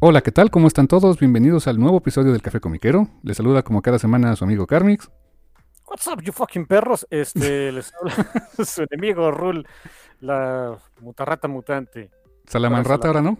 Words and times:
Hola, 0.00 0.20
¿qué 0.20 0.30
tal? 0.30 0.52
¿Cómo 0.52 0.68
están 0.68 0.86
todos? 0.86 1.18
Bienvenidos 1.18 1.66
al 1.66 1.80
nuevo 1.80 1.98
episodio 1.98 2.30
del 2.30 2.40
Café 2.40 2.60
Comiquero. 2.60 3.08
Les 3.24 3.36
saluda 3.36 3.64
como 3.64 3.82
cada 3.82 3.98
semana 3.98 4.30
a 4.30 4.36
su 4.36 4.44
amigo 4.44 4.64
Carmix. 4.64 5.10
What's 5.88 6.06
up, 6.06 6.22
you 6.22 6.32
fucking 6.32 6.66
perros? 6.66 7.04
Este, 7.10 7.72
les 7.72 7.92
habla 8.00 8.14
su 8.64 8.86
enemigo 8.88 9.32
Rul, 9.32 9.66
la 10.20 10.78
mutarrata 11.00 11.48
mutante. 11.48 12.12
Salamanrata 12.46 13.08
ahora, 13.08 13.22
¿no? 13.22 13.38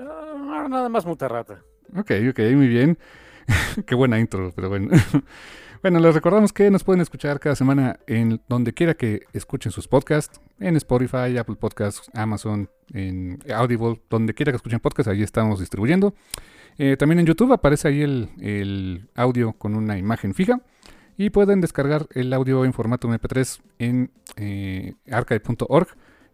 Ahora 0.00 0.68
nada 0.68 0.88
más 0.88 1.06
mutarrata. 1.06 1.62
Ok, 1.96 2.10
ok, 2.30 2.40
muy 2.56 2.66
bien. 2.66 2.98
Qué 3.86 3.94
buena 3.94 4.18
intro, 4.18 4.50
pero 4.56 4.70
bueno. 4.70 4.90
Bueno, 5.82 5.98
les 5.98 6.14
recordamos 6.14 6.52
que 6.52 6.70
nos 6.70 6.84
pueden 6.84 7.00
escuchar 7.00 7.40
cada 7.40 7.56
semana 7.56 7.98
en 8.06 8.40
donde 8.48 8.72
quiera 8.72 8.94
que 8.94 9.22
escuchen 9.32 9.72
sus 9.72 9.88
podcasts, 9.88 10.40
en 10.60 10.76
Spotify, 10.76 11.36
Apple 11.36 11.56
Podcasts, 11.56 12.08
Amazon, 12.14 12.70
en 12.94 13.40
Audible, 13.52 14.00
donde 14.08 14.32
quiera 14.32 14.52
que 14.52 14.56
escuchen 14.56 14.78
podcasts, 14.78 15.10
ahí 15.10 15.24
estamos 15.24 15.58
distribuyendo. 15.58 16.14
Eh, 16.78 16.96
también 16.96 17.18
en 17.18 17.26
YouTube 17.26 17.52
aparece 17.52 17.88
ahí 17.88 18.00
el, 18.00 19.08
audio 19.16 19.54
con 19.54 19.74
una 19.74 19.98
imagen 19.98 20.34
fija 20.34 20.60
y 21.16 21.30
pueden 21.30 21.60
descargar 21.60 22.06
el 22.12 22.32
audio 22.32 22.64
en 22.64 22.72
formato 22.72 23.08
MP3 23.08 23.60
en 23.80 24.12
eh, 24.36 24.94
archive.org. 25.10 25.88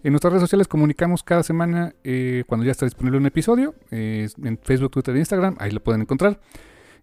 En 0.04 0.12
nuestras 0.12 0.30
redes 0.30 0.42
sociales 0.42 0.68
comunicamos 0.68 1.22
cada 1.22 1.42
semana 1.42 1.94
eh, 2.04 2.44
cuando 2.46 2.66
ya 2.66 2.72
está 2.72 2.84
disponible 2.84 3.16
un 3.16 3.24
episodio, 3.24 3.74
en 3.90 4.58
Facebook, 4.62 4.90
Twitter 4.90 5.16
e 5.16 5.20
Instagram, 5.20 5.56
ahí 5.58 5.70
lo 5.70 5.82
pueden 5.82 6.02
encontrar. 6.02 6.38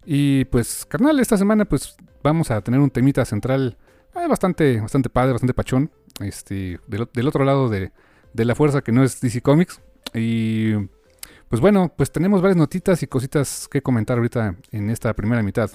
Y 0.04 0.44
pues, 0.46 0.84
carnal, 0.86 1.18
esta 1.20 1.36
semana 1.36 1.64
pues 1.64 1.96
vamos 2.22 2.50
a 2.50 2.60
tener 2.60 2.80
un 2.80 2.90
temita 2.90 3.24
central 3.24 3.76
eh, 4.14 4.26
bastante, 4.28 4.80
bastante 4.80 5.08
padre, 5.08 5.32
bastante 5.32 5.54
pachón. 5.54 5.90
Este, 6.20 6.80
del, 6.86 7.28
otro 7.28 7.44
lado 7.44 7.68
de, 7.68 7.92
la 8.32 8.54
fuerza 8.54 8.82
que 8.82 8.92
no 8.92 9.02
es 9.04 9.20
DC 9.20 9.42
Comics. 9.42 9.80
Y 10.14 10.74
pues 11.48 11.60
bueno, 11.60 11.92
pues 11.94 12.10
tenemos 12.10 12.40
varias 12.40 12.56
notitas 12.56 13.02
y 13.02 13.06
cositas 13.06 13.68
que 13.68 13.82
comentar 13.82 14.16
ahorita 14.16 14.56
en 14.70 14.90
esta 14.90 15.12
primera 15.14 15.42
mitad. 15.42 15.70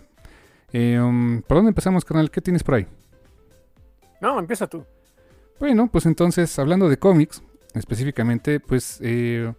Eh, 0.74 1.00
um, 1.00 1.42
¿Por 1.42 1.58
dónde 1.58 1.70
empezamos, 1.70 2.06
carnal? 2.06 2.32
¿Qué 2.32 2.42
tienes 2.42 2.64
por 2.64 2.76
ahí? 2.76 2.88
No, 4.22 4.40
empieza 4.40 4.68
tú. 4.68 4.86
Bueno, 5.60 5.90
pues 5.92 6.06
entonces, 6.06 6.58
hablando 6.58 6.90
de 6.90 6.98
cómics, 6.98 7.44
específicamente, 7.74 8.60
pues 8.60 9.00
eh, 9.02 9.54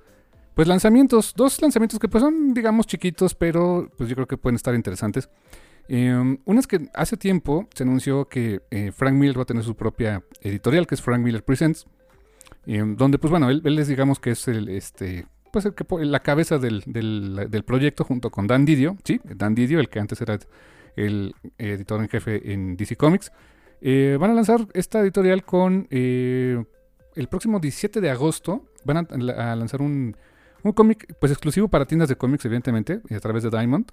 pues 0.55 0.69
lanzamientos, 0.69 1.35
dos 1.35 1.61
lanzamientos 1.63 1.99
que 1.99 2.09
pues 2.09 2.23
son, 2.23 2.53
digamos, 2.55 2.87
chiquitos, 2.87 3.35
pero 3.35 3.91
pues 3.97 4.09
yo 4.09 4.15
creo 4.15 4.27
que 4.27 4.37
pueden 4.37 4.57
estar 4.57 4.75
interesantes. 4.75 5.29
Eh, 5.89 6.39
una 6.45 6.61
es 6.61 6.67
que 6.67 6.89
hace 6.95 7.17
tiempo 7.17 7.69
se 7.75 7.83
anunció 7.83 8.29
que 8.29 8.61
eh, 8.71 8.93
Frank 8.93 9.15
Miller 9.15 9.39
va 9.39 9.43
a 9.43 9.47
tener 9.47 9.65
su 9.65 9.75
propia 9.75 10.23
editorial, 10.41 10.87
que 10.87 10.95
es 10.95 11.03
Frank 11.03 11.21
Miller 11.21 11.45
Presents, 11.45 11.87
eh, 12.67 12.83
donde 12.97 13.19
pues 13.19 13.31
bueno, 13.31 13.51
él, 13.51 13.79
es 13.79 13.89
digamos 13.89 14.21
que 14.21 14.31
es 14.31 14.47
el, 14.49 14.69
este, 14.69 15.27
pues 15.53 15.65
el 15.65 15.75
que, 15.75 15.85
la 16.05 16.21
cabeza 16.21 16.59
del, 16.59 16.83
del, 16.87 17.65
proyecto 17.65 18.05
junto 18.05 18.31
con 18.31 18.47
Dan 18.47 18.65
Didio, 18.65 18.97
sí, 19.05 19.21
Dan 19.25 19.55
Didio, 19.55 19.81
el 19.81 19.89
que 19.89 20.01
antes 20.01 20.21
era 20.21 20.39
el 20.97 21.35
editor 21.59 22.01
en 22.01 22.09
jefe 22.09 22.53
en 22.53 22.77
DC 22.77 22.97
Comics. 22.97 23.33
van 23.83 24.31
a 24.31 24.35
lanzar 24.35 24.67
esta 24.75 25.01
editorial 25.01 25.45
con 25.45 25.89
el 25.91 27.29
próximo 27.29 27.59
17 27.59 28.01
de 28.01 28.11
agosto, 28.11 28.67
van 28.85 29.09
a 29.09 29.57
lanzar 29.57 29.83
un 29.83 30.15
un 30.63 30.73
cómic, 30.73 31.15
pues 31.19 31.33
exclusivo 31.33 31.69
para 31.69 31.87
tiendas 31.87 32.09
de 32.09 32.17
cómics, 32.17 32.45
evidentemente, 32.45 33.01
a 33.11 33.21
través 33.21 33.43
de 33.43 33.51
Diamond, 33.51 33.91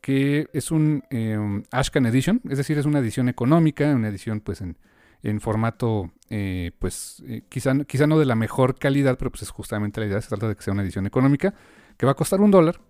que 0.00 0.48
es 0.52 0.70
un 0.70 1.02
eh, 1.10 1.36
Ashcan 1.70 2.06
Edition, 2.06 2.40
es 2.48 2.58
decir, 2.58 2.78
es 2.78 2.86
una 2.86 3.00
edición 3.00 3.28
económica, 3.28 3.94
una 3.94 4.08
edición 4.08 4.40
pues 4.40 4.60
en, 4.60 4.76
formato, 5.40 6.12
eh, 6.30 6.70
pues 6.78 7.20
eh, 7.26 7.42
quizá, 7.48 7.74
quizá 7.84 8.06
no 8.06 8.16
de 8.16 8.26
la 8.26 8.36
mejor 8.36 8.78
calidad, 8.78 9.18
pero 9.18 9.30
pues 9.32 9.42
es 9.42 9.50
justamente 9.50 10.00
la 10.00 10.06
idea, 10.06 10.20
se 10.20 10.28
trata 10.28 10.48
de 10.48 10.54
que 10.54 10.62
sea 10.62 10.72
una 10.72 10.82
edición 10.82 11.06
económica, 11.06 11.54
que 11.96 12.06
va 12.06 12.12
a 12.12 12.14
costar 12.14 12.40
un 12.40 12.52
dólar, 12.52 12.80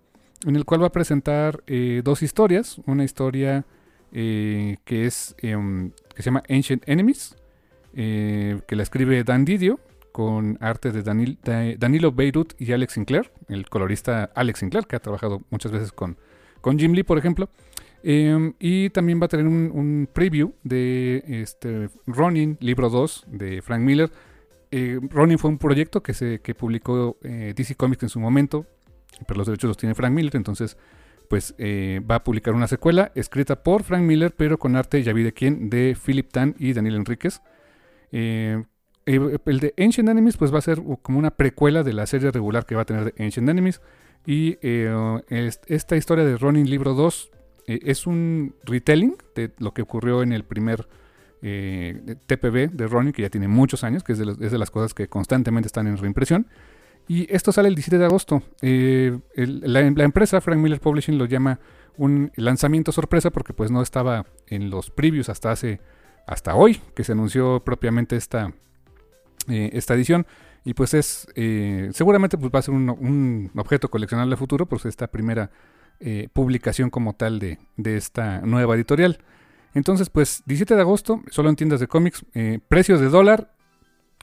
en 0.44 0.56
el 0.56 0.66
cual 0.66 0.82
va 0.82 0.88
a 0.88 0.92
presentar 0.92 1.64
dos 2.04 2.22
historias, 2.22 2.78
una 2.84 3.04
historia 3.04 3.64
que 4.12 4.76
es, 4.84 5.34
em, 5.38 5.92
que 6.14 6.22
se 6.22 6.24
llama 6.24 6.42
Ancient 6.50 6.86
Enemies, 6.86 7.36
que 7.94 8.64
la 8.68 8.82
escribe 8.82 9.24
Dan 9.24 9.46
Didio, 9.46 9.80
con 10.16 10.56
arte 10.62 10.92
de, 10.92 11.76
Danilo 11.78 12.10
Beirut 12.10 12.54
y 12.58 12.72
Alex 12.72 12.94
Sinclair, 12.94 13.30
el 13.50 13.68
colorista 13.68 14.30
Alex 14.34 14.60
Sinclair, 14.60 14.86
que 14.86 14.96
ha 14.96 14.98
trabajado 14.98 15.42
muchas 15.50 15.72
veces 15.72 15.92
con, 15.92 16.16
con 16.62 16.78
Jim 16.78 16.94
Lee, 16.94 17.02
por 17.02 17.18
ejemplo. 17.18 17.50
Em, 18.02 18.54
y 18.58 18.88
también 18.88 19.20
va 19.20 19.26
a 19.26 19.28
tener 19.28 19.46
un, 19.46 20.08
preview 20.10 20.54
de 20.64 21.22
este, 21.26 21.90
Ronin, 22.06 22.56
libro 22.60 22.88
2 22.88 23.26
de 23.28 23.60
Frank 23.60 23.82
Miller. 23.82 24.10
Eh, 24.70 24.98
Ronin 25.10 25.38
fue 25.38 25.50
un 25.50 25.58
proyecto 25.58 26.02
que, 26.02 26.14
se, 26.14 26.40
que 26.40 26.54
publicó 26.54 27.18
eh, 27.22 27.52
DC 27.54 27.74
Comics 27.74 28.04
en 28.04 28.08
su 28.08 28.18
momento, 28.18 28.64
pero 29.28 29.36
los 29.36 29.46
derechos 29.46 29.68
los 29.68 29.76
tiene 29.76 29.94
Frank 29.94 30.14
Miller, 30.14 30.34
entonces 30.34 30.78
pues 31.28 31.54
eh, 31.58 32.00
va 32.10 32.14
a 32.14 32.24
publicar 32.24 32.54
una 32.54 32.68
secuela 32.68 33.12
escrita 33.14 33.62
por 33.62 33.82
Frank 33.82 34.04
Miller, 34.04 34.32
pero 34.34 34.56
con 34.56 34.76
arte, 34.76 35.02
ya 35.02 35.12
vi 35.12 35.24
de 35.24 35.34
quién, 35.34 35.68
de 35.68 35.94
Philip 35.94 36.32
Tan 36.32 36.54
y 36.58 36.72
Daniel 36.72 36.94
Enríquez. 36.94 37.42
Eh, 38.12 38.64
el 39.06 39.60
de 39.60 39.74
Ancient 39.78 40.08
Enemies 40.08 40.36
pues 40.36 40.52
va 40.52 40.58
a 40.58 40.62
ser 40.62 40.82
como 41.02 41.18
una 41.18 41.30
precuela 41.30 41.82
de 41.84 41.92
la 41.92 42.06
serie 42.06 42.30
regular 42.32 42.66
que 42.66 42.74
va 42.74 42.82
a 42.82 42.84
tener 42.84 43.12
de 43.12 43.24
Ancient 43.24 43.48
Enemies. 43.48 43.80
Y 44.26 44.58
eh, 44.60 44.92
esta 45.66 45.96
historia 45.96 46.24
de 46.24 46.36
Ronin 46.36 46.68
Libro 46.68 46.94
2 46.94 47.30
eh, 47.68 47.78
es 47.84 48.08
un 48.08 48.56
retelling 48.64 49.16
de 49.36 49.52
lo 49.58 49.72
que 49.72 49.82
ocurrió 49.82 50.22
en 50.22 50.32
el 50.32 50.44
primer 50.44 50.88
TPB 51.40 52.72
de 52.72 52.88
Ronin, 52.88 53.12
que 53.12 53.22
ya 53.22 53.30
tiene 53.30 53.46
muchos 53.46 53.84
años, 53.84 54.02
que 54.02 54.14
es 54.14 54.18
de, 54.18 54.58
las 54.58 54.70
cosas 54.72 54.94
que 54.94 55.06
constantemente 55.06 55.68
están 55.68 55.86
en 55.86 55.96
reimpresión. 55.96 56.48
Y 57.06 57.32
esto 57.32 57.52
sale 57.52 57.68
el 57.68 57.76
17 57.76 57.98
de 57.98 58.04
agosto. 58.04 58.42
la, 58.62 59.80
empresa 59.80 60.40
Frank 60.40 60.58
Miller 60.58 60.80
Publishing 60.80 61.18
lo 61.18 61.26
llama 61.26 61.60
un 61.96 62.32
lanzamiento 62.34 62.90
sorpresa 62.90 63.30
porque 63.30 63.52
pues 63.52 63.70
no 63.70 63.80
estaba 63.80 64.26
en 64.48 64.70
los 64.70 64.90
previews 64.90 65.28
hasta 65.28 65.52
hace 65.52 65.80
hasta 66.26 66.56
hoy 66.56 66.80
que 66.94 67.04
se 67.04 67.12
anunció 67.12 67.62
propiamente 67.64 68.16
esta, 68.16 68.52
eh, 69.48 69.70
esta 69.72 69.94
edición. 69.94 70.26
Y 70.64 70.74
pues 70.74 70.94
es, 70.94 71.28
eh, 71.36 71.90
seguramente 71.92 72.36
pues 72.36 72.50
va 72.52 72.58
a 72.58 72.62
ser 72.62 72.74
un, 72.74 73.50
objeto 73.56 73.88
coleccionable 73.88 74.34
a 74.34 74.36
futuro, 74.36 74.66
pues 74.66 74.84
esta 74.84 75.06
primera 75.06 75.50
eh, 76.00 76.28
publicación 76.32 76.90
como 76.90 77.14
tal 77.14 77.38
de, 77.38 77.58
esta 77.84 78.40
nueva 78.40 78.74
editorial. 78.74 79.18
Entonces, 79.74 80.10
pues 80.10 80.42
17 80.46 80.74
de 80.74 80.80
agosto, 80.80 81.22
solo 81.30 81.50
en 81.50 81.56
tiendas 81.56 81.80
de 81.80 81.86
cómics, 81.86 82.24
precios 82.66 82.98
de 82.98 83.08
dólar, 83.08 83.52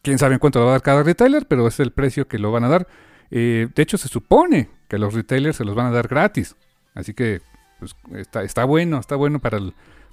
quién 0.02 0.18
sabe 0.18 0.34
en 0.34 0.40
cuánto 0.40 0.60
lo 0.60 0.66
va 0.66 0.72
a 0.72 0.74
dar 0.74 0.82
cada 0.82 1.04
retailer, 1.04 1.46
pero 1.48 1.68
es 1.68 1.80
el 1.80 1.92
precio 1.92 2.28
que 2.28 2.40
lo 2.40 2.52
van 2.52 2.64
a 2.64 2.70
dar. 2.70 2.88
de 3.30 3.72
hecho, 3.76 3.98
se 3.98 4.08
supone 4.08 4.70
que 4.90 4.98
los 4.98 5.14
retailers 5.14 5.58
se 5.58 5.64
los 5.64 5.76
van 5.76 5.86
a 5.86 5.92
dar 5.92 6.08
gratis. 6.08 6.56
Así 6.96 7.14
que 7.14 7.42
pues, 7.80 7.96
está, 8.16 8.44
está 8.44 8.66
bueno, 8.66 9.00
está 9.00 9.16
bueno 9.16 9.40
para, 9.40 9.60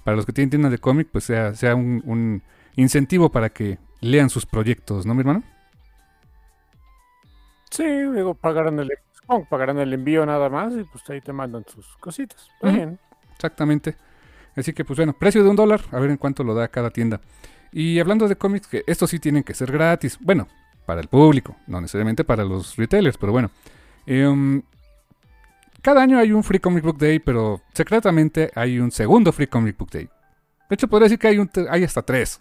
para 0.05 0.17
los 0.17 0.27
que 0.27 0.33
tienen 0.35 0.51
tiendas 0.51 0.73
de 0.73 0.79
cómic, 0.79 1.09
pues 1.11 1.25
sea, 1.25 1.55
sea 1.55 1.75
un 1.75 2.43
incentivo 2.77 3.31
para 3.31 3.49
que 3.49 3.79
lean 4.01 4.31
sus 4.31 4.47
proyectos, 4.47 5.07
¿no, 5.07 5.15
mi 5.15 5.21
hermano? 5.21 5.43
Sí, 7.71 7.85
luego 7.85 8.35
pagarán 8.35 8.79
el, 8.81 8.91
pagarán 9.49 9.79
el 9.79 9.93
envío 9.93 10.27
nada 10.27 10.49
más 10.49 10.75
y 10.75 10.85
pues 10.85 11.09
ahí 11.11 11.21
te 11.21 11.33
mandan 11.33 11.65
sus 11.67 11.87
cositas. 11.99 12.49
Bien. 12.63 12.99
Exactamente. 13.35 13.97
Así 14.57 14.73
que, 14.73 14.85
pues 14.85 14.97
bueno, 14.99 15.13
precio 15.13 15.43
de 15.45 15.51
un 15.51 15.57
dólar, 15.57 15.81
a 15.93 16.01
ver 16.01 16.11
en 16.11 16.17
cuánto 16.17 16.43
lo 16.43 16.55
da 16.55 16.69
cada 16.69 16.91
tienda. 16.91 17.21
Y 17.73 18.01
hablando 18.01 18.27
de 18.27 18.37
cómics, 18.37 18.67
que 18.67 18.83
estos 18.87 19.11
sí 19.11 19.21
tienen 19.21 19.45
que 19.45 19.55
ser 19.55 19.71
gratis. 19.71 20.19
Bueno, 20.21 20.49
para 20.85 21.01
el 21.01 21.09
público, 21.09 21.57
no 21.67 21.81
necesariamente 21.81 22.25
para 22.25 22.45
los 22.45 22.77
retailers, 22.77 23.17
pero 23.17 23.33
bueno. 23.33 23.51
Em, 24.07 24.63
cada 25.81 26.03
año 26.03 26.19
hay 26.19 26.33
un 26.33 26.43
Free 26.43 26.59
Comic 26.59 26.85
Book 26.85 26.99
Day, 26.99 27.21
pero 27.21 27.63
secretamente 27.73 28.51
hay 28.55 28.81
un 28.81 28.91
segundo 28.91 29.33
Free 29.33 29.47
Comic 29.47 29.79
Book 29.79 29.91
Day. 29.91 30.09
De 30.69 30.75
hecho, 30.75 30.89
podría 30.89 31.05
decir 31.05 31.19
que 31.19 31.29
hay, 31.29 31.39
un, 31.39 31.51
hay 31.71 31.85
hasta 31.85 32.03
tres. 32.03 32.41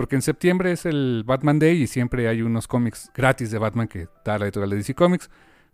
Porque 0.00 0.16
en 0.16 0.22
septiembre 0.22 0.72
es 0.72 0.86
el 0.86 1.24
Batman 1.26 1.58
Day 1.58 1.82
y 1.82 1.86
siempre 1.86 2.26
hay 2.26 2.40
unos 2.40 2.66
cómics 2.66 3.10
gratis 3.14 3.50
de 3.50 3.58
Batman 3.58 3.86
que 3.86 4.08
da 4.24 4.38
la 4.38 4.46
editorial 4.46 4.70
de 4.70 4.76
DC 4.76 4.94
Comics. 4.94 5.28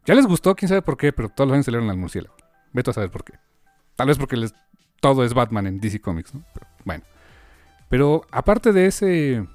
Ya 0.05 0.17
les 0.17 0.27
gustó, 0.27 0.57
quién 0.57 0.69
sabe 0.69 0.83
por 0.83 0.97
qué, 0.97 1.13
pero 1.13 1.29
todos 1.29 1.47
los 1.47 1.55
años 1.55 1.67
salieron 1.67 1.89
al 1.91 1.97
murciélago. 1.97 2.35
Veto 2.73 2.91
a 2.91 2.95
saber 2.95 3.09
por 3.09 3.23
qué. 3.23 3.35
Tal 3.95 4.09
vez 4.09 4.19
porque 4.19 4.37
les, 4.37 4.53
todo 4.99 5.25
es 5.25 5.33
Batman 5.33 5.69
en 5.69 5.79
DC 5.79 6.01
Comics, 6.01 6.35
¿no? 6.35 6.45
Pero, 6.53 6.67
bueno. 6.85 7.05
Pero 7.89 8.27
aparte 8.33 8.73
de 8.73 8.87
ese, 8.87 9.47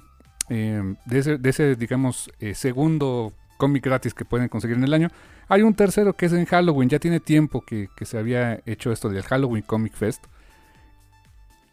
eh, 0.48 0.94
de 1.04 1.50
ese, 1.50 1.76
digamos, 1.76 2.30
eh, 2.40 2.54
segundo 2.54 3.34
cómic 3.58 3.84
gratis 3.84 4.14
que 4.14 4.24
pueden 4.24 4.48
conseguir 4.48 4.78
en 4.78 4.84
el 4.84 4.94
año, 4.94 5.08
hay 5.48 5.60
un 5.60 5.74
tercero 5.74 6.14
que 6.14 6.24
es 6.24 6.32
en 6.32 6.46
Halloween. 6.46 6.88
Ya 6.88 6.98
tiene 6.98 7.20
tiempo 7.20 7.60
que, 7.60 7.90
se 8.00 8.16
había 8.16 8.62
hecho 8.64 8.90
esto 8.90 9.10
del 9.10 9.22
Halloween 9.22 9.64
Comic 9.64 9.92
Fest. 9.92 10.24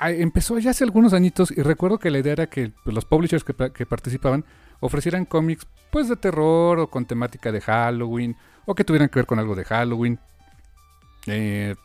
Empezó 0.01 0.57
ya 0.59 0.71
hace 0.71 0.85
algunos 0.85 1.13
añitos 1.13 1.51
y 1.51 1.61
recuerdo 1.61 1.99
que 1.99 2.09
la 2.09 2.19
idea 2.19 2.31
era 2.33 2.47
que 2.47 2.71
pues, 2.83 2.93
los 2.93 3.03
publishers 3.03 3.43
que, 3.43 3.53
participaban 3.85 4.45
ofrecieran 4.79 5.25
cómics 5.25 5.67
pues 5.91 6.07
de 6.07 6.15
terror 6.15 6.79
o 6.79 6.89
con 6.89 7.05
temática 7.05 7.51
de 7.51 7.59
Halloween 7.59 8.37
o 8.65 8.75
que 8.75 8.85
tuvieran 8.85 9.09
que 9.09 9.19
ver 9.19 9.25
con 9.25 9.39
algo 9.39 9.55
de 9.55 9.65
Halloween. 9.65 10.19
Eh, 11.27 11.75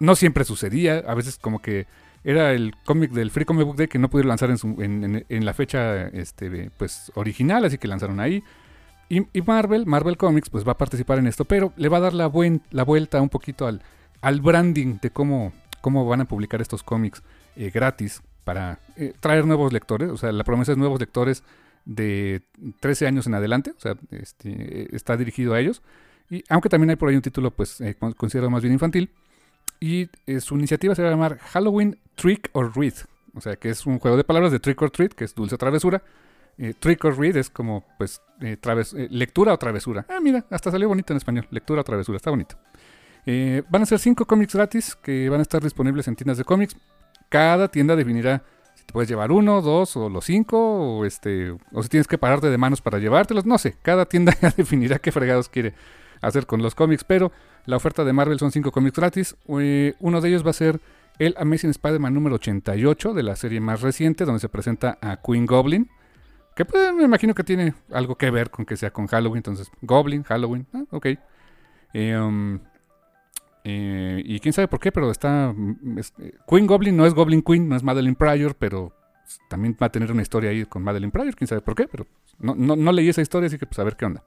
no 0.00 0.16
siempre 0.16 0.44
sucedía, 0.44 1.04
a 1.06 1.14
veces 1.14 1.38
como 1.38 1.62
que 1.62 1.86
era 2.24 2.52
el 2.52 2.74
cómic 2.84 3.12
del 3.12 3.30
Free 3.30 3.44
Comic 3.44 3.64
Book 3.64 3.76
Day 3.76 3.86
que 3.86 3.98
no 4.00 4.10
pudieron 4.10 4.30
lanzar 4.30 4.50
en, 4.50 5.44
la 5.44 5.54
fecha 5.54 6.08
este, 6.08 6.70
pues, 6.76 7.12
original, 7.14 7.64
así 7.64 7.78
que 7.78 7.86
lanzaron 7.86 8.18
ahí. 8.18 8.42
Y, 9.08 9.42
Marvel, 9.42 9.86
Marvel 9.86 10.16
Comics, 10.16 10.48
pues 10.48 10.66
va 10.66 10.72
a 10.72 10.78
participar 10.78 11.18
en 11.18 11.26
esto, 11.26 11.44
pero 11.44 11.72
le 11.76 11.88
va 11.88 11.98
a 11.98 12.00
dar 12.00 12.14
la, 12.14 12.32
la 12.70 12.84
vuelta 12.84 13.20
un 13.20 13.28
poquito 13.28 13.66
al, 13.66 13.82
al 14.22 14.40
branding 14.40 14.98
de 15.02 15.10
cómo, 15.10 15.52
cómo 15.80 16.06
van 16.06 16.22
a 16.22 16.24
publicar 16.24 16.62
estos 16.62 16.82
cómics 16.82 17.22
eh, 17.56 17.70
gratis 17.70 18.22
para 18.44 18.80
eh, 18.96 19.12
traer 19.20 19.46
nuevos 19.46 19.72
lectores. 19.72 20.10
O 20.10 20.16
sea, 20.16 20.32
la 20.32 20.44
promesa 20.44 20.72
es 20.72 20.78
nuevos 20.78 20.98
lectores 20.98 21.42
de 21.84 22.42
13 22.80 23.06
años 23.06 23.26
en 23.26 23.34
adelante, 23.34 23.72
o 23.76 23.80
sea, 23.80 23.96
este, 24.10 24.94
está 24.94 25.16
dirigido 25.16 25.54
a 25.54 25.60
ellos. 25.60 25.82
Y 26.30 26.44
aunque 26.48 26.68
también 26.68 26.90
hay 26.90 26.96
por 26.96 27.08
ahí 27.08 27.16
un 27.16 27.22
título, 27.22 27.50
pues 27.50 27.80
eh, 27.80 27.96
considerado 28.16 28.50
más 28.50 28.62
bien 28.62 28.72
infantil. 28.72 29.10
Y 29.80 30.08
su 30.38 30.54
iniciativa 30.54 30.94
se 30.94 31.02
va 31.02 31.08
a 31.08 31.10
llamar 31.10 31.38
Halloween 31.38 31.98
Trick 32.14 32.50
or 32.52 32.72
Read. 32.76 32.94
O 33.34 33.40
sea, 33.40 33.56
que 33.56 33.68
es 33.68 33.84
un 33.84 33.98
juego 33.98 34.16
de 34.16 34.22
palabras 34.22 34.52
de 34.52 34.60
Trick 34.60 34.80
or 34.80 34.92
Treat, 34.92 35.12
que 35.12 35.24
es 35.24 35.34
dulce 35.34 35.56
o 35.56 35.58
travesura. 35.58 36.02
Trick 36.78 37.04
or 37.04 37.18
Read 37.18 37.36
es 37.36 37.50
como, 37.50 37.84
pues, 37.98 38.22
lectura 39.10 39.52
o 39.52 39.58
travesura. 39.58 40.06
Ah, 40.08 40.20
mira, 40.22 40.44
hasta 40.50 40.70
salió 40.70 40.86
bonito 40.86 41.12
en 41.12 41.16
español. 41.16 41.48
Lectura 41.50 41.80
o 41.80 41.84
travesura, 41.84 42.14
está 42.16 42.30
bonito. 42.30 42.56
van 43.26 43.82
a 43.82 43.86
ser 43.86 43.98
cinco 43.98 44.24
cómics 44.24 44.54
gratis 44.54 44.94
que 44.94 45.28
van 45.28 45.40
a 45.40 45.42
estar 45.42 45.60
disponibles 45.60 46.06
en 46.06 46.14
tiendas 46.14 46.38
de 46.38 46.44
cómics. 46.44 46.76
Cada 47.32 47.68
tienda 47.68 47.96
definirá 47.96 48.42
si 48.74 48.84
te 48.84 48.92
puedes 48.92 49.08
llevar 49.08 49.32
uno, 49.32 49.62
dos 49.62 49.96
o 49.96 50.10
los 50.10 50.26
cinco, 50.26 50.58
o, 50.58 51.06
este, 51.06 51.56
o 51.72 51.82
si 51.82 51.88
tienes 51.88 52.06
que 52.06 52.18
pararte 52.18 52.50
de 52.50 52.58
manos 52.58 52.82
para 52.82 52.98
llevártelos. 52.98 53.46
No 53.46 53.56
sé, 53.56 53.74
cada 53.80 54.04
tienda 54.04 54.36
ya 54.42 54.52
definirá 54.54 54.98
qué 54.98 55.10
fregados 55.10 55.48
quiere 55.48 55.72
hacer 56.20 56.44
con 56.44 56.60
los 56.60 56.74
cómics, 56.74 57.04
pero 57.04 57.32
la 57.64 57.76
oferta 57.76 58.04
de 58.04 58.12
Marvel 58.12 58.38
son 58.38 58.52
5 58.52 58.70
cómics 58.70 58.98
gratis. 58.98 59.34
Eh, 59.48 59.94
uno 60.00 60.20
de 60.20 60.28
ellos 60.28 60.44
va 60.44 60.50
a 60.50 60.52
ser 60.52 60.78
el 61.18 61.34
Amazing 61.38 61.70
Spider-Man 61.70 62.12
número 62.12 62.34
88 62.34 63.14
de 63.14 63.22
la 63.22 63.34
serie 63.34 63.60
más 63.60 63.80
reciente, 63.80 64.26
donde 64.26 64.40
se 64.40 64.50
presenta 64.50 64.98
a 65.00 65.16
Queen 65.16 65.46
Goblin. 65.46 65.88
Que 66.54 66.66
pues, 66.66 66.92
me 66.92 67.04
imagino 67.04 67.32
que 67.32 67.44
tiene 67.44 67.72
algo 67.90 68.16
que 68.16 68.30
ver 68.30 68.50
con 68.50 68.66
que 68.66 68.76
sea 68.76 68.90
con 68.90 69.06
Halloween. 69.06 69.38
Entonces, 69.38 69.70
Goblin, 69.80 70.22
Halloween, 70.22 70.66
ah, 70.74 70.82
ok. 70.90 71.06
Eh, 71.94 72.18
um, 72.18 72.58
eh, 73.64 74.22
y 74.24 74.40
quién 74.40 74.52
sabe 74.52 74.68
por 74.68 74.80
qué, 74.80 74.92
pero 74.92 75.10
está. 75.10 75.52
Mm, 75.54 75.98
Queen 76.48 76.66
Goblin 76.66 76.96
no 76.96 77.06
es 77.06 77.14
Goblin 77.14 77.42
Queen, 77.42 77.68
no 77.68 77.76
es 77.76 77.82
Madeline 77.82 78.16
Pryor, 78.16 78.54
pero 78.56 78.92
también 79.48 79.76
va 79.80 79.86
a 79.86 79.92
tener 79.92 80.10
una 80.10 80.22
historia 80.22 80.50
ahí 80.50 80.64
con 80.64 80.82
Madeline 80.82 81.10
Pryor, 81.10 81.34
quién 81.34 81.48
sabe 81.48 81.60
por 81.60 81.74
qué, 81.74 81.86
pero 81.88 82.06
no, 82.38 82.54
no 82.54 82.92
leí 82.92 83.08
esa 83.08 83.22
historia, 83.22 83.46
así 83.46 83.58
que 83.58 83.66
pues 83.66 83.78
a 83.78 83.84
ver 83.84 83.96
qué 83.96 84.04
onda. 84.04 84.22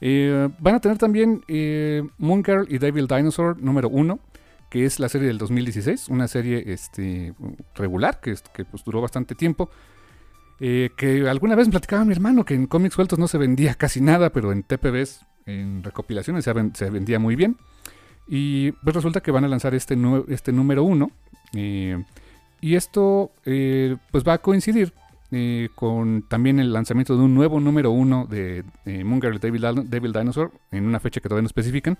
Eh, 0.00 0.48
van 0.58 0.74
a 0.74 0.80
tener 0.80 0.98
también 0.98 1.42
eh, 1.48 2.02
Moon 2.18 2.44
Girl 2.44 2.66
y 2.68 2.78
Devil 2.78 3.06
Dinosaur 3.06 3.60
número 3.60 3.88
1, 3.88 4.18
que 4.70 4.84
es 4.84 5.00
la 5.00 5.08
serie 5.08 5.28
del 5.28 5.38
2016, 5.38 6.08
una 6.08 6.28
serie 6.28 6.64
este, 6.66 7.34
regular 7.74 8.20
que, 8.20 8.34
que 8.52 8.64
pues, 8.64 8.84
duró 8.84 9.00
bastante 9.00 9.34
tiempo. 9.34 9.70
Eh, 10.58 10.90
que 10.96 11.28
alguna 11.28 11.54
vez 11.54 11.66
me 11.66 11.72
platicaba 11.72 12.04
mi 12.06 12.14
hermano 12.14 12.46
que 12.46 12.54
en 12.54 12.66
cómics 12.66 12.94
sueltos 12.94 13.18
no 13.18 13.28
se 13.28 13.36
vendía 13.36 13.74
casi 13.74 14.00
nada, 14.00 14.30
pero 14.30 14.52
en 14.52 14.62
TPBs, 14.62 15.26
en 15.44 15.82
recopilaciones, 15.82 16.44
se, 16.44 16.90
vendía 16.90 17.18
muy 17.18 17.36
bien. 17.36 17.56
Y 18.28 18.72
pues 18.72 18.94
resulta 18.94 19.20
que 19.20 19.30
van 19.30 19.44
a 19.44 19.48
lanzar 19.48 19.74
este, 19.74 19.96
este 20.28 20.52
número 20.52 20.82
1. 20.84 21.10
y 22.60 22.74
esto 22.74 23.30
pues 24.10 24.24
va 24.24 24.34
a 24.34 24.38
coincidir 24.38 24.92
eh, 25.32 25.70
con 25.74 26.22
también 26.22 26.60
el 26.60 26.72
lanzamiento 26.72 27.16
de 27.16 27.24
un 27.24 27.34
nuevo 27.34 27.58
número 27.58 27.90
uno 27.90 28.26
de, 28.26 28.62
de 28.84 29.02
Moon 29.02 29.20
Devil, 29.20 30.12
Dinosaur 30.12 30.52
en 30.70 30.84
una 30.84 31.00
fecha 31.00 31.20
que 31.20 31.28
todavía 31.28 31.42
no 31.42 31.48
especifican. 31.48 31.98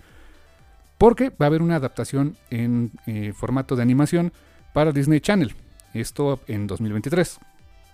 Porque 0.98 1.30
va 1.30 1.44
a 1.44 1.46
haber 1.46 1.60
una 1.60 1.76
adaptación 1.76 2.36
en 2.50 2.92
eh, 3.06 3.32
formato 3.34 3.76
de 3.76 3.82
animación 3.82 4.32
para 4.72 4.92
Disney 4.92 5.20
Channel. 5.20 5.54
Esto 5.92 6.40
en 6.46 6.66
2023. 6.66 7.38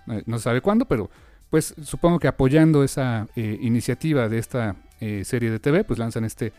Eh, 0.07 0.23
no 0.25 0.37
se 0.37 0.43
sabe 0.43 0.61
cuándo, 0.61 0.85
pero 0.85 1.09
pues 1.49 1.73
supongo 1.83 2.19
que 2.19 2.27
apoyando 2.27 2.83
esa 2.83 3.27
iniciativa 3.35 4.27
de 4.27 4.39
esta 4.39 4.75
serie 5.23 5.51
de 5.51 5.59
TV, 5.59 5.83
pues 5.83 5.99
lanzan 5.99 6.25
este 6.25 6.51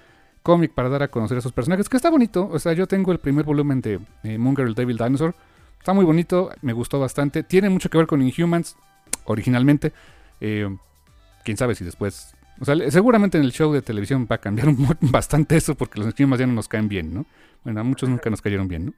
cómic 0.45 0.73
para 0.73 0.89
dar 0.89 1.03
a 1.03 1.09
conocer 1.09 1.37
a 1.37 1.41
esos 1.41 1.53
personajes, 1.53 1.89
que 1.89 1.97
está 1.97 2.11
bonito. 2.11 2.49
O 2.53 2.61
sea, 2.61 2.75
yo 2.75 2.87
tengo 2.87 3.11
el 3.11 3.19
primer 3.19 3.45
volumen 3.45 3.81
de 3.81 3.99
Moon 4.39 4.55
Devil 4.55 4.97
Dinosaur 4.97 5.35
Está 5.85 5.93
muy 5.93 6.07
bonito, 6.07 6.51
me 6.63 6.73
gustó 6.73 6.99
bastante. 6.99 7.43
Tiene 7.43 7.69
mucho 7.69 7.91
que 7.91 7.99
ver 7.99 8.07
con 8.07 8.23
Inhumans 8.23 8.75
originalmente. 9.27 9.93
Eh, 10.41 10.67
quién 11.45 11.59
sabe 11.59 11.75
si 11.75 11.85
después. 11.85 12.35
O 12.59 12.65
sea, 12.65 12.91
seguramente 12.91 13.37
en 13.37 13.45
el 13.45 13.53
show 13.53 13.71
de 13.71 13.83
televisión 13.83 14.27
va 14.31 14.37
a 14.37 14.41
cambiar 14.41 14.69
bastante 15.03 15.59
eso 15.59 15.75
porque 15.75 16.01
los 16.01 16.19
Inhumans 16.19 16.41
ya 16.41 16.47
no 16.47 16.55
nos 16.55 16.69
caen 16.69 16.89
bien, 16.89 17.13
¿no? 17.13 17.27
Bueno, 17.65 17.81
a 17.81 17.85
muchos 17.85 18.09
nunca 18.09 18.31
nos 18.31 18.41
cayeron 18.41 18.67
bien, 18.67 18.87
¿no? 18.87 18.93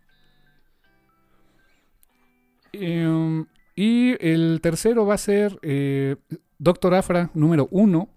Em, 2.73 3.47
y 3.75 4.15
el 4.25 4.61
tercero 4.63 5.07
va 5.07 5.15
a 5.15 5.19
ser 5.19 5.59
eh, 5.63 6.15
Doctor 6.59 6.95
Afra 6.95 7.31
número 7.35 7.67
uno 7.73 8.09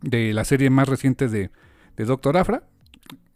de 0.00 0.32
la 0.32 0.46
serie 0.46 0.70
más 0.70 0.88
reciente 0.88 1.28
de, 1.28 1.50
Doctor 1.96 2.36
Afra. 2.36 2.62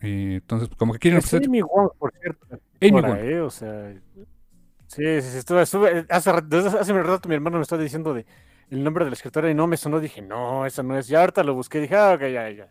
Eh, 0.00 0.40
entonces, 0.42 0.68
como 0.76 0.92
que 0.92 0.98
quieren 0.98 1.18
hacer. 1.18 1.44
Amy 1.44 1.62
Wong, 1.62 1.90
por 1.98 2.12
cierto. 2.12 2.46
Amy 2.80 3.00
Wong. 3.00 3.42
o 3.44 3.50
sea, 3.50 3.94
Sí, 4.88 5.02
sí, 5.20 5.30
sí 5.30 5.38
estuve, 5.38 5.62
estuve, 5.62 6.06
hace, 6.08 6.30
hace 6.30 6.92
un 6.92 7.04
rato 7.04 7.28
mi 7.28 7.34
hermano 7.34 7.58
me 7.58 7.62
estaba 7.62 7.82
diciendo 7.82 8.14
de 8.14 8.24
el 8.70 8.82
nombre 8.82 9.04
de 9.04 9.10
la 9.10 9.14
escritora 9.14 9.50
y 9.50 9.54
no 9.54 9.66
me 9.66 9.76
sonó, 9.76 10.00
dije, 10.00 10.22
no, 10.22 10.66
esa 10.66 10.82
no 10.82 10.98
es. 10.98 11.08
Ya 11.08 11.20
ahorita 11.20 11.42
lo 11.44 11.54
busqué, 11.54 11.80
dije, 11.80 11.94
ah, 11.94 12.14
ok, 12.14 12.20
ya, 12.22 12.50
ya. 12.50 12.68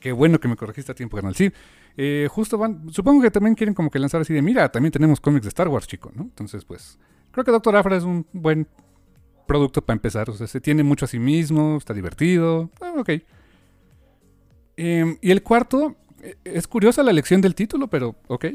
Qué 0.00 0.12
bueno 0.12 0.38
que 0.40 0.48
me 0.48 0.56
corregiste 0.56 0.92
a 0.92 0.94
tiempo, 0.94 1.16
canal. 1.16 1.34
Sí, 1.34 1.52
eh, 1.96 2.28
justo 2.30 2.58
van, 2.58 2.88
supongo 2.90 3.22
que 3.22 3.30
también 3.30 3.54
quieren 3.54 3.74
como 3.74 3.90
que 3.90 3.98
lanzar 3.98 4.20
así 4.20 4.32
de, 4.32 4.42
mira, 4.42 4.70
también 4.70 4.92
tenemos 4.92 5.20
cómics 5.20 5.44
de 5.44 5.48
Star 5.48 5.68
Wars, 5.68 5.86
chico, 5.86 6.10
¿no? 6.14 6.22
Entonces, 6.22 6.64
pues, 6.64 6.98
creo 7.30 7.44
que 7.44 7.50
Doctor 7.50 7.76
Afra 7.76 7.96
es 7.96 8.04
un 8.04 8.26
buen 8.32 8.66
producto 9.46 9.82
para 9.82 9.96
empezar. 9.96 10.30
O 10.30 10.34
sea, 10.34 10.46
se 10.46 10.60
tiene 10.60 10.82
mucho 10.82 11.04
a 11.04 11.08
sí 11.08 11.18
mismo, 11.18 11.76
está 11.76 11.92
divertido, 11.92 12.70
ah, 12.80 12.94
ok. 12.98 13.10
Em, 14.76 15.18
y 15.20 15.30
el 15.30 15.42
cuarto, 15.42 15.96
e, 16.22 16.36
es 16.44 16.66
curiosa 16.66 17.02
la 17.02 17.10
elección 17.10 17.40
del 17.40 17.54
título, 17.54 17.88
pero 17.88 18.16
ok. 18.28 18.46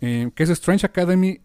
Em, 0.00 0.30
que 0.30 0.42
es 0.42 0.50
Strange 0.50 0.86
Academy 0.86 1.40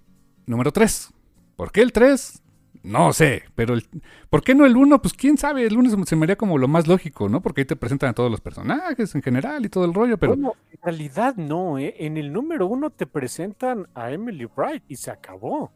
Número 0.46 0.72
3. 0.72 1.10
¿Por 1.55 1.72
qué 1.72 1.82
el 1.82 1.91
3? 1.91 2.41
No 2.84 3.13
sé, 3.13 3.43
pero 3.55 3.75
el, 3.75 3.88
¿por 4.29 4.43
qué 4.43 4.55
no 4.55 4.65
el 4.65 4.75
1? 4.75 5.01
Pues 5.01 5.13
quién 5.13 5.38
sabe, 5.38 5.65
el 5.65 5.77
1 5.77 6.05
se 6.05 6.15
me 6.17 6.25
haría 6.25 6.36
como 6.36 6.58
lo 6.58 6.67
más 6.67 6.86
lógico, 6.86 7.29
¿no? 7.29 7.41
Porque 7.41 7.62
ahí 7.62 7.65
te 7.65 7.77
presentan 7.77 8.10
a 8.10 8.13
todos 8.13 8.29
los 8.29 8.41
personajes 8.41 9.15
en 9.15 9.22
general 9.22 9.65
y 9.65 9.70
todo 9.70 9.86
el 9.86 9.93
rollo, 9.93 10.17
pero... 10.17 10.34
Bueno, 10.34 10.55
en 10.70 10.79
realidad 10.84 11.36
no, 11.38 11.77
¿eh? 11.77 11.96
En 12.00 12.17
el 12.17 12.34
número 12.34 12.67
1 12.67 12.89
te 12.89 13.05
presentan 13.05 13.88
a 13.96 14.12
Emily 14.12 14.46
Bright 14.46 14.84
y 14.89 14.98
se 14.98 15.12
acabó. 15.12 15.72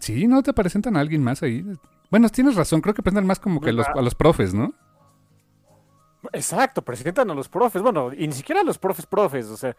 Sí, 0.00 0.28
no 0.28 0.42
te 0.44 0.52
presentan 0.52 0.96
a 0.96 1.00
alguien 1.00 1.24
más 1.24 1.42
ahí. 1.42 1.64
Bueno, 2.08 2.28
tienes 2.28 2.54
razón, 2.54 2.82
creo 2.82 2.94
que 2.94 3.02
presentan 3.02 3.26
más 3.26 3.40
como 3.40 3.60
que 3.60 3.70
a 3.70 3.72
los, 3.72 3.88
a 3.88 4.00
los 4.00 4.14
profes, 4.14 4.54
¿no? 4.54 4.74
Exacto, 6.32 6.82
presentan 6.82 7.30
a 7.30 7.34
los 7.34 7.48
profes, 7.48 7.82
bueno, 7.82 8.10
y 8.12 8.26
ni 8.26 8.32
siquiera 8.32 8.60
a 8.60 8.64
los 8.64 8.78
profes 8.78 9.06
profes, 9.06 9.46
o 9.46 9.56
sea, 9.56 9.76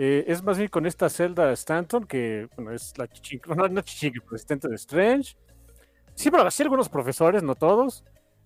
eh, 0.00 0.24
es 0.28 0.42
más 0.44 0.56
bien 0.56 0.68
con 0.68 0.86
esta 0.86 1.08
Zelda 1.08 1.50
Stanton, 1.52 2.04
que 2.04 2.48
bueno, 2.56 2.70
es 2.70 2.96
la 2.96 3.08
chichinca, 3.08 3.52
no, 3.54 3.66
no 3.68 3.80
chichinca, 3.82 4.20
asistente 4.32 4.68
de 4.68 4.76
Strange. 4.76 5.36
Sí, 6.14 6.30
pero 6.30 6.48
sí 6.50 6.62
algunos 6.62 6.88
profesores, 6.88 7.42
no 7.42 7.56
todos. 7.56 8.04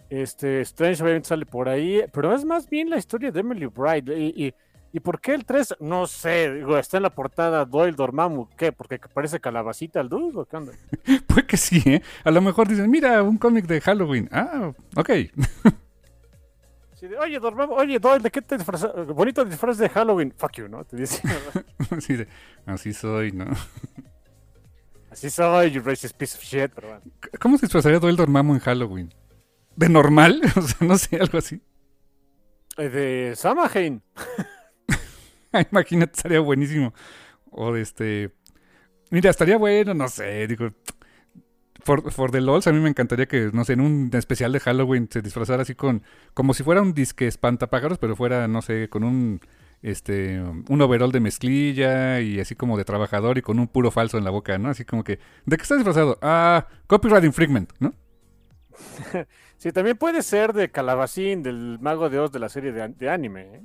Este, 0.08 0.62
Strange 0.62 1.02
obviamente 1.02 1.28
sale 1.28 1.46
por 1.46 1.68
ahí, 1.68 2.02
pero 2.12 2.34
es 2.34 2.44
más 2.44 2.68
bien 2.68 2.88
la 2.88 2.96
historia 2.96 3.30
de 3.30 3.40
Emily 3.40 3.66
Bright. 3.66 4.08
Y, 4.08 4.54
y, 4.92 5.00
por 5.00 5.20
qué 5.20 5.34
el 5.34 5.44
3? 5.44 5.76
No 5.80 6.06
sé, 6.06 6.52
digo, 6.52 6.76
está 6.76 6.98
en 6.98 7.04
la 7.04 7.14
portada 7.14 7.64
Doyle 7.64 7.96
Dormammu, 7.96 8.48
¿qué? 8.56 8.72
¿Porque 8.72 8.98
parece 8.98 9.40
calabacita 9.40 10.00
el 10.00 10.08
dude 10.08 10.46
qué 10.50 10.56
onda? 10.56 10.72
Puede 11.26 11.46
que 11.46 11.56
sí, 11.56 11.82
¿eh? 11.86 12.02
A 12.24 12.30
lo 12.30 12.40
mejor 12.40 12.68
dicen, 12.68 12.90
mira, 12.90 13.22
un 13.22 13.38
cómic 13.38 13.66
de 13.66 13.80
Halloween. 13.80 14.28
Ah, 14.32 14.72
ok. 14.96 15.10
Sí, 17.02 17.08
de, 17.08 17.18
oye, 17.18 17.40
dormamos, 17.40 17.76
oye, 17.80 17.98
¿de 17.98 18.30
qué 18.30 18.40
te 18.40 18.56
disfrazas? 18.56 18.92
Bonito 19.08 19.44
disfraz 19.44 19.76
de 19.76 19.88
Halloween. 19.88 20.32
Fuck 20.36 20.52
you, 20.52 20.68
¿no? 20.68 20.84
Te 20.84 20.96
dice. 20.96 21.20
Así 21.90 22.14
de, 22.14 22.28
así 22.64 22.92
soy, 22.92 23.32
¿no? 23.32 23.46
Así 25.10 25.28
soy, 25.28 25.72
you 25.72 25.82
racist 25.82 26.16
piece 26.16 26.38
of 26.38 26.44
shit, 26.44 26.70
pero 26.72 26.90
bueno. 26.90 27.02
¿Cómo 27.40 27.58
se 27.58 27.66
disfrazaría 27.66 27.98
Doyle 27.98 28.16
Dormammu 28.16 28.54
en 28.54 28.60
Halloween? 28.60 29.14
¿De 29.74 29.88
normal? 29.88 30.40
O 30.56 30.62
sea, 30.62 30.86
no 30.86 30.96
sé, 30.96 31.16
algo 31.16 31.38
así. 31.38 31.60
Eh, 32.76 32.88
De 32.88 33.34
Samhain. 33.34 34.00
Imagínate, 35.72 36.12
estaría 36.14 36.38
buenísimo. 36.38 36.94
O 37.50 37.72
de 37.72 37.80
este. 37.80 38.30
Mira, 39.10 39.30
estaría 39.30 39.58
bueno, 39.58 39.92
no 39.92 40.06
sé, 40.08 40.46
digo. 40.46 40.70
For, 41.84 42.12
for 42.12 42.30
the 42.30 42.40
LOLs, 42.40 42.66
a 42.68 42.72
mí 42.72 42.78
me 42.80 42.88
encantaría 42.90 43.26
que, 43.26 43.50
no 43.52 43.64
sé, 43.64 43.72
en 43.72 43.80
un 43.80 44.10
especial 44.14 44.52
de 44.52 44.60
Halloween 44.60 45.08
se 45.10 45.22
disfrazara 45.22 45.62
así 45.62 45.74
con. 45.74 46.02
Como 46.34 46.54
si 46.54 46.62
fuera 46.62 46.82
un 46.82 46.94
disque 46.94 47.26
espantapájaros, 47.26 47.98
pero 47.98 48.14
fuera, 48.16 48.46
no 48.48 48.62
sé, 48.62 48.88
con 48.88 49.04
un. 49.04 49.40
Este. 49.82 50.40
Un 50.40 50.80
overall 50.82 51.10
de 51.10 51.18
mezclilla 51.20 52.20
y 52.20 52.38
así 52.40 52.54
como 52.54 52.76
de 52.78 52.84
trabajador 52.84 53.38
y 53.38 53.42
con 53.42 53.58
un 53.58 53.66
puro 53.68 53.90
falso 53.90 54.16
en 54.18 54.24
la 54.24 54.30
boca, 54.30 54.58
¿no? 54.58 54.68
Así 54.70 54.84
como 54.84 55.02
que. 55.02 55.18
¿De 55.46 55.56
qué 55.56 55.62
estás 55.62 55.78
disfrazado? 55.78 56.18
Ah, 56.22 56.68
copyright 56.86 57.24
infringement, 57.24 57.72
¿no? 57.80 57.94
Sí, 59.56 59.70
también 59.72 59.96
puede 59.96 60.22
ser 60.22 60.52
de 60.52 60.70
Calabacín, 60.70 61.42
del 61.42 61.78
Mago 61.80 62.10
de 62.10 62.18
Oz 62.18 62.32
de 62.32 62.38
la 62.40 62.48
serie 62.48 62.72
de, 62.72 62.82
an- 62.82 62.96
de 62.98 63.10
anime. 63.10 63.42
¿eh? 63.56 63.62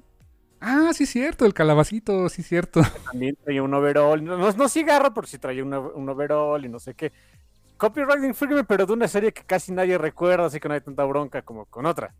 Ah, 0.59 0.91
sí, 0.93 1.05
cierto, 1.05 1.45
el 1.45 1.53
calabacito, 1.53 2.29
sí, 2.29 2.43
cierto. 2.43 2.81
También 3.11 3.35
traía 3.43 3.63
un 3.63 3.73
overall. 3.73 4.23
No, 4.23 4.37
no, 4.37 4.51
no 4.51 4.69
sí 4.69 4.83
traía 5.39 5.63
una- 5.63 5.79
un 5.79 6.09
overall 6.09 6.63
y 6.65 6.69
no 6.69 6.79
sé 6.79 6.93
qué. 6.95 7.11
Copyright 7.77 8.23
infringement, 8.23 8.67
pero 8.67 8.85
de 8.85 8.93
una 8.93 9.07
serie 9.07 9.31
que 9.31 9.43
casi 9.43 9.71
nadie 9.71 9.97
recuerda, 9.97 10.45
así 10.45 10.59
que 10.59 10.67
no 10.67 10.73
hay 10.73 10.81
tanta 10.81 11.03
bronca 11.05 11.41
como 11.41 11.65
con 11.65 11.85
otra. 11.85 12.13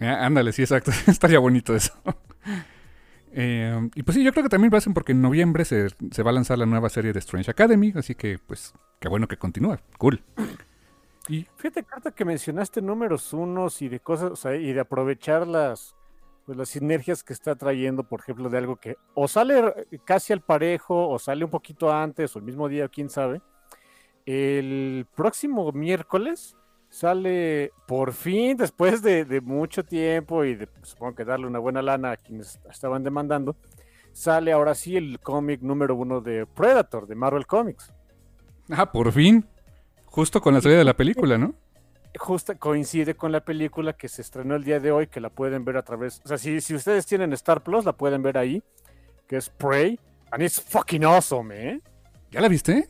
Ah, 0.00 0.26
ándale, 0.26 0.52
sí, 0.52 0.62
exacto. 0.62 0.90
Estaría 1.06 1.38
bonito 1.38 1.74
eso. 1.74 1.92
Eh, 3.38 3.90
y 3.94 4.02
pues 4.02 4.14
sí, 4.16 4.24
yo 4.24 4.32
creo 4.32 4.44
que 4.44 4.48
también 4.48 4.70
lo 4.70 4.78
hacen 4.78 4.94
porque 4.94 5.12
en 5.12 5.20
noviembre 5.20 5.66
se, 5.66 5.88
se 6.10 6.22
va 6.22 6.30
a 6.30 6.32
lanzar 6.32 6.56
la 6.56 6.64
nueva 6.64 6.88
serie 6.88 7.12
de 7.12 7.18
Strange 7.18 7.50
Academy, 7.50 7.92
así 7.94 8.14
que 8.14 8.38
pues 8.38 8.72
qué 8.98 9.10
bueno 9.10 9.28
que 9.28 9.36
continúa. 9.36 9.78
Cool. 9.98 10.22
Y 11.28 11.46
Fíjate, 11.56 11.82
carta 11.82 12.12
que 12.12 12.24
mencionaste 12.24 12.80
números 12.80 13.32
unos 13.32 13.82
y 13.82 13.88
de 13.88 14.00
cosas, 14.00 14.30
o 14.30 14.36
sea, 14.36 14.54
y 14.54 14.72
de 14.72 14.80
aprovechar 14.80 15.46
las, 15.46 15.96
pues, 16.46 16.56
las 16.56 16.68
sinergias 16.68 17.24
que 17.24 17.32
está 17.32 17.56
trayendo, 17.56 18.04
por 18.04 18.20
ejemplo, 18.20 18.48
de 18.48 18.58
algo 18.58 18.76
que 18.76 18.96
o 19.14 19.26
sale 19.26 19.88
casi 20.04 20.32
al 20.32 20.40
parejo, 20.40 21.08
o 21.08 21.18
sale 21.18 21.44
un 21.44 21.50
poquito 21.50 21.92
antes, 21.92 22.34
o 22.34 22.38
el 22.38 22.44
mismo 22.44 22.68
día, 22.68 22.88
quién 22.88 23.10
sabe. 23.10 23.42
El 24.26 25.06
próximo 25.14 25.70
miércoles 25.72 26.56
sale 26.90 27.72
por 27.86 28.12
fin, 28.12 28.56
después 28.56 29.02
de, 29.02 29.24
de 29.24 29.40
mucho 29.40 29.84
tiempo 29.84 30.44
y 30.44 30.54
de, 30.56 30.68
supongo 30.82 31.14
que 31.14 31.24
darle 31.24 31.46
una 31.46 31.58
buena 31.58 31.82
lana 31.82 32.12
a 32.12 32.16
quienes 32.16 32.60
estaban 32.70 33.02
demandando, 33.02 33.56
sale 34.12 34.52
ahora 34.52 34.74
sí 34.74 34.96
el 34.96 35.20
cómic 35.20 35.60
número 35.62 35.94
uno 35.94 36.20
de 36.20 36.46
Predator, 36.46 37.06
de 37.06 37.14
Marvel 37.14 37.46
Comics. 37.46 37.92
ah, 38.70 38.90
por 38.90 39.12
fin, 39.12 39.46
justo 40.06 40.40
con 40.40 40.54
la 40.54 40.60
salida 40.60 40.78
de 40.78 40.84
la 40.84 40.96
película, 40.96 41.38
¿no? 41.38 41.54
justo 42.18 42.56
coincide 42.58 43.14
con 43.14 43.30
la 43.30 43.44
película 43.44 43.92
que 43.92 44.08
se 44.08 44.22
estrenó 44.22 44.56
el 44.56 44.64
día 44.64 44.80
de 44.80 44.90
hoy, 44.90 45.06
que 45.06 45.20
la 45.20 45.30
pueden 45.30 45.64
ver 45.64 45.76
a 45.76 45.82
través, 45.82 46.20
o 46.24 46.28
sea, 46.28 46.38
si, 46.38 46.60
si 46.60 46.74
ustedes 46.74 47.06
tienen 47.06 47.32
Star 47.34 47.62
Plus, 47.62 47.84
la 47.84 47.92
pueden 47.92 48.22
ver 48.22 48.38
ahí, 48.38 48.62
que 49.26 49.36
es 49.36 49.50
Prey, 49.50 49.98
and 50.30 50.42
it's 50.42 50.60
fucking 50.60 51.04
awesome, 51.04 51.54
¿eh? 51.54 51.80
¿Ya 52.30 52.40
la 52.40 52.48
viste? 52.48 52.88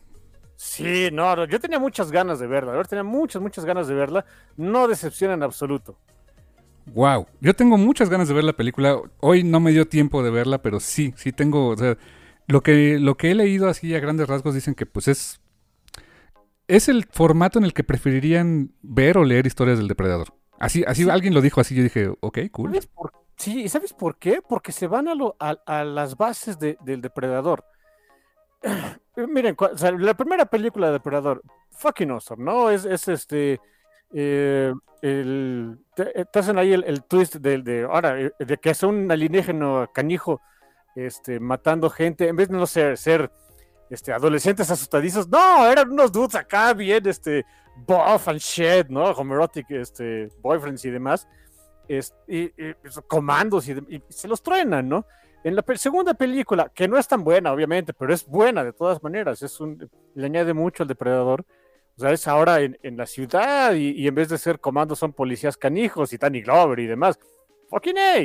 Sí, 0.57 1.11
no, 1.13 1.45
yo 1.45 1.61
tenía 1.61 1.79
muchas 1.79 2.11
ganas 2.11 2.39
de 2.39 2.47
verla, 2.47 2.73
verdad 2.73 2.89
tenía 2.89 3.03
muchas, 3.05 3.43
muchas 3.43 3.65
ganas 3.65 3.89
de 3.89 3.95
verla, 3.95 4.25
no 4.57 4.89
decepciona 4.89 5.35
en 5.35 5.43
absoluto. 5.43 5.99
Wow, 6.95 7.27
yo 7.41 7.55
tengo 7.55 7.77
muchas 7.77 8.09
ganas 8.09 8.29
de 8.29 8.35
ver 8.35 8.45
la 8.45 8.53
película. 8.55 8.99
Hoy 9.21 9.43
no 9.45 9.61
me 9.61 9.73
dio 9.73 9.87
tiempo 9.89 10.23
de 10.23 10.31
verla, 10.31 10.59
pero 10.63 10.81
sí, 10.81 11.13
sí 11.17 11.33
tengo, 11.33 11.69
o 11.69 11.77
sea, 11.77 11.99
lo 12.47 12.63
que 12.63 12.99
lo 13.01 13.17
que 13.17 13.33
he 13.33 13.35
leído 13.35 13.69
así 13.69 13.95
a 13.95 14.01
grandes 14.01 14.29
rasgos 14.29 14.55
dicen 14.55 14.75
que 14.75 14.87
pues 14.87 15.09
es 15.09 15.41
es 16.69 16.89
el 16.89 17.05
formato 17.11 17.59
en 17.59 17.65
el 17.65 17.73
que 17.75 17.85
preferirían 17.85 18.73
ver 18.83 19.19
o 19.19 19.25
leer 19.25 19.47
historias 19.47 19.79
del 19.79 19.89
depredador. 19.89 20.29
Así 20.59 20.85
así 20.87 21.05
Sí. 21.05 21.11
alguien 21.11 21.35
lo 21.35 21.41
dijo 21.41 21.61
así, 21.61 21.75
yo 21.75 21.83
dije, 21.83 22.09
ok, 22.21 22.39
cool. 22.51 22.71
¿Sabes 22.71 22.87
por- 22.87 23.13
Sí, 23.37 23.65
¿y 23.65 23.69
sabes 23.69 23.93
por 23.93 24.17
qué? 24.17 24.41
Porque 24.49 24.73
se 24.73 24.87
van 24.87 25.09
a, 25.09 25.15
lo- 25.15 25.37
a- 25.39 25.59
a 25.67 25.85
las 25.85 26.17
bases 26.17 26.59
de- 26.59 26.79
del 26.83 27.03
depredador. 27.03 27.65
Eh, 28.63 29.27
Miren, 29.27 29.57
la 29.99 30.15
primera 30.15 30.45
película 30.47 30.89
de 30.89 30.95
Depredador, 30.95 31.43
fucking 31.71 32.11
awesome, 32.11 32.45
¿no? 32.45 32.71
Es, 32.71 32.85
es 32.85 33.09
este. 33.09 33.61
eh, 34.13 34.73
el, 35.03 35.79
te, 35.95 36.27
hacen 36.39 36.59
ahí 36.59 36.73
el, 36.73 37.03
twist 37.05 37.37
de, 37.37 37.87
ahora, 37.91 38.21
eh, 38.21 38.33
de 38.39 38.57
que 38.59 38.71
es 38.71 38.83
un 38.83 39.11
alienígeno 39.11 39.89
canijo 39.93 40.41
este, 40.95 41.39
matando 41.41 41.91
gente, 41.91 42.29
en 42.29 42.37
vez 42.37 42.49
de 42.49 42.57
no 42.57 42.67
ser, 42.67 42.97
ser 42.97 43.31
este, 43.91 44.13
adolescentes 44.13 44.71
asustadizos, 44.71 45.29
no, 45.29 45.67
eran 45.67 45.91
unos 45.91 46.11
dudes 46.13 46.35
acá 46.35 46.73
bien, 46.73 47.07
este, 47.07 47.45
buff 47.87 48.29
and 48.29 48.41
shit, 48.41 48.89
¿no? 48.89 49.05
Homerotic, 49.13 49.71
este, 49.71 50.29
boyfriends 50.41 50.85
y 50.87 50.91
demás 50.91 51.29
es- 51.89 52.15
y, 52.27 52.49
pues, 52.49 53.01
comandos 53.07 53.69
y, 53.69 53.73
y 53.73 54.03
se 54.09 54.29
los 54.29 54.43
truenan, 54.43 54.89
¿no? 54.89 55.07
En 55.47 55.55
la 55.55 55.65
segunda 55.77 56.13
película, 56.13 56.73
que 56.75 56.89
no 56.89 56.99
es 56.99 57.07
tan 57.07 57.23
buena, 57.23 57.53
obviamente, 57.53 57.93
pero 57.93 58.13
es 58.13 58.27
buena 58.27 58.65
de 58.65 58.73
todas 58.73 59.01
maneras, 59.01 59.43
es 59.43 59.61
un, 59.61 59.89
le 60.17 60.27
añade 60.27 60.53
mucho 60.53 60.83
al 60.83 60.89
depredador. 60.89 61.45
O 61.97 62.01
sea, 62.01 62.11
es 62.11 62.27
ahora 62.27 62.63
en, 62.63 62.77
en 62.83 62.97
la 62.97 63.07
ciudad 63.07 63.73
y, 63.75 63.91
y 63.91 64.09
en 64.09 64.15
vez 64.17 64.29
de 64.29 64.39
ser 64.39 64.59
comandos 64.59 64.99
son 64.99 65.13
policías 65.13 65.57
canijos 65.57 66.13
y 66.13 66.17
Danny 66.19 66.43
Glover 66.43 66.81
y 66.81 66.87
demás. 66.89 67.21
¡Fucking 67.71 67.97
A! 67.97 68.19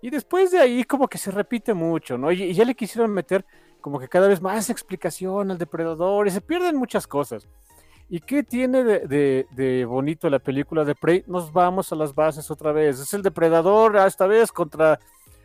Y 0.00 0.10
después 0.10 0.52
de 0.52 0.60
ahí 0.60 0.84
como 0.84 1.08
que 1.08 1.18
se 1.18 1.32
repite 1.32 1.74
mucho, 1.74 2.16
¿no? 2.16 2.30
Y, 2.30 2.44
y 2.44 2.54
ya 2.54 2.64
le 2.64 2.76
quisieron 2.76 3.10
meter 3.10 3.44
como 3.80 3.98
que 3.98 4.06
cada 4.06 4.28
vez 4.28 4.40
más 4.40 4.70
explicación 4.70 5.50
al 5.50 5.58
depredador 5.58 6.28
y 6.28 6.30
se 6.30 6.40
pierden 6.40 6.76
muchas 6.76 7.08
cosas. 7.08 7.48
¿Y 8.08 8.20
qué 8.20 8.44
tiene 8.44 8.84
de, 8.84 9.00
de- 9.08 9.46
de 9.56 9.84
bonito 9.86 10.30
la 10.30 10.38
película 10.38 10.84
de 10.84 10.94
Prey? 10.94 11.24
Nos 11.26 11.52
vamos 11.52 11.90
a 11.90 11.96
las 11.96 12.14
bases 12.14 12.48
otra 12.48 12.70
vez. 12.70 13.00
Es 13.00 13.12
el 13.12 13.22
depredador, 13.22 13.96
esta 13.96 14.28
vez 14.28 14.52
contra 14.52 15.00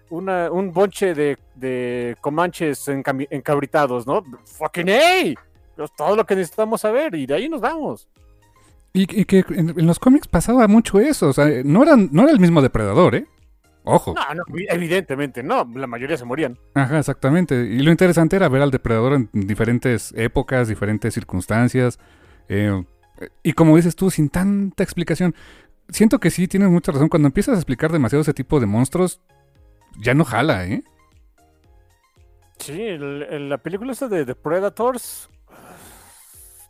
una- 0.10 0.52
un 0.52 0.72
bonche 0.74 1.14
de, 1.14 1.38
de 1.56 2.16
comanches 2.22 2.88
encabritados, 2.88 4.06
¿no? 4.08 4.24
¡Fucking 4.46 4.88
hey! 4.88 5.36
Es 5.78 5.96
todo 5.96 6.16
lo 6.16 6.26
que 6.26 6.36
necesitamos 6.36 6.82
saber 6.82 7.16
y 7.16 7.26
de 7.26 7.34
ahí 7.36 7.48
nos 7.50 7.62
vamos. 7.62 8.08
Y, 8.92 9.04
y 9.22 9.26
que 9.26 9.46
en, 9.50 9.70
en 9.70 9.86
los 9.88 10.00
cómics 10.00 10.28
pasaba 10.28 10.68
mucho 10.68 11.00
eso, 11.00 11.30
o 11.30 11.34
sea, 11.34 11.46
no, 11.64 11.84
eran, 11.84 12.10
no 12.12 12.24
era 12.24 12.32
el 12.32 12.40
mismo 12.40 12.62
depredador, 12.62 13.16
¿eh? 13.16 13.26
Ojo. 13.86 14.14
No, 14.14 14.34
no, 14.36 14.44
evidentemente 14.70 15.42
no, 15.42 15.68
la 15.74 15.88
mayoría 15.88 16.18
se 16.18 16.26
morían. 16.26 16.58
Ajá, 16.74 17.00
exactamente. 17.00 17.56
Y 17.66 17.80
lo 17.80 17.92
interesante 17.92 18.36
era 18.36 18.50
ver 18.50 18.62
al 18.62 18.72
depredador 18.72 19.14
en 19.14 19.30
diferentes 19.34 20.14
épocas, 20.18 20.68
diferentes 20.68 21.14
circunstancias. 21.14 21.98
eh, 22.50 22.84
y 23.44 23.54
como 23.54 23.76
dices 23.78 23.96
tú, 23.96 24.12
sin 24.12 24.30
tanta 24.30 24.84
explicación. 24.84 25.34
Siento 25.90 26.20
que 26.20 26.30
sí, 26.30 26.48
tienes 26.48 26.70
mucha 26.70 26.92
razón. 26.92 27.10
Cuando 27.10 27.28
empiezas 27.28 27.56
a 27.56 27.60
explicar 27.60 27.92
demasiado 27.92 28.22
ese 28.22 28.34
tipo 28.34 28.60
de 28.60 28.66
monstruos, 28.66 29.22
ya 29.98 30.14
no 30.14 30.26
jala, 30.26 30.66
¿eh? 30.68 30.84
Sí, 32.60 32.82
el- 32.82 33.24
el- 33.24 33.50
la 33.50 33.58
película 33.58 33.92
esta 33.94 34.08
de 34.08 34.26
The 34.26 34.36
Predators, 34.36 35.30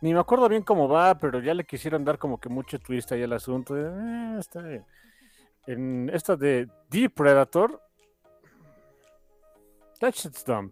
ni 0.01 0.13
me 0.13 0.19
acuerdo 0.19 0.47
bien 0.47 0.61
cómo 0.63 0.87
va, 0.87 1.15
pero 1.17 1.39
ya 1.41 1.53
le 1.53 1.65
quisieron 1.65 2.05
dar 2.05 2.17
como 2.17 2.39
que 2.39 2.47
mucho 2.49 2.79
twist 2.79 3.11
ahí 3.11 3.23
al 3.23 3.33
asunto. 3.33 3.75
"Eh, 3.77 4.37
está 4.39 4.61
bien". 4.61 4.85
En 5.67 6.09
esta 6.13 6.35
de 6.35 6.67
The 6.89 7.09
Predator, 7.09 7.81
that 9.99 10.13
shit's 10.13 10.43
dumb. 10.45 10.71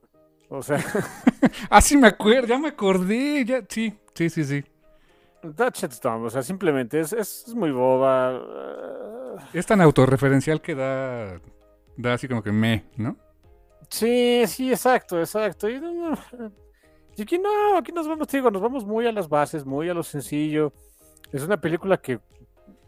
O 0.49 0.61
sea, 0.61 0.77
Ah, 1.69 1.81
sí 1.81 1.97
me 1.97 2.07
acuerdo, 2.07 2.47
ya 2.47 2.57
me 2.57 2.69
acordé. 2.69 3.43
Ya, 3.45 3.61
sí, 3.67 3.93
sí, 4.13 4.29
sí, 4.29 4.43
sí. 4.45 4.63
that 5.55 5.73
shit's 5.75 5.99
dumb. 5.99 6.23
O 6.23 6.29
sea, 6.29 6.41
simplemente 6.41 6.99
es, 6.99 7.11
es, 7.13 7.45
es 7.47 7.53
muy 7.55 7.71
boba. 7.71 8.33
eh, 8.33 9.35
Es 9.53 9.65
tan 9.65 9.81
autorreferencial 9.81 10.61
que 10.61 10.75
da, 10.75 11.39
da 11.97 12.13
así 12.13 12.27
como 12.27 12.43
que 12.43 12.51
me, 12.51 12.85
¿no? 12.95 13.17
Sí, 13.89 14.43
sí, 14.47 14.71
exacto, 14.71 15.19
exacto. 15.19 15.69
Y, 15.69 15.81
y 17.15 17.21
aquí 17.21 17.39
no, 17.39 17.77
aquí 17.77 17.91
nos 17.91 18.07
vamos, 18.07 18.27
te 18.27 18.37
digo, 18.37 18.51
nos 18.51 18.61
vamos 18.61 18.85
muy 18.85 19.07
a 19.07 19.11
las 19.11 19.27
bases, 19.27 19.65
muy 19.65 19.89
a 19.89 19.93
lo 19.93 20.03
sencillo. 20.03 20.73
Es 21.31 21.43
una 21.43 21.59
película 21.59 21.97
que, 21.97 22.19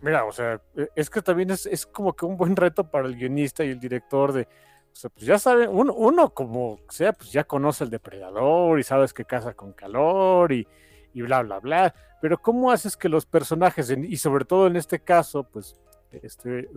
mira, 0.01 0.25
o 0.25 0.31
sea, 0.31 0.61
e- 0.75 0.89
es 0.95 1.09
que 1.09 1.21
también 1.21 1.51
es, 1.51 1.65
es 1.65 1.85
como 1.85 2.13
que 2.13 2.25
un 2.25 2.37
buen 2.37 2.55
reto 2.55 2.89
para 2.89 3.07
el 3.07 3.15
guionista 3.15 3.63
y 3.63 3.69
el 3.69 3.79
director 3.79 4.31
de, 4.33 4.43
o 4.43 4.95
sea, 4.95 5.09
pues 5.09 5.25
ya 5.25 5.39
saben, 5.39 5.69
uno, 5.71 5.93
uno 5.93 6.29
como 6.33 6.79
sea, 6.89 7.13
pues 7.13 7.31
ya 7.31 7.43
conoce 7.43 7.83
el 7.83 7.89
depredador 7.89 8.79
y 8.79 8.83
sabes 8.83 9.13
que 9.13 9.25
caza 9.25 9.53
con 9.53 9.73
calor 9.73 10.51
y, 10.51 10.67
y 11.13 11.21
bla, 11.21 11.41
bla, 11.41 11.59
bla. 11.59 11.93
Pero 12.21 12.37
¿cómo 12.37 12.71
haces 12.71 12.97
que 12.97 13.07
los 13.07 13.25
personajes, 13.25 13.89
y 13.89 14.17
sobre 14.17 14.45
todo 14.45 14.67
en 14.67 14.75
este 14.75 14.99
caso, 14.99 15.43
pues, 15.43 15.75
este, 16.11 16.69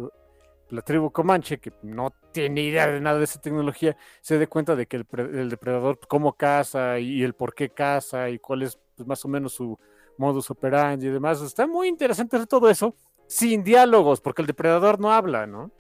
la 0.73 0.81
tribu 0.83 1.11
Comanche, 1.11 1.59
que 1.59 1.73
no 1.83 2.15
tiene 2.33 2.63
idea 2.63 2.87
de 2.87 3.01
nada 3.01 3.19
de 3.19 3.25
esa 3.25 3.41
tecnología, 3.41 3.97
se 4.23 4.39
dé 4.39 4.47
cuenta 4.47 4.75
de 4.75 4.87
que 4.87 4.97
el, 4.97 5.05
pre- 5.05 5.41
el 5.41 5.51
depredador 5.51 5.99
cómo 6.09 6.33
caza 6.33 6.99
y, 6.99 7.23
el 7.23 7.35
por 7.35 7.55
qué 7.55 7.69
caza 7.69 8.31
y 8.31 8.39
cuál 8.39 8.63
es 8.63 8.79
pues, 8.97 9.07
más 9.07 9.23
o 9.25 9.29
menos 9.29 9.53
su 9.53 9.79
modus 10.17 10.51
operandi 10.51 11.07
y 11.07 11.11
demás. 11.11 11.43
Está 11.43 11.67
muy 11.67 11.89
interesante 11.89 12.45
todo 12.47 12.71
eso 12.71 12.97
sin 13.27 13.63
diálogos, 13.63 14.21
porque 14.21 14.43
el 14.43 14.47
depredador 14.47 14.99
no 14.99 15.13
habla, 15.13 15.47
¿no? 15.47 15.71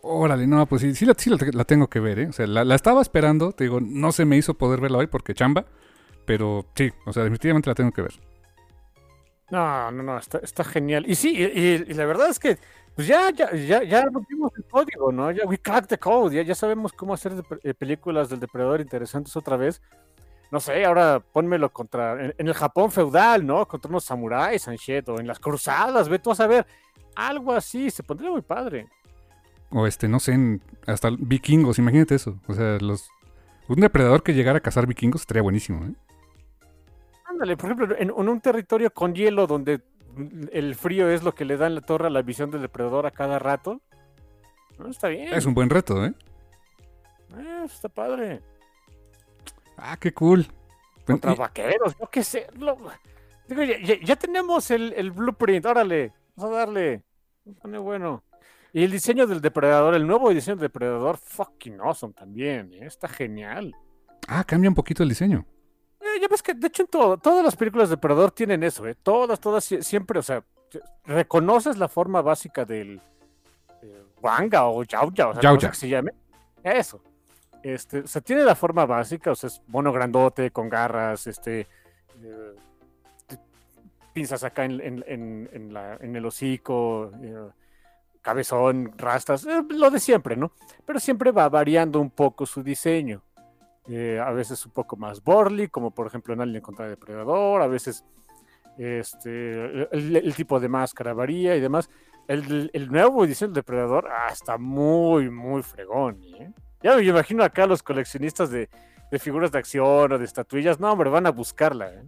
Órale, 0.00 0.46
no, 0.46 0.64
pues 0.66 0.82
sí, 0.82 0.94
sí, 0.94 1.04
la, 1.04 1.14
sí 1.18 1.28
la, 1.30 1.64
tengo 1.64 1.88
que 1.88 1.98
ver, 1.98 2.20
¿eh? 2.20 2.26
O 2.28 2.32
sea, 2.32 2.46
la 2.46 2.74
estaba 2.74 3.02
esperando, 3.02 3.50
te 3.50 3.64
digo, 3.64 3.80
no 3.80 4.12
se 4.12 4.24
me 4.24 4.36
hizo 4.36 4.54
poder 4.54 4.80
verla 4.80 4.98
hoy 4.98 5.08
porque 5.08 5.34
chamba, 5.34 5.66
pero 6.24 6.66
sí, 6.76 6.92
o 7.04 7.12
sea, 7.12 7.24
definitivamente 7.24 7.68
la 7.68 7.74
tengo 7.74 7.90
que 7.90 8.02
ver. 8.02 8.27
No, 9.50 9.90
no, 9.90 10.02
no, 10.02 10.18
está, 10.18 10.38
está 10.38 10.64
genial. 10.64 11.04
Y 11.08 11.14
sí, 11.14 11.30
y, 11.36 11.78
la 11.94 12.04
verdad 12.04 12.28
es 12.28 12.38
que 12.38 12.58
pues 12.94 13.06
ya, 13.06 13.30
ya, 13.30 13.52
ya, 13.54 13.82
ya 13.84 14.04
rompimos 14.06 14.50
el 14.56 14.64
código, 14.64 15.12
¿no? 15.12 15.30
Ya, 15.30 15.46
we 15.46 15.56
cracked 15.56 15.88
the 15.88 15.98
code, 15.98 16.34
ya, 16.34 16.42
ya 16.42 16.54
sabemos 16.54 16.92
cómo 16.92 17.14
hacer 17.14 17.32
eh, 17.62 17.72
películas 17.72 18.28
del 18.28 18.40
depredador 18.40 18.80
interesantes 18.80 19.36
otra 19.36 19.56
vez. 19.56 19.80
No 20.50 20.60
sé, 20.60 20.84
ahora 20.84 21.20
pónmelo 21.20 21.70
contra, 21.72 22.24
en, 22.24 22.34
en 22.36 22.48
el 22.48 22.54
Japón 22.54 22.90
feudal, 22.90 23.46
¿no? 23.46 23.66
Contra 23.68 23.88
unos 23.88 24.04
samuráis, 24.04 24.66
shit, 24.66 25.08
o 25.08 25.20
en 25.20 25.26
las 25.26 25.38
cruzadas, 25.38 26.08
ve 26.08 26.18
tú 26.18 26.32
a 26.32 26.34
saber. 26.34 26.66
Algo 27.14 27.52
así, 27.52 27.90
se 27.90 28.02
pondría 28.02 28.30
muy 28.30 28.42
padre. 28.42 28.88
O 29.70 29.86
este, 29.86 30.08
no 30.08 30.18
sé, 30.18 30.32
en- 30.32 30.62
hasta 30.86 31.10
vikingos, 31.16 31.78
imagínate 31.78 32.14
eso. 32.14 32.38
O 32.48 32.54
sea, 32.54 32.78
los 32.80 33.10
un 33.68 33.80
depredador 33.80 34.22
que 34.22 34.34
llegara 34.34 34.58
a 34.58 34.62
cazar 34.62 34.86
vikingos 34.86 35.20
estaría 35.20 35.42
buenísimo, 35.42 35.84
¿eh? 35.84 35.92
Ándale, 37.38 37.56
por 37.56 37.70
ejemplo, 37.70 37.96
en, 37.96 38.10
en 38.10 38.28
un 38.28 38.40
territorio 38.40 38.92
con 38.92 39.14
hielo 39.14 39.46
donde 39.46 39.80
el 40.50 40.74
frío 40.74 41.08
es 41.08 41.22
lo 41.22 41.32
que 41.34 41.44
le 41.44 41.56
da 41.56 41.68
en 41.68 41.76
la 41.76 41.80
torre 41.80 42.08
a 42.08 42.10
la 42.10 42.22
visión 42.22 42.50
del 42.50 42.62
depredador 42.62 43.06
a 43.06 43.12
cada 43.12 43.38
rato. 43.38 43.80
No, 44.76 44.88
está 44.88 45.06
bien. 45.06 45.32
Es 45.32 45.46
un 45.46 45.54
buen 45.54 45.70
reto, 45.70 46.04
¿eh? 46.04 46.12
Eh, 47.36 47.62
está 47.64 47.88
padre. 47.88 48.42
Ah, 49.76 49.96
qué 50.00 50.12
cool. 50.12 50.46
Contra 51.06 51.32
Y- 51.32 51.36
vaqueros, 51.36 51.96
yo 51.98 52.06
qué 52.10 52.24
sé. 52.24 52.48
lo- 52.58 52.76
digo, 53.48 53.62
ya, 53.62 53.78
ya- 53.78 54.00
ya 54.02 54.16
tenemos 54.16 54.70
el, 54.72 54.92
el 54.96 55.12
blueprint, 55.12 55.64
órale, 55.66 56.12
vamos 56.34 56.56
a 56.56 56.58
darle. 56.58 57.04
Pone 57.62 57.78
bueno. 57.78 58.24
Y 58.72 58.82
el 58.82 58.90
diseño 58.90 59.26
del 59.28 59.40
depredador, 59.40 59.94
el 59.94 60.06
nuevo 60.06 60.30
diseño 60.30 60.56
del 60.56 60.62
depredador, 60.62 61.16
fucking 61.18 61.80
awesome 61.80 62.12
también, 62.14 62.72
¿eh? 62.74 62.86
está 62.86 63.06
genial. 63.08 63.72
Ah, 64.26 64.42
cambia 64.44 64.68
un 64.68 64.74
poquito 64.74 65.02
el 65.04 65.08
diseño. 65.08 65.46
Eh, 66.00 66.20
ya 66.20 66.28
ves 66.28 66.42
que, 66.42 66.54
de 66.54 66.66
hecho, 66.68 66.82
en 66.82 66.88
todo, 66.88 67.16
todas 67.18 67.44
las 67.44 67.56
películas 67.56 67.88
de 67.88 67.96
Depredador 67.96 68.30
tienen 68.30 68.62
eso, 68.62 68.86
¿eh? 68.86 68.94
Todas, 69.02 69.40
todas, 69.40 69.70
sie- 69.70 69.82
siempre, 69.82 70.18
o 70.18 70.22
sea, 70.22 70.42
reconoces 71.04 71.76
la 71.76 71.88
forma 71.88 72.22
básica 72.22 72.64
del 72.64 73.00
eh, 73.82 74.02
Wanga 74.22 74.66
o 74.66 74.82
Yauya, 74.84 75.28
o 75.28 75.32
sea, 75.34 75.42
Yauya. 75.42 75.54
no 75.54 75.60
sé 75.60 75.68
que 75.70 75.76
se 75.76 75.88
llame. 75.88 76.12
Eso. 76.62 77.00
Este, 77.62 78.00
o 78.00 78.06
sea, 78.06 78.20
tiene 78.22 78.44
la 78.44 78.54
forma 78.54 78.86
básica, 78.86 79.32
o 79.32 79.34
sea, 79.34 79.48
es 79.48 79.60
mono 79.66 79.92
grandote, 79.92 80.50
con 80.52 80.68
garras, 80.68 81.26
este, 81.26 81.66
eh, 82.22 82.54
pinzas 84.12 84.42
acá 84.44 84.64
en, 84.64 84.80
en- 84.80 85.04
en- 85.06 85.50
en 85.52 85.72
la- 85.74 85.96
en 86.00 86.14
el 86.16 86.24
hocico, 86.26 87.10
eh, 87.22 87.48
cabezón, 88.22 88.92
rastas, 88.96 89.44
lo 89.70 89.90
de 89.90 90.00
siempre, 90.00 90.36
¿no? 90.36 90.52
Pero 90.84 90.98
siempre 91.00 91.30
va 91.30 91.48
variando 91.48 92.00
un 92.00 92.10
poco 92.10 92.46
su 92.46 92.62
diseño 92.62 93.22
eh, 93.88 94.20
a 94.24 94.30
veces 94.32 94.64
un 94.66 94.72
poco 94.72 94.96
más 94.96 95.22
burly, 95.22 95.68
como 95.68 95.90
por 95.90 96.06
ejemplo 96.06 96.34
en 96.34 96.40
Alien 96.40 96.62
contra 96.62 96.88
Depredador, 96.88 97.62
a 97.62 97.66
veces 97.66 98.04
este, 98.76 99.88
el, 99.92 100.34
tipo 100.34 100.60
de 100.60 100.68
máscara 100.68 101.12
varía 101.12 101.56
y 101.56 101.60
demás. 101.60 101.90
El, 102.26 102.88
nuevo 102.90 103.24
edición 103.24 103.50
del 103.50 103.62
Depredador 103.62 104.08
ah, 104.08 104.28
está 104.30 104.58
muy, 104.58 105.30
muy 105.30 105.62
fregón. 105.62 106.20
¿eh? 106.38 106.52
Ya 106.82 106.96
me 106.96 107.02
imagino 107.02 107.42
acá 107.42 107.66
los 107.66 107.82
coleccionistas 107.82 108.50
de, 108.50 108.68
de 109.10 109.18
figuras 109.18 109.50
de 109.50 109.58
acción 109.58 110.12
o 110.12 110.18
de 110.18 110.24
estatuillas, 110.24 110.78
no, 110.78 110.92
hombre, 110.92 111.08
van 111.10 111.26
a 111.26 111.30
buscarla. 111.30 111.92
¿eh? 111.92 112.04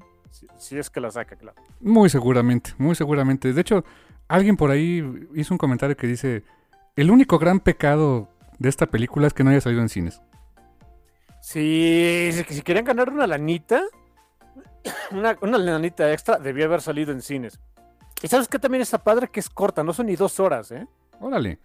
Si 0.58 0.78
es 0.78 0.90
que 0.90 1.00
la 1.00 1.10
saca, 1.10 1.36
claro. 1.36 1.60
Muy 1.80 2.08
seguramente, 2.08 2.72
muy 2.78 2.94
seguramente. 2.94 3.52
De 3.52 3.60
hecho, 3.60 3.84
alguien 4.28 4.56
por 4.56 4.70
ahí 4.70 5.02
hizo 5.34 5.54
un 5.54 5.58
comentario 5.58 5.96
que 5.96 6.06
dice, 6.06 6.44
el 6.96 7.10
único 7.10 7.38
gran 7.38 7.60
pecado 7.60 8.28
de 8.58 8.68
esta 8.68 8.86
película 8.86 9.26
es 9.26 9.34
que 9.34 9.42
no 9.42 9.50
haya 9.50 9.60
salido 9.60 9.82
en 9.82 9.88
cines. 9.88 10.20
Si, 11.52 12.30
si, 12.32 12.44
si 12.54 12.62
querían 12.62 12.84
ganar 12.84 13.10
una 13.10 13.26
lanita, 13.26 13.82
una, 15.10 15.36
una 15.42 15.58
lanita 15.58 16.12
extra, 16.12 16.38
debía 16.38 16.66
haber 16.66 16.80
salido 16.80 17.10
en 17.12 17.22
cines. 17.22 17.58
Y 18.22 18.28
sabes 18.28 18.46
que 18.48 18.58
también 18.58 18.82
está 18.82 18.98
padre 19.02 19.28
que 19.28 19.40
es 19.40 19.48
corta, 19.50 19.82
no 19.82 19.92
son 19.92 20.06
ni 20.06 20.14
dos 20.14 20.38
horas, 20.38 20.70
¿eh? 20.70 20.86
Órale. 21.20 21.58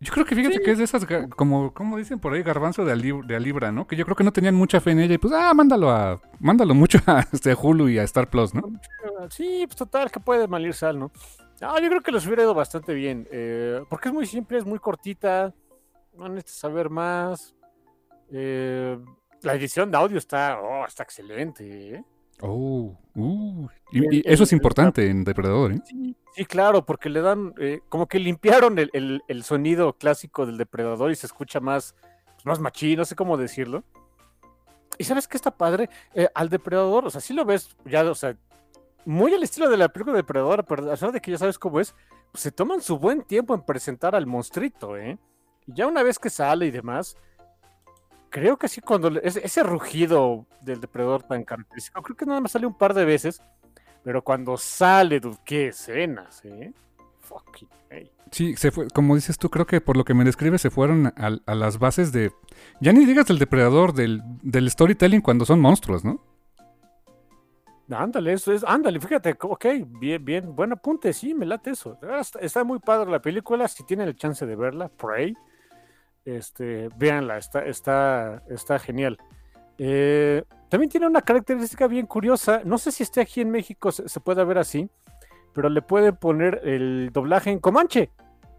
Yo 0.00 0.12
creo 0.12 0.24
que 0.24 0.34
fíjate 0.36 0.58
Sí. 0.58 0.62
que 0.64 0.70
es 0.70 0.78
de 0.78 0.84
esas, 0.84 1.04
como, 1.36 1.74
como 1.74 1.96
dicen 1.98 2.20
por 2.20 2.32
ahí, 2.32 2.42
garbanzo 2.42 2.84
de, 2.84 2.92
a 2.92 2.96
lib- 2.96 3.26
de 3.26 3.34
a 3.36 3.40
libra, 3.40 3.70
¿no? 3.72 3.86
Que 3.86 3.96
yo 3.96 4.04
creo 4.04 4.16
que 4.16 4.22
no 4.24 4.32
tenían 4.32 4.54
mucha 4.54 4.80
fe 4.80 4.92
en 4.92 5.00
ella 5.00 5.14
y 5.14 5.18
pues, 5.18 5.34
ah, 5.34 5.52
mándalo 5.54 5.90
a, 5.90 6.20
mándalo 6.38 6.72
mucho 6.74 6.98
a 7.06 7.20
este, 7.32 7.52
Hulu 7.54 7.88
y 7.88 7.98
a 7.98 8.04
Star 8.04 8.30
Plus, 8.30 8.54
¿no? 8.54 8.62
Sí, 9.30 9.64
pues 9.66 9.76
total, 9.76 10.10
que 10.10 10.20
puede 10.20 10.46
malir 10.48 10.72
sal, 10.72 10.98
¿no? 11.00 11.10
No, 11.60 11.78
yo 11.80 11.88
creo 11.88 12.00
que 12.00 12.12
les 12.12 12.24
hubiera 12.26 12.44
ido 12.44 12.54
bastante 12.54 12.94
bien. 12.94 13.26
eh, 13.32 13.82
porque 13.90 14.08
es 14.08 14.14
muy 14.14 14.24
simple, 14.26 14.56
es 14.58 14.64
muy 14.64 14.78
cortita. 14.78 15.52
No 16.16 16.28
necesitas 16.28 16.54
saber 16.60 16.88
más. 16.90 17.56
Eh, 18.30 18.98
la 19.42 19.54
edición 19.54 19.90
de 19.90 19.96
audio 19.96 20.18
está, 20.18 20.60
oh, 20.60 20.84
está 20.86 21.02
excelente. 21.02 21.94
¿eh? 21.96 22.04
Oh, 22.40 22.96
uh. 23.14 23.68
Y, 23.90 24.28
eso 24.30 24.44
es 24.44 24.52
importante 24.52 25.08
en 25.08 25.24
Depredador, 25.24 25.72
¿eh? 25.72 25.80
Sí, 25.84 26.16
sí, 26.34 26.44
claro, 26.44 26.84
porque 26.84 27.08
le 27.08 27.20
dan, 27.20 27.54
eh, 27.58 27.80
como 27.88 28.06
que 28.06 28.18
limpiaron 28.18 28.78
el, 28.78 28.90
el- 28.92 29.22
el 29.28 29.42
sonido 29.44 29.92
clásico 29.94 30.46
del 30.46 30.56
depredador 30.58 31.10
y 31.10 31.16
se 31.16 31.26
escucha 31.26 31.58
más, 31.60 31.94
pues, 32.34 32.46
más 32.46 32.60
machín, 32.60 32.98
no 32.98 33.04
sé 33.04 33.16
cómo 33.16 33.36
decirlo. 33.36 33.82
Y 34.98 35.04
sabes 35.04 35.26
qué 35.28 35.36
está 35.36 35.50
padre, 35.50 35.88
Eh, 36.14 36.28
al 36.34 36.48
depredador, 36.48 37.06
o 37.06 37.10
sea, 37.10 37.20
sí 37.20 37.32
lo 37.34 37.44
ves, 37.44 37.76
ya, 37.84 38.08
o 38.08 38.14
sea, 38.14 38.36
muy 39.04 39.32
al 39.32 39.42
estilo 39.42 39.70
de 39.70 39.76
la 39.76 39.88
película 39.88 40.14
de 40.14 40.22
Depredador, 40.22 40.64
pero 40.64 40.86
a 40.86 40.90
pesar 40.90 41.12
de 41.12 41.20
que 41.20 41.30
ya 41.30 41.38
sabes 41.38 41.58
cómo 41.58 41.80
es, 41.80 41.94
pues, 42.32 42.42
se 42.42 42.52
toman 42.52 42.82
su 42.82 42.98
buen 42.98 43.22
tiempo 43.22 43.54
en 43.54 43.62
presentar 43.62 44.14
al 44.14 44.26
monstruito, 44.26 44.96
¿eh? 44.96 45.18
Y 45.66 45.72
ya 45.74 45.86
una 45.86 46.02
vez 46.02 46.18
que 46.18 46.30
sale 46.30 46.66
y 46.66 46.70
demás, 46.70 47.16
creo 48.30 48.56
que 48.58 48.68
sí, 48.68 48.80
cuando 48.80 49.10
le- 49.10 49.20
ese, 49.24 49.44
ese 49.44 49.62
rugido 49.62 50.46
del 50.62 50.80
depredador 50.80 51.22
tan 51.22 51.44
característico, 51.44 52.02
creo 52.02 52.16
que 52.16 52.26
nada 52.26 52.40
más 52.40 52.52
sale 52.52 52.66
un 52.66 52.76
par 52.76 52.94
de 52.94 53.04
veces, 53.04 53.42
pero 54.04 54.22
cuando 54.22 54.56
sale, 54.56 55.20
dude, 55.20 55.38
qué 55.44 55.68
escenas, 55.68 56.44
¿eh? 56.44 56.72
Fucking, 57.20 57.68
hey. 57.90 58.10
Sí, 58.30 58.56
se 58.56 58.70
fue, 58.70 58.88
como 58.88 59.14
dices 59.14 59.38
tú, 59.38 59.50
creo 59.50 59.66
que 59.66 59.80
por 59.80 59.96
lo 59.96 60.04
que 60.04 60.14
me 60.14 60.24
describes 60.24 60.60
se 60.62 60.70
fueron 60.70 61.06
a, 61.08 61.12
a 61.46 61.54
las 61.54 61.78
bases 61.78 62.12
de, 62.12 62.32
ya 62.80 62.92
ni 62.92 63.04
digas 63.06 63.26
del 63.26 63.38
Depredador, 63.38 63.92
del, 63.94 64.22
del 64.42 64.70
storytelling 64.70 65.20
cuando 65.22 65.44
son 65.44 65.60
monstruos, 65.60 66.04
¿no? 66.04 66.20
Ándale, 67.90 68.34
eso 68.34 68.52
es, 68.52 68.62
ándale, 68.64 69.00
fíjate, 69.00 69.34
ok, 69.40 69.64
bien, 69.86 70.22
bien, 70.22 70.54
buen 70.54 70.72
apunte, 70.72 71.10
sí, 71.14 71.32
me 71.34 71.46
late 71.46 71.70
eso. 71.70 71.98
Ah, 72.02 72.18
Está, 72.20 72.38
está 72.40 72.62
muy 72.62 72.78
padre 72.80 73.10
la 73.10 73.22
película, 73.22 73.66
si 73.66 73.82
tienen 73.84 74.08
el 74.08 74.16
chance 74.16 74.44
de 74.44 74.56
verla, 74.56 74.90
Prey, 74.90 75.34
este, 76.36 76.88
véanla, 76.96 77.38
está, 77.38 77.64
está, 77.64 78.42
está 78.48 78.78
genial. 78.78 79.18
Eh, 79.78 80.44
también 80.68 80.90
tiene 80.90 81.06
una 81.06 81.22
característica 81.22 81.86
bien 81.86 82.06
curiosa, 82.06 82.62
no 82.64 82.78
sé 82.78 82.92
si 82.92 83.02
esté 83.02 83.20
aquí 83.20 83.40
en 83.40 83.50
México, 83.50 83.92
se, 83.92 84.08
se 84.08 84.20
puede 84.20 84.44
ver 84.44 84.58
así, 84.58 84.90
pero 85.54 85.68
le 85.68 85.82
pueden 85.82 86.16
poner 86.16 86.60
el 86.64 87.10
doblaje 87.12 87.50
en 87.50 87.58
Comanche, 87.58 88.10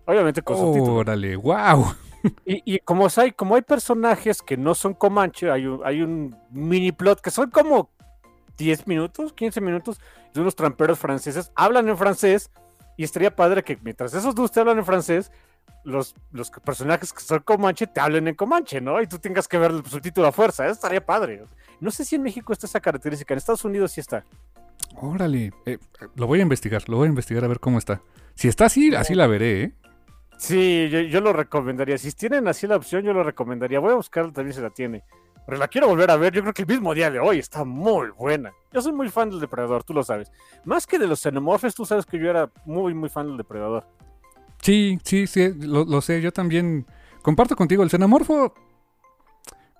obviamente 0.05 0.41
con. 0.41 0.57
Órale, 0.57 1.35
wow. 1.35 1.85
Y, 2.45 2.75
y 2.75 2.79
como, 2.79 3.07
hay, 3.15 3.31
como 3.31 3.55
hay 3.55 3.61
personajes 3.61 4.41
que 4.41 4.57
no 4.57 4.75
son 4.75 4.93
Comanche, 4.93 5.49
hay 5.49 5.65
un, 5.65 5.79
hay 5.85 6.01
un 6.01 6.35
mini 6.51 6.91
plot 6.91 7.21
que 7.21 7.31
son 7.31 7.49
como 7.49 7.91
10 8.57 8.87
minutos, 8.87 9.31
15 9.31 9.61
minutos 9.61 10.01
de 10.33 10.41
unos 10.41 10.53
tramperos 10.53 10.99
franceses, 10.99 11.49
hablan 11.55 11.87
en 11.87 11.97
francés 11.97 12.51
y 12.97 13.05
estaría 13.05 13.33
padre 13.33 13.63
que 13.63 13.77
mientras 13.81 14.13
esos 14.13 14.35
dos 14.35 14.51
te 14.51 14.59
hablan 14.59 14.79
en 14.79 14.85
francés, 14.85 15.31
los, 15.89 16.15
los 16.31 16.49
personajes 16.49 17.11
que 17.11 17.21
son 17.21 17.39
Comanche 17.39 17.87
te 17.87 17.99
hablen 17.99 18.27
en 18.27 18.35
Comanche, 18.35 18.79
¿no? 18.79 19.01
Y 19.01 19.07
tú 19.07 19.19
tengas 19.19 19.47
que 19.47 19.57
ver 19.57 19.71
el 19.71 19.85
subtítulo 19.85 20.27
a 20.27 20.31
fuerza, 20.31 20.65
eso 20.65 20.73
estaría 20.73 21.05
padre. 21.05 21.43
No 21.79 21.91
sé 21.91 22.05
si 22.05 22.15
en 22.15 22.23
México 22.23 22.53
está 22.53 22.67
esa 22.67 22.79
característica, 22.79 23.33
en 23.33 23.37
Estados 23.37 23.65
Unidos 23.65 23.91
sí 23.91 24.01
está. 24.01 24.23
Órale. 24.95 25.51
Eh, 25.65 25.77
lo 26.15 26.27
voy 26.27 26.39
a 26.39 26.43
investigar, 26.43 26.87
lo 26.87 26.97
voy 26.97 27.07
a 27.07 27.09
investigar 27.09 27.43
a 27.43 27.47
ver 27.47 27.59
cómo 27.59 27.77
está. 27.77 28.01
Si 28.35 28.47
está 28.47 28.65
así, 28.65 28.93
así 28.95 29.15
la 29.15 29.27
veré, 29.27 29.63
¿eh? 29.63 29.73
Sí, 30.37 30.87
yo, 30.89 31.01
yo 31.01 31.19
lo 31.19 31.33
recomendaría. 31.33 31.97
Si 31.97 32.11
tienen 32.13 32.47
así 32.47 32.65
la 32.65 32.77
opción, 32.77 33.03
yo 33.03 33.13
lo 33.13 33.23
recomendaría. 33.23 33.79
Voy 33.79 33.91
a 33.91 33.95
buscarla 33.95 34.31
también 34.31 34.55
si 34.55 34.61
la 34.61 34.69
tiene. 34.69 35.03
Pero 35.45 35.57
la 35.57 35.67
quiero 35.67 35.87
volver 35.87 36.11
a 36.11 36.15
ver. 36.15 36.33
Yo 36.33 36.41
creo 36.41 36.53
que 36.53 36.61
el 36.61 36.67
mismo 36.67 36.93
día 36.93 37.11
de 37.11 37.19
hoy 37.19 37.39
está 37.39 37.65
muy 37.65 38.09
buena. 38.11 38.53
Yo 38.71 38.81
soy 38.81 38.93
muy 38.93 39.09
fan 39.09 39.29
del 39.29 39.39
Depredador, 39.39 39.83
tú 39.83 39.93
lo 39.93 40.03
sabes. 40.03 40.31
Más 40.63 40.85
que 40.87 40.99
de 40.99 41.07
los 41.07 41.19
xenomorphs, 41.19 41.75
tú 41.75 41.85
sabes 41.85 42.05
que 42.05 42.19
yo 42.19 42.29
era 42.29 42.49
muy, 42.65 42.93
muy 42.93 43.09
fan 43.09 43.27
del 43.27 43.37
Depredador. 43.37 43.85
Sí, 44.69 44.99
sí, 45.03 45.25
sí, 45.25 45.51
lo, 45.61 45.83
lo 45.83 45.99
sé. 45.99 46.21
Yo 46.21 46.31
también 46.31 46.85
comparto 47.23 47.55
contigo. 47.55 47.81
El 47.81 47.89
xenomorfo 47.89 48.53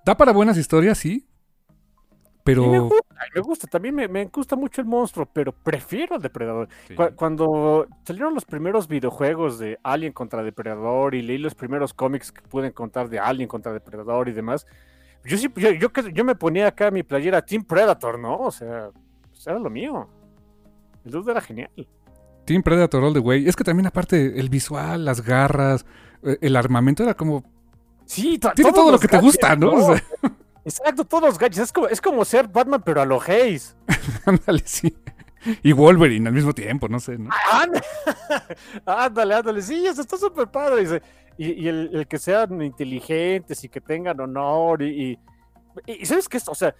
da 0.04 0.16
para 0.16 0.32
buenas 0.32 0.58
historias, 0.58 0.98
sí. 0.98 1.10
Y 1.22 1.22
me 2.42 2.42
Pero. 2.42 2.88
gusta, 2.88 3.14
me 3.32 3.40
gusta. 3.40 3.66
También 3.68 3.94
me, 3.94 4.08
me 4.08 4.24
gusta 4.26 4.56
mucho 4.56 4.80
el 4.80 4.88
monstruo, 4.88 5.26
pero 5.32 5.52
prefiero 5.52 6.16
al 6.16 6.22
Depredador. 6.22 6.68
Sí. 6.88 6.96
Cu- 6.96 7.14
Cuando 7.14 7.86
salieron 8.04 8.34
los 8.34 8.44
primeros 8.44 8.88
videojuegos 8.88 9.60
de 9.60 9.78
Alien 9.84 10.12
contra 10.12 10.42
Depredador 10.42 11.14
y 11.14 11.22
leí 11.22 11.38
los 11.38 11.54
primeros 11.54 11.94
cómics 11.94 12.32
que 12.32 12.42
pude 12.42 12.66
encontrar 12.66 13.08
de 13.08 13.20
Alien 13.20 13.48
contra 13.48 13.72
Depredador 13.72 14.28
y 14.28 14.32
demás, 14.32 14.66
yo 15.24 15.36
sí, 15.38 15.48
yo, 15.54 15.88
yo 16.12 16.24
me 16.24 16.34
ponía 16.34 16.66
acá 16.66 16.90
mi 16.90 17.04
playera 17.04 17.42
Team 17.42 17.62
Predator, 17.64 18.18
¿no? 18.18 18.36
O 18.38 18.50
sea, 18.50 18.90
pues 19.30 19.46
era 19.46 19.60
lo 19.60 19.70
mío. 19.70 20.08
El 21.04 21.12
dude 21.12 21.30
era 21.30 21.40
genial. 21.40 21.70
Team 22.50 22.64
Predator 22.64 23.04
All 23.04 23.12
the 23.12 23.20
Way. 23.20 23.48
Es 23.48 23.54
que 23.54 23.62
también, 23.62 23.86
aparte, 23.86 24.40
el 24.40 24.48
visual, 24.48 25.04
las 25.04 25.20
garras. 25.20 25.86
eh, 26.24 26.36
el 26.40 26.56
armamento 26.56 27.04
era 27.04 27.14
como. 27.14 27.44
Sí, 28.06 28.40
tiene 28.56 28.72
todo 28.72 28.90
lo 28.90 28.98
que 28.98 29.06
te 29.06 29.20
gusta, 29.20 29.54
¿no? 29.54 29.94
Exacto, 30.64 31.04
todos 31.04 31.22
los 31.22 31.38
gadgets. 31.38 31.58
Es 31.58 31.72
como, 31.72 31.86
es 31.86 32.00
como 32.00 32.24
ser 32.24 32.48
Batman, 32.48 32.82
pero 32.84 33.02
a 33.02 33.04
lo 33.04 33.22
Hayes. 33.22 33.76
Ándale, 34.26 34.62
sí. 34.64 34.92
Y 35.62 35.70
Wolverine 35.70 36.26
al 36.26 36.34
mismo 36.34 36.52
tiempo, 36.52 36.88
no 36.88 36.98
sé, 36.98 37.18
¿no? 37.18 37.30
ándale, 38.84 39.34
ándale. 39.34 39.62
Sí, 39.62 39.86
eso 39.86 40.00
está 40.00 40.16
súper 40.16 40.48
padre. 40.48 41.00
Y, 41.38 41.68
el, 41.68 42.04
que 42.08 42.18
sean 42.18 42.60
inteligentes 42.62 43.62
y 43.62 43.68
que 43.68 43.80
tengan 43.80 44.18
honor 44.18 44.82
y, 44.82 45.16
y, 45.86 46.04
¿sabes 46.04 46.28
qué? 46.28 46.40
O 46.48 46.54
sea, 46.56 46.74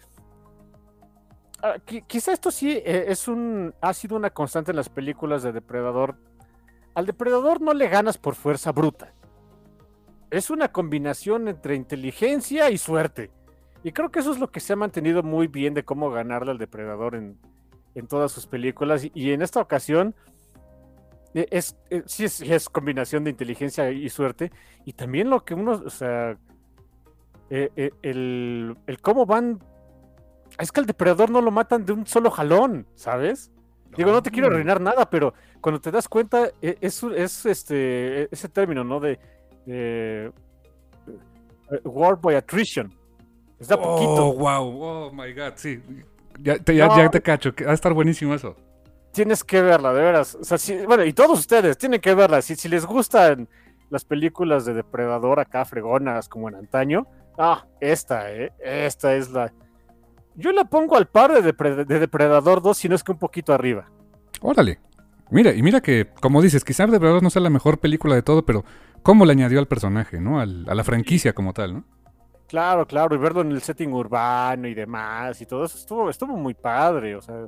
ah, 1.62 1.77
quizá 2.07 2.33
esto 2.33 2.51
sí 2.51 2.73
eh, 2.73 3.07
es 3.09 3.29
un, 3.29 3.75
ha 3.81 3.92
sido 3.94 4.16
una 4.16 4.31
constante 4.31 4.73
en 4.73 4.77
las 4.77 4.88
películas 4.88 5.42
de 5.42 5.53
Depredador. 5.53 6.16
Al 6.94 7.07
Depredador 7.07 7.61
no 7.61 7.73
le 7.73 7.88
ganas 7.88 8.18
por 8.18 8.35
fuerza 8.35 8.73
bruta. 8.73 9.12
Es 10.31 10.51
una 10.51 10.68
combinación 10.68 11.49
entre 11.49 11.75
inteligencia 11.75 12.70
y 12.70 12.79
suerte. 12.79 13.31
Y 13.83 13.92
creo 13.92 14.11
que 14.11 14.20
eso 14.20 14.33
es 14.33 14.38
lo 14.38 14.51
que 14.51 14.61
se 14.61 14.73
ha 14.73 14.77
mantenido 14.77 15.23
muy 15.23 15.46
bien 15.46 15.75
de 15.75 15.85
cómo 15.85 16.11
ganarle 16.11 16.51
al 16.51 16.59
Depredador 16.59 17.14
en, 17.14 17.38
en 17.94 18.07
todas 18.07 18.33
sus 18.33 18.46
películas. 18.46 19.07
Y, 19.14 19.33
en 19.33 19.42
esta 19.42 19.61
ocasión, 19.61 20.14
eh, 21.35 21.46
es, 21.51 21.77
eh, 21.90 22.03
sí, 22.07 22.25
es, 22.25 22.68
combinación 22.68 23.25
de 23.25 23.31
inteligencia 23.31 23.90
y 23.90 24.09
suerte. 24.09 24.53
Y 24.85 24.92
también 24.92 25.31
lo 25.31 25.44
que 25.44 25.55
uno, 25.55 25.73
o 25.73 25.90
sea, 25.90 26.37
eh, 27.49 27.90
el, 28.03 28.77
cómo 29.03 29.27
van. 29.27 29.61
Es 30.59 30.73
que 30.73 30.81
al 30.81 30.87
depredador 30.87 31.31
no 31.31 31.41
lo 31.41 31.51
matan 31.51 31.85
de 31.85 31.93
un 31.93 32.07
solo 32.07 32.31
jalón, 32.31 32.87
¿sabes? 32.95 33.51
Digo, 33.97 34.13
no 34.13 34.23
te 34.23 34.31
quiero 34.31 34.47
arruinar 34.49 34.81
nada, 34.81 35.09
pero 35.09 35.35
cuando 35.61 35.81
te 35.81 35.91
das 35.91 36.09
cuenta, 36.09 36.51
es, 36.61 37.03
es 37.03 37.47
este 37.47 38.33
ese 38.33 38.49
término, 38.49 38.85
¿no? 38.85 39.01
De, 39.01 40.33
war 41.85 42.21
by 42.21 42.37
attrition. 42.37 42.93
Está 43.59 43.77
poquito. 43.77 44.29
Oh, 44.29 44.35
wow, 44.35 44.83
oh 44.83 45.13
my 45.13 45.33
god, 45.33 45.53
sí. 45.57 45.83
Ya 46.39 46.59
te, 46.59 46.75
ya, 46.75 47.11
te 47.11 47.21
cacho, 47.21 47.53
va 47.67 47.73
a 47.73 47.75
estar 47.75 47.93
buenísimo 47.93 48.35
eso. 48.35 48.57
Tienes 49.13 49.45
que 49.45 49.61
verla, 49.61 49.93
de 49.93 50.03
veras. 50.03 50.37
O 50.37 50.45
sea, 50.45 50.87
bueno, 50.87 51.05
y 51.05 51.13
todos 51.13 51.39
ustedes 51.41 51.77
tienen 51.77 52.01
que 52.01 52.15
verla. 52.15 52.41
Si, 52.41 52.55
si 52.55 52.69
les 52.69 52.87
gustan 52.87 53.49
las 53.91 54.05
películas 54.05 54.65
de 54.65 54.73
Depredador 54.73 55.41
acá 55.41 55.65
fregonas 55.65 56.29
como 56.29 56.49
en 56.49 56.55
antaño, 56.55 57.07
ah, 57.37 57.67
esta, 57.81 58.33
eh, 58.33 58.53
esta 58.61 59.15
es 59.15 59.31
la... 59.31 59.53
Yo 60.35 60.53
la 60.53 60.64
pongo 60.64 60.97
al 60.97 61.07
par 61.07 61.33
de, 61.33 61.53
Depredador 61.85 62.62
2, 62.62 62.77
si 62.77 62.88
no 62.88 62.95
es 62.95 63.03
que 63.03 63.12
un 63.12 63.19
poquito 63.19 63.53
arriba. 63.53 63.90
Órale. 64.40 64.79
Mira, 65.31 65.53
y 65.53 65.62
mira 65.62 65.81
que, 65.81 66.09
como 66.21 66.43
dices, 66.43 66.64
quizás 66.64 66.90
Depredador 66.90 67.23
no 67.23 67.31
sea 67.31 67.43
la 67.43 67.51
mejor 67.51 67.79
película 67.79 68.14
de 68.14 68.23
todo, 68.23 68.45
pero 68.45 68.64
cómo 69.03 69.25
le 69.25 69.33
añadió 69.33 69.59
al 69.61 69.69
personaje, 69.69 70.21
¿no? 70.21 70.40
a 70.40 70.47
la 70.47 70.85
franquicia 70.85 71.33
como 71.33 71.53
tal, 71.53 71.75
¿no? 71.75 71.85
Claro, 72.51 72.85
claro, 72.85 73.14
y 73.14 73.19
verlo 73.19 73.43
en 73.43 73.53
el 73.53 73.62
setting 73.62 73.93
urbano 73.93 74.66
y 74.66 74.75
demás 74.75 75.40
y 75.40 75.47
todo 75.47 75.66
eso 75.66 75.79
estuvo, 75.79 76.11
estuvo 76.11 76.37
muy 76.37 76.53
padre, 76.53 77.14
o 77.14 77.23
sea, 77.23 77.47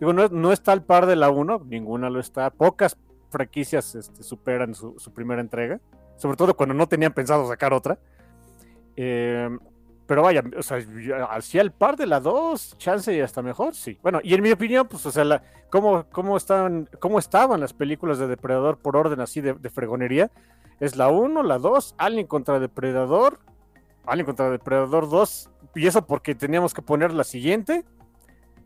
digo, 0.00 0.14
no, 0.14 0.52
está 0.52 0.72
al 0.72 0.82
par 0.82 1.04
de 1.04 1.16
la 1.16 1.28
1, 1.28 1.66
ninguna 1.66 2.08
lo 2.08 2.18
está, 2.18 2.48
pocas 2.48 2.96
franquicias 3.28 3.94
este, 3.94 4.22
superan 4.22 4.74
su, 4.74 4.96
primera 5.14 5.42
entrega, 5.42 5.78
sobre 6.16 6.38
todo 6.38 6.56
cuando 6.56 6.74
no 6.74 6.88
tenían 6.88 7.12
pensado 7.12 7.46
sacar 7.46 7.74
otra. 7.74 7.98
Em, 8.96 9.58
pero 10.08 10.22
vaya, 10.22 10.42
o 10.56 10.62
sea, 10.62 10.78
así 11.30 11.58
al 11.58 11.70
par 11.70 11.98
de 11.98 12.06
la 12.06 12.18
2, 12.18 12.78
chance 12.78 13.14
y 13.14 13.20
hasta 13.20 13.42
mejor, 13.42 13.74
sí. 13.74 13.98
Bueno, 14.02 14.20
y 14.24 14.32
en 14.32 14.42
mi 14.42 14.50
opinión, 14.50 14.88
pues, 14.88 15.04
o 15.04 15.10
sea, 15.10 15.22
la, 15.22 15.42
¿cómo, 15.68 16.06
cómo, 16.10 16.38
están, 16.38 16.88
cómo 16.98 17.18
estaban 17.18 17.60
las 17.60 17.74
películas 17.74 18.18
de 18.18 18.26
Depredador 18.26 18.78
por 18.78 18.96
orden 18.96 19.20
así 19.20 19.42
de, 19.42 19.52
de 19.52 19.68
fregonería? 19.68 20.30
Es 20.80 20.96
la 20.96 21.08
1, 21.08 21.42
la 21.42 21.58
2, 21.58 21.96
Alien 21.98 22.26
contra 22.26 22.58
Depredador, 22.58 23.38
Alien 24.06 24.24
contra 24.24 24.48
Depredador 24.48 25.10
2. 25.10 25.50
Y 25.74 25.86
eso 25.86 26.06
porque 26.06 26.34
teníamos 26.34 26.72
que 26.72 26.80
poner 26.80 27.12
la 27.12 27.24
siguiente. 27.24 27.84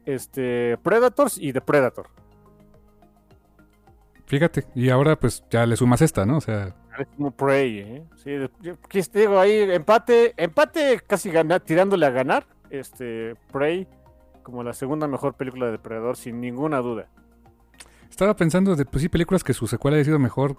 Este, 0.06 0.78
Predators 0.84 1.38
y 1.38 1.52
The 1.52 1.60
Predator. 1.60 2.06
Fíjate, 4.26 4.64
y 4.76 4.90
ahora 4.90 5.18
pues 5.18 5.44
ya 5.50 5.66
le 5.66 5.76
sumas 5.76 6.02
esta, 6.02 6.24
¿no? 6.24 6.36
O 6.36 6.40
sea. 6.40 6.76
Es 6.98 7.08
como 7.16 7.30
Prey, 7.30 7.78
¿eh? 7.78 8.04
Sí, 8.16 8.36
te 9.08 9.18
digo 9.20 9.38
ahí, 9.38 9.58
empate, 9.70 10.34
empate 10.36 11.00
casi 11.06 11.30
tirándole 11.64 12.06
a 12.06 12.10
ganar. 12.10 12.46
Este, 12.70 13.34
Prey, 13.50 13.86
como 14.42 14.62
la 14.62 14.72
segunda 14.72 15.06
mejor 15.06 15.34
película 15.34 15.66
de 15.66 15.72
Depredador, 15.72 16.16
sin 16.16 16.40
ninguna 16.40 16.78
duda. 16.78 17.08
Estaba 18.10 18.36
pensando 18.36 18.76
de, 18.76 18.84
pues 18.84 19.02
sí, 19.02 19.08
películas 19.08 19.42
que 19.42 19.54
su 19.54 19.66
secuela 19.66 19.96
haya 19.96 20.04
sido 20.04 20.18
mejor. 20.18 20.56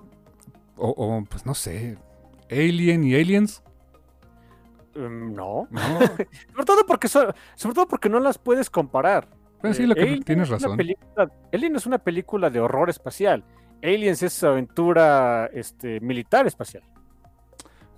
O, 0.76 0.89
o 0.89 1.24
pues 1.26 1.46
no 1.46 1.54
sé. 1.54 1.98
Alien 2.50 3.04
y 3.04 3.15
Aliens. 3.15 3.63
Em, 4.96 5.34
no. 5.34 5.67
sobre, 6.52 6.65
todo 6.65 6.86
porque 6.86 7.08
sobre 7.08 7.34
todo 7.74 7.88
porque 7.88 8.10
no 8.10 8.19
las 8.19 8.38
puedes 8.38 8.69
comparar. 8.69 9.28
Pues 9.62 9.78
sí, 9.78 9.86
lo 9.86 9.96
que 9.96 10.19
tienes 10.26 10.50
razón. 10.50 10.78
Alien 11.52 11.76
es 11.76 11.86
una 11.86 12.00
película 12.00 12.50
de 12.50 12.60
horror 12.60 12.89
espacial. 12.89 13.43
Aliens 13.84 14.24
es 14.24 14.43
aventura 14.43 15.48
este, 15.54 16.00
militar 16.00 16.48
espacial. 16.48 16.84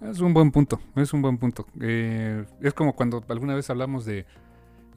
Es 0.02 0.20
un 0.20 0.34
buen 0.34 0.52
punto, 0.52 0.80
es 0.96 1.14
un 1.14 1.22
buen 1.22 1.38
punto. 1.38 1.66
Eh, 1.80 2.44
es 2.62 2.74
como 2.74 2.94
cuando 2.96 3.24
alguna 3.30 3.56
vez 3.56 3.70
hablamos 3.70 4.06
de... 4.06 4.26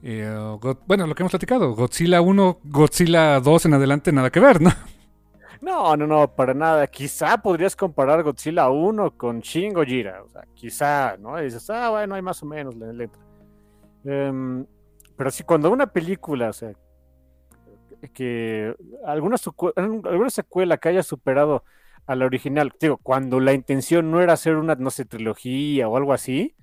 Eh, 0.01 0.57
bueno, 0.87 1.07
lo 1.07 1.15
que 1.15 1.23
hemos 1.23 1.31
platicado, 1.31 1.75
Godzilla 1.75 2.21
1, 2.21 2.59
Godzilla 2.63 3.39
2 3.39 3.65
en 3.65 3.73
adelante, 3.73 4.11
nada 4.11 4.29
que 4.29 4.39
ver, 4.39 4.61
¿no? 4.61 4.71
No, 5.61 5.97
no, 5.97 6.07
no, 6.07 6.33
para 6.33 6.53
nada. 6.53 6.87
Quizá 6.87 7.37
podrías 7.37 7.75
comparar 7.75 8.23
Godzilla 8.23 8.69
1 8.69 9.17
con 9.17 9.41
Shin 9.41 9.73
Gojira. 9.73 10.23
O 10.23 10.29
sea, 10.29 10.43
quizá, 10.53 11.17
¿no? 11.17 11.39
Y 11.39 11.45
dices, 11.45 11.69
ah, 11.69 11.89
bueno, 11.89 12.15
hay 12.15 12.21
más 12.21 12.41
o 12.43 12.45
menos 12.45 12.75
la 12.75 12.93
letra. 12.93 13.21
Em, 14.05 14.65
pero 15.17 15.31
sí, 15.31 15.43
cuando 15.43 15.69
una 15.69 15.87
película, 15.87 16.49
o 16.49 16.53
sea, 16.53 16.71
que 18.07 18.75
alguna, 19.05 19.35
alguna 19.75 20.29
secuela 20.29 20.77
que 20.77 20.89
haya 20.89 21.03
superado 21.03 21.63
a 22.05 22.15
la 22.15 22.25
original, 22.25 22.73
digo, 22.79 22.97
cuando 22.97 23.39
la 23.39 23.53
intención 23.53 24.09
no 24.09 24.21
era 24.21 24.33
hacer 24.33 24.55
una, 24.55 24.75
no 24.75 24.89
sé, 24.89 25.05
trilogía 25.05 25.87
o 25.87 25.97
algo 25.97 26.13
así, 26.13 26.55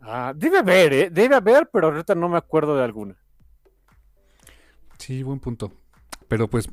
ah, 0.00 0.32
debe 0.34 0.58
haber, 0.58 0.92
¿eh? 0.92 1.10
Debe 1.10 1.34
haber, 1.34 1.68
pero 1.72 1.88
ahorita 1.88 2.14
no 2.14 2.28
me 2.28 2.38
acuerdo 2.38 2.76
de 2.76 2.84
alguna. 2.84 3.16
Sí, 4.98 5.22
buen 5.22 5.40
punto. 5.40 5.72
Pero 6.28 6.48
pues 6.48 6.68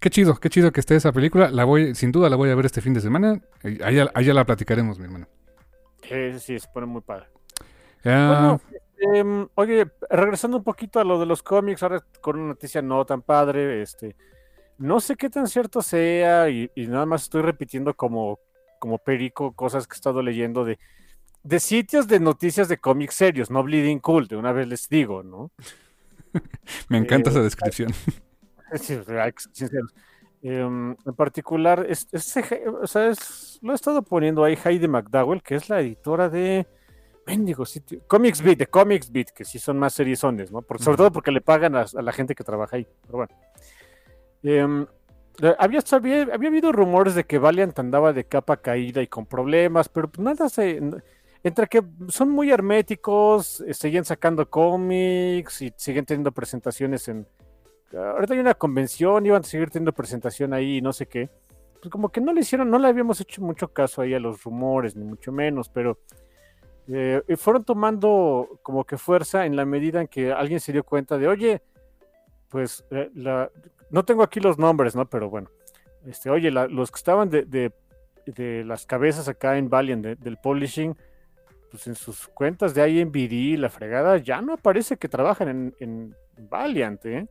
Qué 0.00 0.10
chido, 0.10 0.36
qué 0.36 0.50
chido 0.50 0.72
que 0.72 0.80
esté 0.80 0.94
esa 0.94 1.12
película. 1.12 1.50
La 1.50 1.64
voy, 1.64 1.94
sin 1.94 2.12
duda 2.12 2.28
la 2.28 2.36
voy 2.36 2.50
a 2.50 2.54
ver 2.54 2.66
este 2.66 2.80
fin 2.80 2.92
de 2.92 3.00
semana. 3.00 3.40
Allá, 3.82 4.10
allá 4.14 4.34
la 4.34 4.44
platicaremos, 4.44 4.98
mi 4.98 5.06
hermano. 5.06 5.26
Sí, 6.02 6.38
sí, 6.38 6.58
se 6.58 6.68
pone 6.68 6.86
muy 6.86 7.00
padre. 7.00 7.26
Bueno, 8.04 8.60
este, 8.96 9.48
oye, 9.54 9.90
regresando 10.08 10.56
un 10.58 10.64
poquito 10.64 11.00
a 11.00 11.04
lo 11.04 11.20
de 11.20 11.26
los 11.26 11.42
cómics, 11.42 11.82
ahora 11.82 12.04
con 12.20 12.38
una 12.38 12.48
noticia 12.48 12.82
no 12.82 13.04
tan 13.04 13.22
padre, 13.22 13.82
este, 13.82 14.16
no 14.78 15.00
sé 15.00 15.16
qué 15.16 15.28
tan 15.28 15.46
cierto 15.48 15.82
sea 15.82 16.48
y, 16.48 16.70
nada 16.76 17.06
más 17.06 17.24
estoy 17.24 17.42
repitiendo 17.42 17.94
como, 17.94 18.38
como 18.78 18.98
perico 18.98 19.52
cosas 19.52 19.86
que 19.86 19.94
he 19.94 19.96
estado 19.96 20.22
leyendo 20.22 20.64
de, 20.64 20.78
de 21.42 21.60
sitios 21.60 22.08
de 22.08 22.20
noticias 22.20 22.68
de 22.68 22.78
cómics 22.78 23.14
serios, 23.14 23.50
no 23.50 23.62
Bleeding 23.62 24.00
Cool, 24.00 24.28
de 24.28 24.36
una 24.36 24.52
vez 24.52 24.68
les 24.68 24.88
digo, 24.88 25.22
¿no? 25.22 25.50
Me 26.88 26.98
encanta 26.98 27.30
esa 27.30 27.40
eh, 27.40 27.44
descripción. 27.44 27.92
Em, 30.42 30.94
en 31.04 31.14
particular, 31.14 31.86
es, 31.88 32.06
o 32.12 32.86
sea, 32.86 33.10
lo 33.62 33.72
he 33.72 33.74
estado 33.74 34.02
poniendo 34.02 34.44
ahí 34.44 34.56
Heidi 34.62 34.86
McDowell, 34.86 35.42
que 35.42 35.56
es 35.56 35.68
la 35.68 35.80
editora 35.80 36.28
de 36.28 36.68
Mendigo 37.26 37.66
sitio, 37.66 38.00
Comics 38.06 38.40
Beat, 38.40 38.58
de 38.58 38.66
Comics 38.66 39.10
Beat, 39.10 39.30
que 39.30 39.44
sí 39.44 39.58
son 39.58 39.78
más 39.78 39.94
seriesones, 39.94 40.52
¿no? 40.52 40.64
sobre 40.78 40.96
todo 40.96 41.10
porque 41.10 41.32
le 41.32 41.40
pagan 41.40 41.74
a, 41.74 41.84
la 42.00 42.12
gente 42.12 42.34
que 42.34 42.44
trabaja 42.44 42.76
ahí. 42.76 42.86
Pero 43.02 43.18
bueno. 43.18 43.34
Em, 44.42 44.86
eh, 45.42 45.54
había, 45.58 45.80
había, 45.90 46.22
había, 46.32 46.48
habido 46.48 46.70
rumores 46.70 47.14
de 47.14 47.24
que 47.24 47.38
Valiant 47.38 47.76
andaba 47.78 48.12
de 48.12 48.24
capa 48.24 48.58
caída 48.58 49.02
y 49.02 49.08
con 49.08 49.26
problemas, 49.26 49.88
pero 49.88 50.08
pues 50.08 50.24
nada 50.24 50.48
se. 50.48 50.80
Entre 51.42 51.66
que 51.66 51.82
son 52.08 52.30
muy 52.30 52.50
herméticos, 52.50 53.60
eh, 53.60 53.74
siguen 53.74 54.04
sacando 54.04 54.48
cómics 54.48 55.62
y 55.62 55.72
siguen 55.76 56.04
teniendo 56.04 56.32
presentaciones 56.32 57.06
en, 57.08 57.26
ahorita 57.92 58.34
hay 58.34 58.40
una 58.40 58.54
convención, 58.54 59.26
iban 59.26 59.42
a 59.42 59.44
seguir 59.46 59.70
teniendo 59.70 59.92
presentación 59.92 60.52
ahí 60.52 60.78
y 60.78 60.80
no 60.80 60.92
sé 60.92 61.06
qué. 61.06 61.28
Pues 61.80 61.90
como 61.90 62.08
que 62.10 62.20
no 62.20 62.32
le 62.32 62.40
hicieron, 62.40 62.70
no 62.70 62.78
le 62.78 62.88
habíamos 62.88 63.20
hecho 63.20 63.42
mucho 63.42 63.68
caso 63.68 64.02
ahí 64.02 64.14
a 64.14 64.20
los 64.20 64.42
rumores, 64.42 64.96
ni 64.96 65.04
mucho 65.04 65.32
menos, 65.32 65.68
pero 65.68 65.98
eh, 66.88 67.22
fueron 67.36 67.64
tomando 67.64 68.58
como 68.62 68.84
que 68.84 68.96
fuerza 68.98 69.46
en 69.46 69.56
la 69.56 69.64
medida 69.64 70.00
en 70.00 70.08
que 70.08 70.32
alguien 70.32 70.60
se 70.60 70.72
dio 70.72 70.84
cuenta 70.84 71.18
de, 71.18 71.28
oye, 71.28 71.62
pues 72.48 72.84
eh, 72.90 73.10
la, 73.14 73.50
no 73.90 74.04
tengo 74.04 74.22
aquí 74.22 74.40
los 74.40 74.58
nombres, 74.58 74.94
¿no? 74.94 75.06
Pero 75.06 75.28
bueno, 75.28 75.50
este, 76.06 76.30
oye, 76.30 76.50
los 76.50 76.90
que 76.90 76.96
estaban 76.96 77.28
de, 77.30 77.44
de, 77.44 78.64
las 78.64 78.86
cabezas 78.86 79.28
acá 79.28 79.56
en 79.58 79.68
Valiant 79.68 80.04
del 80.04 80.36
publishing, 80.38 80.96
pues 81.70 81.86
en 81.86 81.94
sus 81.94 82.28
cuentas 82.28 82.74
de 82.74 82.88
IMBD, 82.88 83.58
la 83.58 83.68
fregada, 83.70 84.18
ya 84.18 84.40
no 84.40 84.54
aparece 84.54 84.96
que 84.96 85.08
trabajan 85.08 85.74
en, 85.78 86.14
Valiant, 86.38 87.04
¿eh? 87.06 87.26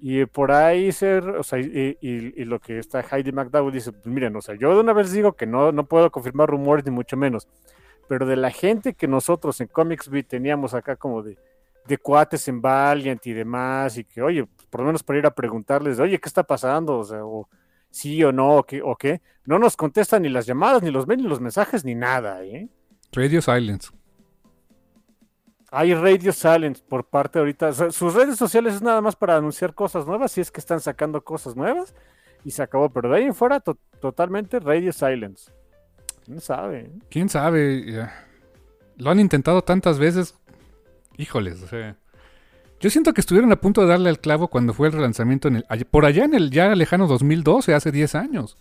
Y 0.00 0.24
por 0.26 0.52
ahí 0.52 0.92
ser, 0.92 1.28
o 1.28 1.42
sea, 1.42 1.58
y, 1.58 1.96
y- 2.00 2.34
y 2.40 2.44
lo 2.44 2.60
que 2.60 2.78
está 2.78 3.00
Heidi 3.00 3.32
McDowell 3.32 3.72
dice, 3.72 3.90
pues 3.90 4.06
miren, 4.06 4.36
o 4.36 4.40
sea, 4.42 4.54
yo 4.54 4.72
de 4.74 4.80
una 4.80 4.92
vez 4.92 5.10
digo 5.12 5.32
que 5.32 5.46
no, 5.46 5.72
no 5.72 5.86
puedo 5.86 6.10
confirmar 6.10 6.48
rumores 6.48 6.84
ni 6.84 6.90
mucho 6.92 7.16
menos, 7.16 7.48
pero 8.08 8.26
de 8.26 8.36
la 8.36 8.50
gente 8.50 8.94
que 8.94 9.06
nosotros 9.06 9.60
en 9.60 9.68
Comics 9.68 10.08
Beat 10.08 10.26
teníamos 10.28 10.74
acá 10.74 10.96
como 10.96 11.22
de, 11.22 11.38
de 11.86 11.98
cuates 11.98 12.48
en 12.48 12.60
Valiant 12.60 13.24
y 13.26 13.32
demás, 13.32 13.96
y 13.98 14.04
que, 14.04 14.22
oye, 14.22 14.44
pues, 14.46 14.66
por 14.66 14.80
lo 14.80 14.86
menos 14.86 15.02
para 15.02 15.18
ir 15.18 15.26
a 15.26 15.34
preguntarles, 15.34 16.00
oye, 16.00 16.18
¿qué 16.18 16.28
está 16.28 16.42
pasando? 16.42 16.98
O 16.98 17.04
sea, 17.04 17.24
o 17.24 17.48
sí 17.90 18.22
o 18.24 18.32
no, 18.32 18.56
o 18.56 18.62
qué, 18.64 18.82
o 18.82 18.96
qué, 18.96 19.20
no 19.44 19.58
nos 19.58 19.76
contestan 19.76 20.22
ni 20.22 20.28
las 20.28 20.46
llamadas, 20.46 20.82
ni 20.82 20.90
los 20.90 21.06
mails, 21.06 21.22
ni 21.22 21.28
los 21.28 21.40
mensajes, 21.40 21.84
ni 21.84 21.94
nada, 21.94 22.44
¿eh? 22.44 22.68
Radio 23.12 23.40
Silence. 23.40 23.90
Hay 25.70 25.94
Radio 25.94 26.32
Silence 26.32 26.82
por 26.86 27.04
parte 27.04 27.38
ahorita. 27.38 27.68
o 27.68 27.72
sea, 27.72 27.90
sus 27.90 28.14
redes 28.14 28.36
sociales 28.36 28.74
es 28.74 28.82
nada 28.82 29.00
más 29.02 29.16
para 29.16 29.36
anunciar 29.36 29.74
cosas 29.74 30.06
nuevas, 30.06 30.32
si 30.32 30.40
es 30.40 30.50
que 30.50 30.60
están 30.60 30.80
sacando 30.80 31.22
cosas 31.22 31.56
nuevas 31.56 31.94
y 32.44 32.50
se 32.52 32.62
acabó. 32.62 32.88
Pero 32.90 33.10
de 33.10 33.16
ahí 33.18 33.24
en 33.24 33.34
fuera, 33.34 33.60
to- 33.60 33.78
totalmente 34.00 34.60
Radio 34.60 34.92
Silence. 34.92 35.50
No 36.28 36.40
sabe. 36.40 36.90
¿Quién 37.10 37.28
sabe? 37.28 38.08
Lo 38.98 39.10
han 39.10 39.18
intentado 39.18 39.62
tantas 39.62 39.98
veces. 39.98 40.34
Híjoles, 41.16 41.62
o 41.62 41.66
sea. 41.66 41.96
Yo 42.80 42.90
siento 42.90 43.12
que 43.12 43.20
estuvieron 43.20 43.50
a 43.50 43.60
punto 43.60 43.80
de 43.80 43.88
darle 43.88 44.08
al 44.10 44.20
clavo 44.20 44.48
cuando 44.48 44.72
fue 44.72 44.86
el 44.86 44.92
relanzamiento 44.92 45.48
en 45.48 45.56
el, 45.56 45.84
por 45.90 46.04
allá 46.04 46.24
en 46.24 46.34
el 46.34 46.50
ya 46.50 46.72
lejano 46.76 47.08
2012, 47.08 47.74
hace 47.74 47.90
10 47.90 48.14
años. 48.14 48.56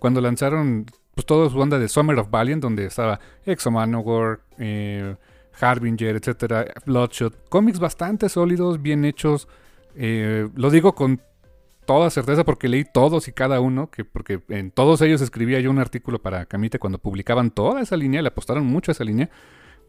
Cuando 0.00 0.20
lanzaron 0.20 0.86
pues 1.14 1.26
toda 1.26 1.48
su 1.50 1.60
onda 1.60 1.78
de 1.78 1.88
Summer 1.88 2.18
of 2.18 2.30
Valiant, 2.30 2.62
donde 2.62 2.86
estaba 2.86 3.20
Exo 3.44 3.70
Manowar, 3.70 4.40
eh, 4.58 5.14
Harbinger, 5.60 6.16
etcétera, 6.16 6.64
Bloodshot. 6.86 7.48
Cómics 7.50 7.78
bastante 7.78 8.28
sólidos, 8.28 8.80
bien 8.80 9.04
hechos. 9.04 9.46
eh, 9.94 10.48
lo 10.54 10.70
digo 10.70 10.94
con 10.94 11.20
toda 11.84 12.10
certeza 12.10 12.44
porque 12.44 12.68
leí 12.68 12.84
todos 12.84 13.28
y 13.28 13.32
cada 13.32 13.60
uno, 13.60 13.90
que 13.90 14.04
porque 14.04 14.40
en 14.48 14.70
todos 14.70 15.00
ellos 15.02 15.20
escribía 15.20 15.60
yo 15.60 15.70
un 15.70 15.78
artículo 15.78 16.20
para 16.20 16.46
Camite 16.46 16.78
cuando 16.78 16.98
publicaban 16.98 17.50
toda 17.50 17.80
esa 17.80 17.96
línea, 17.96 18.22
le 18.22 18.28
apostaron 18.28 18.66
mucho 18.66 18.90
a 18.90 18.94
esa 18.94 19.04
línea. 19.04 19.30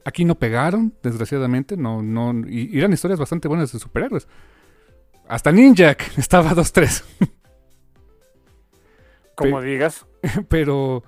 Aquí 0.05 0.25
no 0.25 0.35
pegaron, 0.35 0.93
desgraciadamente, 1.01 1.77
no, 1.77 2.01
no, 2.01 2.47
y, 2.47 2.77
eran 2.77 2.93
historias 2.93 3.19
bastante 3.19 3.47
buenas 3.47 3.71
de 3.71 3.79
superhéroes. 3.79 4.27
Hasta 5.27 5.51
Ninjak 5.51 6.17
estaba 6.17 6.51
2-3, 6.51 7.03
Como 9.35 9.61
digas. 9.61 10.05
pero 10.49 11.03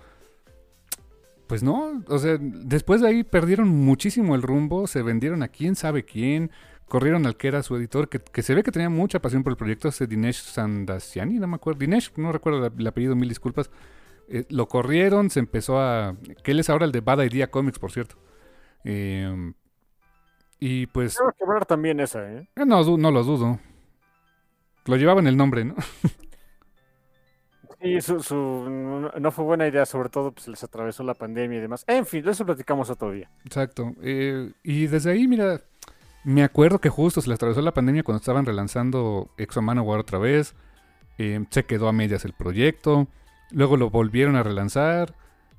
pues 1.48 1.62
no, 1.62 2.04
o 2.08 2.17
sea, 2.19 2.38
después 2.39 3.02
de 3.02 3.08
ahí 3.08 3.24
perdieron 3.24 3.67
muchísimo 3.67 4.36
el 4.36 4.41
rumbo, 4.41 4.88
se 4.88 5.04
vendieron 5.04 5.43
a 5.43 5.48
quién 5.48 5.76
sabe 5.76 6.04
quién, 6.04 6.52
corrieron 6.88 7.26
al 7.26 7.36
que 7.38 7.48
era 7.48 7.63
su 7.63 7.76
editor, 7.76 8.10
que, 8.10 8.19
que 8.19 8.41
se 8.43 8.56
ve 8.56 8.63
que 8.63 8.71
tenía 8.71 8.89
mucha 8.89 9.19
pasión 9.19 9.43
por 9.43 9.52
el 9.52 9.58
proyecto, 9.58 9.88
ese 9.88 10.08
Dinesh 10.08 10.41
Sandasiani, 10.43 11.39
no 11.39 11.48
me 11.48 11.56
acuerdo, 11.56 11.80
Dinesh, 11.80 12.13
no 12.17 12.32
recuerdo 12.32 12.67
el 12.67 12.88
apellido, 12.88 13.15
mil 13.15 13.30
disculpas. 13.30 13.71
Eh, 14.28 14.45
lo 14.50 14.67
corrieron, 14.67 15.30
se 15.30 15.39
empezó 15.39 15.80
a... 15.80 16.15
que 16.43 16.52
él 16.52 16.60
es 16.60 16.69
ahora 16.69 16.86
el 16.86 16.91
de 16.91 17.02
Bad 17.02 17.24
Idea 17.24 17.52
Comics, 17.52 17.80
por 17.80 17.91
cierto. 17.91 18.15
Eh, 18.84 19.54
y 20.60 20.88
pues... 20.88 21.15
Tengo 21.15 21.32
que 21.38 21.43
hablar 21.43 21.65
también 21.65 22.00
esa, 22.00 22.32
¿eh? 22.32 22.50
eh, 22.56 22.65
No, 22.65 22.84
no 22.98 23.12
lo 23.12 23.24
dudo. 23.24 23.60
Lo 24.86 24.95
llevaba 24.95 25.19
en 25.19 25.28
el 25.28 25.38
nombre, 25.38 25.65
¿no? 25.65 25.76
Sí, 27.82 28.02
su, 28.02 28.19
su- 28.21 28.36
no 28.36 29.12
no 29.12 29.32
fue 29.32 29.45
buena 29.45 29.67
idea, 29.67 29.86
sobre 29.86 30.10
todo 30.10 30.32
pues 30.32 30.48
les 30.48 30.63
atravesó 30.63 31.04
la 31.04 31.13
pandemia 31.13 31.58
y 31.60 31.62
demás. 31.62 31.84
En 31.88 32.06
fin, 32.06 32.24
de 32.24 32.32
eso 32.32 32.45
platicamos 32.45 32.89
otro 32.89 33.12
día. 33.12 33.30
Exacto. 33.43 33.93
Eh, 34.02 34.54
y 34.63 34.88
desde 34.88 35.12
ahí, 35.12 35.28
mira, 35.28 35.62
me 36.26 36.44
acuerdo 36.44 36.80
que 36.80 36.90
justo 36.90 37.22
se 37.22 37.30
le 37.30 37.36
atravesó 37.36 37.62
la 37.62 37.74
pandemia 37.74 38.04
cuando 38.04 38.20
estaban 38.20 38.46
relanzando 38.46 39.30
Exo 39.38 39.62
Manowar 39.62 40.00
otra 40.00 40.18
vez. 40.18 40.56
Eh, 41.20 41.46
se 41.52 41.66
quedó 41.66 41.88
a 41.88 41.94
medias 41.94 42.26
el 42.26 42.34
proyecto. 42.34 43.08
Luego 43.52 43.78
lo 43.78 43.92
volvieron 43.92 44.36
a 44.36 44.42
relanzar. 44.42 45.16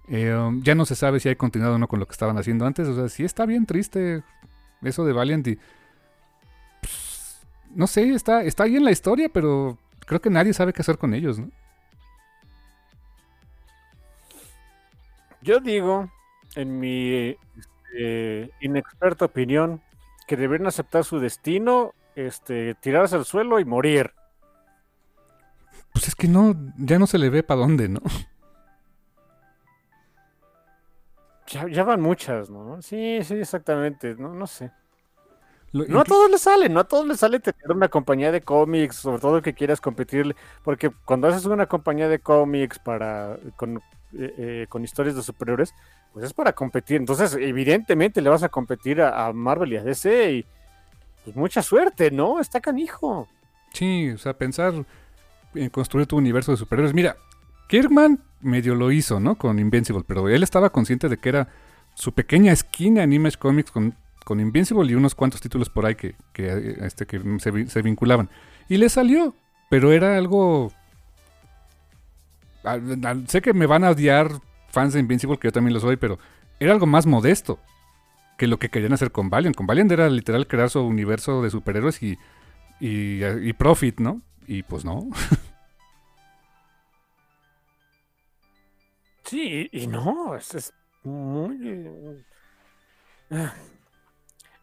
Um, 0.09 0.63
ya 0.63 0.75
no 0.75 0.85
se 0.85 0.97
sabe 0.97 1.21
si 1.21 1.29
hay 1.29 1.37
continuado 1.37 1.77
o 1.77 1.79
no 1.79 1.87
con 1.87 2.01
lo 2.01 2.07
que 2.07 2.13
estaban 2.13 2.37
haciendo 2.37 2.67
antes. 2.67 2.89
O 2.89 2.97
sea, 2.97 3.09
sí 3.09 3.25
está 3.25 3.47
bien 3.47 3.65
triste 3.65 4.25
eso 4.83 5.05
de 5.05 5.13
Valiant. 5.13 5.47
Y, 5.47 5.59
pues, 6.81 7.47
no 7.73 7.87
sé, 7.87 8.09
está, 8.11 8.43
está 8.43 8.65
ahí 8.65 8.75
en 8.75 8.85
la 8.85 8.91
historia, 8.91 9.29
pero 9.33 9.79
creo 10.05 10.21
que 10.21 10.31
nadie 10.31 10.53
sabe 10.53 10.73
qué 10.73 10.83
hacer 10.83 10.99
con 10.99 11.15
ellos, 11.15 11.39
¿no? 11.39 11.49
Yo 15.43 15.61
digo, 15.61 16.11
en 16.57 16.81
mi 16.81 17.37
este, 17.57 18.51
inexperta 18.61 19.27
opinión, 19.27 19.81
que 20.27 20.37
deberían 20.37 20.67
aceptar 20.67 21.05
su 21.05 21.19
destino, 21.21 21.95
este, 22.15 22.75
tirarse 22.75 23.17
al 23.17 23.25
suelo 23.25 23.61
y 23.61 23.65
morir. 23.65 24.13
Pues 25.93 26.09
es 26.09 26.15
que 26.15 26.29
no, 26.29 26.55
ya 26.79 26.99
no 26.99 27.07
se 27.07 27.19
le 27.19 27.31
ve 27.31 27.43
para 27.43 27.61
dónde, 27.61 27.89
¿no? 27.89 28.01
Ya, 31.49 31.69
ya 31.69 31.85
van 31.85 32.01
muchas, 32.01 32.51
¿no? 32.51 32.83
Sí, 32.83 33.21
sí, 33.23 33.35
exactamente. 33.35 34.15
No, 34.17 34.35
no 34.35 34.47
sé. 34.47 34.73
Lo- 35.73 35.87
No 35.87 36.01
a 36.01 36.05
todos 36.05 36.31
les 36.31 36.41
sale, 36.41 36.69
no 36.69 36.81
a 36.81 36.85
todos 36.85 37.07
les 37.07 37.21
sale 37.21 37.39
tener 37.39 37.71
una 37.71 37.89
compañía 37.89 38.33
de 38.33 38.41
cómics, 38.41 38.97
sobre 38.97 39.21
todo 39.21 39.43
que 39.43 39.55
quieras 39.55 39.81
competirle, 39.81 40.35
porque 40.65 40.91
cuando 41.05 41.29
haces 41.29 41.45
una 41.47 41.67
compañía 41.67 42.09
de 42.09 42.19
cómics 42.19 42.79
para 42.79 43.39
con, 43.57 43.81
eh, 44.19 44.35
eh, 44.39 44.67
con 44.69 44.85
historias 44.85 45.17
de 45.17 45.23
superhéroes, 45.23 45.75
pues 46.13 46.25
es 46.25 46.33
para 46.33 46.53
competir. 46.53 46.97
Entonces, 46.97 47.35
evidentemente 47.35 48.21
le 48.21 48.31
vas 48.31 48.43
a 48.43 48.49
competir 48.49 49.03
a, 49.03 49.33
Marvel 49.33 49.73
y 49.73 49.77
a 49.77 49.83
DC 49.83 50.33
y 50.33 50.47
pues 51.25 51.37
mucha 51.37 51.63
suerte, 51.63 52.11
¿no? 52.11 52.41
Está 52.41 52.61
canijo. 52.61 53.29
Sí, 53.73 54.11
o 54.11 54.19
sea, 54.19 54.33
pensar 54.33 54.73
en 55.55 55.69
construir 55.71 56.07
tu 56.07 56.17
universo 56.17 56.53
de 56.53 56.59
superhéroes. 56.59 56.95
Mira, 56.95 57.17
Kirkman 57.69 58.21
medio 58.41 58.75
lo 58.75 58.93
hizo, 58.93 59.21
¿no? 59.21 59.37
Con 59.37 59.59
Invincible, 59.59 60.05
pero 60.07 60.29
él 60.29 60.43
estaba 60.43 60.71
consciente 60.71 61.09
de 61.09 61.19
que 61.19 61.29
era 61.29 61.49
su 61.95 62.13
pequeña 62.13 62.53
esquina 62.53 63.03
en 63.03 63.13
Image 63.13 63.39
Comics 63.39 63.71
con, 63.71 63.95
con 64.25 64.41
Invincible 64.41 64.91
y 64.91 64.95
unos 64.95 65.15
cuantos 65.15 65.41
títulos 65.41 65.69
por 65.69 65.87
ahí 65.87 65.95
que, 65.95 66.15
que, 66.33 66.77
este, 66.81 67.07
que 67.07 67.21
se 67.41 67.83
vinculaban. 67.83 68.31
Y 68.69 68.77
le 68.79 68.89
salió, 68.89 69.35
pero 69.69 69.93
era 69.93 70.17
algo... 70.17 70.73
sé 73.27 73.41
que 73.43 73.53
me 73.53 73.67
van 73.67 73.85
a 73.85 73.91
odiar 73.91 74.31
fans 74.69 74.93
de 74.93 75.01
Invincible, 75.01 75.39
que 75.39 75.49
yo 75.49 75.53
también 75.53 75.75
lo 75.75 75.81
soy, 75.81 75.97
pero 75.97 76.19
era 76.61 76.73
algo 76.73 76.87
más 76.87 77.07
modesto 77.07 77.59
que 78.37 78.47
lo 78.47 78.59
que 78.59 78.69
querían 78.69 78.93
hacer 78.93 79.13
con 79.13 79.31
Valiant. 79.31 79.57
Con 79.57 79.67
Valiant 79.67 79.91
era 79.93 80.09
literal 80.09 80.47
crear 80.47 80.71
su 80.71 80.81
universo 80.83 81.43
de 81.43 81.51
superhéroes 81.51 82.03
y, 82.03 82.19
y, 82.81 83.53
profit, 83.55 84.01
¿no? 84.01 84.23
Y 84.47 84.63
pues 84.63 84.85
no. 84.85 85.09
Sí, 89.25 89.69
y, 89.73 89.89
no, 89.89 90.37
es, 90.37 90.55
es 90.55 90.73
muy... 91.03 91.59
eh. 93.31 93.51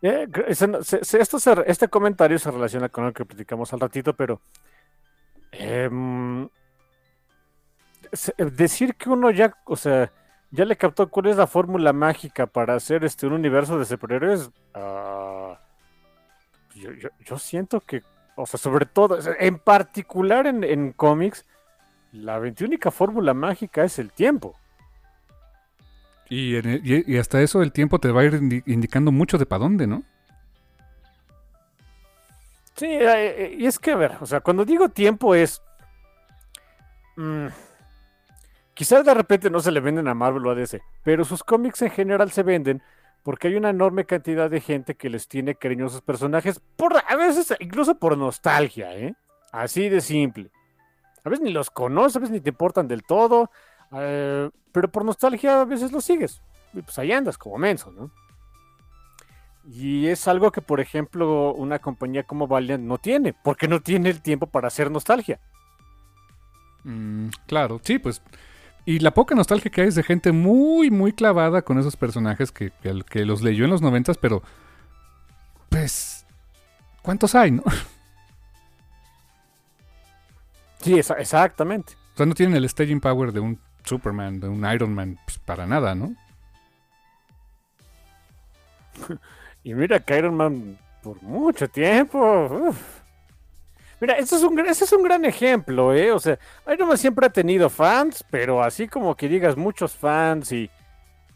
Eh, 0.02 0.28
esto 0.48 1.64
este 1.66 1.88
comentario 1.88 2.38
se 2.38 2.52
relaciona 2.52 2.90
con 2.90 3.06
lo 3.06 3.14
que 3.14 3.24
platicamos 3.24 3.72
al 3.74 3.80
ratito, 3.80 4.14
pero 4.14 4.42
em, 5.52 6.48
decir 8.38 8.96
que 8.96 9.10
uno 9.10 9.32
ya, 9.32 9.56
o 9.66 9.76
sea, 9.76 10.12
ya 10.52 10.66
le 10.66 10.76
captó 10.78 11.10
cuál 11.10 11.28
es 11.28 11.38
la 11.38 11.48
fórmula 11.48 11.94
mágica 11.94 12.46
para 12.48 12.76
hacer 12.76 13.04
este 13.04 13.26
un 13.28 13.34
universo 13.34 13.78
de 13.80 13.86
superhéroes, 13.86 14.52
ah, 14.74 15.60
yo, 16.76 16.92
yo- 16.94 17.10
yo 17.26 17.40
siento 17.40 17.82
que, 17.82 18.04
o 18.36 18.46
sea, 18.46 18.60
sobre 18.60 18.86
todo, 18.86 19.18
en 19.40 19.58
particular 19.60 20.48
en, 20.48 20.64
en 20.64 20.92
cómics, 20.92 21.46
la 22.12 22.40
veintiúnica 22.40 22.92
fórmula 22.92 23.34
mágica 23.34 23.84
es 23.84 23.98
el 24.00 24.12
tiempo. 24.12 24.56
Y, 26.30 26.56
en- 26.56 26.82
y- 26.84 27.14
y 27.14 27.18
hasta 27.18 27.42
eso 27.42 27.62
el 27.62 27.72
tiempo 27.72 28.00
te 28.00 28.12
va 28.12 28.22
a 28.22 28.26
ir 28.26 28.34
indi- 28.34 28.64
indicando 28.66 29.12
mucho 29.12 29.38
de 29.38 29.46
para 29.46 29.60
dónde, 29.64 29.88
¿no? 29.88 30.04
Sí, 32.76 32.86
eh, 32.88 33.46
eh, 33.46 33.56
y 33.60 33.66
es 33.68 33.78
que, 33.78 33.92
a 33.92 33.96
ver, 33.96 34.18
o 34.20 34.26
sea, 34.26 34.42
cuando 34.42 34.66
digo 34.66 34.90
tiempo 34.90 35.36
es... 35.36 35.62
mm, 37.18 37.48
quizás 38.74 39.06
de 39.06 39.14
repente 39.14 39.50
no 39.50 39.60
se 39.60 39.72
le 39.72 39.80
venden 39.80 40.08
a 40.08 40.14
Marvel 40.14 40.46
o 40.46 40.52
a 40.52 40.56
DC, 40.56 40.82
pero 41.04 41.26
sus 41.26 41.44
cómics 41.44 41.82
en 41.82 41.92
general 41.92 42.32
se 42.32 42.44
venden 42.44 42.82
porque 43.24 43.48
hay 43.48 43.56
una 43.56 43.70
enorme 43.70 44.06
cantidad 44.06 44.50
de 44.50 44.60
gente 44.60 44.96
que 44.96 45.10
les 45.10 45.28
tiene 45.28 45.56
cariño 45.56 45.86
a 45.86 45.90
sus 45.90 46.02
personajes, 46.02 46.62
a 47.08 47.16
veces 47.16 47.56
incluso 47.60 47.96
por 47.96 48.18
nostalgia, 48.18 48.96
¿eh? 48.96 49.16
Así 49.52 49.88
de 49.88 50.02
simple. 50.02 50.52
A 51.24 51.30
veces 51.30 51.44
ni 51.44 51.52
los 51.52 51.70
conoces, 51.70 52.18
a 52.18 52.20
veces 52.20 52.34
ni 52.34 52.42
te 52.42 52.50
importan 52.50 52.88
del 52.88 53.04
todo, 53.04 53.50
eh, 53.94 54.50
pero 54.74 54.92
por 54.92 55.06
nostalgia 55.06 55.62
a 55.62 55.66
veces 55.66 55.92
los 55.92 56.04
sigues. 56.04 56.42
Y 56.74 56.82
pues 56.82 57.00
ahí 57.00 57.14
andas 57.14 57.38
como 57.38 57.58
menso, 57.58 57.92
¿no? 57.92 58.12
Y 59.72 60.08
es 60.08 60.28
algo 60.28 60.52
que, 60.52 60.62
por 60.62 60.82
ejemplo, 60.82 61.54
una 61.54 61.80
compañía 61.80 62.24
como 62.24 62.48
Valiant 62.48 62.84
no 62.84 62.98
tiene, 62.98 63.34
porque 63.34 63.70
no 63.70 63.80
tiene 63.80 64.10
el 64.10 64.22
tiempo 64.22 64.48
para 64.48 64.68
hacer 64.68 64.92
nostalgia. 64.92 65.40
Mm, 66.84 67.28
claro, 67.48 67.80
sí, 67.82 67.98
pues. 67.98 68.22
Y 68.86 69.00
la 69.00 69.14
poca 69.14 69.34
nostalgia 69.34 69.72
que 69.72 69.82
hay 69.82 69.88
es 69.88 69.96
de 69.96 70.04
gente 70.04 70.32
muy, 70.32 70.92
muy 70.92 71.14
clavada 71.14 71.62
con 71.62 71.80
esos 71.80 71.96
personajes 71.96 72.52
que, 72.52 72.72
que, 73.10 73.26
los 73.26 73.42
leyó 73.42 73.64
en 73.64 73.72
los 73.72 73.82
noventas, 73.82 74.18
pero. 74.18 74.44
Pues. 75.70 76.26
¿Cuántos 77.02 77.36
hay, 77.36 77.52
no? 77.52 77.64
Sí, 80.82 81.00
esa- 81.00 81.14
exactamente. 81.14 81.94
O 82.14 82.18
sea, 82.18 82.26
no 82.26 82.34
tienen 82.36 82.58
el 82.58 82.68
staging 82.68 83.00
power 83.00 83.32
de 83.32 83.40
un 83.40 83.58
Superman, 83.86 84.42
de 84.42 84.50
un 84.50 84.70
Iron 84.70 84.94
Man, 84.94 85.18
pues, 85.26 85.38
para 85.40 85.66
nada, 85.66 85.96
¿no? 85.96 86.14
Y 89.64 89.74
mira 89.74 90.02
que 90.02 90.18
Iron 90.18 90.36
Man 90.36 90.78
por 91.02 91.24
mucho 91.24 91.70
tiempo. 91.70 92.20
uf. 92.70 93.03
Mira, 94.04 94.16
ese 94.16 94.36
es, 94.36 94.44
un, 94.44 94.60
ese 94.60 94.84
es 94.84 94.92
un 94.92 95.02
gran 95.02 95.24
ejemplo, 95.24 95.94
¿eh? 95.94 96.12
O 96.12 96.20
sea, 96.20 96.38
Iron 96.74 96.90
Man 96.90 96.98
siempre 96.98 97.26
ha 97.26 97.30
tenido 97.30 97.70
fans, 97.70 98.26
pero 98.30 98.62
así 98.62 98.86
como 98.90 99.16
que 99.16 99.30
digas 99.30 99.56
muchos 99.56 99.94
fans 99.94 100.52
y, 100.52 100.70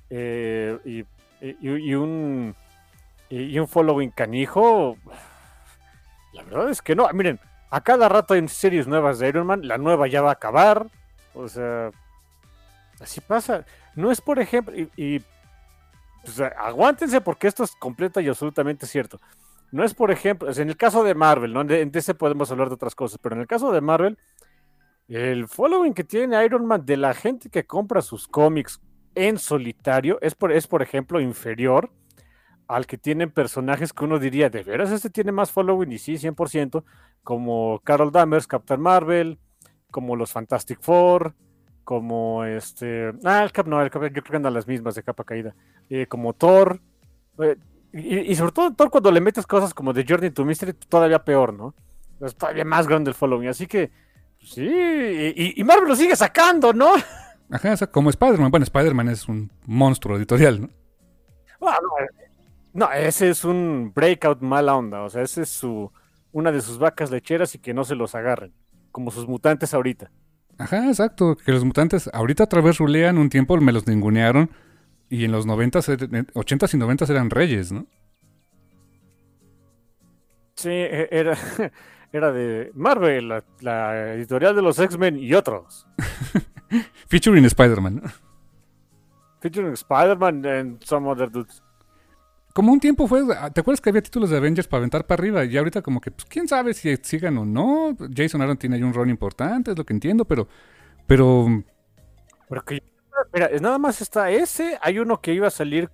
eh, 0.10 1.06
y, 1.41 1.93
un, 1.93 2.53
y, 3.30 3.58
un 3.58 3.67
following 3.69 4.12
canijo. 4.12 4.97
La 6.34 6.43
verdad 6.43 6.69
es 6.69 6.82
que 6.82 6.93
no. 6.93 7.08
Miren, 7.13 7.39
a 7.69 7.80
cada 7.80 8.10
rato 8.10 8.34
hay 8.34 8.45
series 8.49 8.86
nuevas 8.86 9.19
de 9.19 9.30
Iron 9.30 9.47
Man, 9.47 9.65
la 9.65 9.77
nueva 9.77 10.08
ya 10.08 10.21
va 10.21 10.32
a 10.32 10.34
acabar. 10.34 10.88
O 11.36 11.47
sea, 11.47 11.91
así 12.99 13.21
pasa. 13.21 13.65
No 13.95 14.12
es, 14.12 14.19
por 14.19 14.39
ejemplo, 14.39 14.75
y, 14.75 15.21
pues, 16.21 16.41
aguántense 16.41 17.21
porque 17.21 17.47
esto 17.47 17.63
es 17.63 17.71
completa 17.77 18.19
y 18.19 18.27
absolutamente 18.27 18.86
cierto. 18.86 19.21
No 19.71 19.84
es, 19.84 19.93
por 19.93 20.12
ejemplo, 20.12 20.49
en 20.51 20.69
el 20.69 20.77
caso 20.77 21.03
de 21.03 21.13
Marvel, 21.13 21.53
¿no? 21.53 21.62
En 21.62 21.91
DC 21.91 22.13
podemos 22.15 22.51
hablar 22.51 22.69
de 22.69 22.75
otras 22.75 22.95
cosas, 22.95 23.19
pero 23.21 23.36
en 23.36 23.41
el 23.41 23.47
caso 23.47 23.71
de 23.71 23.82
Marvel, 23.82 24.17
el 25.08 25.47
following 25.47 25.93
que 25.93 26.03
tiene 26.03 26.43
Iron 26.45 26.65
Man 26.65 26.86
de 26.86 26.97
la 26.97 27.13
gente 27.13 27.49
que 27.49 27.65
compra 27.65 28.01
sus 28.01 28.27
cómics 28.27 28.82
en 29.15 29.38
solitario 29.38 30.19
es, 30.21 30.36
por, 30.36 30.51
es, 30.51 30.67
por 30.67 30.82
ejemplo, 30.82 31.19
inferior 31.19 31.91
al 32.67 32.86
que 32.86 32.97
tienen 32.97 33.32
personajes 33.32 33.93
que 33.93 34.03
uno 34.03 34.19
diría, 34.19 34.49
de 34.49 34.63
veras, 34.63 34.91
este 34.91 35.10
tiene 35.10 35.32
más 35.32 35.51
following, 35.51 35.91
y 35.91 35.97
sí, 35.97 36.17
100%, 36.17 36.84
como 37.23 37.80
Carol 37.84 38.12
Danvers, 38.12 38.45
Captain 38.45 38.82
Marvel, 38.82 39.39
como 39.89 40.15
los 40.15 40.32
Fantastic 40.32 40.82
Four, 40.82 41.34
como 41.84 42.43
este. 42.43 43.13
Ah, 43.23 43.43
el 43.43 43.53
Cap 43.53 43.67
no, 43.67 43.82
el 43.82 43.89
Cap, 43.89 44.03
yo 44.03 44.10
creo 44.10 44.23
que 44.23 44.36
andan 44.36 44.53
las 44.53 44.67
mismas 44.67 44.95
de 44.95 45.03
capa 45.03 45.23
caída. 45.23 45.56
Eh, 45.89 46.06
como 46.08 46.34
Thor. 46.34 46.82
eh, 47.39 47.56
y, 47.93 48.32
y 48.32 48.36
sobre 48.36 48.52
todo 48.52 48.73
Thor 48.73 48.89
cuando 48.89 49.12
le 49.12 49.21
metes 49.21 49.47
cosas 49.47 49.73
como 49.73 49.93
The 49.93 50.06
Journey 50.08 50.32
to 50.32 50.45
Mystery, 50.45 50.73
todavía 50.73 51.23
peor, 51.23 51.54
¿no? 51.54 51.73
Es 52.21 52.36
todavía 52.36 52.65
más 52.65 52.88
grande 52.88 53.10
el 53.12 53.15
following. 53.15 53.50
Así 53.50 53.67
que, 53.67 53.91
pues 54.39 54.52
sí. 54.52 54.65
Y, 54.65 55.60
y 55.60 55.63
Marvel 55.63 55.88
lo 55.88 55.95
sigue 55.95 56.15
sacando, 56.15 56.73
¿no? 56.73 56.93
Ajá, 57.50 57.73
o 57.73 57.78
sea, 57.78 57.88
como 57.88 58.10
Spider-Man. 58.10 58.52
Bueno, 58.52 58.63
Spider-Man 58.63 59.10
es 59.10 59.28
un 59.28 59.52
monstruo 59.65 60.17
editorial, 60.17 60.62
¿no? 60.62 60.69
Ah, 61.62 61.80
no, 61.82 62.04
eh, 62.04 62.28
no, 62.73 62.91
ese 62.91 63.30
es 63.30 63.43
un 63.43 63.91
breakout 63.95 64.41
mala 64.41 64.76
onda. 64.76 65.02
O 65.02 65.10
sea, 65.10 65.21
ese 65.21 65.43
es 65.43 65.50
su 65.50 65.91
una 66.32 66.52
de 66.52 66.62
sus 66.62 66.78
vacas 66.78 67.10
lecheras 67.10 67.56
y 67.56 67.60
que 67.60 67.73
no 67.73 67.84
se 67.84 67.95
los 67.95 68.15
agarren. 68.15 68.54
Como 68.91 69.12
sus 69.12 69.28
mutantes 69.28 69.73
ahorita. 69.73 70.12
Ajá, 70.58 70.88
exacto. 70.88 71.36
Que 71.36 71.52
los 71.52 71.63
mutantes 71.63 72.10
ahorita 72.13 72.43
otra 72.43 72.62
vez 72.62 72.78
rulean, 72.78 73.17
un 73.17 73.30
tiempo 73.30 73.58
me 73.58 73.71
los 73.71 73.88
ningunearon. 73.88 74.52
Y 75.09 75.23
en 75.25 75.31
los 75.31 75.45
90, 75.45 75.79
80s 75.79 76.73
y 76.73 76.77
90 76.77 77.05
eran 77.05 77.29
reyes, 77.29 77.71
¿no? 77.71 77.87
Sí, 80.55 80.69
e- 80.69 81.07
era, 81.11 81.37
era 82.11 82.31
de 82.31 82.71
Marvel, 82.73 83.29
la, 83.29 83.43
la 83.61 84.13
editorial 84.13 84.55
de 84.55 84.61
los 84.61 84.79
X-Men 84.79 85.17
y 85.17 85.33
otros. 85.33 85.87
Featuring 87.07 87.45
Spider-Man. 87.45 88.01
¿no? 88.03 88.27
Featuring 89.39 89.73
Spider-Man 89.73 90.45
and 90.45 90.83
some 90.83 91.07
other 91.07 91.29
dudes. 91.29 91.61
Como 92.53 92.73
un 92.73 92.79
tiempo 92.79 93.07
fue, 93.07 93.23
¿te 93.53 93.61
acuerdas 93.61 93.79
que 93.79 93.91
había 93.91 94.01
títulos 94.01 94.31
de 94.31 94.37
Avengers 94.37 94.67
para 94.67 94.79
aventar 94.79 95.05
para 95.05 95.21
arriba? 95.21 95.45
Y 95.45 95.55
ahorita 95.55 95.83
como 95.83 96.01
que, 96.01 96.09
pues, 96.09 96.25
quién 96.25 96.47
sabe 96.47 96.73
si 96.73 96.97
sigan 96.97 97.37
o 97.37 97.45
no. 97.45 97.95
Jason 98.15 98.41
Aaron 98.41 98.57
tiene 98.57 98.77
ahí 98.77 98.83
un 98.83 98.95
rol 98.95 99.11
importante, 99.11 99.71
es 99.71 99.77
lo 99.77 99.85
que 99.85 99.93
entiendo, 99.93 100.25
pero... 100.25 100.47
Pero... 101.05 101.63
Pero 102.49 102.65
que, 102.65 102.81
mira, 103.34 103.49
nada 103.62 103.77
más 103.77 104.01
está 104.01 104.30
ese. 104.32 104.77
Hay 104.82 104.99
uno 104.99 105.21
que 105.21 105.34
iba 105.34 105.47
a 105.47 105.51
salir 105.51 105.89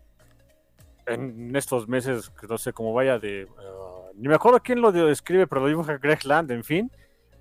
en 1.06 1.56
estos 1.56 1.88
meses, 1.88 2.30
que 2.30 2.48
no 2.48 2.58
sé 2.58 2.72
cómo 2.74 2.94
vaya, 2.94 3.20
de... 3.20 3.46
uh, 3.46 4.12
ni 4.16 4.28
me 4.28 4.36
acuerdo 4.36 4.62
quién 4.62 4.82
lo 4.82 4.92
de- 4.92 5.12
escribe, 5.12 5.48
pero 5.48 5.62
lo 5.62 5.68
dibuja 5.68 5.98
Greg 5.98 6.24
Land, 6.26 6.52
en 6.52 6.64
fin. 6.64 6.92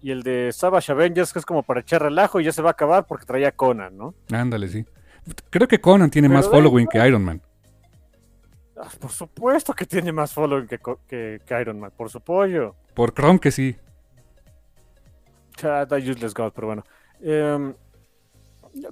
Y 0.01 0.11
el 0.11 0.23
de 0.25 0.51
Savage 0.53 0.91
Avengers, 0.91 1.33
que 1.33 1.39
es 1.39 1.47
como 1.47 1.63
para 1.63 1.81
echar 1.81 2.03
relajo 2.03 2.41
y 2.41 2.45
ya 2.45 2.53
se 2.53 2.61
va 2.63 2.71
a 2.71 2.73
acabar 2.73 3.07
porque 3.07 3.25
traía 3.25 3.53
Conan, 3.53 3.97
¿no? 3.97 4.15
Ándale, 4.33 4.69
sí. 4.69 4.85
Creo 5.51 5.69
que 5.69 5.81
Conan 5.81 6.11
tiene 6.11 6.29
Pero 6.29 6.39
más 6.39 6.49
following 6.49 6.89
que 6.89 7.07
Iron 7.07 7.25
Man. 7.25 7.41
Ah, 8.77 8.89
por 8.99 9.13
supuesto 9.13 9.73
que 9.75 9.87
tiene 9.87 10.11
más 10.11 10.33
following 10.33 10.67
que, 10.67 10.81
que, 11.07 11.41
que 11.47 11.61
Iron 11.61 11.79
Man, 11.79 11.93
por 11.97 12.11
su 12.11 12.21
pollo. 12.21 12.75
Por 12.95 13.15
Chrome 13.15 13.39
que 13.39 13.53
sí. 13.53 13.77
Chata 15.57 15.97
useless 15.97 16.35
god, 16.35 16.53
pero 16.53 16.67
bueno. 16.67 16.85
Em, 17.21 17.73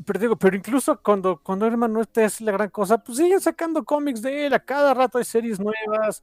pero 0.04 0.18
digo, 0.18 0.36
pero 0.36 0.56
incluso 0.56 1.00
cuando, 1.02 1.38
cuando 1.42 1.66
Iron 1.66 1.80
Man 1.80 1.92
no 1.92 2.00
esté 2.00 2.24
es 2.24 2.40
la 2.40 2.52
gran 2.52 2.70
cosa, 2.70 2.98
pues 2.98 3.18
siguen 3.18 3.40
sacando 3.40 3.84
cómics 3.84 4.22
de 4.22 4.46
él. 4.46 4.54
A 4.54 4.60
cada 4.60 4.94
rato 4.94 5.18
hay 5.18 5.24
series 5.24 5.58
nuevas, 5.58 6.22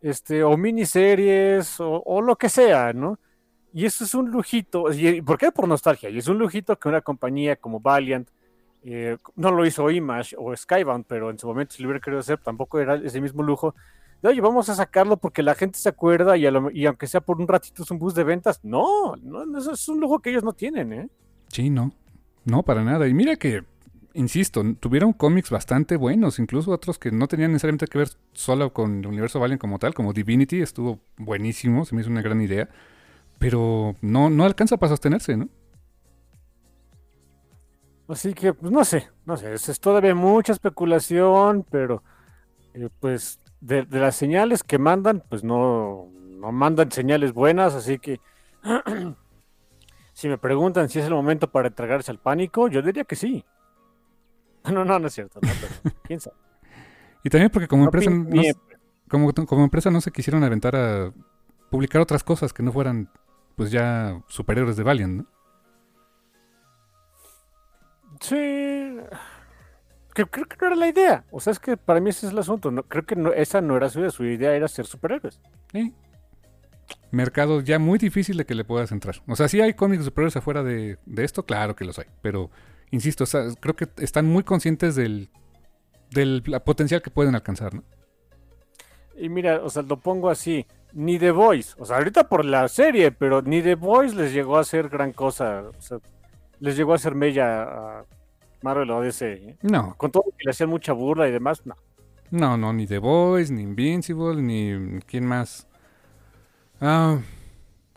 este, 0.00 0.42
o 0.42 0.56
miniseries, 0.56 1.76
o, 1.78 2.20
lo 2.20 2.36
que 2.36 2.48
sea, 2.48 2.92
¿no? 2.92 3.18
Y 3.72 3.84
eso 3.84 4.04
es 4.04 4.14
un 4.14 4.30
lujito. 4.30 4.92
¿Y 4.92 5.22
por 5.22 5.38
qué? 5.38 5.52
Por 5.52 5.68
nostalgia. 5.68 6.08
Y 6.10 6.18
es 6.18 6.28
un 6.28 6.38
lujito 6.38 6.78
que 6.78 6.88
una 6.88 7.00
compañía 7.00 7.56
como 7.56 7.80
Valiant, 7.80 8.28
eh, 8.84 9.18
no 9.34 9.50
lo 9.50 9.66
hizo 9.66 9.90
Image 9.90 10.36
o 10.38 10.56
Skybound, 10.56 11.04
pero 11.06 11.30
en 11.30 11.38
su 11.38 11.46
momento 11.46 11.74
si 11.74 11.82
lo 11.82 11.88
hubiera 11.88 12.00
querido 12.00 12.20
hacer, 12.20 12.38
tampoco 12.38 12.78
era 12.78 12.94
ese 12.96 13.20
mismo 13.20 13.42
lujo. 13.42 13.74
De, 14.22 14.28
Oye, 14.28 14.40
vamos 14.40 14.68
a 14.68 14.74
sacarlo 14.74 15.16
porque 15.16 15.42
la 15.42 15.54
gente 15.54 15.78
se 15.78 15.88
acuerda 15.88 16.36
y, 16.36 16.50
lo- 16.50 16.70
y 16.70 16.86
aunque 16.86 17.06
sea 17.06 17.20
por 17.20 17.40
un 17.40 17.48
ratito 17.48 17.82
es 17.82 17.90
un 17.90 17.98
bus 17.98 18.14
de 18.14 18.24
ventas. 18.24 18.60
No, 18.64 19.14
no, 19.16 19.44
no, 19.44 19.58
eso 19.58 19.72
es 19.72 19.88
un 19.88 20.00
lujo 20.00 20.20
que 20.20 20.30
ellos 20.30 20.44
no 20.44 20.52
tienen, 20.52 20.92
¿eh? 20.92 21.08
Sí, 21.48 21.68
no. 21.68 21.92
No, 22.46 22.62
para 22.62 22.84
nada. 22.84 23.08
Y 23.08 23.12
mira 23.12 23.34
que, 23.34 23.64
insisto, 24.14 24.62
tuvieron 24.78 25.12
cómics 25.12 25.50
bastante 25.50 25.96
buenos, 25.96 26.38
incluso 26.38 26.70
otros 26.70 26.96
que 26.96 27.10
no 27.10 27.26
tenían 27.26 27.50
necesariamente 27.50 27.88
que 27.88 27.98
ver 27.98 28.08
solo 28.32 28.72
con 28.72 29.00
el 29.00 29.06
universo 29.08 29.40
Valiant 29.40 29.60
como 29.60 29.80
tal, 29.80 29.94
como 29.94 30.12
Divinity, 30.12 30.62
estuvo 30.62 31.00
buenísimo, 31.18 31.84
se 31.84 31.94
me 31.94 32.02
hizo 32.02 32.10
una 32.10 32.22
gran 32.22 32.40
idea, 32.40 32.68
pero 33.40 33.96
no, 34.00 34.30
no 34.30 34.44
alcanza 34.44 34.76
para 34.76 34.90
sostenerse, 34.90 35.36
¿no? 35.36 35.48
Así 38.08 38.32
que, 38.32 38.54
pues 38.54 38.70
no 38.70 38.84
sé, 38.84 39.08
no 39.24 39.36
sé, 39.36 39.52
es, 39.52 39.68
es 39.68 39.80
todavía 39.80 40.14
mucha 40.14 40.52
especulación, 40.52 41.66
pero 41.68 42.04
eh, 42.74 42.88
pues 43.00 43.40
de, 43.60 43.82
de 43.82 43.98
las 43.98 44.14
señales 44.14 44.62
que 44.62 44.78
mandan, 44.78 45.24
pues 45.28 45.42
no, 45.42 46.08
no 46.38 46.52
mandan 46.52 46.92
señales 46.92 47.32
buenas, 47.32 47.74
así 47.74 47.98
que 47.98 48.20
si 50.16 50.30
me 50.30 50.38
preguntan 50.38 50.88
si 50.88 50.98
es 50.98 51.04
el 51.04 51.12
momento 51.12 51.50
para 51.50 51.68
entregarse 51.68 52.10
al 52.10 52.18
pánico, 52.18 52.68
yo 52.68 52.80
diría 52.80 53.04
que 53.04 53.16
sí. 53.16 53.44
No, 54.72 54.82
no, 54.84 54.98
no 54.98 55.06
es 55.06 55.12
cierto, 55.12 55.38
no, 55.42 55.48
pero 55.60 55.94
quién 56.02 56.18
sabe. 56.20 56.36
Y 57.22 57.28
también 57.28 57.50
porque 57.50 57.68
como 57.68 57.82
No 57.82 57.88
empresa 57.88 58.10
no, 58.10 58.24
bien. 58.40 58.56
como, 59.08 59.32
como 59.32 59.62
empresa 59.62 59.90
no 59.90 60.00
se 60.00 60.10
quisieron 60.10 60.42
aventar 60.42 60.74
a 60.74 61.12
publicar 61.70 62.00
otras 62.00 62.24
cosas 62.24 62.52
que 62.54 62.62
no 62.62 62.72
fueran 62.72 63.10
pues 63.56 63.70
ya 63.70 64.22
superhéroes 64.26 64.76
de 64.78 64.82
Valiant, 64.84 65.18
¿no? 65.18 65.26
Sí, 68.20 68.96
creo 70.14 70.30
que 70.30 70.40
no 70.40 70.66
era 70.66 70.76
la 70.76 70.88
idea, 70.88 71.24
o 71.30 71.40
sea, 71.40 71.50
es 71.52 71.60
que 71.60 71.76
para 71.76 72.00
mí 72.00 72.08
ese 72.10 72.26
es 72.26 72.32
el 72.32 72.38
asunto, 72.38 72.70
no, 72.70 72.82
creo 72.84 73.04
que 73.04 73.16
no, 73.16 73.32
esa 73.34 73.60
no 73.60 73.76
era 73.76 73.90
su 73.90 74.00
idea, 74.00 74.10
su 74.10 74.24
idea 74.24 74.54
era 74.56 74.66
ser 74.66 74.86
superhéroes. 74.86 75.40
Sí. 75.72 75.94
Mercado 77.10 77.60
ya 77.60 77.78
muy 77.78 77.98
difícil 77.98 78.36
de 78.36 78.44
que 78.44 78.54
le 78.54 78.64
puedas 78.64 78.92
entrar. 78.92 79.16
O 79.26 79.36
sea, 79.36 79.48
sí 79.48 79.60
hay 79.60 79.74
cómics 79.74 80.04
superiores 80.04 80.36
afuera 80.36 80.62
de, 80.62 80.98
de 81.06 81.24
esto, 81.24 81.44
claro 81.44 81.76
que 81.76 81.84
los 81.84 81.98
hay. 81.98 82.06
Pero, 82.22 82.50
insisto, 82.90 83.24
o 83.24 83.26
sea, 83.26 83.44
creo 83.60 83.74
que 83.76 83.88
están 83.98 84.26
muy 84.26 84.42
conscientes 84.42 84.94
del, 84.96 85.30
del 86.10 86.42
la 86.46 86.64
potencial 86.64 87.02
que 87.02 87.10
pueden 87.10 87.34
alcanzar, 87.34 87.74
¿no? 87.74 87.84
Y 89.16 89.28
mira, 89.28 89.60
o 89.62 89.70
sea, 89.70 89.82
lo 89.82 89.98
pongo 89.98 90.28
así, 90.28 90.66
ni 90.92 91.18
The 91.18 91.30
Voice, 91.30 91.74
o 91.78 91.84
sea, 91.84 91.96
ahorita 91.96 92.28
por 92.28 92.44
la 92.44 92.68
serie, 92.68 93.12
pero 93.12 93.40
ni 93.40 93.62
The 93.62 93.74
Voice 93.74 94.14
les 94.14 94.32
llegó 94.32 94.58
a 94.58 94.60
hacer 94.60 94.88
gran 94.88 95.12
cosa, 95.12 95.64
o 95.76 95.80
sea, 95.80 95.98
les 96.60 96.76
llegó 96.76 96.92
a 96.92 96.96
hacer 96.96 97.14
mella 97.14 97.62
a 97.62 98.04
Marvel 98.62 98.90
o 98.90 99.00
DC, 99.00 99.32
¿eh? 99.32 99.56
No, 99.62 99.94
con 99.96 100.10
todo 100.10 100.24
que 100.36 100.44
le 100.44 100.50
hacían 100.50 100.68
mucha 100.68 100.92
burla 100.92 101.28
y 101.28 101.32
demás, 101.32 101.64
no. 101.64 101.76
no, 102.30 102.58
no, 102.58 102.72
ni 102.74 102.86
The 102.86 102.98
Boys, 102.98 103.50
ni 103.50 103.62
Invincible, 103.62 104.42
ni 104.42 105.00
quién 105.06 105.24
más. 105.26 105.66
Ah, 106.80 107.18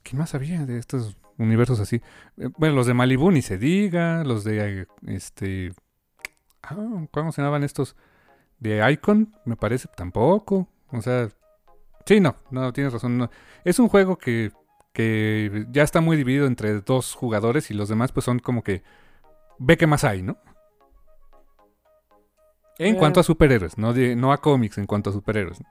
¿quién 0.04 0.20
más 0.20 0.34
había 0.36 0.66
de 0.66 0.78
estos 0.78 1.18
universos 1.38 1.80
así? 1.80 2.02
Eh, 2.38 2.50
Bueno, 2.58 2.76
los 2.76 2.88
de 2.88 2.94
Malibu 2.94 3.32
ni 3.32 3.42
se 3.42 3.58
diga, 3.58 4.24
los 4.24 4.44
de 4.44 4.88
este 5.08 5.74
ah, 6.64 6.76
¿cómo 7.12 7.32
se 7.32 7.42
llamaban 7.42 7.64
estos? 7.64 7.96
De 8.60 8.90
Icon, 8.92 9.34
me 9.46 9.56
parece, 9.56 9.88
tampoco. 9.96 10.68
O 10.92 11.02
sea, 11.02 11.30
sí, 12.06 12.20
no, 12.20 12.36
no, 12.52 12.74
tienes 12.74 12.92
razón. 12.94 13.18
no. 13.18 13.30
Es 13.64 13.80
un 13.80 13.88
juego 13.88 14.18
que, 14.18 14.52
que 14.94 15.66
ya 15.72 15.84
está 15.84 16.02
muy 16.02 16.18
dividido 16.18 16.46
entre 16.46 16.82
dos 16.82 17.14
jugadores 17.16 17.72
y 17.72 17.74
los 17.74 17.88
demás 17.90 18.12
pues 18.12 18.26
son 18.26 18.40
como 18.40 18.64
que 18.64 18.84
ve 19.60 19.78
qué 19.78 19.88
más 19.88 20.04
hay, 20.04 20.22
¿no? 20.24 20.38
En 22.78 22.96
Eh. 22.96 22.98
cuanto 22.98 23.20
a 23.20 23.24
superhéroes, 23.24 23.78
no, 23.78 23.94
de- 23.94 24.16
no 24.16 24.32
a 24.32 24.38
cómics, 24.40 24.78
en 24.78 24.86
cuanto 24.88 25.10
a 25.10 25.14
superhéroes. 25.14 25.62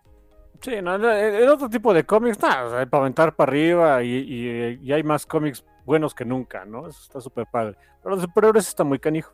Sí, 0.60 0.82
no, 0.82 0.98
no, 0.98 1.12
en 1.14 1.48
otro 1.48 1.68
tipo 1.70 1.94
de 1.94 2.04
cómics, 2.04 2.40
nada, 2.42 2.80
hay 2.80 2.86
para 2.86 3.02
aventar 3.02 3.34
para 3.36 3.50
arriba 3.50 4.02
y, 4.02 4.78
y- 4.82 4.92
hay 4.92 5.02
más 5.04 5.24
cómics 5.24 5.64
buenos 5.84 6.14
que 6.14 6.24
nunca, 6.24 6.64
¿no? 6.64 6.88
Eso 6.88 7.00
está 7.02 7.20
súper 7.20 7.46
padre. 7.50 7.76
Pero 8.02 8.14
los 8.16 8.24
superhéroes 8.24 8.66
está 8.68 8.84
muy 8.84 8.98
canijo. 8.98 9.32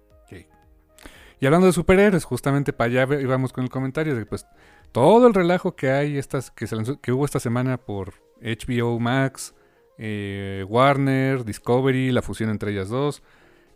Y 1.41 1.47
hablando 1.47 1.67
de 1.67 1.73
superhéroes, 1.73 2.25
justamente 2.25 2.73
para 2.73 3.03
allá 3.05 3.21
íbamos 3.21 3.53
con 3.53 3.65
el 3.65 3.71
comentario 3.71 4.15
de 4.15 4.25
pues 4.25 4.47
todo 4.93 5.27
el 5.27 5.35
relajo 5.35 5.75
que 5.75 5.91
hay 5.91 6.17
estas 6.17 6.51
que, 6.53 6.67
se 6.67 6.77
que 7.03 7.13
hubo 7.13 7.25
esta 7.25 7.41
semana 7.41 7.77
por 7.77 8.15
HBO 8.41 8.99
Max, 9.01 9.55
eh, 9.99 10.65
Warner, 10.69 11.45
Discovery, 11.45 12.13
la 12.13 12.23
fusión 12.23 12.51
entre 12.51 12.71
ellas 12.71 12.89
dos 12.89 13.23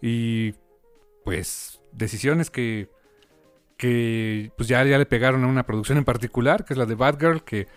y 0.00 0.54
pues 1.24 1.82
decisiones 1.92 2.48
que 2.48 2.88
que 3.78 4.52
pues 4.56 4.68
ya, 4.68 4.84
ya 4.84 4.98
le 4.98 5.06
pegaron 5.06 5.44
a 5.44 5.46
una 5.46 5.64
producción 5.64 5.96
en 5.96 6.04
particular, 6.04 6.66
que 6.66 6.74
es 6.74 6.78
la 6.78 6.84
de 6.84 6.96
Batgirl, 6.96 7.44
que 7.44 7.68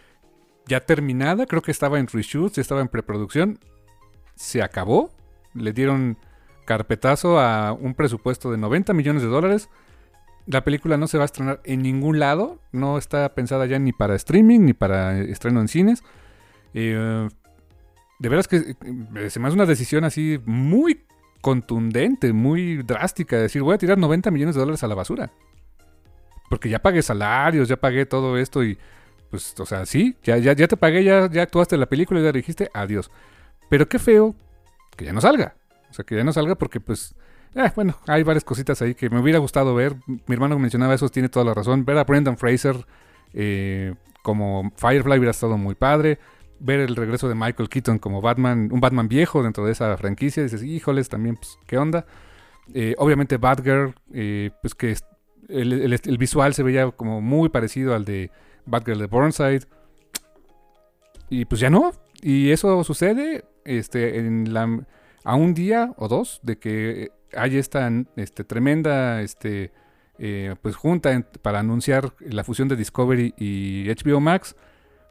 ya 0.66 0.82
terminada, 0.82 1.46
creo 1.46 1.62
que 1.62 1.72
estaba 1.72 2.00
en 2.00 2.08
reshoots, 2.08 2.58
estaba 2.58 2.82
en 2.82 2.88
preproducción, 2.88 3.60
se 4.36 4.64
acabó, 4.64 5.12
le 5.54 5.72
dieron 5.72 6.18
carpetazo 6.66 7.40
a 7.40 7.72
un 7.74 7.94
presupuesto 7.94 8.52
de 8.52 8.58
90 8.58 8.94
millones 8.94 9.22
de 9.22 9.30
dólares. 9.30 9.70
La 10.48 10.64
película 10.64 10.98
no 10.98 11.08
se 11.08 11.18
va 11.18 11.24
a 11.24 11.26
estrenar 11.26 11.62
en 11.66 11.84
ningún 11.84 12.20
lado, 12.20 12.60
no 12.72 12.98
está 12.98 13.34
pensada 13.36 13.68
ya 13.68 13.78
ni 13.78 13.94
para 13.94 14.16
streaming 14.16 14.62
ni 14.62 14.74
para 14.74 15.20
estreno 15.20 15.62
en 15.62 15.68
cines. 15.68 16.04
Eh, 16.74 17.30
de 18.18 18.30
veras 18.30 18.48
que 18.48 18.58
eh, 18.58 19.30
se 19.30 19.40
me 19.40 19.48
hace 19.48 19.56
una 19.56 19.66
decisión 19.68 20.04
así 20.04 20.40
muy 20.46 21.06
contundente, 21.42 22.34
muy 22.34 22.78
drástica, 22.84 23.36
de 23.36 23.44
decir 23.44 23.62
voy 23.62 23.76
a 23.76 23.78
tirar 23.78 23.98
90 24.00 24.32
millones 24.32 24.56
de 24.56 24.62
dólares 24.62 24.84
a 24.84 24.88
la 24.88 24.96
basura. 24.96 25.32
Porque 26.52 26.68
ya 26.68 26.80
pagué 26.80 27.02
salarios, 27.02 27.70
ya 27.70 27.78
pagué 27.78 28.06
todo 28.06 28.38
esto 28.38 28.62
y 28.62 28.78
pues, 29.30 29.56
o 29.58 29.66
sea, 29.66 29.86
sí, 29.86 30.18
ya, 30.22 30.38
ya, 30.38 30.52
ya 30.52 30.68
te 30.68 30.76
pagué, 30.76 31.02
ya, 31.02 31.30
ya 31.32 31.44
actuaste 31.44 31.78
la 31.78 31.86
película 31.86 32.20
y 32.20 32.24
ya 32.24 32.34
dijiste 32.34 32.70
adiós. 32.74 33.10
Pero 33.70 33.88
qué 33.88 34.00
feo 34.00 34.36
que 34.98 35.06
ya 35.06 35.14
no 35.14 35.22
salga. 35.22 35.56
O 35.90 35.94
sea, 35.94 36.04
que 36.04 36.18
ya 36.18 36.26
no 36.26 36.34
salga 36.34 36.56
porque 36.56 36.82
pues, 36.82 37.16
eh, 37.56 37.72
bueno, 37.74 37.98
hay 38.06 38.24
varias 38.24 38.44
cositas 38.44 38.82
ahí 38.82 38.96
que 38.96 39.10
me 39.10 39.22
hubiera 39.22 39.40
gustado 39.40 39.74
ver. 39.74 39.96
Mi 40.08 40.34
hermano 40.34 40.60
mencionaba 40.60 40.94
eso, 40.94 41.08
tiene 41.08 41.30
toda 41.30 41.46
la 41.46 41.54
razón. 41.54 41.86
Ver 41.86 41.98
a 41.98 42.04
Brendan 42.04 42.38
Fraser 42.38 42.86
eh, 43.34 43.96
como 44.22 44.74
Firefly 44.76 45.20
hubiera 45.20 45.32
estado 45.32 45.58
muy 45.58 45.76
padre. 45.76 46.20
Ver 46.60 46.82
el 46.82 46.98
regreso 46.98 47.30
de 47.30 47.36
Michael 47.36 47.70
Keaton 47.70 47.98
como 47.98 48.20
Batman, 48.20 48.68
un 48.74 48.82
Batman 48.82 49.08
viejo 49.08 49.42
dentro 49.42 49.66
de 49.66 49.72
esa 49.72 49.96
franquicia. 49.96 50.44
Dices, 50.44 50.64
híjoles, 50.64 51.08
también, 51.08 51.38
pues, 51.38 51.58
¿qué 51.66 51.78
onda? 51.78 52.06
Eh, 52.74 52.94
obviamente 52.98 53.38
Batgirl, 53.38 53.96
pues 54.62 54.76
que 54.76 54.92
el, 55.50 56.18
visual 56.18 56.54
se 56.54 56.64
veía 56.64 56.90
como 56.92 57.22
muy 57.22 57.50
parecido 57.50 57.94
al 57.94 58.06
de 58.06 58.32
Batgirl 58.66 59.00
de 59.00 59.08
Burnside. 59.08 59.66
Y 61.30 61.46
pues 61.46 61.62
ya 61.62 61.70
no. 61.70 61.94
Y 62.22 62.52
eso 62.52 62.84
sucede 62.84 63.46
este, 63.66 64.20
en 64.20 64.54
la, 64.54 64.86
a 65.24 65.36
un 65.36 65.54
día 65.54 65.94
o 65.98 66.08
dos 66.08 66.40
de 66.44 66.58
que 66.58 67.12
hay 67.36 67.58
esta 67.58 67.90
este, 68.16 68.44
tremenda 68.44 69.22
este, 69.22 69.72
eh, 70.20 70.56
pues 70.62 70.76
junta 70.76 71.26
para 71.42 71.60
anunciar 71.60 72.14
la 72.20 72.44
fusión 72.44 72.68
de 72.68 72.76
Discovery 72.76 73.34
y 73.38 73.88
HBO 73.88 74.20
Max, 74.20 74.56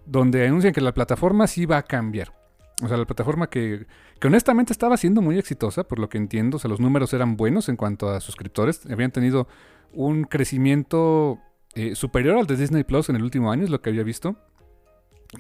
donde 0.07 0.47
anuncian 0.47 0.73
que 0.73 0.81
la 0.81 0.95
plataforma 0.95 1.47
sí 1.47 1.67
va 1.67 1.79
a 1.79 1.83
cambiar. 1.83 2.40
O 2.83 2.89
sea, 2.89 2.97
la 2.97 3.05
plataforma 3.05 3.49
que, 3.49 3.87
que, 4.19 4.27
honestamente 4.27 4.73
estaba 4.73 4.97
siendo 4.97 5.23
muy 5.23 5.39
exitosa, 5.39 5.85
por 5.85 5.99
lo 5.99 6.09
que 6.09 6.19
entiendo. 6.19 6.57
O 6.57 6.61
sea, 6.61 6.69
los 6.69 6.81
números 6.81 7.13
eran 7.13 7.37
buenos 7.37 7.69
en 7.69 7.77
cuanto 7.77 8.11
a 8.11 8.21
suscriptores. 8.21 8.87
Habían 8.91 9.11
tenido 9.11 9.49
un 9.93 10.25
crecimiento 10.25 11.39
eh, 11.75 11.95
superior 11.95 12.37
al 12.37 12.47
de 12.47 12.57
Disney 12.57 12.85
Plus 12.85 13.09
en 13.09 13.17
el 13.17 13.23
último 13.23 13.53
año, 13.53 13.65
es 13.65 13.71
lo 13.71 13.81
que 13.81 13.91
había 13.91 14.03
visto. 14.03 14.37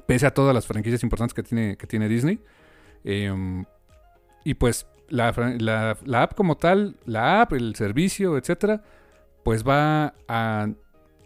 Pese 0.07 0.26
a 0.26 0.34
todas 0.34 0.55
las 0.55 0.66
franquicias 0.66 1.03
importantes 1.03 1.34
que 1.34 1.43
tiene, 1.43 1.76
que 1.76 1.86
tiene 1.86 2.09
Disney. 2.09 2.41
Em, 3.03 3.64
y 4.45 4.55
pues 4.55 4.86
la, 5.09 5.28
app 5.28 6.34
como 6.34 6.57
tal, 6.57 6.97
la 7.05 7.43
app, 7.43 7.53
el 7.53 7.74
servicio, 7.74 8.38
etcétera, 8.38 8.82
pues 9.43 9.66
va 9.66 10.14
a 10.28 10.68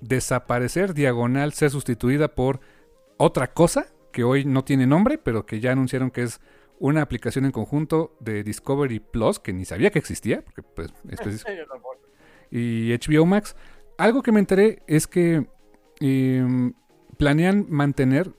desaparecer 0.01 0.95
diagonal, 0.95 1.53
ser 1.53 1.71
sustituida 1.71 2.29
por 2.29 2.61
otra 3.17 3.53
cosa 3.53 3.87
que 4.15 4.23
hoy 4.23 4.45
no 4.45 4.65
tiene 4.65 4.87
nombre, 4.87 5.19
pero 5.19 5.45
que 5.45 5.59
ya 5.59 5.73
anunciaron 5.73 6.13
que 6.13 6.23
es 6.23 6.41
una 6.79 7.03
aplicación 7.03 7.45
en 7.45 7.51
conjunto 7.51 8.17
de 8.21 8.45
Discovery 8.45 9.01
Plus, 9.01 9.41
que 9.41 9.53
ni 9.53 9.65
sabía 9.65 9.91
que 9.91 9.99
existía, 9.99 10.43
porque 10.43 10.63
pues 10.63 10.93
y 12.51 12.93
HBO 12.93 13.27
Max. 13.27 13.57
Algo 13.99 14.23
que 14.23 14.31
me 14.31 14.39
enteré 14.39 14.83
es 14.87 15.09
que 15.09 15.47
em, 15.99 16.75
planean 17.19 17.67
mantener, 17.69 18.31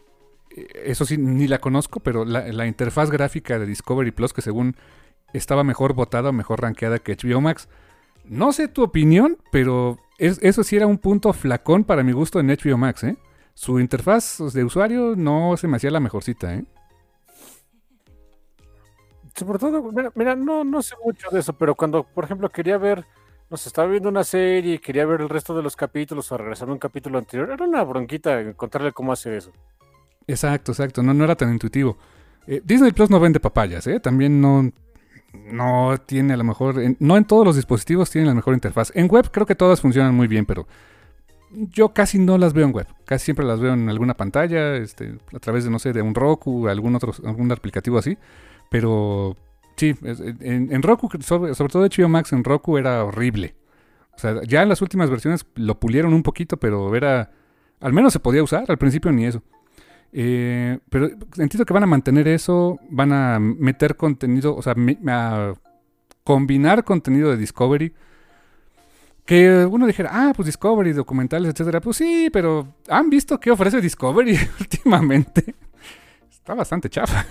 eh, 0.56 0.66
eso 0.86 1.06
sí, 1.06 1.18
ni 1.18 1.48
la 1.48 1.60
conozco, 1.60 2.00
pero 2.00 2.24
la, 2.24 2.66
interfaz 2.66 3.12
gráfica 3.12 3.60
de 3.60 3.66
Discovery 3.66 4.12
Plus, 4.12 4.32
que 4.32 4.42
según 4.42 4.78
estaba 5.34 5.66
mejor 5.66 5.94
votada, 5.94 6.32
mejor 6.32 6.62
rankeada 6.62 7.00
que 7.00 7.18
HBO 7.18 7.42
Max. 7.42 7.68
No 8.24 8.54
sé 8.54 8.70
tu 8.70 8.82
opinión, 8.82 9.38
pero 9.52 10.00
eso 10.18 10.64
sí 10.64 10.78
era 10.78 10.88
un 10.88 11.00
punto 11.00 11.34
flacón 11.34 11.84
para 11.84 12.02
mi 12.02 12.14
gusto 12.14 12.40
en 12.40 12.48
HBO 12.48 12.78
Max, 12.78 13.04
¿eh? 13.04 13.18
Su 13.56 13.80
interfaz 13.80 14.38
de 14.54 14.64
usuario 14.64 15.16
no 15.16 15.58
se 15.58 15.68
me 15.68 15.78
hacía 15.78 15.90
la 15.90 16.00
mejorcita, 16.00 16.54
¿eh? 16.54 16.66
Sobre 19.36 19.58
todo, 19.60 19.92
mira, 20.14 20.36
no, 20.36 20.64
no 20.64 20.82
sé 20.82 20.96
mucho 21.04 21.30
de 21.32 21.40
eso, 21.40 21.54
pero 21.54 21.76
cuando, 21.76 22.04
por 22.04 22.24
ejemplo, 22.24 22.50
quería 22.50 22.78
ver 22.78 23.06
no 23.50 23.58
sé, 23.58 23.70
estaba 23.70 23.88
viendo 23.88 24.10
una 24.10 24.24
serie 24.24 24.76
y 24.76 24.80
quería 24.80 25.06
ver 25.06 25.22
el 25.22 25.30
resto 25.30 25.56
de 25.56 25.62
los 25.62 25.76
capítulos 25.76 26.32
o 26.32 26.38
regresar 26.38 26.68
a 26.68 26.72
un 26.72 26.80
capítulo 26.80 27.18
anterior. 27.18 27.50
Era 27.52 27.64
una 27.64 27.84
bronquita 27.84 28.42
encontrarle 28.42 28.92
cómo 28.92 29.12
hacer 29.14 29.34
eso. 29.34 29.52
Exacto, 30.28 30.72
exacto. 30.72 31.04
No, 31.04 31.14
no 31.14 31.24
era 31.24 31.36
tan 31.36 31.52
intuitivo. 31.52 31.98
Eh, 32.48 32.62
Disney 32.64 32.92
Plus 32.92 33.10
no 33.10 33.20
vende 33.20 33.40
papayas, 33.40 33.86
¿eh? 33.86 34.00
También 34.00 34.42
no, 34.42 34.72
no 35.52 35.96
tiene 36.06 36.34
a 36.34 36.38
lo 36.38 36.44
mejor. 36.44 36.76
no 37.00 37.18
en 37.18 37.26
todos 37.26 37.46
los 37.46 37.56
dispositivos 37.56 38.10
tiene 38.10 38.28
la 38.28 38.34
mejor 38.34 38.56
interfaz. 38.56 38.92
En 38.96 39.08
web 39.08 39.30
creo 39.32 39.46
que 39.46 39.56
todas 39.56 39.82
funcionan 39.82 40.16
muy 40.16 40.28
bien, 40.28 40.46
pero 40.46 40.68
yo 41.56 41.94
casi 41.94 42.20
no 42.20 42.38
las 42.38 42.54
veo 42.54 42.66
en 42.66 42.74
web. 42.74 42.88
Casi 43.06 43.26
siempre 43.26 43.46
las 43.46 43.60
veo 43.60 43.74
en 43.74 43.90
alguna 43.90 44.16
pantalla, 44.16 44.76
este, 44.76 45.18
a 45.34 45.40
través 45.40 45.64
de, 45.64 45.70
no 45.70 45.80
sé, 45.80 45.94
de 45.94 46.02
un 46.02 46.16
Roku, 46.16 46.68
algún 46.68 46.96
otro, 46.96 47.14
algún 47.26 47.52
aplicativo 47.52 47.98
así. 47.98 48.18
Pero 48.70 49.38
Sí, 49.76 49.94
en, 50.04 50.82
Roku, 50.82 51.10
sobre, 51.22 51.54
todo 51.54 51.86
HBO 51.86 52.08
Max 52.08 52.32
en 52.32 52.44
Roku 52.44 52.78
era 52.78 53.04
horrible. 53.04 53.56
O 54.16 54.20
sea, 54.20 54.42
ya 54.44 54.64
en 54.64 54.70
las 54.70 54.82
últimas 54.82 55.10
versiones 55.10 55.46
lo 55.56 55.80
pulieron 55.80 56.14
un 56.14 56.24
poquito, 56.24 56.58
pero 56.58 56.96
era... 56.96 57.32
Al 57.82 57.92
menos 57.92 58.14
se 58.14 58.20
podía 58.20 58.42
usar, 58.42 58.64
al 58.70 58.78
principio 58.78 59.12
ni 59.12 59.26
eso. 59.26 59.44
Eh, 60.14 60.80
pero 60.90 61.08
entiendo 61.38 61.66
que 61.66 61.74
van 61.74 61.84
a 61.84 61.88
mantener 61.88 62.28
eso, 62.30 62.80
van 62.90 63.12
a 63.12 63.38
meter 63.40 63.98
contenido, 63.98 64.56
o 64.56 64.62
sea, 64.62 64.76
a 65.08 65.54
combinar 66.24 66.86
contenido 66.86 67.30
de 67.32 67.38
Discovery. 67.38 67.94
Que 69.26 69.66
uno 69.66 69.88
dijera, 69.88 70.12
ah, 70.14 70.34
pues 70.36 70.46
Discovery, 70.46 70.94
documentales, 70.94 71.52
etcétera. 71.52 71.82
Pues 71.82 71.98
sí, 71.98 72.30
pero 72.32 72.68
¿han 72.90 73.10
visto 73.10 73.40
qué 73.40 73.52
ofrece 73.52 73.82
Discovery 73.82 74.38
últimamente? 74.60 75.56
Está 76.30 76.54
bastante 76.54 76.90
chafa. 76.90 77.26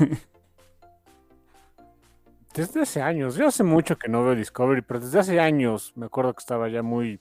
Desde 2.55 2.83
hace 2.83 3.03
años, 3.03 3.35
yo 3.35 3.49
hace 3.49 3.65
mucho 3.65 3.99
que 3.99 4.09
no 4.09 4.23
veo 4.23 4.37
Discovery, 4.37 4.83
pero 4.83 5.01
desde 5.01 5.19
hace 5.19 5.41
años 5.41 5.93
me 5.97 6.07
acuerdo 6.07 6.35
que 6.35 6.41
estaba 6.41 6.69
ya 6.69 6.83
muy... 6.83 7.21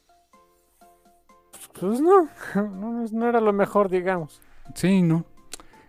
Pues 1.80 2.02
no, 2.02 2.30
no, 3.12 3.28
era 3.28 3.42
lo 3.42 3.52
mejor, 3.52 3.90
digamos. 3.90 4.42
Sí, 4.76 5.02
no. 5.02 5.26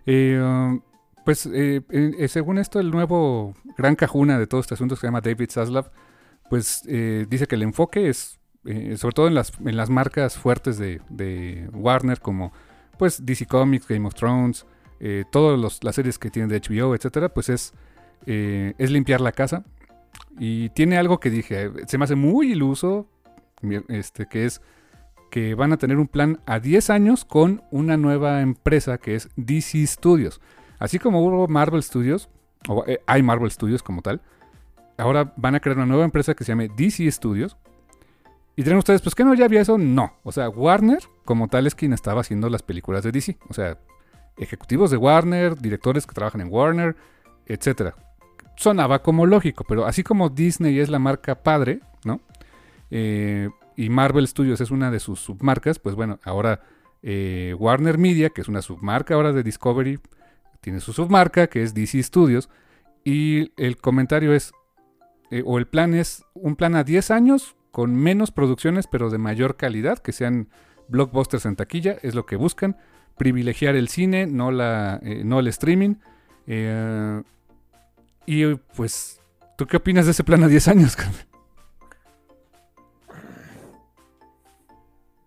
Eh, 0.07 0.39
um, 0.41 0.81
pues 1.23 1.47
eh, 1.51 1.81
eh, 1.89 2.27
según 2.27 2.57
esto, 2.57 2.79
el 2.79 2.89
nuevo 2.89 3.53
gran 3.77 3.95
cajuna 3.95 4.39
de 4.39 4.47
todo 4.47 4.61
este 4.61 4.73
asunto 4.73 4.95
se 4.95 5.05
llama 5.05 5.21
David 5.21 5.51
Zaslav, 5.51 5.91
pues 6.49 6.83
dice 6.83 7.47
que 7.47 7.55
el 7.55 7.63
enfoque 7.63 8.09
es, 8.09 8.39
sobre 8.97 9.13
todo 9.13 9.27
en 9.27 9.35
las, 9.35 9.53
en 9.63 9.77
las 9.77 9.89
marcas 9.89 10.37
fuertes 10.37 10.77
de, 10.77 11.01
de 11.09 11.69
Warner, 11.73 12.19
como 12.19 12.51
pues 12.97 13.25
DC 13.25 13.45
Comics, 13.45 13.87
Game 13.87 14.07
of 14.07 14.15
Thrones, 14.15 14.65
todas 15.31 15.83
las 15.83 15.95
series 15.95 16.17
que 16.17 16.31
tienen 16.31 16.49
de 16.49 16.59
HBO, 16.59 16.95
etcétera, 16.95 17.29
pues 17.29 17.49
es 17.49 17.73
eh, 18.25 18.73
es 18.77 18.91
limpiar 18.91 19.21
la 19.21 19.31
casa. 19.31 19.63
Y 20.39 20.69
tiene 20.69 20.97
algo 20.97 21.19
que 21.19 21.29
dije, 21.29 21.71
se 21.87 21.97
me 21.97 22.05
hace 22.05 22.15
muy 22.15 22.51
iluso, 22.51 23.07
este, 23.87 24.25
que 24.27 24.45
es 24.45 24.61
que 25.31 25.55
van 25.55 25.73
a 25.73 25.77
tener 25.77 25.97
un 25.97 26.07
plan 26.07 26.39
a 26.45 26.59
10 26.59 26.89
años 26.89 27.25
con 27.25 27.63
una 27.71 27.97
nueva 27.97 28.41
empresa 28.41 28.97
que 28.97 29.15
es 29.15 29.29
DC 29.35 29.85
Studios. 29.87 30.41
Así 30.79 30.99
como 30.99 31.25
hubo 31.25 31.47
Marvel 31.47 31.83
Studios, 31.83 32.29
o 32.67 32.83
eh, 32.87 33.01
hay 33.05 33.23
Marvel 33.23 33.51
Studios 33.51 33.83
como 33.83 34.01
tal, 34.01 34.21
ahora 34.97 35.33
van 35.35 35.55
a 35.55 35.59
crear 35.59 35.77
una 35.77 35.85
nueva 35.85 36.05
empresa 36.05 36.33
que 36.33 36.43
se 36.43 36.51
llame 36.51 36.69
DC 36.69 37.09
Studios. 37.11 37.57
Y 38.55 38.63
dirán 38.63 38.79
ustedes, 38.79 39.01
pues 39.01 39.15
que 39.15 39.23
no 39.23 39.33
ya 39.33 39.45
había 39.45 39.61
eso, 39.61 39.77
no. 39.77 40.13
O 40.23 40.31
sea, 40.31 40.49
Warner 40.49 41.03
como 41.25 41.47
tal 41.47 41.67
es 41.67 41.75
quien 41.75 41.93
estaba 41.93 42.21
haciendo 42.21 42.49
las 42.49 42.63
películas 42.63 43.03
de 43.03 43.11
DC. 43.11 43.37
O 43.49 43.53
sea, 43.53 43.77
ejecutivos 44.37 44.91
de 44.91 44.97
Warner, 44.97 45.57
directores 45.57 46.07
que 46.07 46.13
trabajan 46.13 46.41
en 46.41 46.47
Warner, 46.51 46.95
etcétera 47.45 47.95
sonaba 48.55 49.01
como 49.01 49.25
lógico, 49.25 49.63
pero 49.67 49.85
así 49.85 50.03
como 50.03 50.29
Disney 50.29 50.79
es 50.79 50.89
la 50.89 50.99
marca 50.99 51.35
padre, 51.35 51.79
¿no? 52.03 52.21
Eh, 52.89 53.49
y 53.75 53.89
Marvel 53.89 54.27
Studios 54.27 54.61
es 54.61 54.71
una 54.71 54.91
de 54.91 54.99
sus 54.99 55.19
submarcas, 55.19 55.79
pues 55.79 55.95
bueno, 55.95 56.19
ahora 56.23 56.61
eh, 57.01 57.53
Warner 57.57 57.97
Media, 57.97 58.29
que 58.29 58.41
es 58.41 58.47
una 58.47 58.61
submarca 58.61 59.15
ahora 59.15 59.33
de 59.33 59.43
Discovery, 59.43 59.99
tiene 60.61 60.79
su 60.79 60.93
submarca, 60.93 61.47
que 61.47 61.63
es 61.63 61.73
DC 61.73 62.01
Studios, 62.01 62.49
Y 63.03 63.51
el 63.61 63.77
comentario 63.77 64.33
es, 64.33 64.51
eh, 65.29 65.43
o 65.45 65.59
el 65.59 65.67
plan 65.67 65.93
es 65.93 66.23
un 66.33 66.55
plan 66.55 66.75
a 66.75 66.83
10 66.83 67.11
años 67.11 67.55
con 67.75 67.93
menos 67.93 68.31
producciones 68.31 68.87
pero 68.87 69.09
de 69.09 69.17
mayor 69.17 69.57
calidad, 69.57 69.97
que 69.99 70.13
sean 70.13 70.47
blockbusters 70.87 71.45
en 71.45 71.57
taquilla, 71.57 71.97
es 72.03 72.15
lo 72.15 72.25
que 72.25 72.37
buscan. 72.37 72.77
Privilegiar 73.17 73.75
el 73.75 73.89
cine, 73.89 74.27
no, 74.27 74.49
la, 74.49 75.01
eh, 75.03 75.23
no 75.25 75.41
el 75.41 75.47
streaming. 75.47 75.95
Eh, 76.47 77.21
y 78.25 78.55
pues, 78.55 79.19
¿tú 79.57 79.67
qué 79.67 79.75
opinas 79.75 80.05
de 80.05 80.11
ese 80.11 80.23
plan 80.23 80.41
a 80.45 80.47
10 80.47 80.69
años, 80.69 80.95
Carmen? 80.95 81.27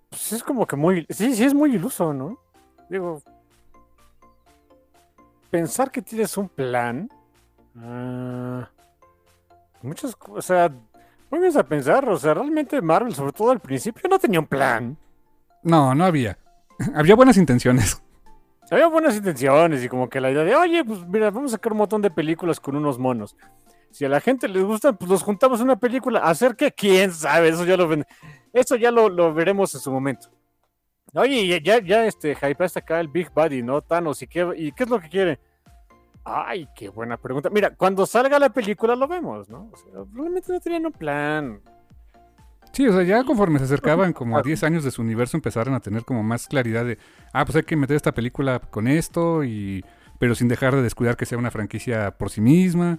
Pues 0.08 0.32
es 0.32 0.42
como 0.42 0.66
que 0.66 0.76
muy. 0.76 1.04
Sí, 1.10 1.34
sí, 1.34 1.44
es 1.44 1.52
muy 1.52 1.74
iluso, 1.74 2.14
¿no? 2.14 2.40
Digo. 2.88 3.20
Pensar 5.50 5.90
que 5.90 6.00
tienes 6.00 6.34
un 6.38 6.48
plan. 6.48 7.10
ah, 7.76 8.70
muchas 9.82 10.16
cosas. 10.16 10.38
O 10.38 10.40
sea, 10.40 10.72
bien 11.30 11.56
a 11.56 11.62
pensar. 11.62 12.08
O 12.08 12.18
sea, 12.18 12.34
realmente 12.34 12.80
Marvel, 12.80 13.14
sobre 13.14 13.32
todo 13.32 13.50
al 13.50 13.60
principio, 13.60 14.08
no 14.08 14.18
tenía 14.18 14.40
un 14.40 14.46
plan. 14.46 14.96
No, 15.62 15.94
no 15.94 16.04
había. 16.04 16.38
había 16.94 17.14
buenas 17.14 17.36
intenciones. 17.36 18.02
Había 18.70 18.86
buenas 18.86 19.16
intenciones 19.16 19.82
y 19.82 19.88
como 19.88 20.08
que 20.08 20.20
la 20.20 20.30
idea 20.30 20.44
de, 20.44 20.54
oye, 20.54 20.84
pues 20.84 21.06
mira, 21.06 21.30
vamos 21.30 21.52
a 21.52 21.56
sacar 21.56 21.72
un 21.72 21.78
montón 21.78 22.02
de 22.02 22.10
películas 22.10 22.60
con 22.60 22.76
unos 22.76 22.98
monos. 22.98 23.34
Si 23.90 24.04
a 24.04 24.08
la 24.08 24.20
gente 24.20 24.46
les 24.48 24.62
gusta, 24.62 24.92
pues 24.92 25.10
los 25.10 25.22
juntamos 25.22 25.60
en 25.60 25.64
una 25.64 25.76
película. 25.76 26.20
¿Hacer 26.20 26.54
qué? 26.54 26.70
¿Quién 26.70 27.12
sabe? 27.12 27.48
Eso 27.48 27.64
ya 27.64 27.76
lo. 27.76 27.88
Eso 28.52 28.76
ya 28.76 28.90
lo, 28.90 29.08
lo 29.08 29.32
veremos 29.32 29.74
en 29.74 29.80
su 29.80 29.90
momento. 29.90 30.28
Oye, 31.14 31.46
ya, 31.46 31.58
ya, 31.58 31.82
ya 31.82 32.06
este, 32.06 32.32
hypeaste 32.32 32.80
acá 32.80 33.00
el 33.00 33.08
Big 33.08 33.30
Buddy, 33.32 33.62
¿no? 33.62 33.80
Thanos, 33.80 34.20
¿y 34.20 34.26
qué, 34.26 34.46
¿y 34.56 34.72
qué 34.72 34.84
es 34.84 34.90
lo 34.90 35.00
que 35.00 35.08
quiere? 35.08 35.40
Ay, 36.28 36.68
qué 36.74 36.88
buena 36.88 37.16
pregunta. 37.16 37.50
Mira, 37.50 37.74
cuando 37.74 38.06
salga 38.06 38.38
la 38.38 38.50
película 38.50 38.94
lo 38.94 39.08
vemos, 39.08 39.48
¿no? 39.48 39.70
O 39.72 39.76
sea, 39.76 40.04
realmente 40.12 40.52
no 40.52 40.60
tenían 40.60 40.86
un 40.86 40.92
plan. 40.92 41.60
Sí, 42.72 42.86
o 42.86 42.92
sea, 42.92 43.02
ya 43.02 43.24
conforme 43.24 43.58
se 43.58 43.64
acercaban 43.64 44.12
como 44.14 44.36
a 44.36 44.42
10 44.42 44.62
años 44.64 44.84
de 44.84 44.90
su 44.90 45.02
universo 45.02 45.36
empezaron 45.36 45.74
a 45.74 45.80
tener 45.80 46.04
como 46.04 46.22
más 46.22 46.46
claridad 46.46 46.84
de, 46.84 46.98
ah, 47.32 47.44
pues 47.44 47.56
hay 47.56 47.62
que 47.62 47.76
meter 47.76 47.96
esta 47.96 48.12
película 48.12 48.60
con 48.60 48.88
esto, 48.88 49.42
y 49.42 49.84
pero 50.18 50.34
sin 50.34 50.48
dejar 50.48 50.74
de 50.74 50.82
descuidar 50.82 51.16
que 51.16 51.26
sea 51.26 51.38
una 51.38 51.50
franquicia 51.50 52.10
por 52.12 52.30
sí 52.30 52.40
misma. 52.40 52.98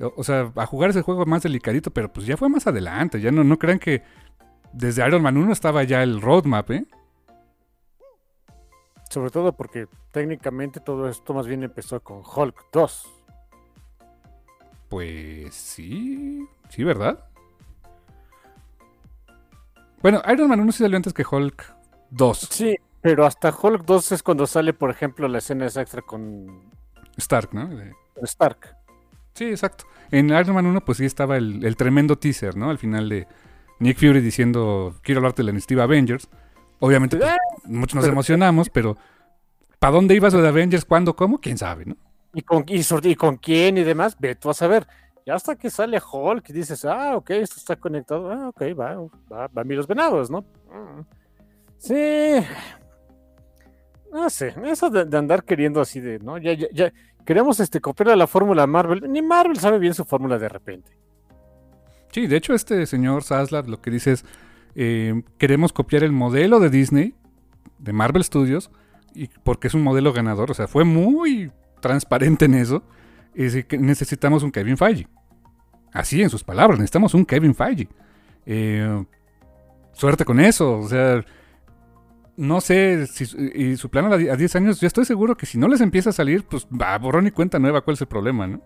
O, 0.00 0.12
o 0.16 0.24
sea, 0.24 0.52
a 0.54 0.66
jugar 0.66 0.90
ese 0.90 1.02
juego 1.02 1.26
más 1.26 1.42
delicadito, 1.42 1.90
pero 1.90 2.12
pues 2.12 2.26
ya 2.26 2.36
fue 2.36 2.48
más 2.48 2.66
adelante. 2.66 3.20
Ya 3.20 3.32
no, 3.32 3.44
no 3.44 3.58
crean 3.58 3.78
que 3.78 4.02
desde 4.72 5.06
Iron 5.06 5.22
Man 5.22 5.36
1 5.36 5.52
estaba 5.52 5.82
ya 5.84 6.02
el 6.02 6.20
roadmap, 6.20 6.70
¿eh? 6.70 6.86
Sobre 9.10 9.30
todo 9.30 9.52
porque 9.52 9.86
técnicamente 10.12 10.80
todo 10.80 11.08
esto 11.08 11.34
más 11.34 11.46
bien 11.46 11.62
empezó 11.64 12.00
con 12.00 12.22
Hulk 12.24 12.66
2. 12.72 13.10
Pues 14.88 15.54
sí, 15.54 16.46
sí, 16.68 16.84
¿verdad? 16.84 17.24
Bueno, 20.02 20.22
Iron 20.32 20.48
Man 20.48 20.60
1 20.60 20.72
sí 20.72 20.78
salió 20.78 20.96
antes 20.96 21.12
que 21.12 21.24
Hulk 21.28 21.74
2. 22.10 22.38
Sí, 22.50 22.76
pero 23.00 23.26
hasta 23.26 23.50
Hulk 23.54 23.84
2 23.84 24.12
es 24.12 24.22
cuando 24.22 24.46
sale, 24.46 24.72
por 24.72 24.90
ejemplo, 24.90 25.28
la 25.28 25.38
escena 25.38 25.66
extra 25.66 26.02
con 26.02 26.62
Stark, 27.16 27.50
¿no? 27.52 27.66
De- 27.68 27.92
Stark. 28.22 28.76
Sí, 29.34 29.44
exacto. 29.46 29.84
En 30.10 30.30
Iron 30.30 30.54
Man 30.54 30.66
1 30.66 30.84
pues 30.84 30.98
sí 30.98 31.04
estaba 31.04 31.36
el, 31.36 31.64
el 31.64 31.76
tremendo 31.76 32.16
teaser, 32.16 32.56
¿no? 32.56 32.70
Al 32.70 32.78
final 32.78 33.08
de 33.08 33.26
Nick 33.78 33.98
Fury 33.98 34.20
diciendo, 34.20 34.94
quiero 35.02 35.18
hablarte 35.18 35.42
de 35.42 35.46
la 35.46 35.50
iniciativa 35.52 35.84
Avengers. 35.84 36.28
Obviamente 36.80 37.16
pues, 37.16 37.30
muchos 37.64 37.94
nos 37.94 38.04
pero- 38.04 38.12
emocionamos, 38.12 38.68
pero 38.70 38.96
¿para 39.78 39.92
dónde 39.92 40.14
ibas 40.14 40.34
lo 40.34 40.42
de 40.42 40.48
Avengers? 40.48 40.84
¿Cuándo? 40.84 41.14
¿Cómo? 41.14 41.38
¿Quién 41.38 41.56
sabe, 41.58 41.84
no? 41.86 41.96
¿Y 42.34 42.42
con, 42.42 42.64
y, 42.68 43.14
con 43.16 43.36
quién 43.36 43.78
y 43.78 43.82
demás? 43.84 44.16
Ve 44.18 44.34
tú 44.34 44.50
a 44.50 44.54
saber. 44.54 44.86
Y 45.26 45.30
hasta 45.30 45.56
que 45.56 45.68
sale 45.68 46.00
Hulk 46.00 46.48
y 46.48 46.52
dices, 46.52 46.84
ah, 46.84 47.16
ok, 47.16 47.30
esto 47.30 47.56
está 47.58 47.76
conectado. 47.76 48.30
Ah, 48.30 48.48
ok, 48.48 48.62
va, 48.78 48.96
va, 49.30 49.48
va 49.48 49.62
a 49.62 49.64
mí 49.64 49.74
los 49.74 49.86
venados, 49.86 50.30
¿no? 50.30 50.40
Mm. 50.40 51.00
Sí. 51.78 52.40
No 54.12 54.28
sé, 54.28 54.54
eso 54.64 54.90
de, 54.90 55.04
de 55.04 55.16
andar 55.16 55.44
queriendo 55.44 55.80
así 55.80 56.00
de, 56.00 56.18
¿no? 56.18 56.38
Ya, 56.38 56.52
ya, 56.54 56.66
ya. 56.72 56.92
Queremos 57.24 57.60
este, 57.60 57.80
copiar 57.80 58.16
la 58.16 58.26
fórmula 58.26 58.66
Marvel. 58.66 59.10
Ni 59.10 59.22
Marvel 59.22 59.58
sabe 59.58 59.78
bien 59.78 59.94
su 59.94 60.04
fórmula 60.04 60.38
de 60.38 60.48
repente. 60.48 60.96
Sí, 62.10 62.26
de 62.26 62.36
hecho 62.36 62.54
este 62.54 62.86
señor 62.86 63.22
Zaslav 63.22 63.68
lo 63.68 63.80
que 63.80 63.90
dice 63.90 64.12
es, 64.12 64.24
eh, 64.74 65.22
queremos 65.38 65.72
copiar 65.72 66.04
el 66.04 66.12
modelo 66.12 66.60
de 66.60 66.70
Disney, 66.70 67.14
de 67.78 67.92
Marvel 67.92 68.24
Studios, 68.24 68.70
y 69.14 69.28
porque 69.42 69.68
es 69.68 69.74
un 69.74 69.82
modelo 69.82 70.12
ganador, 70.12 70.50
o 70.50 70.54
sea, 70.54 70.68
fue 70.68 70.84
muy 70.84 71.50
transparente 71.80 72.44
en 72.44 72.54
eso, 72.54 72.82
que 73.34 73.78
necesitamos 73.78 74.42
un 74.42 74.50
Kevin 74.52 74.76
Feige. 74.76 75.08
Así 75.92 76.22
en 76.22 76.30
sus 76.30 76.44
palabras, 76.44 76.78
necesitamos 76.78 77.14
un 77.14 77.24
Kevin 77.24 77.54
Feige. 77.54 77.88
Eh, 78.46 79.04
suerte 79.92 80.24
con 80.24 80.38
eso, 80.40 80.78
o 80.78 80.88
sea, 80.88 81.24
no 82.36 82.60
sé 82.60 83.06
si 83.06 83.24
y 83.54 83.76
su 83.76 83.90
plan 83.90 84.06
a 84.06 84.16
la- 84.16 84.32
a 84.32 84.36
10 84.36 84.54
años, 84.56 84.80
yo 84.80 84.86
estoy 84.86 85.04
seguro 85.04 85.36
que 85.36 85.46
si 85.46 85.58
no 85.58 85.68
les 85.68 85.80
empieza 85.80 86.10
a 86.10 86.12
salir, 86.12 86.44
pues 86.44 86.66
va, 86.68 86.96
borrón 86.98 87.26
y 87.26 87.30
cuenta 87.30 87.58
nueva, 87.58 87.80
¿cuál 87.82 87.94
es 87.94 88.00
el 88.02 88.06
problema, 88.08 88.46
no? 88.46 88.60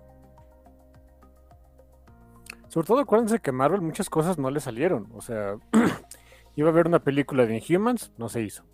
Sobre 2.75 2.89
todo 2.89 2.99
acuérdense 2.99 3.39
que 3.39 3.53
Marvel 3.53 3.83
muchas 3.83 4.11
cosas 4.11 4.37
no 4.37 4.51
le 4.51 4.59
salieron. 4.59 5.07
O 5.15 5.21
sea, 5.21 5.55
iba 6.57 6.69
a 6.69 6.73
haber 6.73 6.89
una 6.89 6.99
película 6.99 7.47
de 7.47 7.57
Inhumans, 7.57 8.11
no 8.19 8.29
se 8.29 8.43
hizo. 8.43 8.65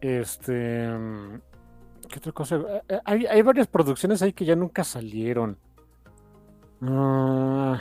Este. 0.00 0.88
mm, 0.88 1.40
¿Qué 2.08 2.18
otra 2.18 2.32
cosa? 2.32 2.56
Eh, 2.56 2.82
eh, 2.88 2.98
Hay, 3.04 3.26
hay 3.26 3.42
varias 3.42 3.68
producciones 3.68 4.20
ahí 4.20 4.32
que 4.32 4.44
ya 4.44 4.56
nunca 4.56 4.82
salieron. 4.82 5.58
Ah, 6.82 7.80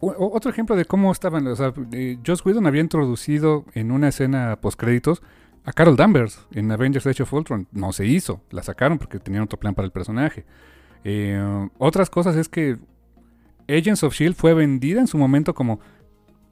Otro 0.00 0.50
ejemplo 0.50 0.74
de 0.74 0.86
cómo 0.86 1.12
estaban, 1.12 1.46
o 1.46 1.54
sea, 1.54 1.74
eh, 1.92 2.16
Whedon 2.42 2.66
había 2.66 2.80
introducido 2.80 3.66
en 3.74 3.92
una 3.92 4.08
escena 4.08 4.56
postcréditos 4.58 5.22
a 5.66 5.74
Carol 5.74 5.96
Danvers 5.96 6.46
en 6.52 6.72
Avengers 6.72 7.06
Age 7.06 7.24
of 7.24 7.32
Ultron. 7.34 7.68
No 7.72 7.92
se 7.92 8.06
hizo, 8.06 8.40
la 8.48 8.62
sacaron 8.62 8.96
porque 8.96 9.18
tenían 9.18 9.42
otro 9.42 9.60
plan 9.60 9.74
para 9.74 9.84
el 9.84 9.92
personaje. 9.92 10.46
Otras 11.78 12.08
cosas 12.08 12.36
es 12.36 12.48
que 12.48 12.78
Agents 13.76 14.02
of 14.02 14.14
Shield 14.14 14.34
fue 14.34 14.54
vendida 14.54 15.00
en 15.00 15.06
su 15.06 15.18
momento 15.18 15.54
como 15.54 15.80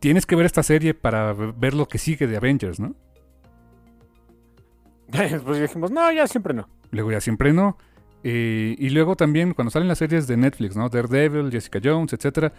tienes 0.01 0.27
que 0.27 0.37
ver 0.37 0.47
esta 0.47 0.63
serie 0.63 0.95
para 0.95 1.33
ver 1.33 1.75
lo 1.75 1.87
que 1.87 1.99
sigue 1.99 2.27
de 2.27 2.37
Avengers, 2.37 2.81
¿no? 2.81 2.95
pues 5.45 5.61
dijimos, 5.61 5.91
no, 5.91 6.11
ya 6.13 6.27
siempre 6.27 6.55
no. 6.55 6.69
Luego 6.91 7.13
ya 7.13 7.21
siempre 7.21 7.53
no. 7.53 7.79
Eh, 8.25 8.77
y 8.79 8.91
luego 8.91 9.17
también 9.17 9.55
cuando 9.55 9.71
salen 9.71 9.89
las 9.89 9.99
series 9.99 10.27
de 10.27 10.37
Netflix, 10.37 10.77
¿no? 10.77 10.89
Daredevil, 10.89 11.51
Jessica 11.51 11.81
Jones, 11.83 12.13
etcétera. 12.13 12.53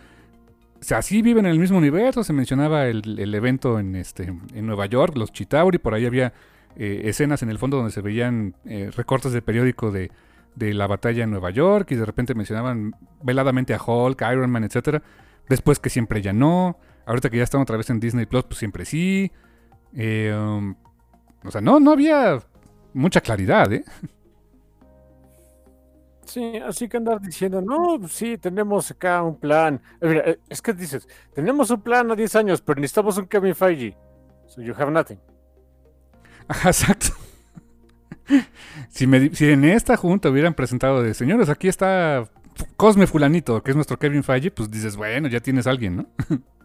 O 0.80 0.84
sea, 0.84 1.02
sí 1.02 1.22
viven 1.22 1.46
en 1.46 1.52
el 1.52 1.60
mismo 1.60 1.78
universo. 1.78 2.24
Se 2.24 2.34
mencionaba 2.34 2.88
el, 2.88 3.20
el 3.20 3.36
evento 3.36 3.80
en, 3.80 3.96
este, 3.96 4.34
en 4.54 4.66
Nueva 4.66 4.86
York, 4.86 5.18
los 5.18 5.32
Chitauri. 5.32 5.78
Por 5.78 5.94
ahí 5.94 6.06
había 6.06 6.34
eh, 6.76 7.02
escenas 7.06 7.44
en 7.44 7.50
el 7.50 7.58
fondo 7.58 7.78
donde 7.78 7.92
se 7.92 8.02
veían 8.02 8.56
eh, 8.66 8.90
recortes 8.96 9.34
de 9.34 9.42
periódico 9.42 9.92
de, 9.92 10.12
de 10.60 10.74
la 10.74 10.86
batalla 10.86 11.24
en 11.24 11.32
Nueva 11.32 11.50
York. 11.50 11.92
Y 11.92 11.96
de 11.96 12.06
repente 12.06 12.36
mencionaban 12.36 12.94
veladamente 13.24 13.74
a 13.74 13.82
Hulk, 13.82 14.22
Iron 14.32 14.52
Man, 14.52 14.64
etcétera. 14.64 15.02
Después 15.48 15.80
que 15.80 15.90
siempre 15.90 16.22
ya 16.22 16.34
no. 16.34 16.78
Ahorita 17.06 17.30
que 17.30 17.38
ya 17.38 17.44
están 17.44 17.62
otra 17.62 17.78
vez 17.78 17.90
en 17.90 18.00
Disney 18.00 18.28
Plus, 18.28 18.44
pues 18.44 18.60
siempre 18.60 18.86
sí. 18.86 19.32
Eh, 19.96 20.36
um, 20.38 20.76
o 21.44 21.50
sea, 21.50 21.62
no, 21.62 21.80
no 21.80 21.92
había 21.92 22.40
mucha 22.94 23.22
claridad, 23.22 23.72
¿eh? 23.74 23.84
Sí, 26.26 26.58
así 26.58 26.88
que 26.88 26.98
andar 26.98 27.20
diciendo, 27.20 27.60
no, 27.60 28.08
sí, 28.08 28.38
tenemos 28.38 28.92
acá 28.92 29.24
un 29.24 29.40
plan. 29.40 29.82
Eh, 30.00 30.08
mira, 30.08 30.22
eh, 30.30 30.40
es 30.48 30.62
que 30.62 30.74
dices, 30.74 31.08
tenemos 31.34 31.72
un 31.72 31.82
plan 31.82 32.12
a 32.12 32.16
10 32.16 32.36
años, 32.36 32.62
pero 32.62 32.80
necesitamos 32.80 33.18
un 33.18 33.26
Kevin 33.26 33.56
Feige. 33.56 33.98
So 34.46 34.62
you 34.62 34.76
have 34.78 34.92
nothing. 34.92 35.20
Exacto. 36.64 37.19
si, 38.90 39.06
en 39.06 39.66
esta 39.66 39.98
junta 39.98 40.30
hubieran 40.30 40.54
presentado 40.54 41.02
de 41.02 41.14
señores, 41.14 41.50
aquí 41.50 41.68
está 41.68 42.30
Cosme 42.78 43.08
Fulanito, 43.08 43.64
que 43.64 43.72
es 43.72 43.76
nuestro 43.76 43.98
Kevin 43.98 44.24
Feige, 44.24 44.52
pues 44.52 44.70
dices, 44.70 44.96
bueno, 44.96 45.28
ya 45.28 45.40
tienes 45.40 45.68
alguien, 45.68 45.98
¿no? 45.98 46.06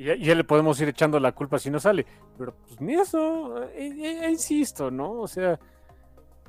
Y 0.00 0.24
ya, 0.24 0.34
le 0.34 0.44
podemos 0.44 0.80
ir 0.80 0.88
echando 0.88 1.20
la 1.20 1.32
culpa 1.32 1.58
si 1.58 1.68
no 1.68 1.78
sale. 1.78 2.06
Pero 2.38 2.54
pues 2.66 2.80
ni 2.80 2.94
eso, 2.94 3.62
eh, 3.64 3.68
eh, 3.74 4.20
eh, 4.24 4.30
insisto, 4.30 4.90
¿no? 4.90 5.12
O 5.12 5.28
sea, 5.28 5.60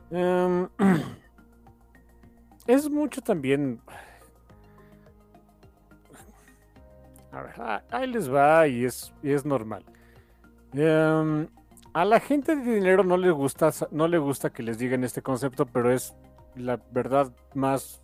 em, 0.10 0.70
es 2.66 2.90
mucho 2.90 3.20
también... 3.20 3.82
A 7.34 7.42
ver, 7.42 7.54
ah, 7.58 7.84
ahí 7.92 8.08
les 8.08 8.34
va 8.34 8.70
y 8.70 8.86
es, 8.86 9.14
y 9.22 9.32
es 9.32 9.46
normal. 9.46 9.84
Em, 10.72 11.46
a 11.94 12.06
la 12.06 12.20
gente 12.20 12.56
de 12.56 12.76
dinero 12.76 13.04
no 13.04 13.18
le 13.18 13.32
gusta, 13.32 13.72
no 13.92 14.08
le 14.08 14.18
gusta 14.18 14.52
que 14.52 14.64
les 14.64 14.78
digan 14.78 15.04
este 15.04 15.22
concepto, 15.22 15.66
pero 15.66 15.92
es 15.92 16.16
la 16.56 16.80
verdad 16.92 17.32
más 17.54 18.02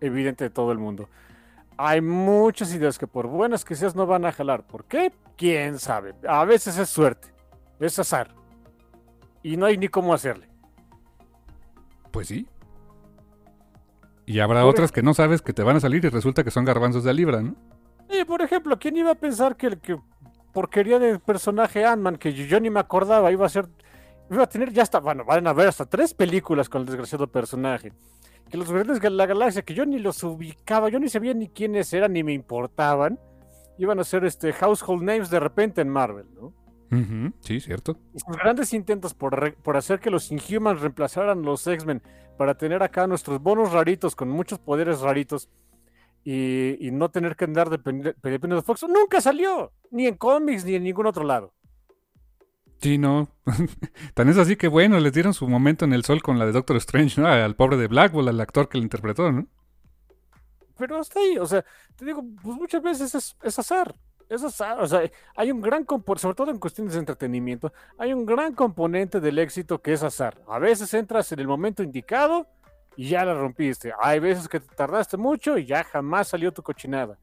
evidente 0.00 0.44
de 0.44 0.50
todo 0.50 0.72
el 0.72 0.78
mundo. 0.78 1.08
Hay 1.78 2.00
muchas 2.00 2.72
ideas 2.74 2.98
que 2.98 3.06
por 3.06 3.26
buenas 3.26 3.64
que 3.64 3.74
seas 3.74 3.94
no 3.94 4.06
van 4.06 4.24
a 4.24 4.32
jalar. 4.32 4.66
¿Por 4.66 4.84
qué? 4.84 5.12
¿Quién 5.36 5.78
sabe? 5.78 6.14
A 6.26 6.44
veces 6.44 6.78
es 6.78 6.88
suerte, 6.88 7.28
es 7.80 7.98
azar. 7.98 8.34
Y 9.42 9.56
no 9.56 9.66
hay 9.66 9.76
ni 9.76 9.88
cómo 9.88 10.14
hacerle. 10.14 10.48
Pues 12.10 12.28
sí. 12.28 12.46
Y 14.24 14.40
habrá 14.40 14.62
Por 14.62 14.70
otras 14.70 14.90
que 14.90 15.02
no 15.02 15.12
sabes 15.12 15.42
que 15.42 15.52
te 15.52 15.62
van 15.62 15.76
a 15.76 15.80
salir 15.80 16.04
y 16.04 16.08
resulta 16.08 16.42
que 16.42 16.50
son 16.50 16.64
garbanzos 16.64 17.04
de 17.04 17.14
libra, 17.14 17.42
¿no? 17.42 17.54
Y 18.08 18.24
por 18.24 18.40
ejemplo, 18.42 18.78
¿quién 18.78 18.96
iba 18.96 19.10
a 19.10 19.14
pensar 19.16 19.56
que 19.56 19.66
el 19.66 19.78
que 19.78 19.98
porquería 20.56 20.98
de 20.98 21.18
personaje 21.18 21.84
Ant-Man, 21.84 22.16
que 22.16 22.32
yo, 22.32 22.46
yo 22.46 22.58
ni 22.60 22.70
me 22.70 22.80
acordaba, 22.80 23.30
iba 23.30 23.44
a 23.44 23.48
ser. 23.50 23.68
Iba 24.30 24.44
a 24.44 24.48
tener 24.48 24.72
ya 24.72 24.84
hasta. 24.84 25.00
Bueno, 25.00 25.22
van 25.26 25.46
a 25.46 25.50
haber 25.50 25.68
hasta 25.68 25.84
tres 25.84 26.14
películas 26.14 26.70
con 26.70 26.80
el 26.80 26.86
desgraciado 26.86 27.26
personaje. 27.26 27.92
Que 28.48 28.56
los 28.56 28.70
Guardianes 28.70 29.02
de 29.02 29.10
la 29.10 29.26
Galaxia, 29.26 29.60
que 29.60 29.74
yo 29.74 29.84
ni 29.84 29.98
los 29.98 30.24
ubicaba, 30.24 30.88
yo 30.88 30.98
ni 30.98 31.10
sabía 31.10 31.34
ni 31.34 31.48
quiénes 31.48 31.92
eran, 31.92 32.14
ni 32.14 32.24
me 32.24 32.32
importaban, 32.32 33.20
iban 33.76 34.00
a 34.00 34.04
ser 34.04 34.24
este 34.24 34.54
household 34.54 35.02
names 35.02 35.28
de 35.28 35.40
repente 35.40 35.82
en 35.82 35.90
Marvel, 35.90 36.26
¿no? 36.34 36.54
Sí, 37.40 37.60
cierto. 37.60 37.98
Y 38.14 38.20
sus 38.20 38.36
grandes 38.38 38.72
intentos 38.72 39.12
por, 39.12 39.54
por 39.56 39.76
hacer 39.76 40.00
que 40.00 40.08
los 40.08 40.32
Inhumans 40.32 40.80
reemplazaran 40.80 41.42
los 41.42 41.66
X-Men 41.66 42.00
para 42.38 42.54
tener 42.54 42.82
acá 42.82 43.06
nuestros 43.06 43.42
bonos 43.42 43.72
raritos 43.72 44.16
con 44.16 44.30
muchos 44.30 44.58
poderes 44.58 45.00
raritos 45.00 45.50
y, 46.28 46.84
y 46.84 46.90
no 46.90 47.08
tener 47.08 47.36
que 47.36 47.44
andar 47.44 47.68
dependi- 47.70 48.12
dependiendo 48.20 48.56
de 48.56 48.62
Fox, 48.62 48.84
nunca 48.88 49.20
salió, 49.20 49.72
ni 49.92 50.08
en 50.08 50.16
cómics 50.16 50.64
ni 50.64 50.74
en 50.74 50.82
ningún 50.82 51.06
otro 51.06 51.22
lado. 51.22 51.54
Sí, 52.80 52.98
no. 52.98 53.28
Tan 54.14 54.28
es 54.28 54.36
así 54.36 54.56
que 54.56 54.66
bueno, 54.66 54.98
les 54.98 55.12
dieron 55.12 55.34
su 55.34 55.46
momento 55.46 55.84
en 55.84 55.92
el 55.92 56.04
sol 56.04 56.22
con 56.22 56.40
la 56.40 56.44
de 56.44 56.50
Doctor 56.50 56.78
Strange, 56.78 57.20
¿no? 57.20 57.28
Al 57.28 57.54
pobre 57.54 57.76
de 57.76 57.86
Blackwell, 57.86 58.26
al 58.28 58.40
actor 58.40 58.68
que 58.68 58.78
lo 58.78 58.82
interpretó, 58.82 59.30
¿no? 59.30 59.46
Pero 60.76 60.98
hasta 60.98 61.20
ahí, 61.20 61.38
o 61.38 61.46
sea, 61.46 61.64
te 61.94 62.04
digo, 62.04 62.24
pues 62.42 62.56
muchas 62.56 62.82
veces 62.82 63.14
es, 63.14 63.36
es 63.42 63.58
azar. 63.60 63.94
Es 64.28 64.42
azar, 64.42 64.80
o 64.80 64.86
sea, 64.88 65.08
hay 65.36 65.52
un 65.52 65.60
gran 65.60 65.84
componente, 65.84 66.22
sobre 66.22 66.34
todo 66.34 66.50
en 66.50 66.58
cuestiones 66.58 66.94
de 66.94 66.98
entretenimiento, 66.98 67.72
hay 67.96 68.12
un 68.12 68.26
gran 68.26 68.52
componente 68.54 69.20
del 69.20 69.38
éxito 69.38 69.80
que 69.80 69.92
es 69.92 70.02
azar. 70.02 70.42
A 70.48 70.58
veces 70.58 70.92
entras 70.94 71.30
en 71.30 71.38
el 71.38 71.46
momento 71.46 71.84
indicado 71.84 72.48
y 72.96 73.08
ya 73.10 73.24
la 73.24 73.34
rompiste. 73.34 73.92
Hay 74.00 74.18
veces 74.18 74.48
que 74.48 74.60
te 74.60 74.74
tardaste 74.74 75.16
mucho 75.16 75.58
y 75.58 75.66
ya 75.66 75.84
jamás 75.84 76.28
salió 76.28 76.52
tu 76.52 76.62
cochinada. 76.62 77.18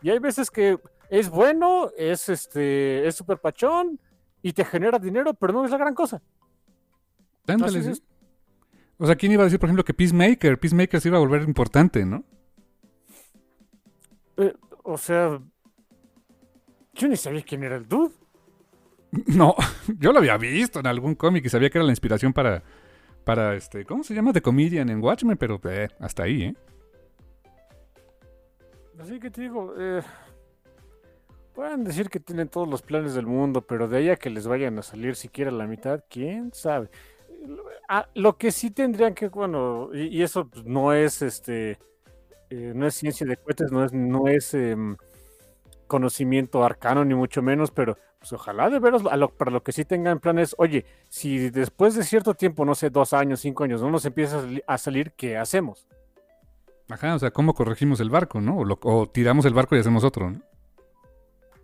Y 0.00 0.10
hay 0.10 0.18
veces 0.18 0.50
que 0.50 0.78
es 1.10 1.28
bueno, 1.28 1.90
es 1.96 2.28
este, 2.28 3.06
es 3.06 3.16
súper 3.16 3.38
pachón 3.38 4.00
y 4.42 4.52
te 4.52 4.64
genera 4.64 4.98
dinero, 4.98 5.34
pero 5.34 5.52
no 5.52 5.64
es 5.64 5.70
la 5.70 5.78
gran 5.78 5.94
cosa. 5.94 6.22
Así 7.46 7.82
sí. 7.82 8.02
O 8.98 9.06
sea, 9.06 9.16
¿quién 9.16 9.32
iba 9.32 9.42
a 9.42 9.44
decir, 9.44 9.58
por 9.58 9.68
ejemplo, 9.68 9.84
que 9.84 9.94
Peacemaker, 9.94 10.58
Peacemaker 10.58 11.00
se 11.00 11.08
iba 11.08 11.18
a 11.18 11.20
volver 11.20 11.42
importante, 11.42 12.04
¿no? 12.04 12.24
Eh, 14.36 14.54
o 14.82 14.98
sea, 14.98 15.40
yo 16.94 17.08
ni 17.08 17.16
sabía 17.16 17.42
quién 17.42 17.64
era 17.64 17.76
el 17.76 17.88
dude. 17.88 18.14
No, 19.26 19.54
yo 19.98 20.12
lo 20.12 20.18
había 20.18 20.36
visto 20.36 20.80
en 20.80 20.86
algún 20.86 21.14
cómic 21.14 21.42
y 21.46 21.48
sabía 21.48 21.70
que 21.70 21.78
era 21.78 21.84
la 21.86 21.92
inspiración 21.92 22.34
para, 22.34 22.62
para 23.28 23.54
este, 23.54 23.84
¿cómo 23.84 24.02
se 24.04 24.14
llama? 24.14 24.32
The 24.32 24.40
Comedian 24.40 24.88
en 24.88 25.04
Watchmen, 25.04 25.36
pero 25.36 25.60
eh, 25.64 25.88
hasta 26.00 26.22
ahí, 26.22 26.44
¿eh? 26.44 26.54
Así 28.98 29.20
que 29.20 29.30
te 29.30 29.42
digo, 29.42 29.74
eh, 29.78 30.00
pueden 31.54 31.84
decir 31.84 32.08
que 32.08 32.20
tienen 32.20 32.48
todos 32.48 32.66
los 32.66 32.80
planes 32.80 33.12
del 33.12 33.26
mundo, 33.26 33.60
pero 33.60 33.86
de 33.86 33.98
ahí 33.98 34.08
a 34.08 34.16
que 34.16 34.30
les 34.30 34.46
vayan 34.46 34.78
a 34.78 34.82
salir 34.82 35.14
siquiera 35.14 35.50
la 35.50 35.66
mitad, 35.66 36.04
quién 36.08 36.54
sabe. 36.54 36.88
Ah, 37.86 38.08
lo 38.14 38.38
que 38.38 38.50
sí 38.50 38.70
tendrían 38.70 39.12
que, 39.12 39.28
bueno, 39.28 39.90
y, 39.92 40.22
eso 40.22 40.48
pues, 40.48 40.64
no 40.64 40.94
es 40.94 41.20
este, 41.20 41.72
eh, 42.48 42.72
no 42.74 42.86
es 42.86 42.94
ciencia 42.94 43.26
de 43.26 43.36
cohetes, 43.36 43.70
no 43.70 43.84
es, 43.84 43.92
no 43.92 44.26
es 44.28 44.54
em, 44.54 44.96
conocimiento 45.86 46.64
arcano 46.64 47.04
ni 47.04 47.14
mucho 47.14 47.42
menos, 47.42 47.72
pero 47.72 47.98
pues 48.18 48.32
ojalá 48.32 48.68
de 48.68 48.78
veros 48.80 49.02
a 49.10 49.16
lo- 49.16 49.30
para 49.30 49.50
lo 49.50 49.62
que 49.62 49.72
sí 49.72 49.84
tengan 49.84 50.18
planes, 50.18 50.54
oye, 50.58 50.84
si 51.08 51.50
después 51.50 51.94
de 51.94 52.02
cierto 52.02 52.34
tiempo, 52.34 52.64
no 52.64 52.74
sé, 52.74 52.90
dos 52.90 53.12
años, 53.12 53.40
cinco 53.40 53.64
años, 53.64 53.80
no 53.80 53.90
nos 53.90 54.04
empieza 54.04 54.38
a 54.38 54.42
sali- 54.42 54.62
a 54.66 54.78
salir, 54.78 55.12
¿qué 55.12 55.36
hacemos? 55.36 55.86
Ajá, 56.90 57.14
o 57.14 57.18
sea, 57.18 57.30
¿cómo 57.30 57.54
corregimos 57.54 58.00
el 58.00 58.10
barco, 58.10 58.40
no? 58.40 58.58
O, 58.58 58.64
lo- 58.64 58.78
o 58.82 59.06
tiramos 59.08 59.44
el 59.44 59.54
barco 59.54 59.76
y 59.76 59.80
hacemos 59.80 60.04
otro, 60.04 60.30
¿no? 60.30 60.40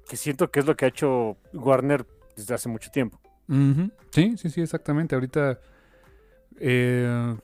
Que 0.09 0.17
siento 0.17 0.51
que 0.51 0.61
es 0.61 0.67
lo 0.67 0.77
que 0.77 0.85
ha 0.85 0.89
hecho 0.89 1.37
Warner 1.55 2.07
desde 2.37 2.55
hace 2.55 2.69
mucho 2.69 2.91
tiempo. 2.91 3.19
Sí, 4.11 4.37
sí, 4.37 4.51
sí, 4.51 4.61
exactamente. 4.61 5.15
Ahorita 5.15 5.59
eh, 6.61 7.37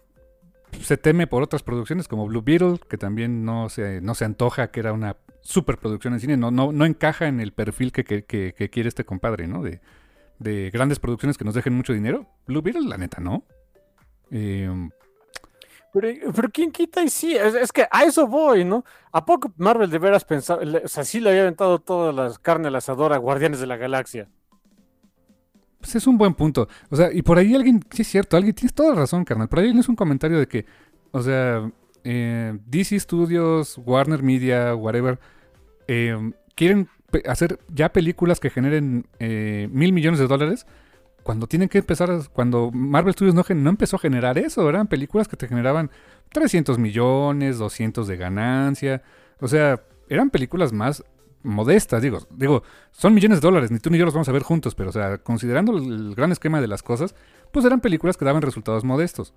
se 0.83 0.97
teme 0.99 1.27
por 1.27 1.43
otras 1.43 1.63
producciones 1.63 2.07
como 2.07 2.27
Blue 2.27 2.43
Beetle, 2.43 2.79
que 2.89 2.97
también 2.99 3.45
no 3.45 3.69
se, 3.71 4.01
no 4.03 4.15
se 4.15 4.25
antoja 4.27 4.71
que 4.71 4.81
era 4.81 4.93
una 4.93 5.17
superproducción 5.43 6.15
en 6.15 6.21
cine, 6.21 6.37
no, 6.37 6.51
no, 6.51 6.73
no 6.73 6.85
encaja 6.87 7.27
en 7.29 7.41
el 7.41 7.53
perfil 7.53 7.93
que, 7.93 8.05
que- 8.05 8.25
que- 8.25 8.55
que 8.57 8.71
quiere 8.71 8.89
este 8.89 9.05
compadre, 9.05 9.47
¿no? 9.47 9.63
De, 9.63 9.81
de 10.39 10.71
grandes 10.73 10.99
producciones 11.01 11.39
que 11.39 11.45
nos 11.45 11.55
dejen 11.55 11.75
mucho 11.75 11.93
dinero. 11.93 12.27
Blue 12.47 12.63
Beetle, 12.63 12.89
la 12.89 12.99
neta, 12.99 13.21
no. 13.21 13.45
Eh, 14.31 14.71
Pero, 15.93 16.33
pero 16.35 16.49
¿quién 16.51 16.71
quita? 16.71 17.03
Y 17.03 17.09
sí, 17.11 17.35
es, 17.37 17.55
es 17.55 17.73
que 17.73 17.87
a 17.91 18.05
eso 18.05 18.27
voy, 18.29 18.65
¿no? 18.65 18.85
¿A 19.13 19.25
poco 19.25 19.53
Marvel 19.57 19.91
de 19.91 19.99
veras 19.99 20.25
pensaba, 20.25 20.63
o 20.85 20.89
sea, 20.89 21.05
sí 21.05 21.19
le 21.21 21.31
había 21.31 21.43
aventado 21.43 21.81
toda 21.81 22.13
la 22.13 22.33
carne 22.41 22.69
al 22.69 22.77
asador 22.77 23.13
a 23.13 23.17
Guardianes 23.19 23.59
de 23.61 23.67
la 23.67 23.77
Galaxia? 23.77 24.29
Pues 25.81 25.95
es 25.97 26.07
un 26.07 26.19
buen 26.19 26.35
punto. 26.35 26.69
O 26.91 26.97
sea, 26.97 27.11
y 27.13 27.23
por 27.23 27.39
ahí 27.39 27.55
alguien, 27.55 27.81
sí 27.91 28.03
es 28.03 28.09
cierto, 28.09 28.37
alguien, 28.37 28.55
tienes 28.55 28.75
toda 28.75 28.95
razón, 28.95 29.25
carnal. 29.25 29.49
Por 29.49 29.61
ahí 29.61 29.77
es 29.79 29.89
un 29.89 29.97
comentario 29.97 30.39
de 30.39 30.47
que, 30.47 30.67
o 31.11 31.23
sea, 31.23 31.71
eh, 32.05 32.59
DC 32.67 32.99
Studios, 33.01 33.79
Warner 33.85 34.23
Media, 34.23 34.75
whatever, 34.75 35.19
eh, 35.89 36.33
quieren 36.55 36.89
hacer 37.27 37.59
ya 37.69 37.93
películas 37.93 38.41
que 38.41 38.51
generen 38.51 39.07
eh, 39.19 39.69
mil 39.71 39.93
millones 39.93 40.21
de 40.21 40.27
dólares. 40.27 40.67
Cuando 41.23 41.47
tienen 41.47 41.69
que 41.69 41.79
empezar, 41.79 42.11
cuando 42.33 42.71
Marvel 42.71 43.13
Studios 43.13 43.35
no, 43.35 43.45
no 43.55 43.71
empezó 43.71 43.97
a 43.97 43.99
generar 43.99 44.39
eso, 44.39 44.69
eran 44.69 44.87
películas 44.87 45.29
que 45.29 45.37
te 45.37 45.49
generaban 45.49 45.91
300 46.33 46.79
millones, 46.79 47.59
200 47.59 48.07
de 48.07 48.17
ganancia. 48.17 49.03
O 49.41 49.49
sea, 49.49 49.83
eran 50.09 50.31
películas 50.31 50.73
más 50.73 51.05
modestas, 51.43 52.03
digo, 52.03 52.19
digo, 52.31 52.63
son 52.91 53.15
millones 53.15 53.41
de 53.41 53.47
dólares, 53.47 53.71
ni 53.71 53.79
tú 53.79 53.91
ni 53.91 53.99
yo 53.99 54.05
los 54.05 54.15
vamos 54.15 54.29
a 54.29 54.33
ver 54.33 54.43
juntos, 54.43 54.75
pero 54.75 54.91
o 54.91 54.93
sea, 54.93 55.19
considerando 55.19 55.77
el 55.79 56.15
gran 56.15 56.33
esquema 56.33 56.61
de 56.61 56.69
las 56.69 56.83
cosas, 56.83 57.15
pues 57.51 57.65
eran 57.65 57.81
películas 57.81 58.17
que 58.17 58.25
daban 58.25 58.43
resultados 58.43 58.85
modestos. 58.85 59.33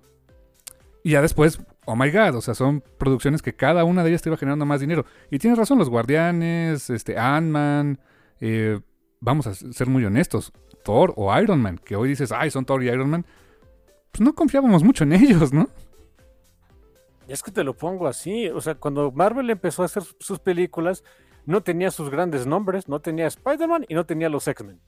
Y 1.06 1.10
ya 1.10 1.20
después, 1.20 1.60
oh 1.84 1.96
my 1.96 2.10
god, 2.10 2.34
o 2.34 2.40
sea, 2.40 2.54
son 2.54 2.82
producciones 2.98 3.42
que 3.42 3.54
cada 3.54 3.84
una 3.84 4.02
de 4.02 4.08
ellas 4.08 4.22
te 4.22 4.30
iba 4.30 4.38
generando 4.38 4.64
más 4.64 4.80
dinero. 4.80 5.04
Y 5.30 5.38
tienes 5.38 5.58
razón, 5.58 5.78
los 5.78 5.90
Guardianes, 5.90 6.88
este, 6.88 7.18
Ant-Man, 7.18 8.00
eh, 8.40 8.80
vamos 9.20 9.46
a 9.46 9.54
ser 9.54 9.86
muy 9.86 10.02
honestos, 10.06 10.50
Thor 10.82 11.12
o 11.16 11.38
Iron 11.38 11.60
Man, 11.60 11.78
que 11.78 11.94
hoy 11.94 12.08
dices, 12.08 12.32
ay, 12.32 12.50
son 12.50 12.64
Thor 12.64 12.82
y 12.82 12.88
Iron 12.88 13.10
Man, 13.10 13.26
pues 14.12 14.22
no 14.22 14.34
confiábamos 14.34 14.82
mucho 14.82 15.04
en 15.04 15.12
ellos, 15.12 15.52
¿no? 15.52 15.68
Es 17.28 17.42
que 17.42 17.50
te 17.50 17.64
lo 17.64 17.74
pongo 17.74 18.06
así, 18.06 18.48
o 18.48 18.62
sea, 18.62 18.74
cuando 18.74 19.12
Marvel 19.12 19.50
empezó 19.50 19.82
a 19.82 19.86
hacer 19.86 20.04
sus 20.18 20.38
películas, 20.38 21.04
no 21.44 21.62
tenía 21.62 21.90
sus 21.90 22.08
grandes 22.08 22.46
nombres, 22.46 22.88
no 22.88 23.00
tenía 23.00 23.26
Spider-Man 23.26 23.84
y 23.90 23.94
no 23.94 24.06
tenía 24.06 24.30
los 24.30 24.48
X-Men. 24.48 24.80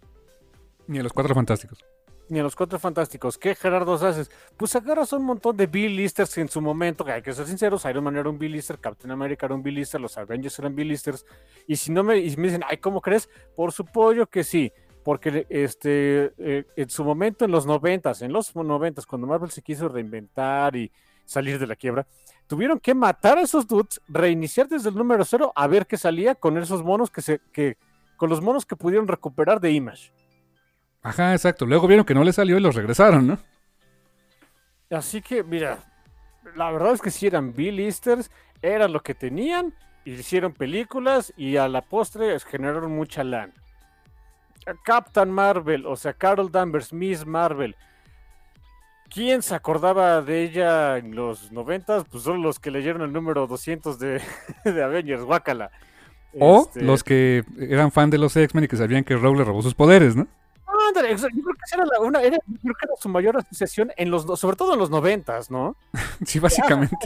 Ni 0.86 0.98
a 0.98 1.02
los 1.02 1.12
Cuatro 1.12 1.34
Fantásticos. 1.34 1.84
Ni 2.28 2.40
a 2.40 2.42
los 2.42 2.56
Cuatro 2.56 2.78
Fantásticos. 2.78 3.38
¿Qué 3.38 3.54
Gerardo 3.54 3.94
haces? 3.94 4.30
Pues 4.56 4.74
agarras 4.74 5.12
un 5.12 5.24
montón 5.24 5.56
de 5.56 5.66
Bill-listers 5.66 6.38
en 6.38 6.48
su 6.48 6.60
momento, 6.60 7.04
que 7.04 7.12
hay 7.12 7.22
que 7.22 7.32
ser 7.32 7.46
sinceros, 7.46 7.84
Iron 7.84 8.02
Man 8.02 8.16
era 8.16 8.28
un 8.28 8.38
Bill-lister, 8.38 8.78
Captain 8.78 9.10
America 9.12 9.46
era 9.46 9.54
un 9.54 9.62
Bill-lister, 9.62 10.00
los 10.00 10.18
Avengers 10.18 10.58
eran 10.58 10.74
Bill-listers. 10.74 11.24
Y 11.68 11.76
si 11.76 11.92
no 11.92 12.02
me, 12.02 12.18
y 12.18 12.36
me 12.36 12.48
dicen, 12.48 12.64
ay, 12.68 12.78
¿cómo 12.78 13.00
crees? 13.00 13.28
Por 13.54 13.70
supuesto 13.72 14.26
que 14.26 14.42
sí. 14.42 14.72
Porque 15.04 15.46
este, 15.48 16.32
eh, 16.38 16.64
en 16.74 16.90
su 16.90 17.04
momento, 17.04 17.44
en 17.44 17.52
los 17.52 17.64
noventas, 17.64 18.22
en 18.22 18.32
los 18.32 18.56
noventas, 18.56 19.06
cuando 19.06 19.28
Marvel 19.28 19.52
se 19.52 19.62
quiso 19.62 19.88
reinventar 19.88 20.74
y 20.74 20.90
salir 21.24 21.60
de 21.60 21.66
la 21.68 21.76
quiebra, 21.76 22.06
tuvieron 22.48 22.80
que 22.80 22.92
matar 22.92 23.38
a 23.38 23.42
esos 23.42 23.68
dudes, 23.68 24.00
reiniciar 24.08 24.68
desde 24.68 24.88
el 24.88 24.96
número 24.96 25.24
cero, 25.24 25.52
a 25.54 25.68
ver 25.68 25.86
qué 25.86 25.96
salía 25.96 26.34
con 26.34 26.58
esos 26.58 26.82
monos 26.82 27.10
que 27.10 27.22
se, 27.22 27.40
que, 27.52 27.76
con 28.16 28.28
los 28.30 28.42
monos 28.42 28.66
que 28.66 28.74
pudieron 28.74 29.06
recuperar 29.06 29.60
de 29.60 29.70
Image. 29.70 30.12
Ajá, 31.06 31.34
exacto. 31.34 31.66
Luego 31.66 31.86
vieron 31.86 32.04
que 32.04 32.14
no 32.14 32.24
les 32.24 32.34
salió 32.34 32.58
y 32.58 32.60
los 32.60 32.74
regresaron, 32.74 33.28
¿no? 33.28 33.38
Así 34.90 35.22
que, 35.22 35.44
mira, 35.44 35.78
la 36.56 36.72
verdad 36.72 36.94
es 36.94 37.00
que 37.00 37.12
si 37.12 37.28
eran 37.28 37.54
B-listers, 37.54 38.28
era 38.60 38.88
lo 38.88 39.00
que 39.00 39.14
tenían, 39.14 39.72
hicieron 40.04 40.52
películas 40.52 41.32
y 41.36 41.58
a 41.58 41.68
la 41.68 41.82
postre 41.82 42.36
generaron 42.40 42.90
mucha 42.90 43.22
lana. 43.22 43.52
Captain 44.84 45.30
Marvel, 45.30 45.86
o 45.86 45.94
sea, 45.94 46.12
Carol 46.12 46.50
Danvers, 46.50 46.92
Miss 46.92 47.24
Marvel. 47.24 47.76
¿Quién 49.08 49.42
se 49.42 49.54
acordaba 49.54 50.20
de 50.22 50.42
ella 50.42 50.98
en 50.98 51.14
los 51.14 51.52
90? 51.52 52.02
Pues 52.10 52.24
solo 52.24 52.42
los 52.42 52.58
que 52.58 52.72
leyeron 52.72 53.02
el 53.02 53.12
número 53.12 53.46
200 53.46 53.96
de, 54.00 54.20
de 54.64 54.82
Avengers, 54.82 55.22
Guacala. 55.22 55.70
O 56.40 56.68
los 56.74 57.04
que 57.04 57.44
eran 57.60 57.92
fan 57.92 58.10
de 58.10 58.18
los 58.18 58.36
X-Men 58.36 58.64
y 58.64 58.68
que 58.68 58.76
sabían 58.76 59.04
que 59.04 59.14
Rogue 59.14 59.38
le 59.38 59.44
robó 59.44 59.62
sus 59.62 59.76
poderes, 59.76 60.16
¿no? 60.16 60.26
Ándale, 60.88 61.16
yo 61.16 61.28
creo 61.28 61.54
que 61.54 61.74
era, 61.74 61.84
la- 61.86 62.00
una, 62.00 62.22
era- 62.22 62.38
yo 62.46 62.58
creo 62.62 62.74
que 62.74 62.86
era 62.86 62.94
su 62.98 63.08
mayor 63.08 63.36
asociación, 63.36 63.92
en 63.96 64.10
los, 64.10 64.24
sobre 64.38 64.56
todo 64.56 64.74
en 64.74 64.78
los 64.78 64.90
90, 64.90 65.38
¿no? 65.50 65.76
Sí, 66.26 66.38
básicamente. 66.38 66.96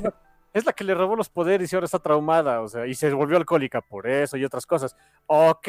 Es 0.53 0.65
la 0.67 0.73
que 0.73 0.83
le 0.85 0.95
robó 0.95 1.15
los 1.15 1.29
poderes 1.29 1.73
y 1.73 1.77
ahora 1.77 1.85
está 1.85 2.01
traumada, 2.01 2.61
o 2.61 2.69
sea, 2.69 2.87
y 2.87 2.95
se 2.95 3.13
volvió 3.13 3.37
alcohólica 3.37 3.81
por 3.81 4.09
eso 4.09 4.37
y 4.37 4.45
otras 4.45 4.67
cosas. 4.67 4.97
Ok, 5.27 5.69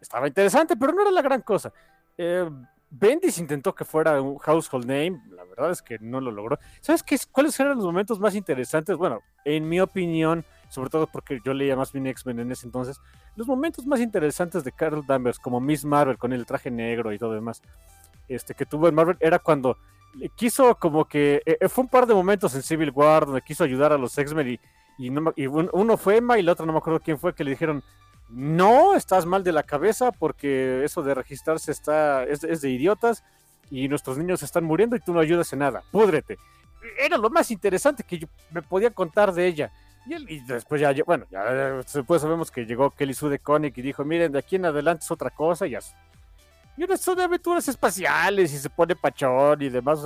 estaba 0.00 0.28
interesante, 0.28 0.76
pero 0.76 0.92
no 0.92 1.02
era 1.02 1.10
la 1.10 1.22
gran 1.22 1.42
cosa. 1.42 1.72
Eh, 2.16 2.48
Bendis 2.90 3.38
intentó 3.38 3.74
que 3.74 3.84
fuera 3.84 4.20
un 4.22 4.38
household 4.38 4.86
name, 4.86 5.20
la 5.30 5.42
verdad 5.44 5.72
es 5.72 5.82
que 5.82 5.98
no 5.98 6.20
lo 6.20 6.30
logró. 6.30 6.58
¿Sabes 6.80 7.02
qué, 7.02 7.18
cuáles 7.32 7.58
eran 7.58 7.74
los 7.76 7.84
momentos 7.84 8.20
más 8.20 8.36
interesantes? 8.36 8.96
Bueno, 8.96 9.20
en 9.44 9.68
mi 9.68 9.80
opinión, 9.80 10.44
sobre 10.74 10.90
todo 10.90 11.06
porque 11.06 11.40
yo 11.44 11.54
leía 11.54 11.76
más 11.76 11.92
bien 11.92 12.06
X-Men 12.06 12.40
en 12.40 12.52
ese 12.52 12.66
entonces, 12.66 13.00
los 13.36 13.46
momentos 13.46 13.86
más 13.86 14.00
interesantes 14.00 14.64
de 14.64 14.72
Carol 14.72 15.06
Danvers, 15.06 15.38
como 15.38 15.60
Miss 15.60 15.84
Marvel 15.84 16.18
con 16.18 16.32
el 16.32 16.44
traje 16.44 16.70
negro 16.70 17.12
y 17.12 17.18
todo 17.18 17.32
demás, 17.32 17.62
este, 18.28 18.54
que 18.54 18.66
tuvo 18.66 18.88
en 18.88 18.94
Marvel, 18.94 19.16
era 19.20 19.38
cuando 19.38 19.76
quiso 20.36 20.76
como 20.76 21.06
que, 21.06 21.42
eh, 21.44 21.68
fue 21.68 21.84
un 21.84 21.90
par 21.90 22.06
de 22.06 22.14
momentos 22.14 22.54
en 22.54 22.62
Civil 22.62 22.90
War 22.94 23.26
donde 23.26 23.42
quiso 23.42 23.64
ayudar 23.64 23.92
a 23.92 23.98
los 23.98 24.16
X-Men 24.16 24.48
y, 24.48 24.60
uno 25.08 25.96
fue 25.96 26.18
Emma 26.18 26.36
y 26.36 26.40
el 26.40 26.48
otro 26.48 26.66
no 26.66 26.72
me 26.72 26.78
acuerdo 26.78 27.00
quién 27.00 27.18
fue, 27.18 27.34
que 27.34 27.42
le 27.42 27.50
dijeron, 27.50 27.82
no, 28.28 28.94
estás 28.94 29.26
mal 29.26 29.44
de 29.44 29.52
la 29.52 29.62
cabeza 29.62 30.12
porque 30.12 30.84
eso 30.84 31.02
de 31.02 31.14
registrarse 31.14 31.72
está, 31.72 32.24
es, 32.24 32.40
de 32.40 32.70
idiotas 32.70 33.24
y 33.70 33.88
nuestros 33.88 34.18
niños 34.18 34.42
están 34.42 34.64
muriendo 34.64 34.96
y 34.96 35.00
tú 35.00 35.12
no 35.12 35.20
ayudas 35.20 35.52
en 35.52 35.60
nada, 35.60 35.82
púdrete. 35.90 36.38
Era 36.98 37.16
lo 37.16 37.30
más 37.30 37.50
interesante 37.50 38.04
que 38.04 38.28
me 38.50 38.62
podía 38.62 38.90
contar 38.90 39.32
de 39.32 39.46
ella. 39.46 39.72
Y, 40.06 40.40
después 40.40 40.80
ya, 40.80 40.92
bueno, 41.06 41.24
ya 41.30 41.44
después 41.92 42.20
sabemos 42.20 42.50
que 42.50 42.66
llegó 42.66 42.90
Kelly 42.90 43.14
Sue 43.14 43.30
de 43.30 43.38
Koenig 43.38 43.72
y 43.76 43.82
dijo, 43.82 44.04
miren, 44.04 44.32
de 44.32 44.38
aquí 44.38 44.56
en 44.56 44.66
adelante 44.66 45.04
es 45.04 45.10
otra 45.10 45.30
cosa 45.30 45.66
y 45.66 45.70
ya. 45.70 45.80
Y 46.76 46.82
ahora 46.82 46.96
son 46.96 47.16
de 47.16 47.24
aventuras 47.24 47.66
espaciales 47.68 48.52
y 48.52 48.58
se 48.58 48.68
pone 48.68 48.96
pachón 48.96 49.62
y 49.62 49.68
demás. 49.70 50.00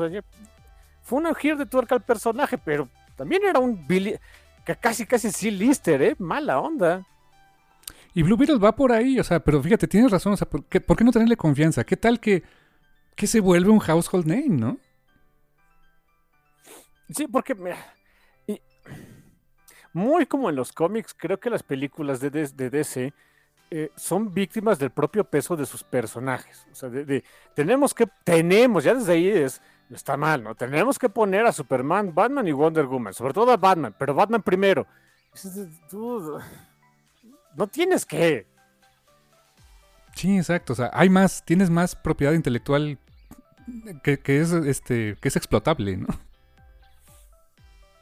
fue 1.02 1.18
un 1.18 1.34
giro 1.34 1.56
de 1.56 1.66
tuerca 1.66 1.94
al 1.94 2.02
personaje, 2.02 2.58
pero 2.58 2.88
también 3.16 3.42
era 3.44 3.58
un 3.58 3.86
Billy, 3.86 4.14
que 4.64 4.76
casi 4.76 5.04
casi 5.04 5.32
sí 5.32 5.50
lister, 5.50 6.00
¿eh? 6.02 6.14
Mala 6.18 6.60
onda. 6.60 7.04
Y 8.14 8.22
Blue 8.22 8.36
Beetle 8.36 8.58
va 8.58 8.74
por 8.74 8.92
ahí, 8.92 9.18
o 9.18 9.24
sea, 9.24 9.40
pero 9.40 9.62
fíjate, 9.62 9.88
tienes 9.88 10.10
razón, 10.10 10.32
o 10.34 10.36
sea, 10.36 10.48
¿por 10.48 10.64
qué, 10.64 11.04
no 11.04 11.12
tenerle 11.12 11.36
confianza? 11.36 11.84
¿Qué 11.84 11.96
tal 11.96 12.20
que, 12.20 12.42
que 13.14 13.26
se 13.26 13.40
vuelve 13.40 13.70
un 13.70 13.78
household 13.80 14.26
name, 14.26 14.48
no? 14.48 14.78
Sí, 17.10 17.26
porque 17.26 17.54
muy 19.92 20.26
como 20.26 20.50
en 20.50 20.56
los 20.56 20.72
cómics, 20.72 21.14
creo 21.16 21.38
que 21.38 21.50
las 21.50 21.62
películas 21.62 22.20
de, 22.20 22.30
de, 22.30 22.70
DC 22.70 23.12
eh, 23.70 23.90
son 23.96 24.32
víctimas 24.32 24.78
del 24.78 24.90
propio 24.90 25.24
peso 25.24 25.56
de 25.56 25.66
sus 25.66 25.82
personajes. 25.82 26.66
O 26.72 26.74
sea, 26.74 26.88
de, 26.88 27.24
tenemos 27.54 27.94
que, 27.94 28.06
tenemos, 28.24 28.84
ya 28.84 28.94
desde 28.94 29.12
ahí 29.12 29.28
es, 29.28 29.60
está 29.90 30.16
mal, 30.16 30.42
¿no? 30.42 30.54
Tenemos 30.54 30.98
que 30.98 31.08
poner 31.08 31.46
a 31.46 31.52
Superman, 31.52 32.14
Batman 32.14 32.46
y 32.46 32.52
Wonder 32.52 32.86
Woman, 32.86 33.14
sobre 33.14 33.34
todo 33.34 33.50
a 33.50 33.56
Batman, 33.56 33.94
pero 33.98 34.14
Batman 34.14 34.42
primero. 34.42 34.86
no 37.56 37.66
tienes 37.66 38.04
que. 38.04 38.46
Sí, 40.14 40.36
exacto. 40.36 40.72
O 40.72 40.76
sea, 40.76 40.90
hay 40.92 41.08
más, 41.08 41.44
tienes 41.44 41.70
más 41.70 41.94
propiedad 41.94 42.32
intelectual 42.32 42.98
que, 44.02 44.18
que 44.18 44.40
es 44.40 44.52
este, 44.52 45.16
que 45.20 45.28
es 45.28 45.36
explotable, 45.36 45.96
¿no? 45.96 46.08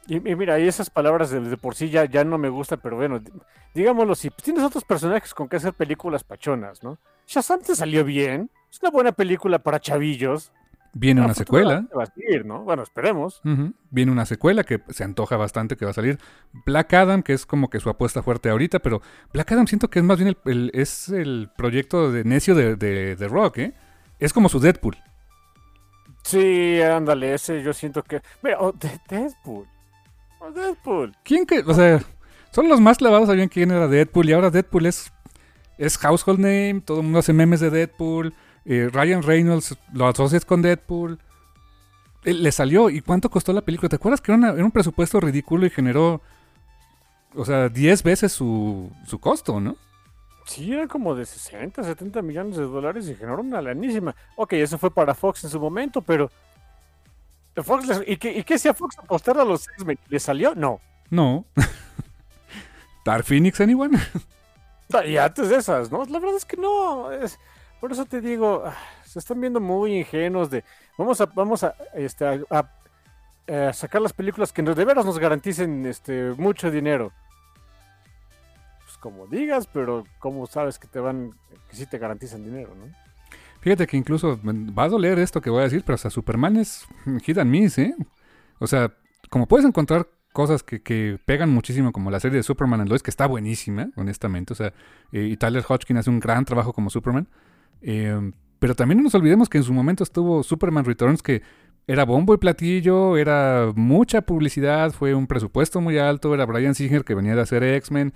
Y, 0.09 0.21
mira, 0.21 0.59
y 0.59 0.69
esas 0.69 0.89
palabras 0.89 1.31
de, 1.31 1.57
por 1.57 1.75
sí 1.75 1.91
ya, 1.91 2.05
ya 2.05 2.25
no 2.25 2.39
me 2.39 2.49
gustan, 2.49 2.79
pero 2.81 2.97
bueno, 2.97 3.21
digámoslo, 3.75 4.15
si 4.15 4.31
tienes 4.31 4.63
otros 4.63 4.85
personajes 4.85 5.35
con 5.35 5.49
que 5.49 5.57
hacer 5.57 5.75
películas 5.75 6.23
pachonas, 6.23 6.83
¿no? 6.83 6.99
Shazam 7.27 7.61
te 7.61 7.75
salió 7.75 8.05
bien, 8.05 8.51
es 8.71 8.81
una 8.81 8.91
buena 8.91 9.13
película 9.13 9.59
para 9.59 9.81
chavillos. 9.81 10.53
Viene 10.93 11.23
una 11.23 11.35
secuela. 11.35 11.85
Va 11.97 12.05
a 12.05 12.07
salir, 12.07 12.47
¿no? 12.47 12.63
Bueno, 12.63 12.83
esperemos. 12.83 13.43
Viene 13.91 14.13
una 14.13 14.25
secuela 14.27 14.65
que 14.65 14.81
se 14.89 15.05
antoja 15.05 15.37
bastante 15.37 15.77
que 15.77 15.85
va 15.85 15.91
a 15.91 15.95
salir. 15.95 16.19
Black 16.65 16.95
Adam, 16.95 17.23
que 17.23 17.33
es 17.33 17.45
como 17.45 17.69
que 17.69 17.81
su 17.81 17.91
apuesta 17.91 18.23
fuerte 18.23 18.49
ahorita, 18.49 18.79
pero 18.79 19.03
Black 19.33 19.53
Adam 19.53 19.67
siento 19.67 19.91
que 19.91 19.99
es 19.99 20.05
más 20.05 20.19
bien 20.19 20.37
el, 20.45 20.71
es 20.73 21.09
el 21.09 21.51
proyecto 21.57 22.13
de 22.13 22.25
necio 22.25 22.55
de, 22.55 22.77
de, 22.77 23.29
Rock, 23.29 23.59
¿eh? 23.59 23.75
Es 24.21 24.33
como 24.33 24.49
su 24.49 24.61
Deadpool. 24.61 24.97
Sí, 26.23 26.81
ándale, 26.81 27.35
ese 27.35 27.63
yo 27.63 27.73
siento 27.73 28.03
que... 28.03 28.23
Mira, 28.43 28.59
oh, 28.61 28.73
Deadpool. 28.73 29.67
Deadpool. 30.51 31.15
¿Quién 31.23 31.47
que.? 31.47 31.61
O 31.61 31.75
sea, 31.75 32.03
son 32.51 32.69
los 32.69 32.81
más 32.81 32.99
clavados 32.99 33.29
sabían 33.29 33.49
quién 33.49 33.71
era 33.71 33.89
Deadpool 33.89 34.29
y 34.29 34.33
ahora 34.33 34.51
Deadpool 34.51 34.87
es, 34.87 35.13
es 35.79 35.99
household 35.99 36.41
name. 36.41 36.83
Todo 36.85 36.99
el 36.99 37.03
mundo 37.05 37.19
hace 37.19 37.33
memes 37.33 37.61
de 37.61 37.71
Deadpool. 37.71 38.35
Eh, 38.65 38.89
Ryan 38.93 39.23
Reynolds 39.23 39.77
lo 39.93 40.07
asocias 40.07 40.45
con 40.45 40.63
Deadpool. 40.63 41.19
Eh, 42.25 42.35
le 42.35 42.53
salió. 42.53 42.91
¿Y 42.91 43.01
cuánto 43.01 43.31
costó 43.31 43.53
la 43.53 43.63
película? 43.63 43.89
¿Te 43.89 43.97
acuerdas 43.97 44.21
que 44.21 44.33
era, 44.33 44.53
un 44.53 44.71
presupuesto 44.71 45.21
ridículo 45.21 45.67
y 45.67 45.71
generó. 45.71 46.21
O 47.35 47.45
sea, 47.45 47.69
10 47.69 48.03
veces 48.03 48.33
su, 48.33 48.91
su 49.07 49.19
costo, 49.19 49.61
¿no? 49.61 49.77
Sí, 50.47 50.73
era 50.73 50.87
como 50.87 51.15
de 51.15 51.27
60, 51.27 51.83
70 51.83 52.23
millones 52.23 52.57
de 52.57 52.63
dólares 52.63 53.09
y 53.09 53.15
generó 53.15 53.41
una 53.41 53.61
lanísima. 53.61 54.15
Ok, 54.37 54.55
eso 54.55 54.79
fue 54.79 54.91
para 54.91 55.15
Fox 55.15 55.45
en 55.45 55.51
su 55.51 55.61
momento, 55.61 56.01
pero 56.01 56.31
¿y, 58.07 58.17
qué, 58.17 58.45
¿Y 58.47 58.55
hacía 58.55 58.75
Fox 58.75 58.99
apostar 58.99 59.39
a 59.39 59.45
los 59.45 59.69
X-Men? 59.69 59.99
¿Le 60.09 60.21
salió? 60.21 60.55
No. 60.55 60.81
No. 61.11 61.45
¿Dark 63.05 63.25
Phoenix, 63.25 63.61
anyone? 63.61 63.99
y 65.07 65.17
antes 65.17 65.49
de 65.49 65.57
esas, 65.57 65.91
¿no? 65.91 66.05
La 66.05 66.19
verdad 66.19 66.37
es 66.37 66.45
que 66.45 66.57
no. 66.57 67.11
Es, 67.13 67.39
por 67.81 67.93
eso 67.93 68.05
te 68.05 68.21
digo, 68.21 68.63
ah, 68.65 68.77
se 69.05 69.19
están 69.19 69.41
viendo 69.41 69.61
muy 69.61 69.97
ingenuos 69.99 70.51
de. 70.51 70.65
Vamos 70.99 71.21
a, 71.21 71.27
vamos 71.27 71.63
a, 71.65 71.75
este, 71.95 72.45
a, 72.51 73.73
sacar 73.73 74.03
las 74.03 74.13
películas 74.13 74.53
que 74.53 74.63
de 74.63 74.85
veras 74.85 75.05
nos 75.05 75.19
garanticen 75.19 75.87
este, 75.87 76.35
mucho 76.37 76.71
dinero. 76.71 77.13
Pues 78.85 78.97
como 78.99 79.27
digas, 79.27 79.69
pero 79.73 80.05
¿cómo 80.19 80.47
sabes 80.47 80.79
que 80.79 80.89
te 80.89 80.99
van, 81.01 81.33
que 81.71 81.77
sí 81.77 81.87
te 81.87 81.99
garantizan 81.99 82.45
dinero, 82.45 82.75
no? 82.75 83.06
Fíjate 83.61 83.87
que 83.87 83.97
incluso 83.97 84.39
va 84.45 84.85
a 84.85 84.89
doler 84.89 85.19
esto 85.19 85.41
que 85.41 85.51
voy 85.51 85.61
a 85.61 85.65
decir, 85.65 85.83
pero 85.85 85.97
o 85.97 86.11
Superman 86.11 86.57
es 86.57 86.87
hit 87.23 87.39
and 87.39 87.51
miss, 87.51 87.79
¿eh? 87.79 87.95
O 88.59 88.67
sea, 88.67 88.95
como 89.31 89.47
puedes 89.47 89.67
encontrar 89.67 90.09
cosas 90.33 90.63
que, 90.63 91.19
pegan 91.25 91.51
muchísimo, 91.51 91.93
como 91.93 92.11
la 92.11 92.21
serie 92.21 92.37
de 92.37 92.43
Superman 92.43 92.81
and 92.81 92.91
Lois, 92.91 93.03
que 93.03 93.11
está 93.11 93.27
buenísima, 93.27 93.89
honestamente. 93.97 94.53
O 94.53 94.57
sea, 94.57 94.73
eh, 95.13 95.29
y 95.31 95.37
Tyler 95.37 95.65
Hodgkin 95.67 95.97
hace 95.97 96.11
un 96.11 96.21
gran 96.21 96.45
trabajo 96.45 96.73
como 96.73 96.91
Superman. 96.91 97.29
Eh, 97.81 98.33
pero 98.59 98.75
también 98.75 98.99
no 98.99 99.05
nos 99.05 99.15
olvidemos 99.15 99.49
que 99.49 99.59
en 99.59 99.65
su 99.65 99.73
momento 99.73 100.05
estuvo 100.05 100.43
Superman 100.43 100.85
Returns, 100.85 101.23
que 101.23 101.43
era 101.87 102.05
bombo 102.05 102.35
y 102.35 102.39
platillo, 102.39 103.17
era 103.17 103.73
mucha 103.75 104.23
publicidad, 104.23 104.93
fue 104.93 105.15
un 105.15 105.27
presupuesto 105.27 105.81
muy 105.81 105.99
alto, 105.99 106.35
era 106.35 106.45
Brian 106.47 106.75
Singer 106.75 107.05
que 107.05 107.15
venía 107.15 107.35
de 107.35 107.43
hacer 107.43 107.63
X-Men, 107.63 108.13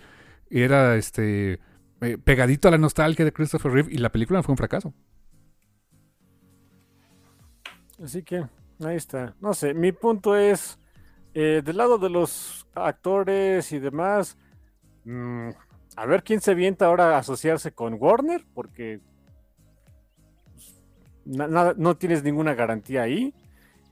era 0.50 0.96
este 0.96 1.60
eh, 2.00 2.18
pegadito 2.22 2.68
a 2.68 2.72
la 2.72 2.78
nostalgia 2.78 3.24
de 3.24 3.32
Christopher 3.32 3.72
Reeve 3.72 3.92
y 3.92 3.98
la 3.98 4.10
película 4.10 4.42
fue 4.42 4.52
un 4.52 4.56
fracaso. 4.56 4.92
Así 8.02 8.22
que 8.22 8.46
ahí 8.84 8.96
está. 8.96 9.34
No 9.40 9.54
sé, 9.54 9.74
mi 9.74 9.92
punto 9.92 10.36
es, 10.36 10.78
eh, 11.34 11.62
del 11.64 11.76
lado 11.76 11.98
de 11.98 12.10
los 12.10 12.66
actores 12.74 13.72
y 13.72 13.78
demás, 13.78 14.36
mm, 15.04 15.50
a 15.96 16.06
ver 16.06 16.22
quién 16.22 16.40
se 16.40 16.54
vienta 16.54 16.86
ahora 16.86 17.16
a 17.16 17.18
asociarse 17.18 17.72
con 17.72 17.94
Warner, 18.00 18.44
porque 18.54 19.00
pues, 21.24 21.48
no 21.76 21.96
tienes 21.96 22.22
ninguna 22.22 22.54
garantía 22.54 23.02
ahí. 23.02 23.34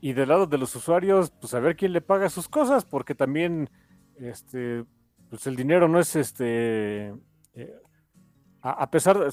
Y 0.01 0.13
del 0.13 0.29
lado 0.29 0.47
de 0.47 0.57
los 0.57 0.75
usuarios, 0.75 1.31
pues 1.41 1.53
a 1.53 1.59
ver 1.59 1.75
quién 1.75 1.91
le 1.91 2.01
paga 2.01 2.29
sus 2.29 2.47
cosas, 2.47 2.85
porque 2.85 3.15
también 3.15 3.69
este, 4.19 4.85
pues 5.29 5.45
el 5.47 5.55
dinero 5.55 5.87
no 5.87 5.99
es 5.99 6.15
este. 6.15 7.13
Eh, 7.53 7.75
a, 8.61 8.89
pesar 8.89 9.17
de 9.19 9.31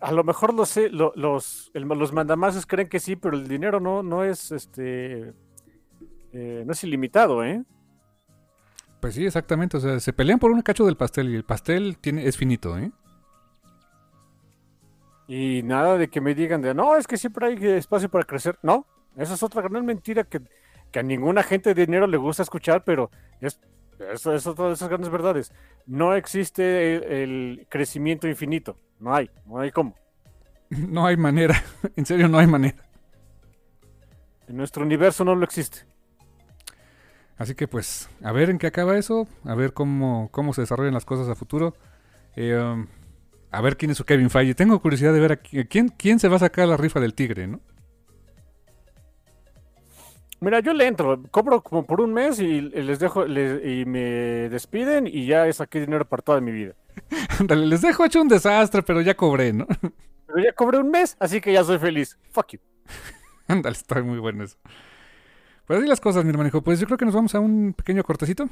a 0.00 0.12
lo 0.12 0.24
mejor 0.24 0.54
los, 0.54 0.76
los, 0.90 1.70
los 1.74 2.12
mandamases 2.12 2.66
creen 2.66 2.88
que 2.88 3.00
sí, 3.00 3.16
pero 3.16 3.36
el 3.36 3.48
dinero 3.48 3.80
no, 3.80 4.02
no 4.02 4.24
es 4.24 4.52
este 4.52 5.32
eh, 6.32 6.64
no 6.66 6.72
es 6.72 6.82
ilimitado, 6.82 7.44
¿eh? 7.44 7.62
Pues 9.00 9.14
sí, 9.14 9.24
exactamente. 9.24 9.76
O 9.76 9.80
sea, 9.80 10.00
se 10.00 10.12
pelean 10.12 10.38
por 10.38 10.50
un 10.50 10.62
cacho 10.62 10.84
del 10.84 10.96
pastel 10.96 11.30
y 11.30 11.36
el 11.36 11.44
pastel 11.44 11.98
tiene, 11.98 12.26
es 12.26 12.36
finito, 12.36 12.76
¿eh? 12.76 12.90
Y 15.28 15.62
nada 15.62 15.96
de 15.96 16.08
que 16.08 16.20
me 16.20 16.34
digan 16.34 16.60
de 16.60 16.74
no, 16.74 16.96
es 16.96 17.06
que 17.06 17.16
siempre 17.16 17.46
hay 17.46 17.66
espacio 17.66 18.08
para 18.08 18.24
crecer. 18.24 18.58
No, 18.62 18.86
esa 19.16 19.34
es 19.34 19.42
otra 19.42 19.62
gran 19.62 19.84
mentira 19.86 20.24
que, 20.24 20.40
a 20.98 21.02
ninguna 21.02 21.42
gente 21.42 21.74
de 21.74 21.86
dinero 21.86 22.06
le 22.06 22.16
gusta 22.16 22.42
escuchar, 22.42 22.84
pero 22.84 23.10
es 23.40 23.60
eso, 24.12 24.34
eso, 24.34 24.54
todas 24.54 24.78
esas 24.78 24.88
grandes 24.88 25.10
verdades. 25.10 25.52
No 25.86 26.14
existe 26.14 27.22
el, 27.22 27.66
crecimiento 27.68 28.26
infinito. 28.26 28.78
No 29.04 29.14
hay, 29.14 29.30
no 29.44 29.60
hay 29.60 29.70
cómo. 29.70 29.94
No 30.70 31.04
hay 31.06 31.18
manera. 31.18 31.62
En 31.96 32.06
serio, 32.06 32.26
no 32.26 32.38
hay 32.38 32.46
manera. 32.46 32.82
En 34.48 34.56
nuestro 34.56 34.82
universo 34.82 35.24
no 35.24 35.34
lo 35.34 35.44
existe. 35.44 35.80
Así 37.36 37.54
que 37.54 37.68
pues, 37.68 38.08
a 38.22 38.32
ver 38.32 38.48
en 38.48 38.58
qué 38.58 38.66
acaba 38.66 38.96
eso, 38.96 39.28
a 39.44 39.54
ver 39.54 39.74
cómo, 39.74 40.30
cómo 40.30 40.54
se 40.54 40.62
desarrollan 40.62 40.94
las 40.94 41.04
cosas 41.04 41.28
a 41.28 41.34
futuro. 41.34 41.74
Eh, 42.34 42.56
um, 42.56 42.86
a 43.50 43.60
ver 43.60 43.76
quién 43.76 43.90
es 43.90 43.98
su 43.98 44.04
Kevin 44.04 44.30
Feige. 44.30 44.54
Tengo 44.54 44.80
curiosidad 44.80 45.12
de 45.12 45.20
ver 45.20 45.32
a 45.32 45.36
quién, 45.36 45.88
quién 45.90 46.18
se 46.18 46.28
va 46.28 46.36
a 46.36 46.40
sacar 46.40 46.66
la 46.66 46.78
rifa 46.78 46.98
del 46.98 47.14
tigre, 47.14 47.46
¿no? 47.46 47.60
Mira, 50.44 50.60
yo 50.60 50.74
le 50.74 50.86
entro, 50.86 51.22
cobro 51.30 51.62
como 51.62 51.86
por 51.86 52.02
un 52.02 52.12
mes 52.12 52.38
y, 52.38 52.60
les 52.60 52.98
dejo 52.98 53.24
les, 53.24 53.64
y 53.64 53.86
me 53.86 54.50
despiden 54.50 55.06
y 55.06 55.24
ya 55.24 55.50
saqué 55.54 55.80
dinero 55.80 56.04
para 56.06 56.20
toda 56.22 56.42
mi 56.42 56.52
vida. 56.52 56.74
Dale, 57.40 57.64
les 57.64 57.80
dejo 57.80 58.04
hecho 58.04 58.20
un 58.20 58.28
desastre, 58.28 58.82
pero 58.82 59.00
ya 59.00 59.14
cobré, 59.14 59.54
¿no? 59.54 59.66
Pero 60.26 60.46
ya 60.46 60.52
cobré 60.52 60.78
un 60.78 60.90
mes, 60.90 61.16
así 61.20 61.40
que 61.40 61.52
ya 61.52 61.62
soy 61.62 61.78
feliz. 61.78 62.18
Fuck 62.30 62.54
you. 62.54 62.58
Ándale, 63.46 63.76
está 63.76 64.02
muy 64.02 64.18
bueno 64.18 64.42
eso. 64.42 64.56
Pues 65.64 65.78
así 65.78 65.88
las 65.88 66.00
cosas, 66.00 66.24
mi 66.24 66.30
hermano. 66.30 66.50
Pues 66.62 66.80
yo 66.80 66.86
creo 66.86 66.98
que 66.98 67.04
nos 67.04 67.14
vamos 67.14 67.34
a 67.34 67.40
un 67.40 67.72
pequeño 67.72 68.02
cortecito 68.02 68.48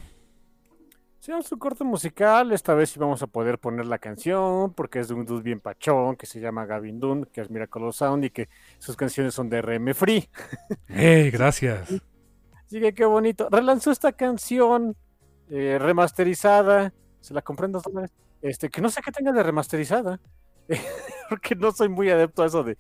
sea 1.23 1.37
un 1.37 1.59
corte 1.61 1.85
musical, 1.85 2.51
esta 2.51 2.75
vez 2.75 2.91
sí 2.91 2.99
vamos 2.99 3.23
a 3.23 3.29
poder 3.29 3.61
poner 3.61 3.87
la 3.87 3.99
canción, 3.99 4.75
porque 4.75 4.99
es 4.99 5.07
de 5.07 5.15
un 5.15 5.25
dude 5.25 5.45
bien 5.45 5.61
pachón 5.61 6.17
que 6.17 6.27
se 6.27 6.41
llama 6.41 6.67
Gavin 6.67 6.99
Dunn, 6.99 7.27
que 7.27 7.43
es 7.43 7.49
Miraculous 7.49 7.95
Sound 7.95 8.25
y 8.25 8.31
que 8.31 8.49
sus 8.81 8.97
canciones 8.97 9.33
son 9.33 9.49
de 9.49 9.63
RM 9.63 9.95
Free. 9.95 10.29
¡Hey, 10.89 11.31
gracias! 11.31 12.03
Así 12.67 12.93
qué 12.93 13.05
bonito. 13.05 13.47
Relanzó 13.53 13.93
esta 13.93 14.11
canción 14.11 14.97
eh, 15.49 15.79
remasterizada, 15.81 16.93
se 17.21 17.35
la 17.35 17.43
compré 17.43 17.67
en 17.67 17.73
dos 17.73 17.85
dólares, 17.85 18.11
este, 18.41 18.69
que 18.69 18.81
no 18.81 18.91
sé 18.91 19.01
qué 19.01 19.13
tenga 19.13 19.31
de 19.31 19.45
remasterizada, 19.45 20.19
porque 21.29 21.55
no 21.55 21.71
soy 21.71 21.89
muy 21.89 22.11
adepto 22.11 22.43
a 22.43 22.47
eso 22.47 22.65
de... 22.65 22.77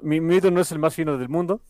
Mi, 0.00 0.22
mi 0.22 0.40
no 0.40 0.62
es 0.62 0.72
el 0.72 0.78
más 0.78 0.94
fino 0.94 1.18
del 1.18 1.28
mundo, 1.28 1.60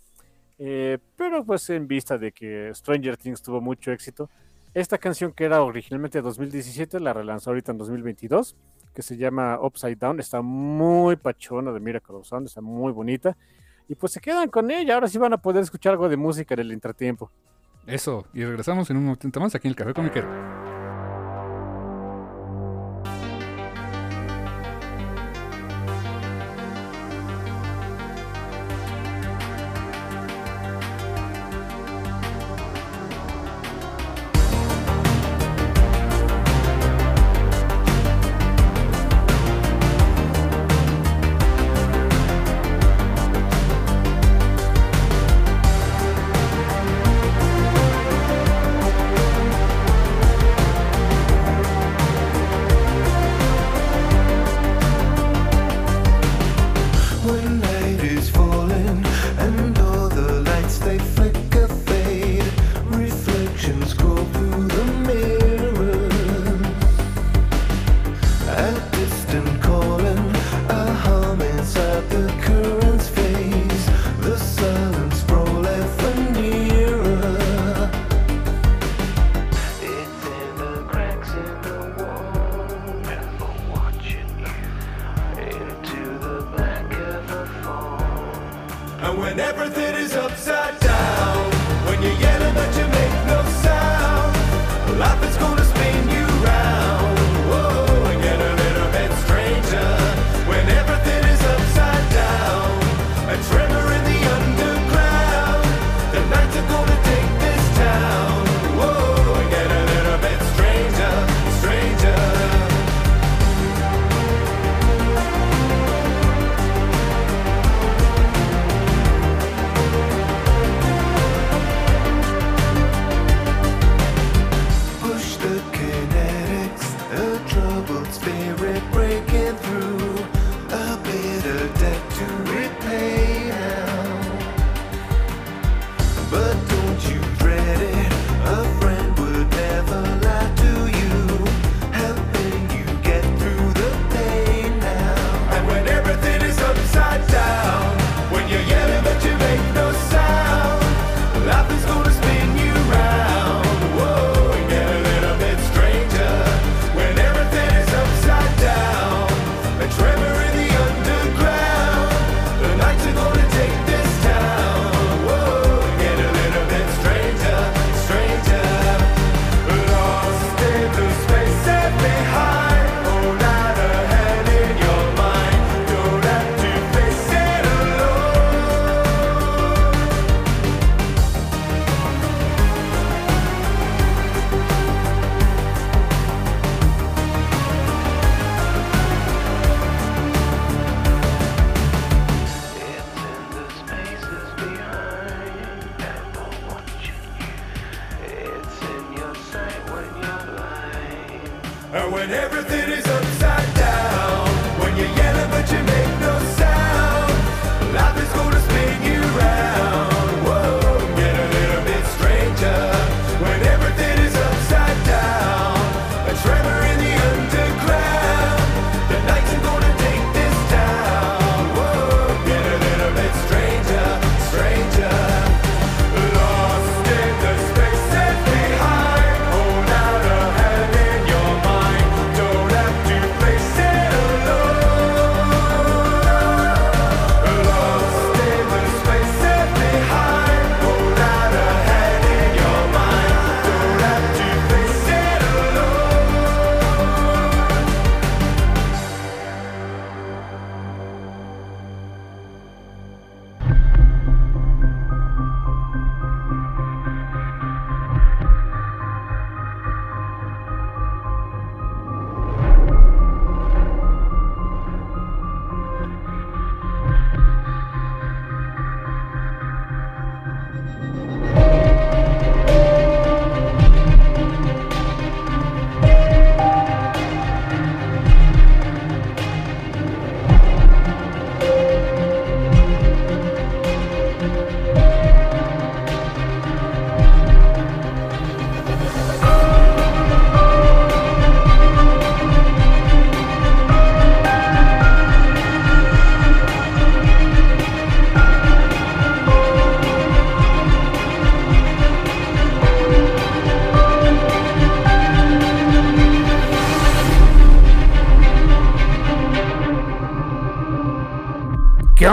eh, 0.61 0.99
pero 1.17 1.45
pues 1.45 1.69
en 1.71 1.89
vista 1.89 2.19
de 2.19 2.31
que 2.31 2.71
Stranger 2.73 3.17
Things 3.17 3.43
tuvo 3.43 3.61
mucho 3.61 3.91
éxito, 3.91 4.31
esta 4.75 4.99
canción 4.99 5.33
que 5.33 5.45
era 5.45 5.63
originalmente 5.63 6.19
de 6.19 6.23
2017 6.23 6.99
la 6.99 7.13
relanzó 7.13 7.51
ahorita 7.51 7.71
en 7.71 7.79
2022, 7.79 8.57
que 8.93 9.03
se 9.03 9.17
llama 9.17 9.57
Upside 9.61 9.95
Down. 9.95 10.19
Está 10.19 10.43
muy 10.43 11.15
pachona 11.15 11.71
de 11.73 11.79
Miracle 11.79 12.17
of 12.17 12.27
Sound, 12.27 12.49
está 12.49 12.61
muy 12.61 12.93
bonita. 12.93 13.37
Y 13.89 13.95
pues 13.95 14.13
se 14.13 14.21
quedan 14.21 14.49
con 14.49 14.73
ella. 14.73 14.95
Ahora 14.95 15.07
sí 15.07 15.17
van 15.17 15.33
a 15.33 15.39
poder 15.39 15.63
escuchar 15.63 15.93
algo 15.93 16.09
de 16.09 16.17
música 16.17 16.55
en 16.55 16.61
el 16.61 16.73
entretiempo. 16.73 17.31
Eso, 17.87 18.27
y 18.35 18.45
regresamos 18.45 18.91
en 18.91 18.97
un 18.97 19.05
momento 19.05 19.39
más 19.39 19.55
aquí 19.55 19.69
en 19.69 19.73
el 19.73 19.77
Café 19.77 19.95
Comiquero. 19.95 20.64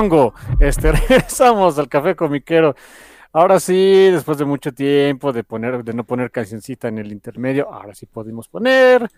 Chongo. 0.01 0.33
Este, 0.59 0.91
regresamos 1.07 1.77
al 1.77 1.87
café 1.89 2.15
comiquero. 2.15 2.75
Ahora 3.33 3.59
sí, 3.59 4.09
después 4.11 4.37
de 4.37 4.45
mucho 4.45 4.73
tiempo 4.73 5.31
de 5.31 5.43
poner, 5.43 5.83
de 5.83 5.93
no 5.93 6.03
poner 6.03 6.31
cancioncita 6.31 6.89
en 6.89 6.97
el 6.97 7.11
intermedio, 7.11 7.71
ahora 7.73 7.95
sí 7.95 8.05
podemos 8.05 8.49
poner, 8.49 9.09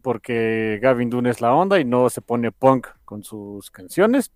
porque 0.00 0.78
Gavin 0.80 1.10
Dune 1.10 1.28
es 1.30 1.40
la 1.42 1.52
onda 1.54 1.78
y 1.78 1.84
no 1.84 2.08
se 2.08 2.22
pone 2.22 2.50
punk 2.50 2.86
con 3.04 3.22
sus 3.22 3.70
canciones. 3.70 4.32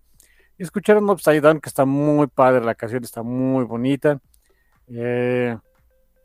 Y 0.59 0.63
escucharon 0.63 1.09
Upside 1.09 1.41
Down, 1.41 1.59
que 1.59 1.69
está 1.69 1.85
muy 1.85 2.27
padre, 2.27 2.63
la 2.63 2.75
canción 2.75 3.03
está 3.03 3.23
muy 3.23 3.63
bonita. 3.63 4.19
Eh, 4.87 5.57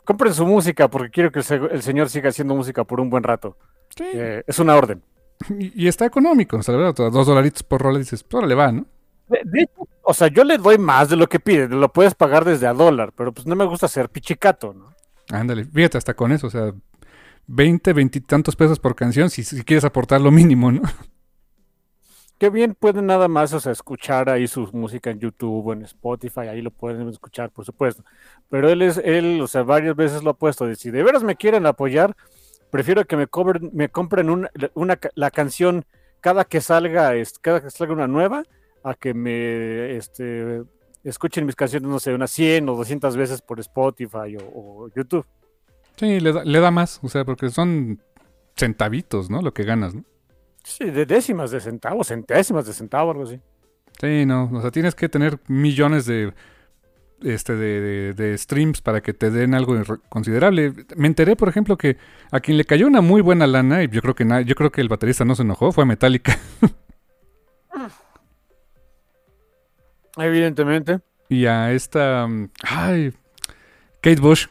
compren 0.04 0.34
su 0.34 0.46
música, 0.46 0.88
porque 0.88 1.10
quiero 1.10 1.30
que 1.32 1.38
el, 1.38 1.44
se- 1.44 1.54
el 1.56 1.82
señor 1.82 2.08
siga 2.10 2.28
haciendo 2.28 2.54
música 2.54 2.84
por 2.84 3.00
un 3.00 3.08
buen 3.08 3.22
rato. 3.22 3.56
Sí. 3.96 4.04
Eh, 4.12 4.42
es 4.46 4.58
una 4.58 4.76
orden. 4.76 5.02
Y, 5.58 5.84
y 5.84 5.88
está 5.88 6.04
económico, 6.06 6.58
o 6.58 6.62
sea, 6.62 6.74
dos 6.74 7.26
dolaritos 7.26 7.62
por 7.62 7.80
rola 7.82 7.98
dices, 7.98 8.22
pues 8.22 8.46
le 8.46 8.54
va, 8.54 8.70
¿no? 8.70 8.86
De, 9.28 9.40
de 9.44 9.62
hecho, 9.62 9.88
o 10.02 10.14
sea, 10.14 10.28
yo 10.28 10.44
le 10.44 10.58
doy 10.58 10.78
más 10.78 11.08
de 11.08 11.16
lo 11.16 11.28
que 11.28 11.40
pide, 11.40 11.68
lo 11.68 11.92
puedes 11.92 12.14
pagar 12.14 12.44
desde 12.44 12.66
a 12.66 12.72
dólar, 12.72 13.12
pero 13.16 13.32
pues 13.32 13.46
no 13.46 13.56
me 13.56 13.64
gusta 13.64 13.88
ser 13.88 14.08
pichicato, 14.08 14.74
¿no? 14.74 14.92
Ándale, 15.30 15.64
fíjate, 15.64 15.98
hasta 15.98 16.14
con 16.14 16.32
eso, 16.32 16.48
o 16.48 16.50
sea, 16.50 16.72
20, 17.46 17.92
20 17.92 18.18
y 18.18 18.22
tantos 18.22 18.56
pesos 18.56 18.78
por 18.78 18.94
canción 18.94 19.30
si, 19.30 19.44
si 19.44 19.62
quieres 19.64 19.84
aportar 19.84 20.20
lo 20.20 20.30
mínimo, 20.30 20.70
¿no? 20.72 20.82
Qué 22.38 22.50
bien 22.50 22.74
pueden 22.74 23.06
nada 23.06 23.28
más, 23.28 23.52
o 23.52 23.60
sea, 23.60 23.70
escuchar 23.70 24.28
ahí 24.28 24.48
su 24.48 24.68
música 24.72 25.10
en 25.10 25.20
YouTube 25.20 25.64
o 25.64 25.72
en 25.72 25.82
Spotify, 25.82 26.48
ahí 26.48 26.60
lo 26.60 26.72
pueden 26.72 27.08
escuchar, 27.08 27.50
por 27.50 27.64
supuesto. 27.64 28.02
Pero 28.48 28.68
él 28.68 28.82
es, 28.82 28.98
él, 28.98 29.40
o 29.40 29.46
sea, 29.46 29.62
varias 29.62 29.94
veces 29.94 30.24
lo 30.24 30.30
ha 30.30 30.34
puesto, 30.34 30.66
de 30.66 30.74
si 30.74 30.90
de 30.90 31.04
veras 31.04 31.22
me 31.22 31.36
quieren 31.36 31.66
apoyar, 31.66 32.16
prefiero 32.70 33.04
que 33.04 33.16
me 33.16 33.28
cobren, 33.28 33.70
me 33.72 33.90
compren 33.90 34.28
una, 34.28 34.50
una 34.74 34.98
la 35.14 35.30
canción 35.30 35.84
cada 36.20 36.44
que 36.44 36.60
salga, 36.60 37.12
cada 37.42 37.60
que 37.60 37.70
salga 37.70 37.92
una 37.92 38.08
nueva, 38.08 38.42
a 38.84 38.94
que 38.94 39.14
me 39.14 39.96
este, 39.96 40.62
escuchen 41.04 41.46
mis 41.46 41.56
canciones, 41.56 41.88
no 41.88 41.98
sé, 42.00 42.14
unas 42.14 42.30
100 42.30 42.68
o 42.68 42.76
200 42.76 43.16
veces 43.16 43.42
por 43.42 43.60
Spotify 43.60 44.36
o, 44.40 44.84
o 44.84 44.88
YouTube. 44.94 45.26
Sí, 45.96 46.20
le 46.20 46.32
da, 46.32 46.44
le 46.44 46.60
da 46.60 46.70
más, 46.70 47.00
o 47.02 47.08
sea, 47.08 47.24
porque 47.24 47.50
son 47.50 48.00
centavitos, 48.56 49.30
¿no? 49.30 49.40
Lo 49.42 49.52
que 49.54 49.64
ganas, 49.64 49.94
¿no? 49.94 50.04
Sí, 50.64 50.84
de 50.90 51.06
décimas 51.06 51.50
de 51.50 51.60
centavos, 51.60 52.08
centésimas 52.08 52.66
de 52.66 52.72
centavo, 52.72 53.10
algo 53.10 53.24
así. 53.24 53.40
Sí, 54.00 54.24
no, 54.26 54.50
o 54.52 54.60
sea, 54.60 54.70
tienes 54.70 54.94
que 54.94 55.08
tener 55.08 55.38
millones 55.48 56.06
de 56.06 56.32
este 57.22 57.54
de, 57.54 57.80
de- 57.80 58.12
de 58.14 58.36
streams 58.38 58.80
para 58.80 59.00
que 59.00 59.12
te 59.14 59.30
den 59.30 59.54
algo 59.54 59.80
considerable. 60.08 60.72
Me 60.96 61.06
enteré, 61.06 61.36
por 61.36 61.48
ejemplo, 61.48 61.76
que 61.78 61.96
a 62.32 62.40
quien 62.40 62.56
le 62.56 62.64
cayó 62.64 62.86
una 62.86 63.00
muy 63.00 63.20
buena 63.20 63.46
lana 63.46 63.82
y 63.84 63.88
yo 63.88 64.00
creo 64.02 64.14
que 64.14 64.26
yo 64.44 64.54
creo 64.56 64.72
que 64.72 64.80
el 64.80 64.88
baterista 64.88 65.24
no 65.24 65.34
se 65.36 65.42
enojó, 65.42 65.70
fue 65.72 65.84
a 65.84 65.86
Metallica 65.86 66.36
Evidentemente. 70.16 71.00
y 71.28 71.46
a 71.46 71.72
esta 71.72 72.26
mm, 72.26 72.50
ay, 72.68 73.12
Kate 74.00 74.20
Bush. 74.20 74.46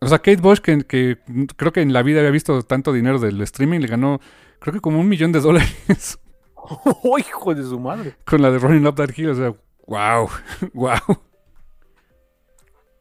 O 0.00 0.06
sea, 0.08 0.18
Kate 0.18 0.40
Bush 0.40 0.60
que, 0.60 0.82
que 0.84 1.18
creo 1.56 1.72
que 1.72 1.82
en 1.82 1.92
la 1.92 2.02
vida 2.02 2.20
había 2.20 2.30
visto 2.30 2.62
tanto 2.62 2.92
dinero 2.92 3.18
del 3.18 3.40
streaming, 3.42 3.80
le 3.80 3.86
ganó 3.86 4.20
creo 4.58 4.74
que 4.74 4.80
como 4.80 4.98
un 5.00 5.08
millón 5.08 5.32
de 5.32 5.40
dólares 5.40 6.18
¡Oh, 6.54 7.18
hijo 7.18 7.54
de 7.54 7.62
su 7.64 7.78
madre! 7.80 8.16
con 8.24 8.42
la 8.42 8.50
de 8.50 8.58
Running 8.58 8.86
Up 8.86 8.94
That 8.96 9.10
Hill, 9.16 9.30
o 9.30 9.34
sea, 9.34 9.54
wow, 9.86 10.28
wow. 10.74 10.98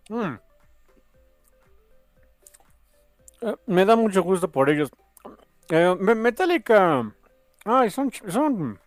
Mm. 0.10 0.40
Eh, 3.42 3.56
me 3.68 3.86
da 3.86 3.96
mucho 3.96 4.24
gusto 4.24 4.50
por 4.52 4.70
ellos. 4.72 4.90
Eh, 5.70 5.96
Me- 6.00 6.16
Metallica. 6.16 7.14
Ay, 7.64 7.90
son, 7.92 8.12
son. 8.28 8.80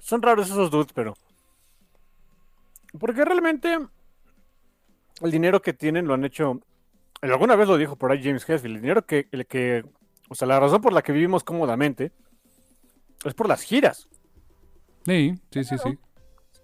Son 0.00 0.20
raros 0.22 0.50
esos 0.50 0.70
dudes, 0.70 0.88
pero. 0.94 1.14
Porque 2.98 3.24
realmente. 3.24 3.78
El 5.22 5.30
dinero 5.30 5.60
que 5.60 5.72
tienen 5.72 6.06
lo 6.06 6.14
han 6.14 6.24
hecho. 6.24 6.60
Alguna 7.20 7.56
vez 7.56 7.68
lo 7.68 7.76
dijo 7.76 7.96
por 7.96 8.10
ahí 8.10 8.22
James 8.22 8.48
Hetfield. 8.48 8.76
El 8.76 8.82
dinero 8.82 9.06
que, 9.06 9.28
el 9.30 9.46
que. 9.46 9.84
O 10.28 10.34
sea, 10.34 10.48
la 10.48 10.58
razón 10.58 10.80
por 10.80 10.92
la 10.92 11.02
que 11.02 11.12
vivimos 11.12 11.44
cómodamente. 11.44 12.12
Es 13.24 13.34
por 13.34 13.48
las 13.48 13.62
giras. 13.62 14.08
Sí, 15.04 15.34
sí, 15.50 15.64
sí, 15.64 15.76
sí. 15.78 15.98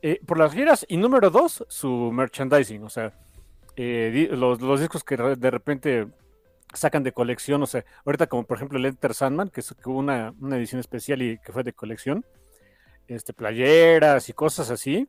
Eh, 0.02 0.20
por 0.26 0.38
las 0.38 0.52
giras 0.52 0.86
y 0.88 0.96
número 0.96 1.30
dos, 1.30 1.64
su 1.68 2.10
merchandising, 2.12 2.82
o 2.84 2.90
sea, 2.90 3.12
eh, 3.76 4.28
los, 4.30 4.60
los 4.60 4.80
discos 4.80 5.02
que 5.02 5.16
de 5.16 5.50
repente 5.50 6.06
sacan 6.72 7.02
de 7.02 7.12
colección, 7.12 7.62
o 7.62 7.66
sea, 7.66 7.84
ahorita 8.04 8.26
como 8.26 8.44
por 8.44 8.58
ejemplo 8.58 8.78
el 8.78 8.86
Enter 8.86 9.14
Sandman, 9.14 9.48
que 9.48 9.60
es 9.60 9.74
una, 9.86 10.34
una 10.40 10.56
edición 10.56 10.80
especial 10.80 11.22
y 11.22 11.38
que 11.38 11.52
fue 11.52 11.62
de 11.62 11.72
colección, 11.72 12.24
este, 13.08 13.32
playeras 13.32 14.28
y 14.28 14.32
cosas 14.32 14.70
así, 14.70 15.08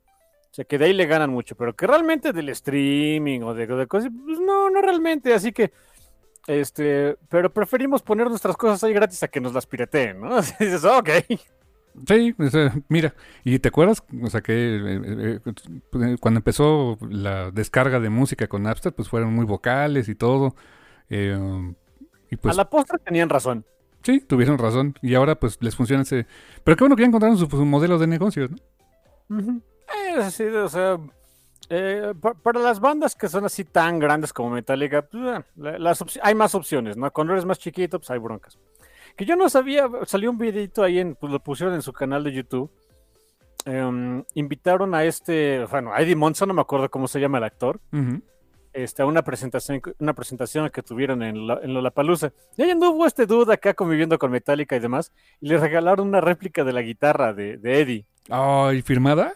sea, 0.58 0.66
que 0.66 0.78
de 0.78 0.86
ahí 0.86 0.94
le 0.94 1.06
ganan 1.08 1.32
mucho, 1.32 1.56
pero 1.56 1.76
que 1.76 1.88
realmente 1.88 2.34
del 2.34 2.50
streaming 2.50 3.42
o 3.42 3.54
de, 3.54 3.68
de 3.68 3.88
cosas, 3.88 4.12
pues 4.26 4.40
no, 4.40 4.70
no 4.70 4.82
realmente, 4.82 5.34
así 5.34 5.52
que, 5.54 5.72
este, 6.48 7.18
pero 7.30 7.54
preferimos 7.54 8.02
poner 8.04 8.30
nuestras 8.30 8.58
cosas 8.58 8.84
ahí 8.84 8.94
gratis 8.94 9.24
a 9.24 9.28
que 9.30 9.42
nos 9.42 9.54
las 9.54 9.68
pirateen, 9.68 10.22
¿no? 10.22 10.36
Así 10.38 10.54
dices, 10.60 10.86
ok. 10.86 11.10
Sí, 12.08 12.36
o 12.38 12.50
sea, 12.50 12.76
mira, 12.90 13.16
¿y 13.44 13.58
te 13.60 13.70
acuerdas? 13.70 14.04
O 14.22 14.30
sea, 14.30 14.42
que 14.42 14.54
eh, 14.54 15.40
eh, 15.46 15.54
eh, 15.94 16.16
cuando 16.20 16.38
empezó 16.40 16.98
la 17.10 17.50
descarga 17.52 18.00
de 18.00 18.10
música 18.10 18.48
con 18.48 18.64
Napster, 18.64 18.94
pues 18.94 19.10
fueron 19.10 19.34
muy 19.34 19.46
vocales 19.46 20.08
y 20.10 20.14
todo. 20.16 20.56
eh, 21.10 21.74
y 22.30 22.36
pues 22.38 22.54
a 22.54 22.54
la 22.54 22.70
postre 22.70 23.00
tenían 23.00 23.30
razón. 23.30 23.66
sí, 24.04 24.22
tuvieron 24.22 24.58
razón. 24.58 24.96
Y 25.02 25.16
ahora 25.16 25.40
pues 25.40 25.58
les 25.62 25.76
funciona 25.76 26.04
ese... 26.04 26.28
Pero 26.64 26.78
qué 26.78 26.84
bueno 26.84 26.96
que 26.96 27.04
ya 27.04 27.08
encontraron 27.08 27.38
su, 27.38 27.48
su 27.50 27.66
modelo 27.66 27.98
de 27.98 28.08
negocio, 28.08 28.50
¿no? 28.50 28.58
Ujú. 29.30 29.62
Es 30.16 30.18
así, 30.26 30.44
o 30.44 30.70
sea, 30.70 30.98
eh, 31.70 32.14
pa- 32.20 32.34
para 32.34 32.60
las 32.60 32.80
bandas 32.80 33.16
que 33.16 33.28
son 33.28 33.46
así 33.46 33.64
tan 33.66 34.00
grandes 34.00 34.32
como 34.34 34.50
Metallica, 34.50 35.02
pues, 35.02 35.40
eh, 35.40 35.44
las 35.80 36.04
hay 36.22 36.36
más 36.36 36.56
opciones, 36.56 36.98
¿no? 36.98 37.12
Cuando 37.12 37.34
eres 37.34 37.46
más 37.46 37.60
chiquito, 37.60 38.00
pues 38.00 38.10
hay 38.10 38.20
broncas. 38.20 38.58
Que 39.16 39.26
yo 39.26 39.36
no 39.36 39.50
sabía, 39.50 39.90
salió 40.06 40.30
un 40.30 40.38
videito 40.38 40.84
ahí, 40.84 41.00
en, 41.00 41.16
pues 41.16 41.32
lo 41.32 41.40
pusieron 41.40 41.74
en 41.76 41.82
su 41.82 41.92
canal 41.94 42.24
de 42.24 42.34
YouTube. 42.34 42.70
Em, 43.66 44.24
invitaron 44.36 44.94
a 44.96 45.04
este, 45.04 45.66
bueno, 45.70 45.92
a 45.94 46.02
Eddie 46.02 46.16
Monson, 46.16 46.48
no 46.48 46.54
me 46.54 46.62
acuerdo 46.62 46.90
cómo 46.90 47.08
se 47.08 47.20
llama 47.20 47.40
el 47.40 47.44
actor, 47.44 47.80
este, 48.72 49.02
a 49.02 49.06
una 49.06 49.24
presentación, 49.24 49.82
una 50.00 50.14
presentación 50.14 50.70
que 50.70 50.84
tuvieron 50.84 51.22
en, 51.24 51.48
la, 51.48 51.60
en 51.62 51.74
Lollapalooza. 51.74 52.32
Y 52.56 52.62
ahí 52.62 52.72
anduvo 52.72 53.06
este 53.06 53.26
dude 53.26 53.54
acá 53.54 53.74
conviviendo 53.74 54.18
con 54.20 54.32
Metallica 54.32 54.76
y 54.76 54.80
demás, 54.80 55.12
y 55.42 55.50
le 55.50 55.58
regalaron 55.58 56.08
una 56.08 56.22
réplica 56.22 56.64
de 56.64 56.72
la 56.74 56.82
guitarra 56.82 57.34
de, 57.34 57.58
de 57.58 57.82
Eddie, 57.82 58.06
Ay, 58.30 58.82
¿firmada? 58.84 59.34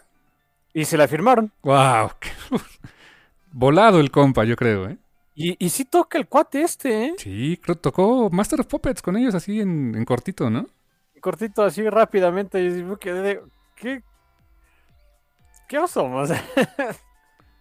Y 0.73 0.85
se 0.85 0.97
la 0.97 1.07
firmaron. 1.07 1.51
¡Wow! 1.63 2.11
Volado 3.51 3.99
el 3.99 4.11
compa, 4.11 4.43
yo 4.43 4.55
creo, 4.55 4.89
¿eh? 4.89 4.97
Y, 5.33 5.55
y 5.63 5.69
sí 5.69 5.85
toca 5.85 6.17
el 6.17 6.27
cuate 6.27 6.61
este, 6.61 7.05
¿eh? 7.05 7.13
Sí, 7.17 7.59
creo 7.61 7.75
tocó 7.75 8.29
Master 8.29 8.61
of 8.61 8.67
Puppets 8.67 9.01
con 9.01 9.17
ellos 9.17 9.33
así 9.33 9.59
en, 9.59 9.95
en 9.95 10.05
cortito, 10.05 10.49
¿no? 10.49 10.67
Cortito, 11.21 11.63
así 11.63 11.87
rápidamente. 11.89 12.61
Y 12.63 12.83
me 12.83 12.97
quedé 12.97 13.21
de, 13.21 13.41
¿qué? 13.75 14.03
¿Qué 15.67 15.77
sea, 15.87 16.43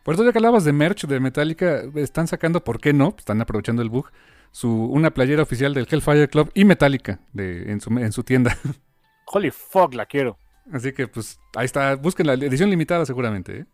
Por 0.02 0.14
eso 0.14 0.24
ya 0.24 0.32
que 0.32 0.38
hablabas 0.38 0.64
de 0.64 0.72
merch 0.72 1.06
de 1.06 1.20
Metallica, 1.20 1.82
están 1.94 2.26
sacando, 2.26 2.64
¿por 2.64 2.80
qué 2.80 2.92
no? 2.92 3.14
Están 3.16 3.40
aprovechando 3.40 3.82
el 3.82 3.88
bug. 3.88 4.10
Su, 4.50 4.68
una 4.68 5.12
playera 5.12 5.44
oficial 5.44 5.74
del 5.74 5.86
Hellfire 5.88 6.28
Club 6.28 6.50
y 6.54 6.64
Metallica 6.64 7.20
de, 7.32 7.70
en, 7.70 7.80
su, 7.80 7.96
en 7.96 8.10
su 8.10 8.24
tienda. 8.24 8.56
holy 9.26 9.52
fuck, 9.52 9.94
la 9.94 10.06
quiero. 10.06 10.36
Así 10.72 10.92
que 10.92 11.08
pues 11.08 11.40
ahí 11.56 11.64
está, 11.64 11.96
busquen 11.96 12.26
la 12.26 12.34
edición 12.34 12.70
limitada 12.70 13.04
seguramente. 13.04 13.60
¿eh? 13.60 13.66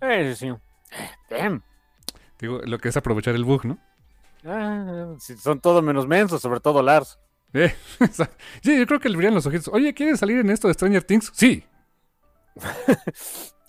Eh, 0.00 0.34
sí, 0.34 0.46
sí. 0.46 0.96
Damn. 1.28 1.62
Digo, 2.38 2.60
lo 2.64 2.78
que 2.78 2.88
es 2.88 2.96
aprovechar 2.96 3.34
el 3.34 3.44
bug, 3.44 3.66
¿no? 3.66 3.78
Ah, 4.44 5.14
son 5.18 5.60
todo 5.60 5.82
menos 5.82 6.06
mensos, 6.06 6.40
sobre 6.40 6.60
todo 6.60 6.82
Lars. 6.82 7.18
Eh, 7.52 7.74
sí, 8.62 8.78
yo 8.78 8.86
creo 8.86 9.00
que 9.00 9.08
le 9.08 9.16
brillan 9.16 9.34
los 9.34 9.46
ojitos. 9.46 9.68
Oye, 9.68 9.92
¿quieres 9.92 10.20
salir 10.20 10.38
en 10.38 10.50
esto 10.50 10.68
de 10.68 10.74
Stranger 10.74 11.02
Things? 11.02 11.30
Sí. 11.34 11.64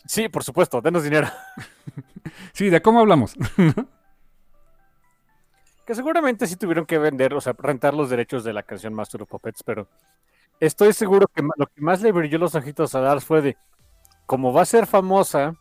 Sí, 0.04 0.28
por 0.28 0.44
supuesto, 0.44 0.82
denos 0.82 1.04
dinero. 1.04 1.30
Sí, 2.54 2.70
¿de 2.70 2.82
cómo 2.82 3.00
hablamos? 3.00 3.34
Que 5.86 5.96
seguramente 5.96 6.48
sí 6.48 6.56
tuvieron 6.56 6.86
que 6.86 6.98
vender, 6.98 7.34
o 7.34 7.42
sea, 7.42 7.54
rentar 7.58 7.94
los 7.94 8.10
derechos 8.10 8.44
de 8.44 8.52
la 8.52 8.64
canción 8.64 8.94
Master 8.94 9.22
of 9.22 9.30
Puppets, 9.30 9.64
pero 9.64 9.88
estoy 10.62 10.94
seguro 10.94 11.28
que 11.28 11.42
lo 11.58 11.66
que 11.68 11.82
más 11.82 12.02
le 12.02 12.12
brilló 12.14 12.38
los 12.38 12.56
ojitos 12.56 12.96
a 12.96 13.02
Lars 13.02 13.26
fue 13.26 13.42
de, 13.42 13.58
como 14.26 14.54
va 14.54 14.62
a 14.62 14.66
ser 14.66 14.88
famosa, 14.88 15.56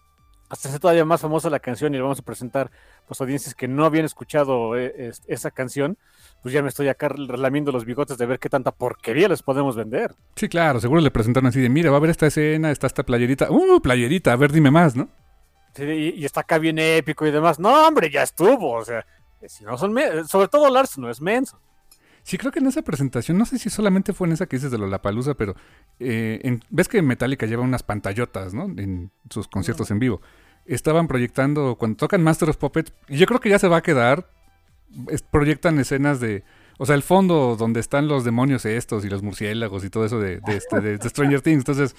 hasta 0.48 0.68
ser 0.68 0.80
todavía 0.80 1.05
más 1.05 1.20
famosa 1.20 1.51
la 1.51 1.59
canción 1.61 1.92
y 1.94 1.96
le 1.96 2.03
vamos 2.03 2.20
a 2.20 2.22
presentar 2.22 2.70
pues 3.07 3.20
audiencias 3.20 3.55
que 3.55 3.66
no 3.68 3.84
habían 3.84 4.05
escuchado 4.05 4.76
eh, 4.76 4.92
es- 4.96 5.22
esa 5.26 5.51
canción, 5.51 5.96
pues 6.42 6.53
ya 6.55 6.62
me 6.62 6.68
estoy 6.68 6.88
acá 6.88 7.09
relamiendo 7.09 7.72
los 7.72 7.84
bigotes 7.84 8.18
de 8.18 8.26
ver 8.26 8.38
qué 8.38 8.48
tanta 8.48 8.70
porquería 8.72 9.28
les 9.28 9.42
podemos 9.42 9.74
vender. 9.76 10.14
Sí, 10.36 10.48
claro, 10.48 10.80
seguro 10.80 11.01
le 11.01 11.11
presentaron 11.11 11.48
así 11.48 11.61
de, 11.61 11.68
mira, 11.68 11.90
va 11.90 11.96
a 11.96 11.98
haber 11.98 12.11
esta 12.11 12.26
escena, 12.26 12.70
está 12.70 12.86
esta 12.86 13.03
playerita. 13.05 13.51
¡Uh, 13.51 13.80
playerita! 13.80 14.32
A 14.32 14.36
ver, 14.36 14.53
dime 14.53 14.70
más, 14.70 14.94
¿no? 14.96 15.09
Sí, 15.74 15.84
y, 15.84 16.09
y 16.20 16.24
está 16.24 16.40
acá 16.40 16.59
bien 16.59 16.78
épico 16.78 17.26
y 17.26 17.30
demás. 17.30 17.59
No, 17.61 17.86
hombre, 17.86 18.11
ya 18.11 18.22
estuvo, 18.22 18.72
o 18.72 18.84
sea, 18.84 19.07
si 19.46 19.64
no 19.64 19.78
son, 19.78 19.94
sobre 20.26 20.48
todo 20.48 20.68
Lars 20.68 20.98
no 20.98 21.09
es 21.11 21.20
menso. 21.20 21.61
Sí, 22.31 22.39
creo 22.39 22.53
que 22.53 22.61
en 22.61 22.66
esa 22.68 22.83
presentación, 22.83 23.39
no 23.39 23.45
sé 23.45 23.59
si 23.59 23.70
solamente 23.70 24.12
fue 24.12 24.28
en 24.28 24.35
esa 24.35 24.47
que 24.47 24.55
dices 24.57 24.70
de 24.70 24.78
Lollapalooza, 24.78 25.35
pero 25.35 25.57
eh, 25.99 26.39
en- 26.45 26.62
ves 26.70 26.87
que 26.87 27.03
Metallica 27.03 27.45
lleva 27.45 27.64
unas 27.64 27.83
pantallotas, 27.83 28.55
¿no? 28.55 28.66
En 28.66 29.11
sus 29.28 29.49
conciertos 29.49 29.91
en 29.91 29.99
vivo. 29.99 30.20
Estaban 30.64 31.09
proyectando, 31.09 31.74
cuando 31.76 31.97
tocan 31.97 32.22
Master 32.22 32.51
of 32.51 32.57
Puppets, 32.57 32.93
y 33.09 33.16
yo 33.16 33.26
creo 33.26 33.41
que 33.41 33.49
ya 33.51 33.59
se 33.59 33.66
va 33.66 33.78
a 33.78 33.83
quedar, 33.83 34.31
es- 35.09 35.22
proyectan 35.22 35.81
escenas 35.81 36.20
de, 36.20 36.45
o 36.78 36.87
sea, 36.87 36.95
el 36.95 37.03
fondo 37.03 37.57
donde 37.59 37.81
están 37.81 38.07
los 38.07 38.22
demonios 38.22 38.64
estos 38.64 39.05
y 39.05 39.09
los 39.11 39.24
murciélagos 39.24 39.85
y 39.85 39.91
todo 39.91 40.05
eso 40.05 40.20
de, 40.20 40.39
de, 40.41 40.57
este, 40.57 40.81
de- 40.81 40.99
de 40.99 41.09
Stranger 41.09 41.41
Things. 41.41 41.59
Entonces, 41.62 41.97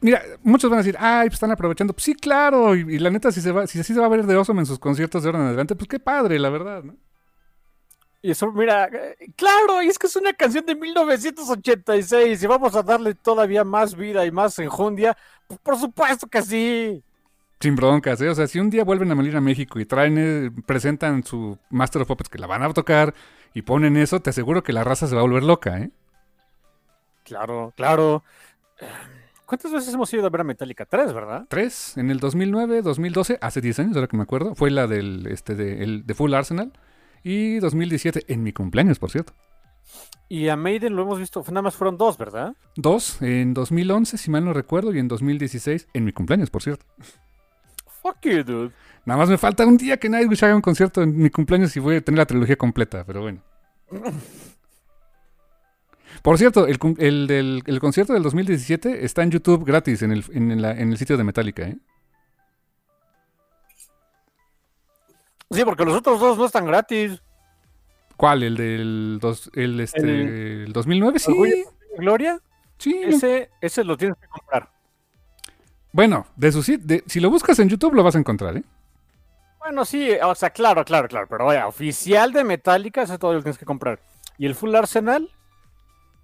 mira, 0.00 0.22
muchos 0.44 0.70
van 0.70 0.78
a 0.78 0.82
decir, 0.82 0.94
ay, 1.00 1.26
pues 1.30 1.34
están 1.34 1.50
aprovechando. 1.50 1.92
Pues 1.94 2.04
sí, 2.04 2.14
claro, 2.14 2.76
y, 2.76 2.80
y 2.94 2.98
la 3.00 3.10
neta, 3.10 3.32
si, 3.32 3.40
se 3.40 3.50
va, 3.50 3.66
si 3.66 3.80
así 3.80 3.92
se 3.92 3.98
va 3.98 4.06
a 4.06 4.08
ver 4.08 4.24
de 4.24 4.34
Awesome 4.34 4.60
en 4.60 4.66
sus 4.66 4.78
conciertos 4.78 5.24
de 5.24 5.30
ahora 5.30 5.40
en 5.40 5.46
adelante, 5.46 5.74
pues 5.74 5.88
qué 5.88 5.98
padre, 5.98 6.38
la 6.38 6.50
verdad, 6.50 6.84
¿no? 6.84 6.94
Y 8.22 8.30
eso, 8.30 8.50
mira, 8.50 8.88
claro, 9.36 9.82
y 9.82 9.88
es 9.88 9.98
que 9.98 10.06
es 10.06 10.16
una 10.16 10.32
canción 10.32 10.66
de 10.66 10.74
1986 10.74 12.42
y 12.42 12.46
vamos 12.46 12.74
a 12.74 12.82
darle 12.82 13.14
todavía 13.14 13.62
más 13.62 13.94
vida 13.94 14.24
y 14.26 14.32
más 14.32 14.58
enjundia. 14.58 15.16
Pues, 15.46 15.60
por 15.60 15.76
supuesto 15.76 16.26
que 16.26 16.42
sí. 16.42 17.04
Sin 17.60 17.76
broncas, 17.76 18.20
¿eh? 18.20 18.28
O 18.28 18.34
sea, 18.34 18.46
si 18.46 18.58
un 18.58 18.68
día 18.68 18.84
vuelven 18.84 19.10
a 19.12 19.14
venir 19.14 19.36
a 19.36 19.40
México 19.40 19.78
y 19.80 19.86
traen, 19.86 20.16
eh, 20.18 20.50
presentan 20.66 21.24
su 21.24 21.58
Master 21.70 22.02
of 22.02 22.08
Puppets 22.08 22.28
que 22.28 22.38
la 22.38 22.46
van 22.46 22.62
a 22.62 22.72
tocar 22.72 23.14
y 23.54 23.62
ponen 23.62 23.96
eso, 23.96 24.20
te 24.20 24.30
aseguro 24.30 24.62
que 24.62 24.72
la 24.72 24.84
raza 24.84 25.06
se 25.06 25.14
va 25.14 25.20
a 25.20 25.24
volver 25.24 25.42
loca, 25.42 25.78
¿eh? 25.78 25.90
Claro, 27.24 27.72
claro. 27.76 28.22
¿Cuántas 29.46 29.72
veces 29.72 29.94
hemos 29.94 30.12
ido 30.12 30.26
a 30.26 30.30
ver 30.30 30.40
a 30.40 30.44
Metallica? 30.44 30.84
Tres, 30.84 31.12
¿verdad? 31.12 31.46
Tres, 31.48 31.96
en 31.96 32.10
el 32.10 32.18
2009, 32.18 32.82
2012, 32.82 33.38
hace 33.40 33.60
10 33.60 33.78
años, 33.78 33.96
ahora 33.96 34.08
que 34.08 34.16
me 34.16 34.24
acuerdo, 34.24 34.54
fue 34.54 34.70
la 34.70 34.86
del, 34.86 35.26
este, 35.28 35.54
de, 35.54 35.82
el, 35.82 36.04
de 36.04 36.14
Full 36.14 36.34
Arsenal. 36.34 36.72
Y 37.28 37.58
2017, 37.58 38.22
en 38.32 38.44
mi 38.44 38.52
cumpleaños, 38.52 39.00
por 39.00 39.10
cierto. 39.10 39.32
Y 40.28 40.48
a 40.48 40.54
Maiden 40.56 40.94
lo 40.94 41.02
hemos 41.02 41.18
visto, 41.18 41.42
nada 41.48 41.62
más 41.62 41.74
fueron 41.74 41.98
dos, 41.98 42.16
¿verdad? 42.18 42.54
Dos, 42.76 43.20
en 43.20 43.52
2011, 43.52 44.16
si 44.16 44.30
mal 44.30 44.44
no 44.44 44.52
recuerdo, 44.52 44.94
y 44.94 45.00
en 45.00 45.08
2016, 45.08 45.88
en 45.92 46.04
mi 46.04 46.12
cumpleaños, 46.12 46.50
por 46.50 46.62
cierto. 46.62 46.86
Fuck 48.00 48.18
you, 48.22 48.44
dude. 48.44 48.70
Nada 49.04 49.18
más 49.18 49.28
me 49.28 49.38
falta 49.38 49.66
un 49.66 49.76
día 49.76 49.96
que 49.96 50.08
Nightwish 50.08 50.44
haga 50.44 50.54
un 50.54 50.60
concierto 50.62 51.02
en 51.02 51.16
mi 51.16 51.28
cumpleaños 51.30 51.76
y 51.76 51.80
voy 51.80 51.96
a 51.96 52.00
tener 52.00 52.18
la 52.18 52.26
trilogía 52.26 52.54
completa, 52.56 53.02
pero 53.04 53.22
bueno. 53.22 53.42
Por 56.22 56.38
cierto, 56.38 56.66
el, 56.68 56.78
el 56.98 57.26
del- 57.26 57.62
el 57.66 57.80
concierto 57.80 58.12
del 58.12 58.22
2017 58.22 59.04
está 59.04 59.22
en 59.24 59.30
YouTube 59.32 59.64
gratis 59.64 60.02
en 60.02 60.12
el, 60.12 60.24
en 60.32 60.62
la- 60.62 60.72
en 60.78 60.90
el 60.90 60.96
sitio 60.98 61.16
de 61.16 61.24
Metallica, 61.24 61.62
¿eh? 61.68 61.76
Sí, 65.50 65.64
porque 65.64 65.84
los 65.84 65.94
otros 65.96 66.18
dos 66.20 66.38
no 66.38 66.46
están 66.46 66.66
gratis. 66.66 67.22
¿Cuál? 68.16 68.42
¿El 68.42 68.56
del 68.56 69.18
dos- 69.20 69.50
el, 69.54 69.78
este, 69.80 70.00
El- 70.00 70.64
el 70.66 70.72
2009? 70.72 71.18
Sí. 71.18 71.64
Gloria, 71.98 72.40
sí. 72.78 72.98
ese, 73.04 73.50
ese 73.60 73.84
lo 73.84 73.96
tienes 73.96 74.16
que 74.18 74.26
comprar. 74.28 74.68
Bueno, 75.92 76.26
de 76.36 76.52
su 76.52 76.62
de- 76.78 77.02
si 77.06 77.20
lo 77.20 77.30
buscas 77.30 77.58
en 77.58 77.68
YouTube 77.68 77.94
lo 77.94 78.02
vas 78.02 78.16
a 78.16 78.18
encontrar, 78.18 78.56
¿eh? 78.56 78.64
Bueno, 79.58 79.84
sí, 79.84 80.10
o 80.22 80.34
sea, 80.34 80.50
claro, 80.50 80.84
claro, 80.84 81.08
claro, 81.08 81.26
pero 81.28 81.46
vaya, 81.46 81.66
oficial 81.66 82.32
de 82.32 82.44
Metallica, 82.44 83.02
ese 83.02 83.18
todo 83.18 83.32
lo 83.34 83.42
tienes 83.42 83.58
que 83.58 83.64
comprar. 83.64 83.98
¿Y 84.38 84.46
el 84.46 84.54
Full 84.54 84.74
Arsenal? 84.74 85.30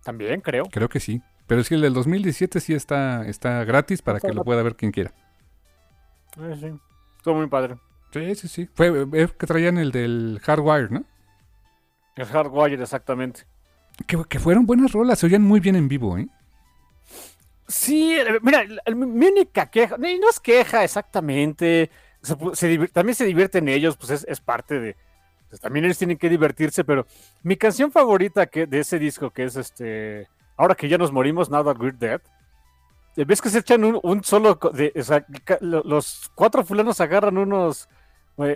También, 0.05 0.41
creo. 0.41 0.65
Creo 0.71 0.89
que 0.89 1.01
sí. 1.01 1.23
Pero 1.47 1.61
es 1.61 1.69
que 1.69 1.75
el 1.75 1.81
del 1.81 1.95
2017 1.95 2.61
sí 2.61 2.75
está, 2.75 3.27
está 3.27 3.65
gratis 3.65 4.01
para 4.03 4.21
que 4.21 4.33
lo 4.33 4.45
pueda 4.45 4.63
ver 4.63 4.77
quien 4.77 4.93
quiera. 4.93 5.13
Eh, 6.39 6.57
sí. 6.61 6.73
Estuvo 7.17 7.35
muy 7.35 7.47
padre. 7.49 7.77
Sí, 8.13 8.35
sí, 8.35 8.49
sí. 8.49 8.69
Fue 8.75 9.07
eh, 9.13 9.29
que 9.39 9.47
traían 9.47 9.79
el 9.79 9.91
del 9.91 10.41
Hardwire, 10.43 10.91
¿no? 10.91 11.05
El 12.17 12.27
Hardwire, 12.27 12.81
exactamente. 12.83 13.45
Que, 14.07 14.23
que 14.29 14.39
fueron 14.39 14.67
buenas 14.67 14.93
rolas, 14.93 15.19
se 15.19 15.27
oían 15.27 15.43
muy 15.43 15.61
bien 15.61 15.77
en 15.77 15.89
vivo, 15.89 16.19
¿eh? 16.19 16.29
Sí, 17.69 18.15
eh, 18.15 18.39
mira, 18.43 18.65
mi 18.95 19.27
única 19.27 19.71
queja, 19.71 19.97
no 19.97 20.07
es 20.07 20.41
queja 20.41 20.85
exactamente, 20.85 21.91
se 22.21 22.37
se 22.55 22.89
también 22.89 23.15
se 23.15 23.25
divierten 23.25 23.69
ellos, 23.69 23.97
pues 23.97 24.11
es, 24.11 24.27
es 24.29 24.41
parte 24.41 24.79
de, 24.79 24.97
pues 25.49 25.61
también 25.61 25.85
ellos 25.85 25.97
tienen 25.97 26.19
que 26.19 26.29
divertirse, 26.29 26.85
pero 26.85 27.07
mi 27.43 27.57
canción 27.57 27.91
favorita 27.91 28.47
que, 28.47 28.67
de 28.67 28.81
ese 28.81 28.99
disco, 28.99 29.31
que 29.31 29.45
es 29.45 29.57
este, 29.57 30.29
ahora 30.57 30.75
que 30.75 30.89
ya 30.89 30.99
nos 30.99 31.13
morimos, 31.13 31.49
Now 31.49 31.65
That 31.65 31.81
We're 31.81 31.97
Dead, 31.99 32.21
eh, 33.17 33.25
ves 33.25 33.41
que 33.41 33.49
se 33.49 33.61
echan 33.61 33.85
un, 33.85 33.99
un 34.03 34.23
solo, 34.23 34.59
de, 34.75 34.93
o 34.95 35.03
sea, 35.03 35.25
los 35.61 36.31
cuatro 36.35 36.65
fulanos 36.65 37.01
agarran 37.01 37.39
unos, 37.39 37.89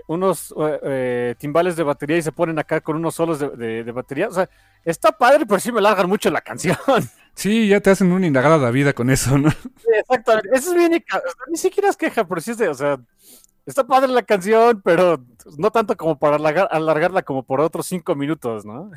unos 0.06 0.54
eh, 0.82 1.34
timbales 1.38 1.76
de 1.76 1.82
batería 1.82 2.16
y 2.16 2.22
se 2.22 2.32
ponen 2.32 2.58
acá 2.58 2.80
con 2.80 2.96
unos 2.96 3.14
solos 3.14 3.38
de, 3.38 3.50
de- 3.50 3.84
de 3.84 3.92
batería, 3.92 4.28
o 4.28 4.32
sea, 4.32 4.48
está 4.84 5.12
padre, 5.12 5.44
pero 5.46 5.60
sí 5.60 5.70
me 5.72 5.80
largan 5.80 6.08
mucho 6.08 6.30
la 6.30 6.40
canción. 6.42 6.76
Sí, 7.34 7.68
ya 7.68 7.80
te 7.80 7.90
hacen 7.90 8.10
una 8.12 8.26
indagada 8.26 8.58
de 8.58 8.72
vida 8.72 8.92
con 8.94 9.10
eso, 9.10 9.36
¿no? 9.38 9.50
Sí, 9.50 9.88
Exactamente, 10.00 10.48
eso 10.54 10.70
es 10.70 10.76
bien, 10.76 10.94
o 10.94 11.06
sea, 11.10 11.20
ni 11.48 11.58
siquiera 11.58 11.88
es 11.90 11.96
queja, 11.96 12.26
pero 12.26 12.40
sí 12.40 12.52
es 12.52 12.58
de, 12.58 12.68
o 12.68 12.74
sea, 12.74 12.98
está 13.66 13.86
padre 13.86 14.08
la 14.08 14.22
canción, 14.22 14.80
pero 14.82 15.22
no 15.58 15.70
tanto 15.70 15.96
como 15.96 16.18
para 16.18 16.36
alargar- 16.38 16.68
alargarla 16.70 17.22
como 17.22 17.42
por 17.42 17.60
otros 17.60 17.86
cinco 17.86 18.14
minutos, 18.14 18.64
¿no? 18.64 18.90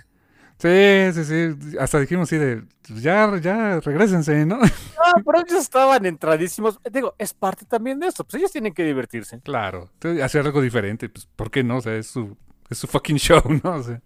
Sí, 0.59 1.13
sí, 1.13 1.23
sí. 1.23 1.77
Hasta 1.79 1.99
dijimos 1.99 2.27
así 2.27 2.37
de, 2.37 2.63
pues 2.87 3.01
ya, 3.01 3.37
ya, 3.39 3.79
regrésense, 3.79 4.45
¿no? 4.45 4.59
Ah, 5.01 5.13
pero 5.25 5.39
ellos 5.39 5.61
estaban 5.61 6.05
entradísimos. 6.05 6.77
Digo, 6.91 7.15
es 7.17 7.33
parte 7.33 7.65
también 7.65 7.99
de 7.99 8.07
esto, 8.07 8.25
pues 8.25 8.35
ellos 8.35 8.51
tienen 8.51 8.73
que 8.73 8.83
divertirse. 8.83 9.39
Claro. 9.41 9.89
Hacer 10.21 10.45
algo 10.45 10.61
diferente, 10.61 11.07
pues, 11.07 11.25
¿por 11.25 11.49
qué 11.49 11.63
no? 11.63 11.77
O 11.77 11.81
sea, 11.81 11.95
es 11.95 12.07
su, 12.07 12.37
es 12.69 12.77
su 12.77 12.85
fucking 12.87 13.15
show, 13.17 13.41
¿no? 13.63 13.75
O 13.75 13.83
sea, 13.83 14.01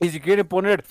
Y 0.00 0.10
si 0.10 0.20
quieren 0.20 0.46
poner 0.46 0.84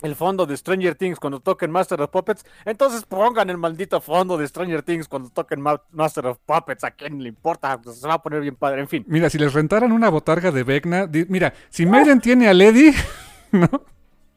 el 0.00 0.14
fondo 0.16 0.46
de 0.46 0.56
Stranger 0.56 0.94
Things 0.94 1.18
cuando 1.20 1.40
toquen 1.40 1.70
Master 1.70 2.00
of 2.00 2.10
Puppets, 2.10 2.46
entonces 2.64 3.02
pongan 3.04 3.50
el 3.50 3.58
maldito 3.58 4.00
fondo 4.00 4.38
de 4.38 4.48
Stranger 4.48 4.82
Things 4.82 5.06
cuando 5.08 5.28
toquen 5.28 5.60
Ma- 5.60 5.82
Master 5.92 6.26
of 6.28 6.38
Puppets, 6.46 6.84
a 6.84 6.92
quién 6.92 7.22
le 7.22 7.28
importa, 7.28 7.78
se 7.92 8.06
va 8.08 8.14
a 8.14 8.22
poner 8.22 8.40
bien 8.40 8.56
padre, 8.56 8.80
en 8.80 8.88
fin. 8.88 9.04
mira, 9.06 9.28
si 9.28 9.36
les 9.38 9.52
rentaran 9.52 9.92
una 9.92 10.08
botarga 10.08 10.50
de 10.50 10.62
Vecna, 10.64 11.08
mira, 11.28 11.52
si 11.68 11.84
Maiden 11.84 12.20
tiene 12.20 12.48
a 12.48 12.54
Lady, 12.54 12.92
¿no? 13.52 13.68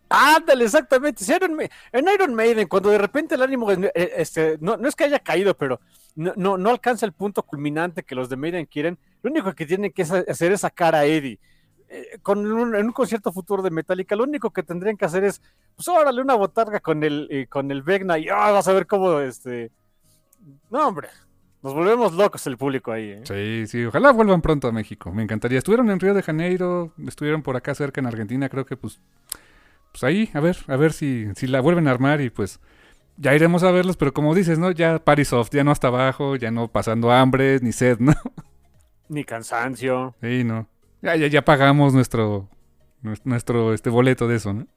Ándale, 0.10 0.66
exactamente. 0.66 1.24
Si 1.24 1.34
Iron 1.34 1.58
en 1.62 2.08
Iron 2.14 2.36
Maiden, 2.36 2.68
cuando 2.68 2.90
de 2.90 2.98
repente 2.98 3.36
el 3.36 3.42
ánimo 3.42 3.72
eh, 3.72 3.92
este, 4.18 4.58
no, 4.60 4.76
no 4.76 4.90
es 4.90 4.96
que 4.96 5.06
haya 5.06 5.20
caído, 5.20 5.56
pero 5.56 5.80
no, 6.16 6.34
no, 6.36 6.58
no 6.58 6.70
alcanza 6.70 7.06
el 7.06 7.14
punto 7.14 7.44
culminante 7.44 8.04
que 8.04 8.16
los 8.16 8.28
de 8.28 8.36
Maiden 8.36 8.66
quieren, 8.66 8.98
lo 9.24 9.32
único 9.32 9.54
que 9.54 9.66
tienen 9.66 9.92
que 9.94 10.02
hacer 10.02 10.52
es 10.52 10.62
sacar 10.62 10.96
a 10.96 11.06
Eddie. 11.06 11.40
Eh, 11.88 12.20
con 12.22 12.40
en 12.40 12.86
un 12.86 12.92
concierto 12.92 13.32
futuro 13.32 13.62
de 13.62 13.70
Metallica, 13.70 14.16
lo 14.16 14.24
único 14.24 14.50
que 14.52 14.64
tendrían 14.64 14.96
que 14.96 15.06
hacer 15.06 15.24
es, 15.24 15.42
pues 15.76 15.88
órale, 15.88 16.22
una 16.22 16.36
botarga 16.36 16.80
con 16.80 17.04
el, 17.04 17.28
eh, 17.30 17.48
con 17.48 17.70
el 17.72 17.82
Vecna 17.82 18.18
y 18.18 18.30
ah, 18.30 18.52
vas 18.52 18.68
a 18.68 18.74
ver 18.74 18.88
cómo, 18.88 19.20
este... 19.20 19.72
No, 20.70 20.88
hombre, 20.88 21.10
nos 21.64 21.74
volvemos 21.74 22.14
locos 22.14 22.46
el 22.48 22.58
público 22.58 22.92
ahí. 22.92 23.10
¿eh? 23.12 23.22
Sí, 23.24 23.68
sí, 23.68 23.86
ojalá 23.86 24.12
vuelvan 24.12 24.42
pronto 24.42 24.68
a 24.68 24.72
México. 24.72 25.12
Me 25.12 25.24
encantaría. 25.24 25.58
Estuvieron 25.60 25.90
en 25.90 26.00
Río 26.00 26.14
de 26.14 26.24
Janeiro, 26.24 26.94
estuvieron 27.08 27.42
por 27.44 27.56
acá 27.56 27.76
cerca 27.76 28.02
en 28.02 28.08
Argentina, 28.08 28.50
creo 28.50 28.66
que 28.66 28.78
pues, 28.78 29.00
pues 29.92 30.04
ahí, 30.04 30.30
a 30.34 30.40
ver, 30.40 30.58
a 30.68 30.76
ver 30.76 30.94
si, 30.94 31.28
si 31.36 31.48
la 31.48 31.62
vuelven 31.62 31.88
a 31.88 31.92
armar 31.92 32.22
y 32.22 32.30
pues 32.30 32.60
ya 33.18 33.36
iremos 33.36 33.64
a 33.64 33.72
verlos, 33.72 33.98
pero 33.98 34.14
como 34.14 34.34
dices, 34.34 34.58
¿no? 34.58 34.72
Ya 34.72 35.00
party 35.00 35.26
soft, 35.26 35.52
ya 35.52 35.64
no 35.64 35.72
hasta 35.72 35.88
abajo, 35.90 36.36
ya 36.38 36.50
no 36.52 36.68
pasando 36.70 37.12
hambre 37.12 37.60
ni 37.62 37.72
sed, 37.72 38.00
¿no? 38.00 38.14
Ni 39.10 39.26
cansancio. 39.26 40.16
Sí, 40.22 40.44
no. 40.46 40.68
Ya, 41.02 41.16
ya, 41.18 41.28
ya 41.28 41.44
pagamos 41.44 41.94
nuestro, 41.94 42.48
nues- 43.04 43.20
nuestro 43.26 43.74
este 43.74 43.90
boleto 43.90 44.28
de 44.28 44.38
eso, 44.38 44.54
¿no? 44.54 44.68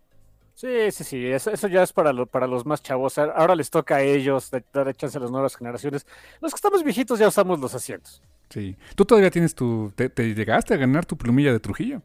Sí, 0.55 0.91
sí, 0.93 1.03
sí, 1.05 1.27
eso, 1.27 1.51
eso 1.51 1.67
ya 1.69 1.83
es 1.83 1.93
para, 1.93 2.13
lo- 2.13 2.27
para 2.27 2.47
los 2.47 2.65
más 2.65 2.81
chavos. 2.83 3.19
Ahora 3.19 3.57
les 3.57 3.71
toca 3.71 3.97
a 3.97 4.03
ellos 4.03 4.51
dar 4.73 4.95
chance 4.95 5.19
a 5.19 5.21
las 5.21 5.31
nuevas 5.31 5.57
generaciones. 5.57 6.07
Los 6.41 6.53
que 6.53 6.57
estamos 6.57 6.85
viejitos 6.85 7.19
ya 7.19 7.27
usamos 7.29 7.59
los 7.59 7.75
asientos. 7.75 8.23
Sí. 8.51 8.77
Tú 8.95 9.05
todavía 9.05 9.31
tienes 9.31 9.55
tu. 9.55 9.93
Te, 9.97 10.09
te 10.09 10.33
llegaste 10.35 10.73
a 10.75 10.77
ganar 10.77 11.07
tu 11.07 11.17
plumilla 11.17 11.53
de 11.53 11.59
Trujillo. 11.59 12.03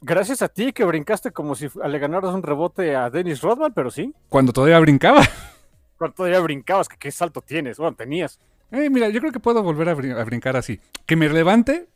Gracias 0.00 0.42
a 0.42 0.48
ti 0.48 0.72
que 0.72 0.84
brincaste 0.84 1.30
como 1.30 1.54
si 1.54 1.68
le 1.86 1.98
ganaras 1.98 2.34
un 2.34 2.42
rebote 2.42 2.94
a 2.96 3.08
Dennis 3.10 3.40
Rodman, 3.40 3.72
pero 3.72 3.90
sí, 3.90 4.12
Cuando 4.28 4.52
todavía 4.52 4.78
brincaba. 4.80 5.22
cuando 5.96 6.14
todavía 6.16 6.40
brincabas, 6.40 6.88
que 6.88 6.96
qué 6.98 7.10
salto 7.12 7.40
tienes. 7.42 7.78
Bueno, 7.78 7.94
tenías. 7.96 8.40
Eh, 8.72 8.90
mira, 8.90 9.08
yo 9.08 9.20
creo 9.20 9.30
que 9.32 9.38
puedo 9.40 9.62
volver 9.62 9.88
a, 9.88 9.94
brin- 9.96 10.18
a 10.18 10.24
brincar 10.24 10.56
así. 10.56 10.80
Que 11.06 11.14
me 11.14 11.28
levante. 11.28 11.86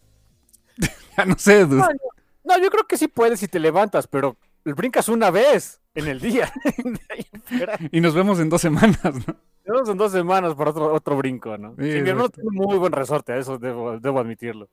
ya 1.16 1.24
no 1.24 1.36
sé, 1.36 1.64
dude. 1.66 1.78
No, 1.80 1.90
yo- 1.90 1.98
no, 2.44 2.62
yo 2.62 2.70
creo 2.70 2.86
que 2.86 2.96
sí 2.96 3.08
puedes 3.08 3.40
si 3.40 3.48
te 3.48 3.58
levantas, 3.58 4.06
pero 4.06 4.36
brincas 4.64 5.08
una 5.08 5.30
vez 5.30 5.80
en 5.98 6.06
el 6.08 6.20
día. 6.20 6.52
Y 7.92 8.00
nos 8.00 8.14
vemos 8.14 8.38
en 8.40 8.48
dos 8.48 8.60
semanas, 8.60 8.98
¿no? 9.04 9.36
tenemos 9.64 9.88
en 9.88 9.96
dos 9.96 10.12
semanas 10.12 10.54
para 10.54 10.70
otro, 10.70 10.92
otro 10.92 11.16
brinco, 11.16 11.56
¿no? 11.58 11.74
Sí, 11.78 11.92
Sí, 11.92 12.02
mi 12.02 12.08
hermano 12.10 12.28
tiene 12.28 12.50
muy 12.52 12.76
buen 12.78 12.92
resorte, 12.92 13.38
eso 13.38 13.58
debo, 13.58 13.98
debo 13.98 14.20
admitirlo. 14.20 14.68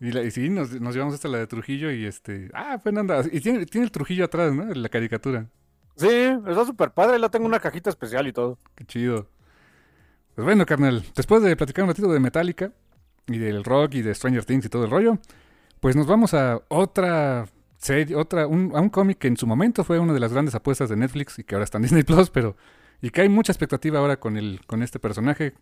Y, 0.00 0.10
la- 0.12 0.22
y 0.22 0.30
sí, 0.32 0.48
nos, 0.48 0.80
nos 0.80 0.94
llevamos 0.94 1.14
hasta 1.14 1.28
la 1.28 1.38
de 1.38 1.46
Trujillo 1.46 1.90
y 1.92 2.04
este. 2.06 2.50
Ah, 2.54 2.80
pues 2.82 2.96
anda. 2.96 3.22
Y 3.30 3.40
tiene, 3.40 3.64
tiene 3.66 3.84
el 3.84 3.92
Trujillo 3.92 4.24
atrás, 4.24 4.52
¿no? 4.52 4.64
La 4.74 4.88
caricatura. 4.88 5.46
Sí, 5.96 6.08
está 6.08 6.64
súper 6.64 6.90
padre, 6.90 7.18
la 7.18 7.28
tengo 7.28 7.46
una 7.46 7.60
cajita 7.60 7.90
especial 7.90 8.26
y 8.26 8.32
todo. 8.32 8.58
Qué 8.74 8.84
chido. 8.84 9.28
Pues 10.34 10.44
bueno, 10.44 10.64
carnal, 10.66 11.04
después 11.14 11.42
de 11.42 11.54
platicar 11.56 11.84
un 11.84 11.90
ratito 11.90 12.10
de 12.12 12.18
Metallica 12.18 12.72
y 13.28 13.38
del 13.38 13.62
rock 13.62 13.94
y 13.94 14.02
de 14.02 14.14
Stranger 14.14 14.44
Things 14.44 14.64
y 14.64 14.68
todo 14.68 14.84
el 14.86 14.90
rollo, 14.90 15.18
pues 15.80 15.94
nos 15.94 16.06
vamos 16.06 16.34
a 16.34 16.60
otra 16.68 17.46
serie, 17.82 18.16
otra, 18.16 18.46
un, 18.46 18.72
a 18.74 18.80
un 18.80 18.88
cómic 18.88 19.18
que 19.18 19.28
en 19.28 19.36
su 19.36 19.46
momento 19.46 19.84
fue 19.84 19.98
una 19.98 20.12
de 20.14 20.20
las 20.20 20.32
grandes 20.32 20.54
apuestas 20.54 20.88
de 20.88 20.96
Netflix 20.96 21.38
y 21.38 21.44
que 21.44 21.54
ahora 21.54 21.64
está 21.64 21.78
en 21.78 21.82
Disney 21.82 22.02
Plus, 22.04 22.30
pero 22.30 22.56
y 23.02 23.10
que 23.10 23.20
hay 23.22 23.28
mucha 23.28 23.52
expectativa 23.52 23.98
ahora 23.98 24.18
con 24.18 24.36
el, 24.36 24.60
con 24.66 24.82
este 24.82 24.98
personaje, 24.98 25.52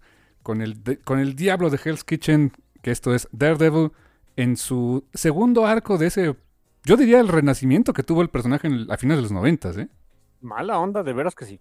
con 0.42 0.60
el, 0.60 0.84
de- 0.84 0.98
con 0.98 1.18
el 1.18 1.34
diablo 1.34 1.70
de 1.70 1.80
Hell's 1.82 2.04
Kitchen, 2.04 2.52
que 2.82 2.90
esto 2.90 3.14
es 3.14 3.28
Daredevil, 3.32 3.90
en 4.36 4.56
su 4.56 5.04
segundo 5.14 5.66
arco 5.66 5.98
de 5.98 6.06
ese, 6.06 6.36
yo 6.84 6.96
diría 6.96 7.18
el 7.20 7.28
renacimiento 7.28 7.92
que 7.92 8.02
tuvo 8.02 8.22
el 8.22 8.28
personaje 8.28 8.66
en 8.68 8.74
el- 8.74 8.90
a 8.90 8.96
finales 8.98 9.18
de 9.18 9.22
los 9.22 9.32
noventas, 9.32 9.76
¿eh? 9.78 9.88
Mala 10.42 10.78
onda, 10.78 11.02
de 11.02 11.12
veras 11.12 11.34
que 11.34 11.46
sí. 11.46 11.60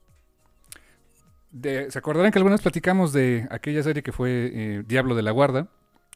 De- 1.52 1.90
¿Se 1.91 1.98
acordarán 1.99 2.31
que 2.31 2.38
alguna 2.40 2.56
vez 2.56 2.61
platicamos 2.61 3.11
de 3.11 3.48
aquella 3.49 3.81
serie 3.81 4.03
que 4.03 4.11
fue 4.11 4.52
eh, 4.53 4.84
Diablo 4.86 5.15
de 5.15 5.23
la 5.23 5.31
Guarda? 5.31 5.68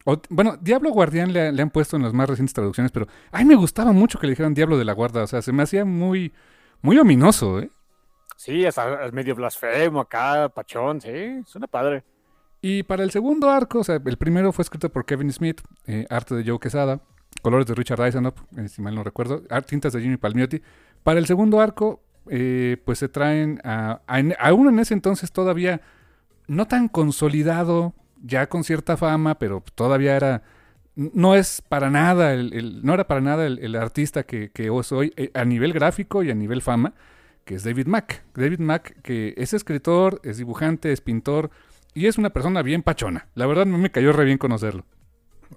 O- 0.06 0.22
bueno, 0.30 0.58
Diablo 0.60 0.90
Guardián 0.92 1.32
le, 1.34 1.52
le 1.52 1.62
han 1.62 1.70
puesto 1.70 1.96
en 1.96 2.04
las 2.04 2.14
más 2.14 2.30
recientes 2.30 2.54
traducciones, 2.54 2.92
pero 2.92 3.08
ay, 3.32 3.46
me 3.46 3.56
gustaba 3.56 3.92
mucho 3.92 4.20
que 4.20 4.28
le 4.28 4.32
dijeran 4.32 4.54
Diablo 4.54 4.78
de 4.78 4.86
la 4.86 4.94
Guarda. 4.94 5.24
O 5.24 5.28
sea, 5.28 5.42
se 5.42 5.52
me 5.54 5.64
hacía 5.64 5.86
muy, 5.86 6.34
muy 6.82 6.98
ominoso, 6.98 7.60
¿eh? 7.60 7.70
Sí, 8.36 8.66
es, 8.66 8.78
es 8.78 9.14
medio 9.14 9.36
blasfemo 9.36 10.02
acá, 10.02 10.50
pachón, 10.50 11.00
sí, 11.00 11.42
suena 11.46 11.68
padre. 11.68 12.04
Y 12.62 12.84
para 12.84 13.04
el 13.04 13.12
segundo 13.12 13.50
arco, 13.50 13.80
o 13.80 13.84
sea, 13.84 14.02
el 14.04 14.18
primero 14.18 14.52
fue 14.52 14.64
escrito 14.64 14.90
por 14.90 15.06
Kevin 15.06 15.32
Smith, 15.32 15.62
eh, 15.86 16.06
arte 16.10 16.36
de 16.36 16.44
Joe 16.50 16.60
Quesada, 16.60 17.00
colores 17.42 17.68
de 17.68 17.76
Richard 17.76 18.02
Eisenhower, 18.02 18.34
eh, 18.58 18.68
si 18.70 18.82
mal 18.82 18.96
no 18.96 19.04
recuerdo, 19.04 19.44
art- 19.50 19.68
tintas 19.68 19.94
de 19.94 20.02
Jimmy 20.02 20.18
Palmiotti. 20.18 20.62
Para 21.04 21.20
el 21.20 21.26
segundo 21.26 21.60
arco, 21.62 22.02
eh, 22.30 22.78
pues 22.86 23.00
se 23.00 23.10
traen 23.10 23.60
a, 23.64 24.02
a- 24.08 24.20
en 24.20 24.80
ese 24.80 24.94
entonces 24.94 25.32
todavía 25.32 25.82
no 26.48 26.68
tan 26.68 26.88
consolidado, 26.88 27.94
ya 28.24 28.48
con 28.50 28.66
cierta 28.66 28.98
fama, 28.98 29.40
pero 29.40 29.64
todavía 29.76 30.16
era, 30.18 30.44
no 30.96 31.36
es 31.36 31.62
para 31.62 31.92
nada, 31.92 32.34
el, 32.34 32.54
el- 32.54 32.84
no 32.86 32.96
era 32.96 33.08
para 33.08 33.22
nada 33.22 33.48
el, 33.48 33.60
el 33.60 33.76
artista 33.76 34.24
que, 34.26 34.52
que 34.52 34.68
es 34.68 34.92
hoy 34.94 35.14
eh, 35.18 35.32
a 35.36 35.46
nivel 35.46 35.74
gráfico 35.74 36.24
y 36.24 36.32
a 36.32 36.36
nivel 36.36 36.62
fama, 36.64 36.94
que 37.46 37.56
es 37.56 37.64
David 37.64 37.88
Mack. 37.88 38.24
David 38.36 38.60
Mack, 38.60 39.02
que 39.04 39.36
es 39.38 39.54
escritor, 39.54 40.22
es 40.24 40.38
dibujante, 40.38 40.92
es 40.94 41.02
pintor 41.02 41.52
y 41.96 42.08
es 42.08 42.18
una 42.18 42.32
persona 42.32 42.64
bien 42.64 42.84
pachona. 42.84 43.28
La 43.36 43.46
verdad 43.48 43.68
me 43.68 43.92
cayó 43.92 44.14
re 44.14 44.26
bien 44.26 44.40
conocerlo. 44.40 44.86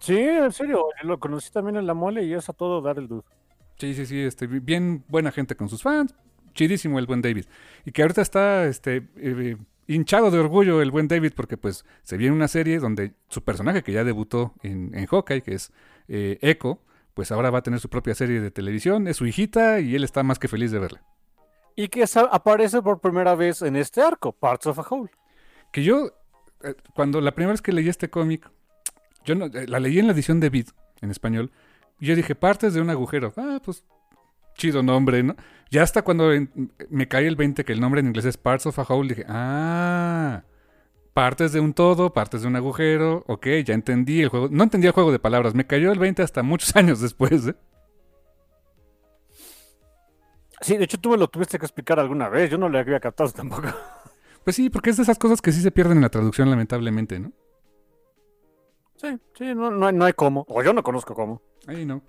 Sí, 0.01 0.17
en 0.19 0.53
serio, 0.53 0.85
lo 1.03 1.19
conocí 1.21 1.51
también 1.51 1.77
en 1.77 1.87
la 1.87 1.95
mole 1.95 2.25
y 2.25 2.35
es 2.35 2.49
a 2.49 2.53
todo 2.55 2.81
dar 2.83 2.99
el 2.99 3.09
dude. 3.09 3.25
Sí, 3.79 3.95
sí, 3.95 4.07
sí, 4.07 4.21
este, 4.21 4.47
bien 4.47 5.05
buena 5.09 5.33
gente 5.33 5.57
con 5.57 5.69
sus 5.69 5.83
fans. 5.83 6.15
Chidísimo 6.55 6.99
el 6.99 7.07
buen 7.07 7.21
David. 7.23 7.45
Y 7.85 7.93
que 7.93 8.03
ahorita 8.03 8.23
está 8.23 8.67
este, 8.67 9.07
eh, 9.17 9.57
hinchado 9.87 10.31
de 10.31 10.39
orgullo 10.39 10.83
el 10.83 10.91
buen 10.91 11.09
David 11.09 11.33
porque 11.35 11.57
pues 11.57 11.85
se 12.03 12.17
viene 12.17 12.35
una 12.35 12.49
serie 12.49 12.79
donde 12.79 13.15
su 13.29 13.43
personaje 13.45 13.83
que 13.83 13.93
ya 13.93 14.05
debutó 14.05 14.55
en, 14.63 14.95
en 14.95 15.07
Hawkeye, 15.07 15.43
que 15.43 15.55
es 15.55 15.73
eh, 16.09 16.39
Echo, 16.43 16.81
pues 17.15 17.33
ahora 17.33 17.51
va 17.51 17.59
a 17.59 17.63
tener 17.63 17.81
su 17.81 17.89
propia 17.89 18.15
serie 18.15 18.41
de 18.41 18.51
televisión. 18.51 19.07
Es 19.09 19.17
su 19.17 19.27
hijita 19.27 19.81
y 19.81 19.95
él 19.95 20.05
está 20.05 20.23
más 20.23 20.39
que 20.39 20.49
feliz 20.49 20.71
de 20.71 20.79
verla. 20.79 21.03
Y 21.75 21.89
que 21.89 22.05
aparece 22.31 22.81
por 22.83 23.01
primera 23.01 23.35
vez 23.35 23.63
en 23.63 23.77
este 23.77 24.01
arco, 24.03 24.33
Parts 24.33 24.67
of 24.67 24.79
a 24.79 24.83
Whole. 24.83 25.11
Que 25.73 25.83
yo, 25.83 26.11
eh, 26.63 26.75
cuando 26.95 27.21
la 27.21 27.35
primera 27.35 27.53
vez 27.53 27.63
que 27.63 27.73
leí 27.73 27.89
este 27.89 28.09
cómic, 28.11 28.51
yo 29.25 29.35
no- 29.35 29.47
eh, 29.47 29.67
la 29.67 29.79
leí 29.81 29.99
en 29.99 30.07
la 30.07 30.13
edición 30.13 30.41
de 30.41 30.49
Vid, 30.51 30.69
en 31.03 31.11
español, 31.11 31.51
y 32.01 32.07
yo 32.07 32.17
dije, 32.17 32.35
partes 32.35 32.73
de 32.75 32.81
un 32.81 32.89
agujero. 32.91 33.33
Ah, 33.37 33.61
pues, 33.65 33.85
chido 34.57 34.83
nombre, 34.83 35.23
¿no? 35.23 35.37
Ya 35.71 35.83
hasta 35.83 36.03
cuando 36.03 36.33
en- 36.33 36.73
me 36.91 37.09
cae 37.09 37.27
el 37.27 37.37
20 37.37 37.65
que 37.65 37.73
el 37.73 37.81
nombre 37.81 38.01
en 38.01 38.07
inglés 38.07 38.25
es 38.25 38.37
Parts 38.37 38.67
of 38.67 38.79
a 38.79 38.83
Whole, 38.83 39.09
dije, 39.09 39.25
ah, 39.29 40.43
partes 41.13 41.53
de 41.53 41.61
un 41.61 41.73
todo, 41.75 42.13
partes 42.13 42.43
de 42.43 42.49
un 42.49 42.57
agujero, 42.57 43.25
ok, 43.27 43.47
ya 43.65 43.75
entendí 43.75 44.23
el 44.23 44.29
juego. 44.29 44.49
No 44.51 44.63
entendía 44.65 44.89
el 44.91 44.95
juego 44.95 45.13
de 45.13 45.19
palabras, 45.19 45.55
me 45.55 45.67
cayó 45.67 45.91
el 45.93 45.99
20 45.99 46.23
hasta 46.23 46.43
muchos 46.43 46.75
años 46.77 47.01
después, 47.01 47.49
¿eh? 47.49 47.55
Sí, 50.61 50.77
de 50.77 50.85
hecho 50.85 50.99
tú 50.99 51.11
me 51.11 51.17
lo 51.19 51.29
tuviste 51.29 51.59
que 51.59 51.67
explicar 51.67 52.01
alguna 52.01 52.29
vez, 52.29 52.51
yo 52.51 52.59
no 52.59 52.69
le 52.69 52.79
había 52.79 53.01
captado 53.01 53.31
tampoco. 53.31 53.69
Pues 54.45 54.55
sí, 54.55 54.71
porque 54.71 54.91
es 54.91 54.97
de 54.97 55.03
esas 55.03 55.19
cosas 55.19 55.43
que 55.43 55.51
sí 55.51 55.61
se 55.61 55.73
pierden 55.73 55.97
en 55.99 56.03
la 56.03 56.09
traducción, 56.09 56.49
lamentablemente, 56.49 57.19
¿no? 57.19 57.33
Sí, 58.95 59.09
sí, 59.37 59.53
no, 59.57 59.73
no, 59.73 59.89
hay- 59.89 59.93
no 59.93 60.05
hay 60.05 60.13
cómo, 60.13 60.47
o 60.49 60.63
yo 60.63 60.73
no 60.73 60.85
conozco 60.85 61.17
cómo. 61.17 61.43
Ahí 61.67 61.85
no. 61.85 62.01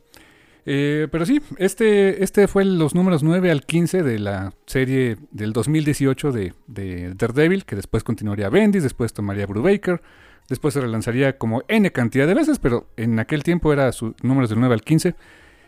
Eh, 0.70 1.08
pero 1.10 1.26
sí, 1.26 1.40
este, 1.60 2.26
este 2.26 2.50
fue 2.50 2.66
los 2.66 2.94
números 2.94 3.24
9 3.24 3.52
al 3.52 3.66
15 3.66 4.04
de 4.04 4.20
la 4.20 4.52
serie 4.66 5.16
del 5.32 5.54
2018 5.54 6.34
de, 6.34 6.54
de 6.68 7.14
Daredevil, 7.14 7.64
que 7.64 7.78
después 7.78 8.04
continuaría 8.04 8.50
Bendis, 8.50 8.84
después 8.84 9.14
tomaría 9.14 9.46
Brubaker, 9.46 10.02
después 10.50 10.74
se 10.74 10.82
relanzaría 10.82 11.38
como 11.38 11.64
N 11.70 11.90
cantidad 11.94 12.28
de 12.28 12.34
veces, 12.34 12.60
pero 12.60 12.90
en 12.98 13.18
aquel 13.18 13.44
tiempo 13.44 13.72
era 13.72 13.90
su 13.94 14.14
números 14.22 14.50
del 14.50 14.60
9 14.60 14.74
al 14.74 14.82
15. 14.82 15.16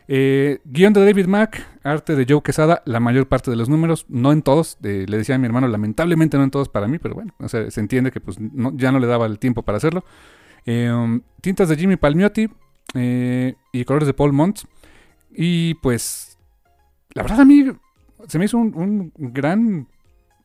Eh, 0.10 0.60
guion 0.66 0.92
de 0.92 1.06
David 1.06 1.28
Mack, 1.28 1.66
arte 1.84 2.16
de 2.16 2.26
Joe 2.28 2.42
Quesada, 2.44 2.84
la 2.86 3.00
mayor 3.00 3.30
parte 3.30 3.50
de 3.50 3.56
los 3.56 3.70
números, 3.70 4.06
no 4.10 4.34
en 4.34 4.42
todos, 4.42 4.78
eh, 4.84 5.06
le 5.08 5.18
decía 5.18 5.36
a 5.36 5.38
mi 5.38 5.46
hermano, 5.46 5.70
lamentablemente 5.70 6.36
no 6.36 6.44
en 6.44 6.52
todos 6.52 6.68
para 6.68 6.90
mí, 6.90 7.00
pero 7.00 7.16
bueno, 7.16 7.34
se 7.48 7.80
entiende 7.80 8.12
que 8.12 8.20
pues, 8.20 8.38
ya 8.74 8.92
no 8.92 9.00
le 9.00 9.08
daba 9.08 9.28
el 9.28 9.40
tiempo 9.40 9.62
para 9.62 9.78
hacerlo. 9.78 10.04
Eh, 10.66 10.92
um, 10.92 11.22
tintas 11.40 11.70
de 11.70 11.78
Jimmy 11.78 11.96
Palmiotti 11.96 12.50
y 12.96 13.86
colores 13.86 14.08
de 14.08 14.14
Paul 14.14 14.34
Monts. 14.34 14.68
Y 15.42 15.76
pues, 15.76 16.38
la 17.14 17.22
verdad 17.22 17.40
a 17.40 17.46
mí 17.46 17.64
se 18.28 18.38
me 18.38 18.44
hizo 18.44 18.58
un, 18.58 19.14
gran, 19.16 19.88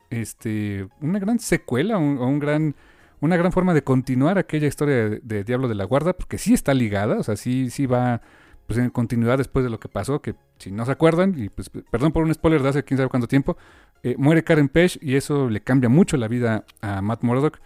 este, 0.09 0.87
una 1.01 1.19
gran 1.19 1.37
secuela, 1.39 1.97
un, 1.97 2.17
un 2.17 2.39
gran, 2.39 2.77
una 3.19 3.35
gran 3.35 3.51
forma 3.51 3.73
de 3.73 3.83
continuar 3.83 4.37
aquella 4.37 4.67
historia 4.67 5.19
de, 5.21 5.43
Diablo 5.43 5.67
de 5.67 5.75
la 5.75 5.83
Guarda, 5.83 6.13
porque 6.13 6.37
sí 6.37 6.53
está 6.53 6.73
ligada, 6.73 7.17
o 7.19 7.23
sea, 7.23 7.35
sí, 7.35 7.69
sí 7.69 7.87
va 7.87 8.21
pues 8.67 8.79
en 8.79 8.89
continuidad 8.89 9.37
después 9.37 9.65
de 9.65 9.69
lo 9.69 9.81
que 9.81 9.89
pasó, 9.89 10.21
que 10.21 10.35
si 10.59 10.71
no 10.71 10.85
se 10.85 10.93
acuerdan, 10.93 11.33
y 11.37 11.49
pues 11.49 11.69
perdón 11.91 12.13
por 12.13 12.23
un 12.23 12.33
spoiler 12.33 12.63
de 12.63 12.69
hace 12.69 12.83
quién 12.85 12.97
sabe 12.97 13.09
cuánto 13.09 13.27
tiempo, 13.27 13.57
eh, 14.01 14.15
muere 14.17 14.45
Karen 14.45 14.69
Page 14.69 14.97
y 15.01 15.17
eso 15.17 15.49
le 15.49 15.59
cambia 15.59 15.89
mucho 15.89 16.15
la 16.15 16.29
vida 16.29 16.63
a 16.79 17.01
Matt 17.01 17.21
Murdock. 17.21 17.59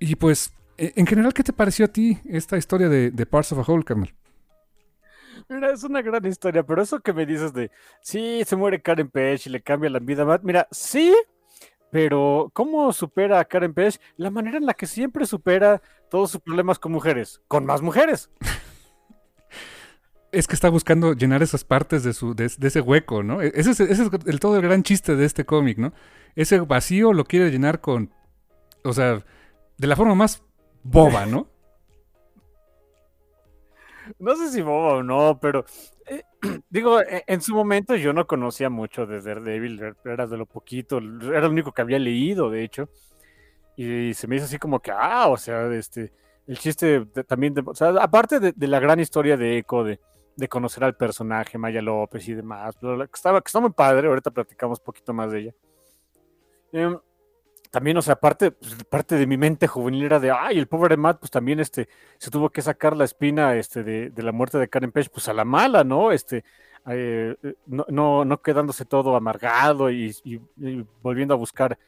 Y 0.00 0.16
pues, 0.16 0.52
eh, 0.76 0.92
en 0.96 1.06
general, 1.06 1.32
¿qué 1.34 1.44
te 1.44 1.52
pareció 1.52 1.84
a 1.84 1.88
ti 1.88 2.18
esta 2.24 2.56
historia 2.56 2.88
de, 2.88 3.12
de 3.12 3.26
Parts 3.26 3.52
of 3.52 3.60
a 3.60 3.72
Whole, 3.72 3.84
Carmel? 3.84 4.12
Mira, 5.50 5.72
es 5.72 5.82
una 5.82 6.00
gran 6.00 6.24
historia, 6.24 6.62
pero 6.62 6.80
eso 6.80 7.00
que 7.00 7.12
me 7.12 7.26
dices 7.26 7.52
de, 7.52 7.72
sí, 8.00 8.42
se 8.46 8.54
muere 8.54 8.80
Karen 8.80 9.10
Page 9.10 9.42
y 9.46 9.48
le 9.50 9.60
cambia 9.60 9.90
la 9.90 9.98
vida 9.98 10.24
Matt, 10.24 10.42
mira, 10.44 10.68
sí, 10.70 11.12
pero 11.90 12.52
¿cómo 12.54 12.92
supera 12.92 13.40
a 13.40 13.44
Karen 13.44 13.74
Page? 13.74 13.98
La 14.16 14.30
manera 14.30 14.58
en 14.58 14.66
la 14.66 14.74
que 14.74 14.86
siempre 14.86 15.26
supera 15.26 15.82
todos 16.08 16.30
sus 16.30 16.40
problemas 16.40 16.78
con 16.78 16.92
mujeres, 16.92 17.42
con 17.48 17.66
más 17.66 17.82
mujeres. 17.82 18.30
Es 20.30 20.46
que 20.46 20.54
está 20.54 20.68
buscando 20.68 21.14
llenar 21.14 21.42
esas 21.42 21.64
partes 21.64 22.04
de, 22.04 22.12
su, 22.12 22.36
de, 22.36 22.48
de 22.56 22.68
ese 22.68 22.80
hueco, 22.80 23.24
¿no? 23.24 23.42
E- 23.42 23.50
Ese 23.52 23.72
es, 23.72 23.80
ese 23.80 24.04
es 24.04 24.10
el, 24.26 24.38
todo 24.38 24.54
el 24.54 24.62
gran 24.62 24.84
chiste 24.84 25.16
de 25.16 25.24
este 25.24 25.44
cómic, 25.44 25.78
¿no? 25.78 25.92
Ese 26.36 26.60
vacío 26.60 27.12
lo 27.12 27.24
quiere 27.24 27.50
llenar 27.50 27.80
con, 27.80 28.14
o 28.84 28.92
sea, 28.92 29.24
de 29.78 29.86
la 29.88 29.96
forma 29.96 30.14
más 30.14 30.44
boba, 30.84 31.26
¿no? 31.26 31.48
No 34.18 34.36
sé 34.36 34.50
si 34.50 34.62
boba 34.62 34.94
o 34.94 35.02
no, 35.02 35.38
pero 35.40 35.64
eh, 36.06 36.22
digo, 36.70 37.00
e- 37.00 37.24
en 37.26 37.40
su 37.40 37.54
momento 37.54 37.96
yo 37.96 38.12
no 38.12 38.26
conocía 38.26 38.70
mucho 38.70 39.06
de 39.06 39.20
Daredevil, 39.20 39.80
er- 39.80 39.96
era 40.04 40.26
de 40.26 40.36
lo 40.36 40.46
poquito, 40.46 40.98
era 40.98 41.42
lo 41.42 41.50
único 41.50 41.72
que 41.72 41.82
había 41.82 41.98
leído, 41.98 42.50
de 42.50 42.64
hecho, 42.64 42.88
y 43.76 44.14
se 44.14 44.26
me 44.28 44.36
hizo 44.36 44.46
así 44.46 44.58
como 44.58 44.80
que, 44.80 44.92
ah, 44.92 45.28
o 45.28 45.36
sea, 45.36 45.72
este, 45.74 46.12
el 46.46 46.58
chiste 46.58 47.06
también, 47.26 47.54
de- 47.54 47.62
o 47.66 47.74
sea, 47.74 47.90
aparte 48.00 48.40
de, 48.40 48.66
la 48.68 48.80
gran 48.80 49.00
historia 49.00 49.36
de 49.36 49.58
Echo, 49.58 49.84
de, 49.84 50.00
conocer 50.48 50.84
al 50.84 50.96
personaje, 50.96 51.58
Maya 51.58 51.82
López 51.82 52.26
y 52.28 52.34
demás, 52.34 52.76
que 52.80 53.08
estaba, 53.14 53.40
que 53.42 53.48
está 53.48 53.60
muy 53.60 53.70
padre, 53.72 54.08
ahorita 54.08 54.30
platicamos 54.30 54.78
un 54.80 54.84
poquito 54.84 55.12
más 55.12 55.30
de 55.32 55.40
ella. 55.40 55.54
Em, 56.72 56.98
también, 57.70 57.96
o 57.96 58.02
sea, 58.02 58.16
parte, 58.16 58.50
pues, 58.50 58.74
parte 58.84 59.16
de 59.16 59.26
mi 59.26 59.36
mente 59.36 59.66
juvenil 59.68 60.04
era 60.04 60.18
de, 60.18 60.30
ay, 60.30 60.58
el 60.58 60.66
pobre 60.66 60.96
Matt, 60.96 61.20
pues 61.20 61.30
también 61.30 61.60
este, 61.60 61.88
se 62.18 62.30
tuvo 62.30 62.50
que 62.50 62.62
sacar 62.62 62.96
la 62.96 63.04
espina 63.04 63.54
este, 63.56 63.82
de, 63.84 64.10
de 64.10 64.22
la 64.22 64.32
muerte 64.32 64.58
de 64.58 64.68
Karen 64.68 64.90
Page, 64.92 65.10
pues 65.10 65.28
a 65.28 65.32
la 65.32 65.44
mala, 65.44 65.84
¿no? 65.84 66.10
Este, 66.12 66.44
eh, 66.88 67.36
no, 67.66 67.86
no, 67.88 68.24
no 68.24 68.42
quedándose 68.42 68.84
todo 68.84 69.14
amargado 69.16 69.90
y, 69.90 70.14
y- 70.24 70.40
y 70.56 70.86
volviendo 71.02 71.34
a 71.34 71.36
buscar 71.36 71.78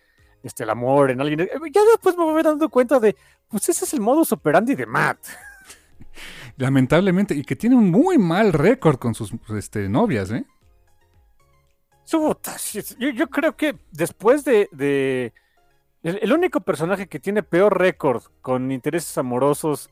este, 0.43 0.63
el 0.65 0.71
amor 0.71 1.11
en 1.11 1.21
alguien. 1.21 1.41
Eh, 1.41 1.49
Ya 1.73 1.81
después 1.85 2.17
me 2.17 2.25
voy 2.25 2.43
dando 2.43 2.69
cuenta 2.69 3.01
de, 3.01 3.17
pues 3.49 3.69
ese 3.69 3.85
es 3.85 3.93
el 3.95 4.01
modus 4.01 4.33
operandi 4.33 4.75
de 4.75 4.87
Matt. 4.87 5.19
Lamentablemente, 6.59 7.35
y 7.35 7.43
que 7.43 7.57
tiene 7.57 7.75
un 7.77 7.91
muy 7.91 8.19
mal 8.19 8.53
récord 8.53 8.99
con 8.99 9.15
sus 9.15 9.33
este, 9.57 9.89
novias, 9.89 10.31
¿eh? 10.31 10.45
Yo, 12.99 13.11
yo 13.11 13.29
creo 13.29 13.57
que 13.57 13.79
después 13.91 14.45
de. 14.45 14.69
de- 14.73 15.33
el, 16.03 16.19
el 16.23 16.33
único 16.33 16.61
personaje 16.61 17.07
que 17.07 17.21
tiene 17.21 17.43
peor 17.43 17.79
récord 17.79 18.23
con 18.41 18.71
intereses 18.73 19.17
amorosos, 19.19 19.91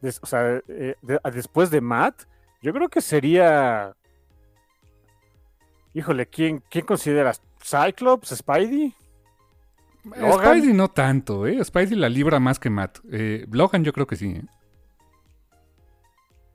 des- 0.00 0.20
o 0.22 0.26
sea, 0.26 0.60
eh, 0.68 0.96
de- 1.02 1.20
después 1.32 1.70
de 1.70 1.80
Matt, 1.80 2.22
yo 2.62 2.72
creo 2.72 2.88
que 2.88 3.00
sería. 3.00 3.94
Híjole, 5.94 6.26
¿quién, 6.26 6.62
quién 6.70 6.86
consideras? 6.86 7.42
¿Cyclops? 7.62 8.34
¿Spidey? 8.34 8.94
Logan. 10.04 10.58
Spidey 10.58 10.72
no 10.72 10.88
tanto, 10.88 11.46
¿eh? 11.46 11.62
Spidey 11.64 11.96
la 11.96 12.08
libra 12.08 12.40
más 12.40 12.58
que 12.58 12.70
Matt. 12.70 12.98
Eh, 13.10 13.46
Logan 13.50 13.84
yo 13.84 13.92
creo 13.92 14.06
que 14.06 14.16
sí, 14.16 14.30
¿eh? 14.30 14.42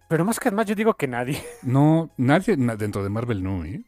Pero 0.10 0.24
más 0.26 0.40
que 0.40 0.52
más, 0.52 0.66
yo 0.66 0.74
digo 0.76 0.94
que 0.96 1.08
nadie. 1.08 1.42
No, 1.62 2.10
nadie 2.18 2.56
na- 2.58 2.76
dentro 2.76 3.04
de 3.04 3.10
Marvel 3.10 3.44
no, 3.44 3.64
¿eh? 3.66 3.82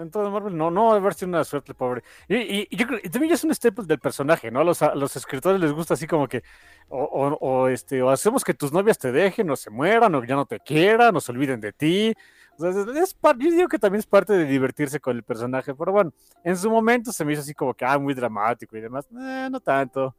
Dentro 0.00 0.24
de 0.24 0.30
Marvel, 0.30 0.56
no, 0.56 0.70
no, 0.70 0.92
haber 0.94 1.12
sido 1.12 1.28
una 1.28 1.44
suerte, 1.44 1.74
pobre. 1.74 2.02
Y, 2.26 2.36
y- 2.36 2.68
y 2.70 2.76
yo 2.78 2.86
creo 2.86 3.00
también 3.12 3.34
es 3.34 3.44
un 3.44 3.54
staple 3.54 3.84
del 3.84 3.98
personaje, 3.98 4.50
¿no? 4.50 4.60
A 4.60 4.64
los, 4.64 4.80
a 4.80 4.94
los 4.94 5.14
escritores 5.14 5.60
les 5.60 5.72
gusta 5.72 5.92
así 5.92 6.06
como 6.06 6.26
que, 6.26 6.42
o, 6.88 7.02
o- 7.04 7.36
o, 7.38 7.68
este, 7.68 8.00
o 8.02 8.08
hacemos 8.08 8.42
que 8.42 8.54
tus 8.54 8.72
novias 8.72 8.96
te 8.96 9.12
dejen, 9.12 9.50
o 9.50 9.56
se 9.56 9.68
mueran, 9.68 10.14
o 10.14 10.24
ya 10.24 10.36
no 10.36 10.46
te 10.46 10.58
quieran, 10.58 11.14
o 11.14 11.20
se 11.20 11.32
olviden 11.32 11.60
de 11.60 11.74
ti. 11.74 12.14
O 12.56 12.62
sea, 12.62 12.70
es, 13.02 13.12
par- 13.12 13.36
yo 13.38 13.50
digo 13.50 13.68
que 13.68 13.78
también 13.78 13.98
es 14.00 14.06
parte 14.06 14.32
de 14.32 14.46
divertirse 14.46 15.00
con 15.00 15.16
el 15.18 15.22
personaje, 15.22 15.74
pero 15.74 15.92
bueno, 15.92 16.14
en 16.44 16.56
su 16.56 16.70
momento 16.70 17.12
se 17.12 17.22
me 17.26 17.34
hizo 17.34 17.42
así 17.42 17.52
como 17.52 17.74
que, 17.74 17.84
ah, 17.84 17.98
muy 17.98 18.14
dramático 18.14 18.78
y 18.78 18.80
demás. 18.80 19.06
Eh, 19.12 19.48
no 19.50 19.60
tanto, 19.60 20.16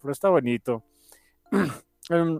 pero 0.00 0.12
está 0.12 0.28
bonito. 0.28 0.80
Em, 2.10 2.38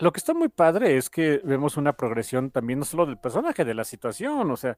lo 0.00 0.12
que 0.12 0.18
está 0.18 0.34
muy 0.34 0.48
padre 0.48 0.96
es 0.96 1.10
que 1.10 1.40
vemos 1.44 1.76
una 1.76 1.92
progresión 1.92 2.50
también, 2.50 2.78
no 2.78 2.84
solo 2.84 3.06
del 3.06 3.18
personaje, 3.18 3.64
de 3.64 3.74
la 3.74 3.84
situación, 3.84 4.50
o 4.50 4.56
sea, 4.56 4.76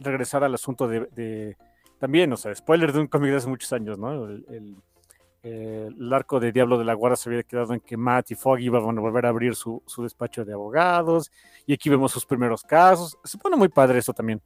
regresar 0.00 0.44
al 0.44 0.54
asunto 0.54 0.88
de, 0.88 1.56
también, 1.98 2.32
o 2.32 2.36
sea, 2.36 2.54
spoiler 2.54 2.92
de 2.92 3.00
un 3.00 3.06
cómic 3.06 3.30
de 3.30 3.36
hace 3.36 3.48
muchos 3.48 3.72
años, 3.72 3.98
¿no? 3.98 4.26
El, 4.26 4.76
eh, 5.46 5.90
arco 6.10 6.40
de 6.40 6.52
Diablo 6.52 6.78
de 6.78 6.86
la 6.86 6.94
Guarda 6.94 7.16
se 7.16 7.28
había 7.28 7.42
quedado 7.42 7.74
en 7.74 7.80
que 7.80 7.98
Matt 7.98 8.30
y 8.30 8.34
Foggy 8.34 8.64
iban 8.64 8.96
a 8.96 9.00
volver 9.00 9.26
a 9.26 9.28
abrir 9.28 9.54
su, 9.54 9.82
su 9.84 10.02
despacho 10.02 10.42
de 10.42 10.54
abogados, 10.54 11.30
y 11.66 11.74
aquí 11.74 11.90
vemos 11.90 12.12
sus 12.12 12.24
primeros 12.24 12.62
casos. 12.62 13.18
Se 13.24 13.36
pone 13.36 13.56
muy 13.56 13.68
padre 13.68 13.98
eso 13.98 14.14
también. 14.14 14.40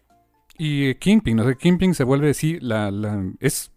Y 0.56 0.88
eh, 0.88 0.98
Kingpin, 0.98 1.38
o 1.38 1.44
sea, 1.44 1.54
Kingpin 1.54 1.94
se 1.94 2.02
vuelve, 2.02 2.34
sí, 2.34 2.58
la, 2.60 2.90
la, 2.90 3.24
es 3.38 3.70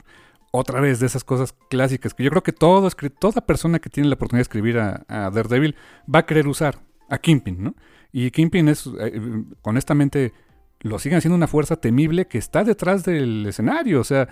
otra 0.51 0.81
vez 0.81 0.99
de 0.99 1.05
esas 1.05 1.23
cosas 1.23 1.53
clásicas 1.69 2.13
que 2.13 2.23
yo 2.23 2.29
creo 2.29 2.43
que 2.43 2.51
todo, 2.53 2.89
toda 3.19 3.41
persona 3.41 3.79
que 3.79 3.89
tiene 3.89 4.09
la 4.09 4.15
oportunidad 4.15 4.39
de 4.39 4.49
escribir 4.49 4.79
a, 4.79 5.03
a 5.07 5.29
Daredevil 5.31 5.75
va 6.13 6.19
a 6.19 6.25
querer 6.25 6.47
usar 6.47 6.79
a 7.09 7.17
Kingpin, 7.17 7.63
¿no? 7.63 7.75
Y 8.11 8.31
Kingpin 8.31 8.67
es, 8.67 8.87
eh, 8.99 9.21
honestamente, 9.61 10.33
lo 10.81 10.99
siguen 10.99 11.17
haciendo 11.19 11.35
una 11.37 11.47
fuerza 11.47 11.77
temible 11.77 12.27
que 12.27 12.37
está 12.37 12.63
detrás 12.65 13.03
del 13.05 13.45
escenario. 13.47 14.01
O 14.01 14.03
sea, 14.03 14.27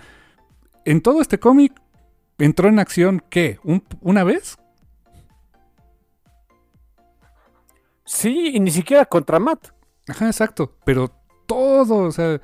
en 0.84 1.00
todo 1.00 1.22
este 1.22 1.38
cómic 1.38 1.72
entró 2.38 2.68
en 2.68 2.78
acción, 2.78 3.22
¿qué? 3.30 3.58
¿Un- 3.64 3.84
¿Una 4.02 4.24
vez? 4.24 4.58
Sí, 8.04 8.52
y 8.54 8.60
ni 8.60 8.70
siquiera 8.70 9.04
contra 9.06 9.38
Matt. 9.38 9.68
Ajá, 10.08 10.26
exacto. 10.26 10.76
Pero 10.84 11.10
todo, 11.46 11.96
o 11.98 12.12
sea, 12.12 12.40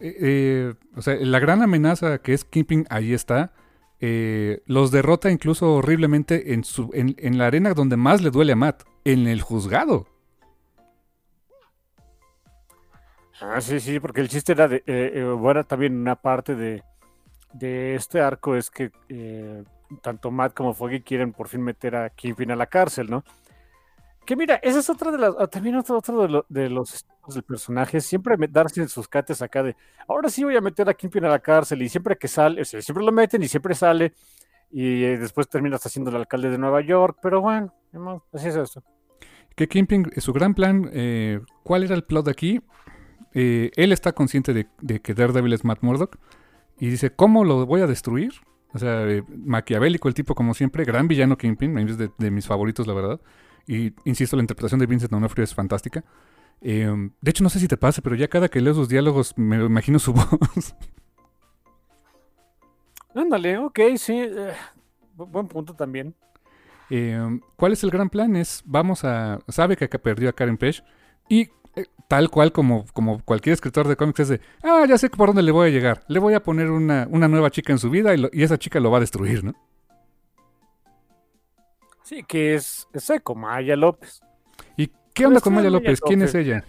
eh, 0.00 0.16
eh, 0.20 0.74
o 0.96 1.02
sea, 1.02 1.14
la 1.16 1.38
gran 1.38 1.62
amenaza 1.62 2.18
que 2.18 2.32
es 2.32 2.44
Kingpin 2.44 2.86
ahí 2.90 3.12
está. 3.12 3.52
Eh, 4.00 4.62
los 4.66 4.90
derrota 4.90 5.30
incluso 5.30 5.74
horriblemente 5.74 6.54
en, 6.54 6.64
su, 6.64 6.90
en, 6.94 7.14
en 7.18 7.36
la 7.36 7.46
arena 7.46 7.74
donde 7.74 7.96
más 7.96 8.22
le 8.22 8.30
duele 8.30 8.52
a 8.52 8.56
Matt, 8.56 8.84
en 9.04 9.26
el 9.26 9.42
juzgado. 9.42 10.06
Ah, 13.42 13.60
sí, 13.60 13.80
sí, 13.80 14.00
porque 14.00 14.20
el 14.20 14.28
chiste 14.28 14.52
era 14.52 14.68
de, 14.68 14.82
eh, 14.86 15.22
bueno, 15.38 15.64
también 15.64 15.96
una 15.96 16.16
parte 16.16 16.54
de, 16.54 16.82
de 17.52 17.94
este 17.94 18.20
arco 18.20 18.56
es 18.56 18.70
que 18.70 18.90
tanto 20.02 20.30
Matt 20.30 20.54
como 20.54 20.74
Foggy 20.74 21.00
quieren 21.02 21.32
por 21.32 21.48
fin 21.48 21.62
meter 21.62 21.96
a 21.96 22.10
Kingpin 22.10 22.52
a 22.52 22.56
la 22.56 22.66
cárcel, 22.66 23.10
¿no? 23.10 23.24
Que 24.30 24.36
mira, 24.36 24.60
esa 24.62 24.78
es 24.78 24.88
otra 24.88 25.10
de 25.10 25.18
las, 25.18 25.34
ah, 25.40 25.48
también 25.48 25.74
otro, 25.74 25.98
otro 25.98 26.22
de, 26.22 26.28
lo- 26.28 26.46
de 26.48 26.68
del 26.68 27.42
personaje, 27.42 28.00
siempre 28.00 28.36
darse 28.48 28.80
en 28.80 28.88
sus 28.88 29.08
cates 29.08 29.42
acá 29.42 29.60
de, 29.64 29.74
ahora 30.06 30.28
sí 30.28 30.44
voy 30.44 30.54
a 30.54 30.60
meter 30.60 30.88
a 30.88 30.94
Kingpin 30.94 31.24
a 31.24 31.28
la 31.30 31.40
cárcel 31.40 31.82
y 31.82 31.88
siempre 31.88 32.16
que 32.16 32.28
sale, 32.28 32.64
siempre 32.64 33.04
lo 33.04 33.10
meten 33.10 33.42
y 33.42 33.48
siempre 33.48 33.74
sale 33.74 34.12
y 34.70 35.02
eh, 35.02 35.18
después 35.18 35.48
terminas 35.48 35.84
haciendo 35.84 36.10
el 36.10 36.16
alcalde 36.16 36.48
de 36.48 36.58
Nueva 36.58 36.80
York, 36.80 37.18
pero 37.20 37.40
bueno, 37.40 37.74
así 38.32 38.46
es 38.46 38.54
esto. 38.54 38.84
Que 39.56 39.66
Kingpin, 39.66 40.08
su 40.18 40.32
gran 40.32 40.54
plan, 40.54 40.88
eh, 40.92 41.40
¿cuál 41.64 41.82
era 41.82 41.96
el 41.96 42.04
plot 42.04 42.28
aquí? 42.28 42.60
Eh, 43.34 43.72
él 43.74 43.90
está 43.90 44.12
consciente 44.12 44.54
de, 44.54 44.68
de 44.80 45.00
que 45.00 45.12
Daredevil 45.12 45.54
es 45.54 45.64
Matt 45.64 45.82
Murdock 45.82 46.18
y 46.78 46.88
dice, 46.88 47.10
¿cómo 47.10 47.42
lo 47.44 47.66
voy 47.66 47.80
a 47.80 47.88
destruir? 47.88 48.30
O 48.74 48.78
sea, 48.78 49.08
eh, 49.08 49.24
maquiavélico 49.28 50.06
el 50.06 50.14
tipo 50.14 50.36
como 50.36 50.54
siempre, 50.54 50.84
gran 50.84 51.08
villano 51.08 51.36
Kingpin, 51.36 51.76
es 51.78 51.98
de, 51.98 52.12
de 52.16 52.30
mis 52.30 52.46
favoritos, 52.46 52.86
la 52.86 52.94
verdad. 52.94 53.20
Y 53.66 53.92
insisto, 54.04 54.36
la 54.36 54.42
interpretación 54.42 54.80
de 54.80 54.86
Vincent 54.86 55.10
D'Onofrio 55.12 55.44
es 55.44 55.54
fantástica. 55.54 56.04
Eh, 56.60 57.10
de 57.20 57.30
hecho, 57.30 57.42
no 57.44 57.50
sé 57.50 57.58
si 57.60 57.68
te 57.68 57.76
pasa, 57.76 58.02
pero 58.02 58.16
ya 58.16 58.28
cada 58.28 58.48
que 58.48 58.60
leo 58.60 58.74
sus 58.74 58.88
diálogos 58.88 59.32
me 59.36 59.56
imagino 59.64 59.98
su 59.98 60.12
voz. 60.14 60.74
Ándale, 63.14 63.58
ok, 63.58 63.78
sí, 63.96 64.18
eh, 64.18 64.52
bu- 65.16 65.26
buen 65.30 65.48
punto 65.48 65.74
también. 65.74 66.14
Eh, 66.90 67.40
¿Cuál 67.56 67.72
es 67.72 67.82
el 67.84 67.90
gran 67.90 68.08
plan? 68.10 68.36
Es, 68.36 68.62
vamos 68.64 69.04
a... 69.04 69.38
Sabe 69.48 69.76
que 69.76 69.84
acá 69.86 69.98
perdió 69.98 70.28
a 70.28 70.32
Karen 70.32 70.56
Page 70.56 70.82
y 71.28 71.42
eh, 71.76 71.86
tal 72.08 72.30
cual 72.30 72.52
como, 72.52 72.84
como 72.92 73.20
cualquier 73.24 73.54
escritor 73.54 73.86
de 73.88 73.96
cómics 73.96 74.20
es 74.20 74.28
de, 74.28 74.40
ah, 74.62 74.84
ya 74.88 74.98
sé 74.98 75.08
por 75.10 75.28
dónde 75.28 75.42
le 75.42 75.52
voy 75.52 75.68
a 75.68 75.70
llegar. 75.72 76.02
Le 76.08 76.18
voy 76.20 76.34
a 76.34 76.42
poner 76.42 76.70
una, 76.70 77.06
una 77.10 77.28
nueva 77.28 77.50
chica 77.50 77.72
en 77.72 77.78
su 77.78 77.90
vida 77.90 78.14
y, 78.14 78.18
lo- 78.18 78.30
y 78.32 78.42
esa 78.42 78.58
chica 78.58 78.80
lo 78.80 78.90
va 78.90 78.98
a 78.98 79.00
destruir, 79.00 79.44
¿no? 79.44 79.54
Sí, 82.10 82.24
que 82.24 82.54
es, 82.56 82.88
es 82.92 83.04
seco, 83.04 83.36
Maya 83.36 83.76
López. 83.76 84.20
¿Y 84.76 84.90
qué 85.14 85.26
onda 85.26 85.40
con 85.40 85.54
Maya 85.54 85.70
López? 85.70 86.00
¿Quién 86.00 86.22
es 86.22 86.34
ella? 86.34 86.64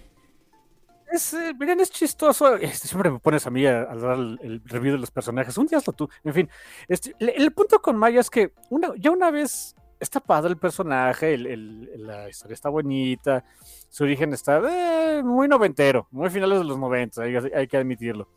Es, 1.12 1.34
eh, 1.34 1.52
miren, 1.60 1.80
es 1.80 1.90
chistoso. 1.90 2.58
este, 2.58 2.88
siempre 2.88 3.10
me 3.10 3.18
pones 3.18 3.48
a 3.48 3.50
mí 3.50 3.66
a, 3.66 3.80
a 3.92 3.96
dar 3.96 4.20
el, 4.20 4.40
el 4.44 4.62
review 4.66 4.94
de 4.94 5.00
los 5.00 5.10
personajes. 5.10 5.58
Un 5.58 5.66
día 5.66 5.80
hazlo 5.80 5.94
tú. 5.94 6.08
En 6.24 6.36
fin, 6.36 6.50
este, 6.88 7.16
el, 7.18 7.30
el 7.30 7.52
punto 7.54 7.82
con 7.82 7.98
Maya 7.98 8.20
es 8.20 8.30
que 8.30 8.54
una, 8.70 8.90
ya 9.00 9.10
una 9.10 9.32
vez 9.32 9.76
está 10.00 10.20
padre 10.20 10.52
el 10.52 10.58
personaje, 10.58 11.34
el- 11.34 11.90
la 12.06 12.30
historia 12.30 12.54
está 12.54 12.70
bonita, 12.70 13.44
su 13.90 14.04
origen 14.04 14.34
está 14.34 14.62
eh, 15.18 15.24
muy 15.24 15.48
noventero, 15.48 16.08
muy 16.12 16.30
finales 16.30 16.60
de 16.60 16.66
los 16.66 16.78
noventas, 16.78 17.18
hay, 17.26 17.36
hay 17.36 17.68
que 17.68 17.78
admitirlo. 17.78 18.28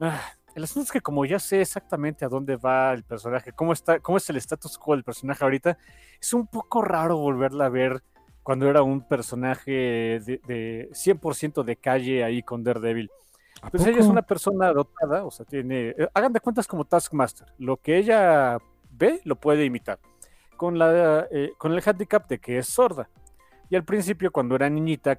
Ah, 0.00 0.32
el 0.56 0.64
asunto 0.64 0.86
es 0.86 0.92
que 0.92 1.02
como 1.02 1.26
ya 1.26 1.38
sé 1.38 1.60
exactamente 1.60 2.24
a 2.24 2.28
dónde 2.28 2.56
va 2.56 2.94
el 2.94 3.04
personaje, 3.04 3.52
cómo, 3.52 3.74
está, 3.74 4.00
cómo 4.00 4.16
es 4.16 4.28
el 4.30 4.36
status 4.38 4.78
quo 4.78 4.94
del 4.94 5.04
personaje 5.04 5.44
ahorita, 5.44 5.76
es 6.18 6.32
un 6.32 6.46
poco 6.46 6.80
raro 6.80 7.18
volverla 7.18 7.66
a 7.66 7.68
ver 7.68 8.02
cuando 8.42 8.66
era 8.66 8.82
un 8.82 9.06
personaje 9.06 9.70
de, 9.70 10.40
de 10.46 10.88
100% 10.92 11.62
de 11.62 11.76
calle 11.76 12.24
ahí 12.24 12.42
con 12.42 12.64
Daredevil. 12.64 13.10
¿A 13.60 13.68
Pues 13.68 13.84
ella 13.86 14.00
es 14.00 14.06
una 14.06 14.22
persona 14.22 14.72
dotada, 14.72 15.26
o 15.26 15.30
sea, 15.30 15.44
tiene, 15.44 15.90
eh, 15.90 16.08
hagan 16.14 16.32
de 16.32 16.40
cuentas 16.40 16.66
como 16.66 16.86
Taskmaster, 16.86 17.48
lo 17.58 17.76
que 17.76 17.98
ella 17.98 18.56
ve 18.92 19.20
lo 19.24 19.36
puede 19.36 19.62
imitar, 19.66 19.98
con, 20.56 20.78
la, 20.78 21.26
eh, 21.30 21.52
con 21.58 21.72
el 21.72 21.82
handicap 21.84 22.26
de 22.28 22.38
que 22.38 22.56
es 22.56 22.66
sorda. 22.66 23.10
Y 23.68 23.76
al 23.76 23.84
principio, 23.84 24.30
cuando 24.30 24.54
era 24.54 24.70
niñita, 24.70 25.18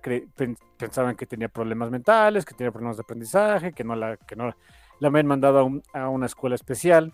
pensaban 0.78 1.16
que 1.16 1.28
tenía 1.28 1.50
problemas 1.50 1.92
mentales, 1.92 2.44
que 2.46 2.56
tenía 2.56 2.72
problemas 2.72 2.98
de 2.98 3.02
aprendizaje, 3.02 3.74
que 3.74 3.84
no 3.84 3.94
la, 3.94 4.16
que 4.18 4.36
no 4.36 4.56
la 5.00 5.08
habían 5.10 5.28
mandado 5.28 5.60
a, 5.60 5.64
un- 5.64 5.84
a 5.94 6.10
una 6.10 6.26
escuela 6.26 6.56
especial. 6.56 7.14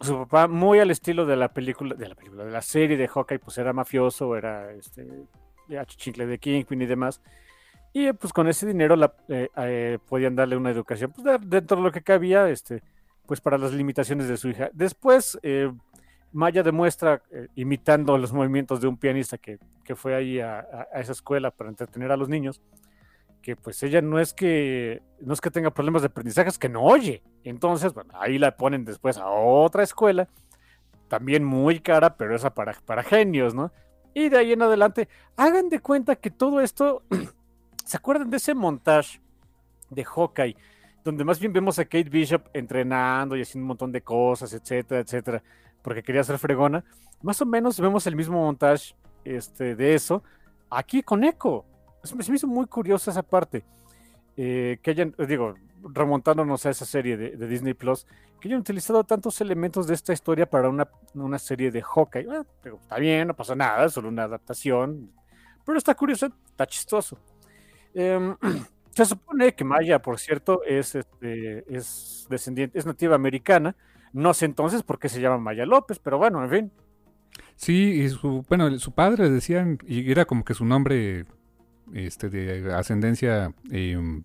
Su 0.00 0.16
papá, 0.18 0.46
muy 0.48 0.78
al 0.78 0.90
estilo 0.90 1.26
de 1.26 1.36
la 1.36 1.48
película, 1.52 1.94
de 1.96 2.08
la 2.08 2.14
película, 2.14 2.44
de 2.44 2.52
la 2.52 2.62
serie 2.62 2.96
de 2.96 3.08
Hawkeye, 3.08 3.40
pues 3.40 3.58
era 3.58 3.72
mafioso, 3.72 4.36
era 4.36 4.72
este, 4.72 5.06
de 5.66 6.38
Kingpin 6.38 6.82
y 6.82 6.86
demás. 6.86 7.20
Y 7.92 8.12
pues 8.12 8.32
con 8.32 8.46
ese 8.48 8.66
dinero 8.66 8.94
la, 8.96 9.12
eh, 9.28 9.48
eh, 9.56 9.98
podían 10.08 10.36
darle 10.36 10.56
una 10.56 10.70
educación 10.70 11.10
pues, 11.12 11.24
de- 11.24 11.38
dentro 11.46 11.78
de 11.78 11.82
lo 11.82 11.90
que 11.90 12.02
cabía, 12.02 12.48
este, 12.48 12.82
pues 13.26 13.40
para 13.40 13.58
las 13.58 13.72
limitaciones 13.72 14.28
de 14.28 14.36
su 14.36 14.48
hija. 14.50 14.70
Después, 14.72 15.38
eh, 15.42 15.72
Maya 16.30 16.62
demuestra, 16.62 17.22
imitando 17.54 18.18
los 18.18 18.32
movimientos 18.34 18.80
de 18.82 18.86
un 18.86 18.98
pianista 18.98 19.38
que, 19.38 19.58
que 19.82 19.96
fue 19.96 20.14
ahí 20.14 20.38
a 20.40 20.60
esa 20.94 21.12
escuela 21.12 21.50
para 21.50 21.70
entretener 21.70 22.12
a 22.12 22.18
los 22.18 22.28
niños, 22.28 22.60
que 23.42 23.56
pues 23.56 23.82
ella 23.82 24.00
no 24.02 24.18
es 24.18 24.34
que 24.34 25.02
no 25.20 25.32
es 25.32 25.40
que 25.40 25.50
tenga 25.50 25.70
problemas 25.70 26.02
de 26.02 26.06
aprendizaje, 26.06 26.48
es 26.48 26.58
que 26.58 26.68
no 26.68 26.82
oye. 26.82 27.22
Entonces, 27.44 27.94
bueno, 27.94 28.12
ahí 28.18 28.38
la 28.38 28.56
ponen 28.56 28.84
después 28.84 29.18
a 29.18 29.28
otra 29.28 29.82
escuela, 29.82 30.28
también 31.08 31.44
muy 31.44 31.80
cara, 31.80 32.16
pero 32.16 32.34
esa 32.34 32.54
para, 32.54 32.74
para 32.84 33.02
genios, 33.02 33.54
¿no? 33.54 33.72
Y 34.14 34.28
de 34.28 34.38
ahí 34.38 34.52
en 34.52 34.62
adelante, 34.62 35.08
hagan 35.36 35.68
de 35.68 35.80
cuenta 35.80 36.16
que 36.16 36.30
todo 36.30 36.60
esto, 36.60 37.02
¿se 37.84 37.96
acuerdan 37.96 38.30
de 38.30 38.36
ese 38.38 38.54
montaje 38.54 39.20
de 39.90 40.04
Hawkeye? 40.04 40.56
Donde 41.04 41.24
más 41.24 41.38
bien 41.38 41.52
vemos 41.52 41.78
a 41.78 41.84
Kate 41.84 42.10
Bishop 42.10 42.48
entrenando 42.52 43.36
y 43.36 43.42
haciendo 43.42 43.64
un 43.64 43.68
montón 43.68 43.92
de 43.92 44.02
cosas, 44.02 44.52
etcétera, 44.52 45.00
etcétera, 45.00 45.42
porque 45.82 46.02
quería 46.02 46.24
ser 46.24 46.38
fregona. 46.38 46.84
Más 47.22 47.40
o 47.40 47.46
menos 47.46 47.80
vemos 47.80 48.06
el 48.06 48.16
mismo 48.16 48.42
montaje 48.42 48.94
este, 49.24 49.74
de 49.74 49.94
eso 49.94 50.22
aquí 50.70 51.02
con 51.02 51.24
Echo. 51.24 51.64
Se 52.02 52.14
me 52.14 52.36
hizo 52.36 52.46
muy 52.46 52.66
curiosa 52.66 53.10
esa 53.10 53.22
parte. 53.22 53.64
eh, 54.36 54.78
que 54.82 54.92
hayan, 54.92 55.14
digo, 55.26 55.54
remontándonos 55.82 56.64
a 56.66 56.70
esa 56.70 56.84
serie 56.84 57.16
de, 57.16 57.48
Disney 57.48 57.74
Plus, 57.74 58.06
que 58.40 58.48
hayan 58.48 58.60
utilizado 58.60 59.02
tantos 59.04 59.40
elementos 59.40 59.86
de 59.86 59.94
esta 59.94 60.12
historia 60.12 60.48
para 60.48 60.68
una, 60.68 60.88
una 61.14 61.38
serie 61.38 61.70
de 61.70 61.82
Hawkeye. 61.82 62.26
Está 62.80 62.98
bien, 62.98 63.28
no 63.28 63.34
pasa 63.34 63.54
nada, 63.54 63.88
solo 63.88 64.08
una 64.08 64.24
adaptación, 64.24 65.10
pero 65.64 65.78
está 65.78 65.94
curioso, 65.94 66.30
está 66.46 66.66
chistoso. 66.66 67.18
Em, 67.94 68.36
se 68.94 69.04
supone 69.04 69.54
que 69.54 69.64
Maya, 69.64 70.00
por 70.00 70.18
cierto, 70.18 70.62
es, 70.64 70.94
este, 70.94 71.64
es 71.74 72.26
descendiente, 72.30 72.78
es 72.78 72.86
nativa 72.86 73.16
americana. 73.16 73.74
No 74.12 74.32
sé 74.34 74.46
entonces 74.46 74.82
por 74.82 74.98
qué 74.98 75.08
se 75.08 75.20
llama 75.20 75.38
Maya 75.38 75.66
López, 75.66 75.98
pero 75.98 76.16
bueno, 76.18 76.42
en 76.44 76.50
fin. 76.50 76.72
Sí, 77.56 78.02
y 78.02 78.08
su, 78.08 78.44
bueno, 78.48 78.78
su 78.78 78.92
padre 78.92 79.30
decían, 79.30 79.78
y 79.86 80.10
era 80.10 80.24
como 80.24 80.44
que 80.44 80.54
su 80.54 80.64
nombre 80.64 81.26
este, 81.94 82.28
de 82.30 82.72
ascendencia 82.74 83.52
eh, 83.70 84.22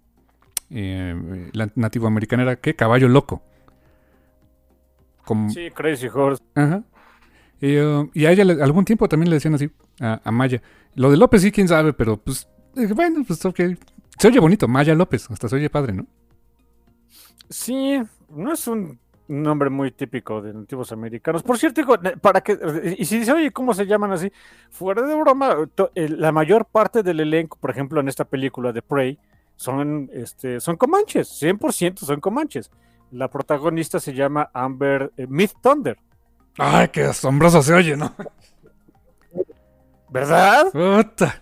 eh, 0.70 1.50
la- 1.54 1.72
nativoamericana 1.76 2.44
era, 2.44 2.56
¿qué? 2.58 2.76
Caballo 2.76 3.08
loco. 3.08 3.42
Como, 5.26 5.50
Sí, 5.50 5.70
Crazy 5.72 6.08
Horse. 6.08 6.44
Ajá. 6.56 6.84
Y, 7.62 7.78
uh, 7.78 8.10
y 8.14 8.26
a 8.26 8.32
ella 8.32 8.44
le- 8.44 8.62
algún 8.62 8.84
tiempo 8.84 9.08
también 9.08 9.30
le 9.30 9.38
decían 9.38 9.56
así, 9.56 9.72
a, 10.02 10.20
a 10.24 10.32
Maya. 10.32 10.62
Lo 10.96 11.10
de 11.10 11.18
López 11.18 11.42
sí, 11.42 11.52
quién 11.52 11.68
sabe, 11.68 11.94
pero 11.94 12.18
pues, 12.18 12.48
bueno, 12.94 13.24
pues 13.26 13.44
ok. 13.46 13.60
Se 14.20 14.28
oye 14.28 14.40
bonito, 14.40 14.68
Maya 14.68 14.94
López, 14.96 15.30
hasta 15.32 15.48
se 15.48 15.56
oye 15.56 15.70
padre, 15.70 15.94
¿no? 15.94 16.06
Sí, 17.50 18.00
no 18.30 18.54
es 18.54 18.68
un 18.68 19.00
nombre 19.28 19.70
muy 19.70 19.92
típico 19.92 20.42
de 20.42 20.54
nativos 20.54 20.92
americanos. 20.92 21.44
Por 21.44 21.58
cierto, 21.58 21.82
para 22.22 22.42
que, 22.42 22.96
y 22.98 23.06
si 23.06 23.20
dice, 23.20 23.34
oye, 23.34 23.52
¿cómo 23.52 23.74
se 23.74 23.86
llaman 23.86 24.12
así? 24.12 24.32
Fuera 24.70 25.02
de 25.02 25.16
broma, 25.16 25.56
eh, 25.96 26.10
la 26.10 26.32
mayor 26.32 26.66
parte 26.66 27.04
del 27.04 27.20
elenco, 27.20 27.58
por 27.60 27.72
ejemplo, 27.72 28.00
en 28.00 28.08
esta 28.08 28.26
película 28.26 28.72
de 28.72 28.82
Prey, 28.82 29.20
son, 29.56 30.10
este, 30.14 30.60
son 30.60 30.78
comanches, 30.78 31.30
100% 31.42 32.00
son 32.00 32.20
comanches. 32.20 32.72
La 33.12 33.30
protagonista 33.30 34.00
se 34.00 34.14
llama 34.14 34.50
Amber 34.54 35.12
eh, 35.18 35.28
Myth 35.28 35.54
Thunder, 35.62 35.98
Ay, 36.58 36.90
qué 36.90 37.04
asombroso 37.06 37.64
se 37.64 37.74
oye, 37.74 37.98
¿no? 37.98 38.14
¿verdad? 40.10 40.72
Puta. 40.72 41.42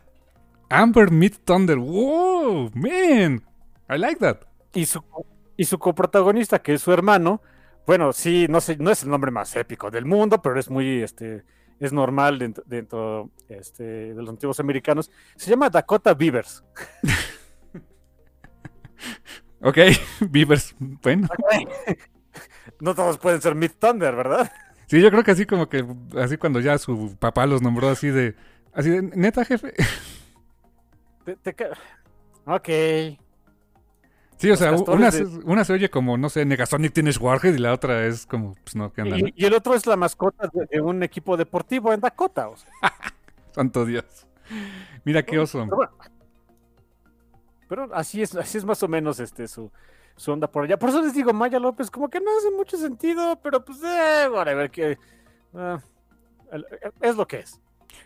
Amber 0.70 1.12
Mid 1.12 1.34
Thunder. 1.44 1.78
Wow, 1.78 2.72
man. 2.74 3.44
I 3.90 3.98
like 3.98 4.20
that. 4.20 4.38
Y 4.74 4.86
su, 4.86 5.04
y 5.58 5.66
su 5.66 5.78
coprotagonista, 5.78 6.60
que 6.60 6.76
es 6.76 6.82
su 6.82 6.94
hermano, 6.94 7.42
bueno, 7.86 8.14
sí, 8.14 8.48
no 8.50 8.62
sé, 8.62 8.78
no 8.78 8.92
es 8.92 9.04
el 9.04 9.10
nombre 9.10 9.32
más 9.32 9.56
épico 9.56 9.90
del 9.92 10.06
mundo, 10.06 10.42
pero 10.42 10.60
es 10.60 10.70
muy, 10.70 11.02
este, 11.02 11.44
es 11.80 11.92
normal 11.94 12.40
dentro, 12.40 12.64
dentro 12.68 13.30
este, 13.50 13.84
de 13.84 14.16
los 14.16 14.30
antiguos 14.30 14.60
americanos. 14.60 15.12
Se 15.36 15.50
llama 15.50 15.70
Dakota 15.70 16.14
Beavers. 16.14 16.64
Ok, 19.64 19.78
Beavers. 20.30 20.76
Bueno. 20.80 21.28
No 22.80 22.96
todos 22.96 23.18
pueden 23.18 23.42
ser 23.42 23.54
Mid 23.56 23.72
Thunder, 23.78 24.16
¿verdad? 24.16 24.52
Sí, 24.88 25.02
yo 25.02 25.12
creo 25.12 25.24
que 25.24 25.32
así 25.32 25.46
como 25.46 25.68
que, 25.70 25.86
así 26.18 26.38
cuando 26.38 26.60
ya 26.60 26.78
su 26.78 27.16
papá 27.20 27.46
los 27.46 27.62
nombró 27.62 27.90
así 27.90 28.08
de, 28.08 28.36
así 28.74 28.90
de, 28.90 29.02
neta, 29.02 29.46
jefe. 29.46 29.74
Te- 31.26 31.36
te 31.36 31.56
ok. 32.46 32.70
Sí, 34.42 34.50
o 34.50 34.56
sea, 34.58 34.72
una, 34.72 34.78
castores 35.12 35.14
se- 35.16 35.26
una 35.46 35.64
se 35.64 35.74
oye 35.74 35.90
como, 35.90 36.18
no 36.18 36.28
sé, 36.30 36.44
Negasonic 36.46 36.94
Teenage 36.94 37.20
Warhead 37.20 37.54
y 37.54 37.60
la 37.60 37.74
otra 37.74 38.06
es 38.08 38.26
como, 38.26 38.56
pues 38.64 38.76
no, 38.76 38.92
¿qué 38.92 39.04
onda? 39.04 39.18
no? 39.18 39.28
Y, 39.28 39.34
y 39.36 39.46
el 39.46 39.54
otro 39.54 39.76
es 39.76 39.86
la 39.86 39.96
mascota 39.96 40.50
de, 40.52 40.66
de 40.66 40.82
un 40.82 41.04
equipo 41.04 41.38
deportivo 41.38 41.94
en 41.94 42.00
Dakota. 42.02 42.50
o 42.50 42.58
sea. 42.58 42.70
Santo 43.52 43.86
Dios. 43.86 44.06
Mira 45.06 45.24
qué 45.24 45.38
oso. 45.40 45.60
Pero, 45.66 45.76
bueno. 45.76 45.92
Pero 47.68 47.90
así 47.94 48.22
es, 48.22 48.36
así 48.36 48.58
es 48.58 48.66
más 48.66 48.82
o 48.84 48.88
menos 48.88 49.20
este 49.20 49.48
su, 49.48 49.72
su 50.16 50.32
onda 50.32 50.50
por 50.50 50.64
allá. 50.66 50.78
Por 50.78 50.90
eso 50.90 51.02
les 51.02 51.14
digo, 51.14 51.32
Maya 51.34 51.60
López, 51.60 51.90
como 51.90 52.10
que 52.10 52.20
no 52.20 52.26
hace 52.38 52.52
mucho 52.52 52.78
sentido, 52.78 53.40
pero 53.42 53.64
pues, 53.64 53.80
eh, 53.84 54.28
whatever, 54.30 54.70
que 54.70 54.98
ah, 55.54 55.80
el- 56.52 56.66
es 57.02 57.16
lo 57.16 57.28
que 57.28 57.40
es. 57.40 57.60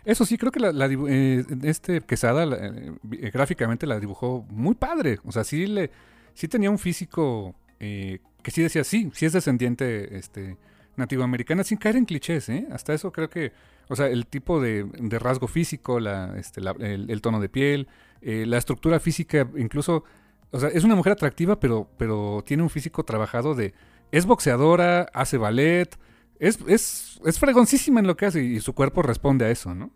Eso 0.04 0.24
sí, 0.24 0.36
creo 0.38 0.52
que 0.52 0.60
la, 0.60 0.72
la 0.72 0.88
dibu- 0.88 1.08
eh, 1.10 1.44
este 1.64 2.00
Quesada 2.00 2.46
la- 2.46 2.56
eh, 2.58 2.92
gráficamente 3.32 3.86
la 3.86 3.98
dibujó 3.98 4.44
muy 4.50 4.74
padre. 4.74 5.18
O 5.24 5.32
sea, 5.32 5.42
sí 5.42 5.66
le, 5.66 5.90
sí 6.36 6.46
tenía 6.48 6.70
un 6.70 6.78
físico 6.78 7.54
eh, 7.80 8.20
que 8.42 8.50
sí 8.52 8.62
decía, 8.62 8.84
sí, 8.84 9.10
sí 9.14 9.26
es 9.26 9.32
descendiente 9.32 10.16
este, 10.16 10.56
nativoamericana, 10.96 11.64
sin 11.64 11.78
caer 11.78 11.96
en 11.96 12.04
clichés, 12.04 12.48
¿eh? 12.48 12.68
Hasta 12.70 12.94
eso 12.94 13.10
creo 13.10 13.28
que, 13.28 13.52
o 13.88 13.96
sea, 13.96 14.06
el 14.06 14.26
tipo 14.26 14.60
de, 14.60 14.84
de 14.84 15.18
rasgo 15.18 15.48
físico, 15.48 15.98
la, 15.98 16.38
este, 16.38 16.60
la- 16.60 16.76
el, 16.78 17.10
el 17.10 17.20
tono 17.22 17.40
de 17.40 17.48
piel, 17.48 17.88
eh, 18.20 18.44
la 18.46 18.58
estructura 18.58 19.00
física, 19.00 19.48
incluso, 19.56 20.04
o 20.52 20.60
sea, 20.60 20.68
es 20.68 20.84
una 20.84 20.94
mujer 20.94 21.14
atractiva, 21.14 21.58
pero, 21.58 21.88
pero 21.98 22.44
tiene 22.46 22.62
un 22.62 22.70
físico 22.70 23.04
trabajado 23.04 23.54
de, 23.54 23.74
es 24.12 24.26
boxeadora, 24.26 25.08
hace 25.12 25.38
ballet, 25.38 25.98
es, 26.38 26.58
es, 26.68 27.18
es 27.24 27.38
fregoncísima 27.38 27.98
en 28.00 28.06
lo 28.06 28.16
que 28.16 28.26
hace 28.26 28.44
y 28.44 28.60
su 28.60 28.74
cuerpo 28.74 29.02
responde 29.02 29.46
a 29.46 29.50
eso, 29.50 29.74
¿no? 29.74 29.90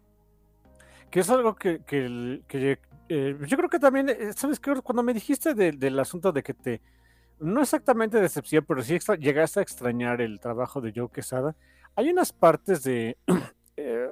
Que 1.11 1.21
es 1.21 1.31
algo 1.31 1.55
que, 1.57 1.81
eh, 3.11 3.37
yo 3.47 3.57
creo 3.57 3.69
que 3.69 3.81
también, 3.81 4.09
eh, 4.09 4.33
¿sabes 4.37 4.61
qué? 4.61 4.73
Cuando 4.83 5.03
me 5.03 5.13
dijiste 5.13 5.53
de- 5.55 5.73
del 5.73 5.99
asunto 5.99 6.31
de 6.31 6.43
que 6.45 6.55
te, 6.55 6.81
no 7.41 7.61
exactamente 7.61 8.21
decepción, 8.21 8.65
pero 8.67 8.83
sí 8.83 8.99
llegaste 9.19 9.59
a 9.61 9.63
extrañar 9.63 10.21
el 10.21 10.39
trabajo 10.39 10.81
de 10.81 10.93
Joe 10.95 11.11
Quesada, 11.13 11.57
hay 11.97 12.11
unas 12.11 12.33
partes 12.33 12.85
de, 12.85 13.17
eh, 13.77 14.11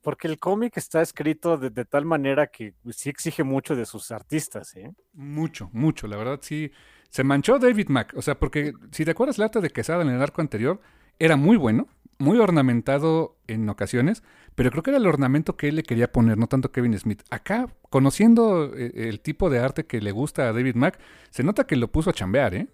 porque 0.00 0.28
el 0.28 0.38
cómic 0.38 0.78
está 0.78 1.02
escrito 1.02 1.58
de, 1.58 1.84
tal 1.84 2.06
manera 2.06 2.46
que 2.46 2.74
sí 2.90 3.10
exige 3.10 3.44
mucho 3.44 3.76
de 3.76 3.84
sus 3.84 4.10
artistas, 4.10 4.74
¿eh? 4.76 4.92
Mucho, 5.12 5.68
mucho, 5.72 6.06
la 6.06 6.16
verdad 6.16 6.40
sí. 6.42 6.72
Se 7.10 7.24
manchó 7.24 7.58
David 7.58 7.88
Mack, 7.88 8.14
o 8.16 8.22
sea, 8.22 8.38
porque 8.38 8.72
si 8.92 9.04
te 9.04 9.10
acuerdas 9.10 9.36
el 9.36 9.44
arte 9.44 9.60
de 9.60 9.68
Quesada 9.68 10.02
en 10.02 10.08
el 10.08 10.22
arco 10.22 10.40
anterior, 10.40 10.80
era 11.18 11.36
muy 11.36 11.58
bueno, 11.58 11.86
muy 12.18 12.38
ornamentado 12.38 13.36
en 13.46 13.68
ocasiones, 13.68 14.22
pero 14.54 14.70
creo 14.70 14.82
que 14.82 14.90
era 14.90 14.98
el 14.98 15.06
ornamento 15.06 15.56
que 15.56 15.68
él 15.68 15.76
le 15.76 15.82
quería 15.82 16.10
poner, 16.12 16.36
no 16.38 16.46
tanto 16.46 16.72
Kevin 16.72 16.98
Smith. 16.98 17.22
Acá, 17.30 17.66
conociendo 17.90 18.74
eh, 18.74 18.92
el 19.08 19.20
tipo 19.20 19.50
de 19.50 19.58
arte 19.60 19.84
que 19.86 20.00
le 20.00 20.12
gusta 20.12 20.48
a 20.48 20.52
David 20.52 20.74
Mack, 20.74 20.98
se 21.30 21.42
nota 21.42 21.66
que 21.66 21.76
lo 21.76 21.88
puso 21.88 22.10
a 22.10 22.12
chambear, 22.12 22.54
¿eh? 22.54 22.68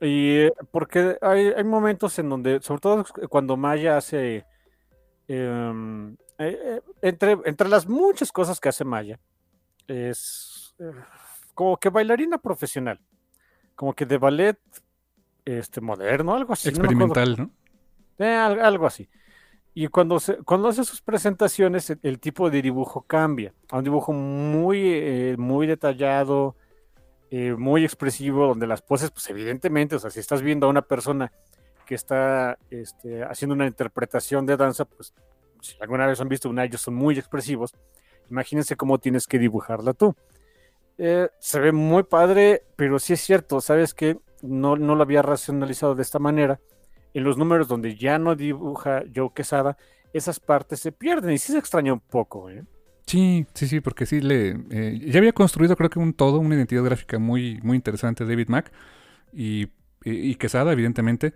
Y 0.00 0.48
porque 0.70 1.16
hay, 1.20 1.48
hay 1.48 1.64
momentos 1.64 2.18
en 2.18 2.28
donde, 2.28 2.60
sobre 2.62 2.80
todo 2.80 3.04
cuando 3.28 3.56
Maya 3.56 3.96
hace, 3.96 4.44
em, 5.26 6.12
eh, 6.12 6.16
eh, 6.38 6.80
entre, 7.02 7.36
entre 7.44 7.68
las 7.68 7.88
muchas 7.88 8.30
cosas 8.30 8.60
que 8.60 8.68
hace 8.68 8.84
Maya, 8.84 9.18
es 9.88 10.74
eh, 10.78 10.92
como 11.54 11.76
que 11.78 11.88
bailarina 11.88 12.38
profesional, 12.38 13.00
como 13.74 13.92
que 13.92 14.06
de 14.06 14.18
ballet 14.18 14.58
este, 15.44 15.80
moderno, 15.80 16.34
algo 16.34 16.52
así. 16.52 16.68
Experimental, 16.68 17.36
¿no? 17.38 18.24
al- 18.24 18.60
algo 18.60 18.86
así. 18.86 19.08
Y 19.80 19.86
cuando, 19.86 20.18
se- 20.18 20.38
cuando 20.38 20.66
hace 20.68 20.82
sus 20.82 21.00
presentaciones, 21.02 21.88
el, 21.90 22.00
el 22.02 22.18
tipo 22.18 22.50
de 22.50 22.62
dibujo 22.62 23.02
cambia 23.02 23.54
a 23.70 23.78
un 23.78 23.84
dibujo 23.84 24.12
muy, 24.12 24.80
eh, 24.84 25.36
muy 25.38 25.68
detallado, 25.68 26.56
eh, 27.30 27.54
muy 27.56 27.84
expresivo, 27.84 28.48
donde 28.48 28.66
las 28.66 28.82
poses, 28.82 29.12
pues 29.12 29.30
evidentemente, 29.30 29.94
o 29.94 29.98
sea, 30.00 30.10
si 30.10 30.18
estás 30.18 30.42
viendo 30.42 30.66
a 30.66 30.70
una 30.70 30.82
persona 30.82 31.30
que 31.86 31.94
está 31.94 32.58
este, 32.70 33.22
haciendo 33.22 33.54
una 33.54 33.68
interpretación 33.68 34.46
de 34.46 34.56
danza, 34.56 34.84
pues 34.84 35.14
si 35.60 35.76
alguna 35.80 36.08
vez 36.08 36.20
han 36.20 36.28
visto 36.28 36.50
una, 36.50 36.64
ellos 36.64 36.80
son 36.80 36.94
muy 36.96 37.16
expresivos, 37.16 37.72
imagínense 38.30 38.74
cómo 38.76 38.98
tienes 38.98 39.28
que 39.28 39.38
dibujarla 39.38 39.92
tú. 39.94 40.16
Eh, 40.98 41.28
se 41.38 41.60
ve 41.60 41.70
muy 41.70 42.02
padre, 42.02 42.64
pero 42.74 42.98
sí 42.98 43.12
es 43.12 43.20
cierto, 43.20 43.60
¿sabes 43.60 43.94
que 43.94 44.18
No, 44.42 44.76
no 44.76 44.96
lo 44.96 45.02
había 45.04 45.22
racionalizado 45.22 45.94
de 45.94 46.02
esta 46.02 46.18
manera 46.18 46.58
en 47.18 47.24
los 47.24 47.36
números 47.36 47.68
donde 47.68 47.96
ya 47.96 48.18
no 48.18 48.34
dibuja 48.34 49.02
Joe 49.14 49.30
Quesada, 49.34 49.76
esas 50.12 50.40
partes 50.40 50.80
se 50.80 50.92
pierden 50.92 51.32
y 51.32 51.38
sí 51.38 51.52
se 51.52 51.58
extraña 51.58 51.92
un 51.92 52.00
poco. 52.00 52.48
¿eh? 52.48 52.64
Sí, 53.06 53.46
sí, 53.54 53.66
sí, 53.66 53.80
porque 53.80 54.06
sí 54.06 54.20
le... 54.20 54.56
eh, 54.70 55.00
ya 55.04 55.18
había 55.18 55.32
construido 55.32 55.76
creo 55.76 55.90
que 55.90 55.98
un 55.98 56.12
todo, 56.12 56.38
una 56.38 56.54
identidad 56.54 56.84
gráfica 56.84 57.18
muy, 57.18 57.60
muy 57.62 57.76
interesante 57.76 58.24
David 58.24 58.48
Mack 58.48 58.72
y, 59.32 59.68
y, 60.04 60.34
Quesada, 60.36 60.72
evidentemente. 60.72 61.34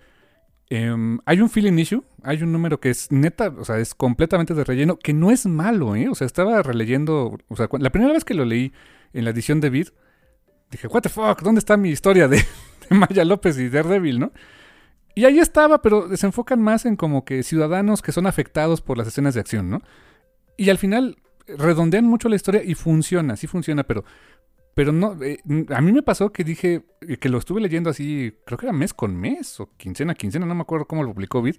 Em, 0.70 1.18
hay 1.26 1.40
un 1.40 1.50
feeling 1.50 1.78
issue, 1.78 2.02
hay 2.22 2.42
un 2.42 2.52
número 2.52 2.80
que 2.80 2.88
es 2.88 3.12
neta, 3.12 3.48
o 3.58 3.64
sea, 3.64 3.78
es 3.78 3.94
completamente 3.94 4.54
de 4.54 4.64
relleno, 4.64 4.96
que 4.96 5.12
no 5.12 5.30
es 5.30 5.44
malo, 5.44 5.94
¿eh? 5.96 6.08
O 6.08 6.14
sea, 6.14 6.26
estaba 6.26 6.62
releyendo, 6.62 7.38
o 7.48 7.56
sea, 7.56 7.68
la 7.78 7.90
primera 7.90 8.12
vez 8.12 8.24
que 8.24 8.32
lo 8.32 8.46
leí 8.46 8.72
en 9.12 9.24
la 9.24 9.30
edición 9.30 9.60
de 9.60 9.68
Vid, 9.68 9.88
dije, 10.70 10.86
what 10.86 11.02
the 11.02 11.10
fuck, 11.10 11.42
¿dónde 11.42 11.58
está 11.58 11.76
mi 11.76 11.90
historia 11.90 12.28
de, 12.28 12.36
de 12.88 12.96
Maya 12.96 13.24
López 13.24 13.58
y 13.58 13.68
Daredevil, 13.68 14.20
no? 14.20 14.32
Y 15.14 15.24
ahí 15.26 15.38
estaba, 15.38 15.82
pero 15.82 16.16
se 16.16 16.26
enfocan 16.26 16.60
más 16.60 16.86
en 16.86 16.96
como 16.96 17.24
que 17.24 17.42
ciudadanos 17.42 18.00
que 18.00 18.12
son 18.12 18.26
afectados 18.26 18.80
por 18.80 18.96
las 18.96 19.08
escenas 19.08 19.34
de 19.34 19.40
acción, 19.40 19.68
¿no? 19.68 19.82
Y 20.56 20.70
al 20.70 20.78
final 20.78 21.16
redondean 21.46 22.04
mucho 22.04 22.28
la 22.28 22.36
historia 22.36 22.62
y 22.64 22.74
funciona, 22.74 23.36
sí 23.36 23.46
funciona, 23.46 23.82
pero, 23.82 24.04
pero 24.74 24.92
no, 24.92 25.22
eh, 25.22 25.38
a 25.68 25.80
mí 25.80 25.92
me 25.92 26.02
pasó 26.02 26.32
que 26.32 26.44
dije, 26.44 26.86
eh, 27.02 27.16
que 27.18 27.28
lo 27.28 27.38
estuve 27.38 27.60
leyendo 27.60 27.90
así, 27.90 28.34
creo 28.46 28.58
que 28.58 28.66
era 28.66 28.72
mes 28.72 28.94
con 28.94 29.16
mes 29.16 29.60
o 29.60 29.70
quincena 29.76 30.14
quincena, 30.14 30.46
no 30.46 30.54
me 30.54 30.62
acuerdo 30.62 30.86
cómo 30.86 31.02
lo 31.02 31.12
publicó 31.12 31.42
Vid, 31.42 31.56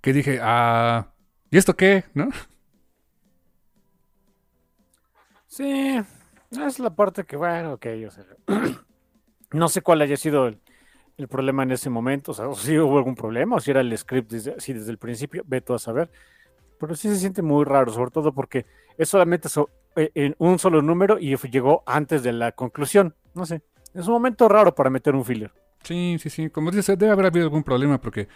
que 0.00 0.12
dije, 0.12 0.38
ah, 0.42 1.08
¿y 1.50 1.58
esto 1.58 1.76
qué? 1.76 2.04
¿No? 2.14 2.28
Sí, 5.46 6.00
es 6.50 6.78
la 6.78 6.94
parte 6.94 7.24
que, 7.24 7.36
bueno, 7.36 7.74
ok, 7.74 7.86
o 8.06 8.10
sea, 8.10 8.24
no 9.52 9.68
sé 9.68 9.82
cuál 9.82 10.02
haya 10.02 10.16
sido 10.16 10.46
el, 10.46 10.58
el 11.22 11.28
problema 11.28 11.62
en 11.62 11.72
ese 11.72 11.88
momento, 11.90 12.32
o 12.32 12.34
sea, 12.34 12.48
o 12.48 12.54
si 12.54 12.78
hubo 12.78 12.98
algún 12.98 13.14
problema, 13.14 13.56
o 13.56 13.60
si 13.60 13.70
era 13.70 13.80
el 13.80 13.96
script 13.96 14.30
desde, 14.30 14.54
así 14.56 14.72
desde 14.72 14.90
el 14.90 14.98
principio, 14.98 15.42
ve 15.46 15.60
tú 15.60 15.74
a 15.74 15.78
saber, 15.78 16.10
pero 16.78 16.94
sí 16.94 17.08
se 17.08 17.16
siente 17.16 17.42
muy 17.42 17.64
raro, 17.64 17.92
sobre 17.92 18.10
todo 18.10 18.32
porque 18.32 18.66
es 18.98 19.08
solamente 19.08 19.48
so- 19.48 19.70
eh, 19.96 20.10
en 20.14 20.34
un 20.38 20.58
solo 20.58 20.82
número 20.82 21.18
y 21.18 21.36
llegó 21.36 21.82
antes 21.86 22.22
de 22.22 22.32
la 22.32 22.52
conclusión, 22.52 23.14
no 23.34 23.46
sé, 23.46 23.62
es 23.94 24.06
un 24.06 24.12
momento 24.14 24.48
raro 24.48 24.74
para 24.74 24.90
meter 24.90 25.14
un 25.14 25.24
filler. 25.24 25.52
Sí, 25.82 26.16
sí, 26.20 26.30
sí, 26.30 26.50
como 26.50 26.70
dices, 26.70 26.98
debe 26.98 27.12
haber 27.12 27.26
habido 27.26 27.44
algún 27.44 27.62
problema 27.64 28.00
porque, 28.00 28.28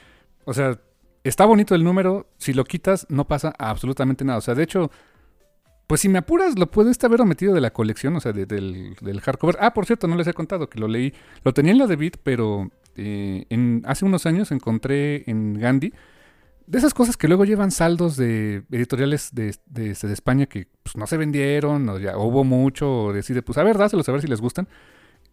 o 0.44 0.52
sea, 0.52 0.78
está 1.24 1.44
bonito 1.46 1.74
el 1.74 1.84
número, 1.84 2.26
si 2.38 2.52
lo 2.52 2.64
quitas 2.64 3.06
no 3.08 3.26
pasa 3.26 3.52
absolutamente 3.58 4.24
nada. 4.24 4.38
O 4.38 4.42
sea, 4.42 4.54
de 4.54 4.62
hecho, 4.64 4.90
pues 5.86 6.00
si 6.00 6.08
me 6.08 6.18
apuras, 6.18 6.58
lo 6.58 6.70
puedes 6.70 7.02
haber 7.04 7.24
metido 7.24 7.54
de 7.54 7.60
la 7.60 7.72
colección, 7.72 8.16
o 8.16 8.20
sea, 8.20 8.32
de- 8.32 8.46
del, 8.46 9.20
hardcover. 9.20 9.56
Ah, 9.60 9.72
por 9.72 9.86
cierto, 9.86 10.08
no 10.08 10.16
les 10.16 10.26
he 10.26 10.32
contado 10.34 10.68
que 10.68 10.78
lo 10.80 10.88
leí. 10.88 11.12
Lo 11.44 11.52
tenía 11.54 11.72
en 11.72 11.78
la 11.78 11.86
de 11.86 11.96
Beat, 11.96 12.16
pero 12.22 12.70
eh, 12.96 13.44
en, 13.50 13.82
hace 13.86 14.04
unos 14.04 14.26
años 14.26 14.50
encontré 14.52 15.28
en 15.30 15.54
Gandhi 15.54 15.92
de 16.66 16.78
esas 16.78 16.94
cosas 16.94 17.16
que 17.16 17.28
luego 17.28 17.44
llevan 17.44 17.70
saldos 17.70 18.16
de 18.16 18.64
editoriales 18.72 19.30
de, 19.32 19.54
de 19.66 19.92
España 19.92 20.46
que 20.46 20.66
pues, 20.82 20.96
no 20.96 21.06
se 21.06 21.16
vendieron, 21.16 21.88
o 21.88 21.98
ya 22.00 22.18
hubo 22.18 22.42
mucho, 22.42 23.04
o 23.04 23.12
decide, 23.12 23.42
pues 23.42 23.56
a 23.58 23.62
ver, 23.62 23.78
dáselos 23.78 24.08
a 24.08 24.12
ver 24.12 24.20
si 24.20 24.26
les 24.26 24.40
gustan. 24.40 24.66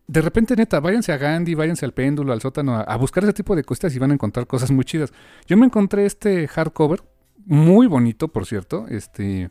De 0.05 0.21
repente, 0.21 0.55
neta, 0.55 0.79
váyanse 0.79 1.11
a 1.11 1.17
Gandhi, 1.17 1.55
váyanse 1.55 1.85
al 1.85 1.93
péndulo, 1.93 2.33
al 2.33 2.41
sótano, 2.41 2.75
a, 2.75 2.81
a 2.81 2.97
buscar 2.97 3.23
ese 3.23 3.33
tipo 3.33 3.55
de 3.55 3.63
cositas 3.63 3.95
y 3.95 3.99
van 3.99 4.11
a 4.11 4.13
encontrar 4.13 4.45
cosas 4.45 4.69
muy 4.69 4.85
chidas. 4.85 5.11
Yo 5.47 5.57
me 5.57 5.65
encontré 5.65 6.05
este 6.05 6.47
hardcover, 6.47 7.01
muy 7.45 7.87
bonito, 7.87 8.27
por 8.27 8.45
cierto, 8.45 8.85
este, 8.89 9.49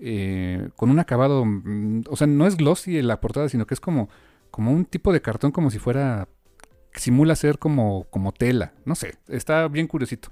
eh, 0.00 0.70
con 0.76 0.90
un 0.90 0.98
acabado, 0.98 1.44
mm, 1.44 2.04
o 2.08 2.16
sea, 2.16 2.26
no 2.26 2.46
es 2.46 2.56
glossy 2.56 3.02
la 3.02 3.20
portada, 3.20 3.48
sino 3.48 3.66
que 3.66 3.74
es 3.74 3.80
como, 3.80 4.08
como 4.50 4.72
un 4.72 4.84
tipo 4.86 5.12
de 5.12 5.20
cartón, 5.20 5.52
como 5.52 5.70
si 5.70 5.78
fuera, 5.78 6.28
simula 6.94 7.36
ser 7.36 7.58
como, 7.58 8.06
como 8.10 8.32
tela, 8.32 8.72
no 8.84 8.94
sé, 8.94 9.14
está 9.28 9.68
bien 9.68 9.86
curiosito. 9.86 10.30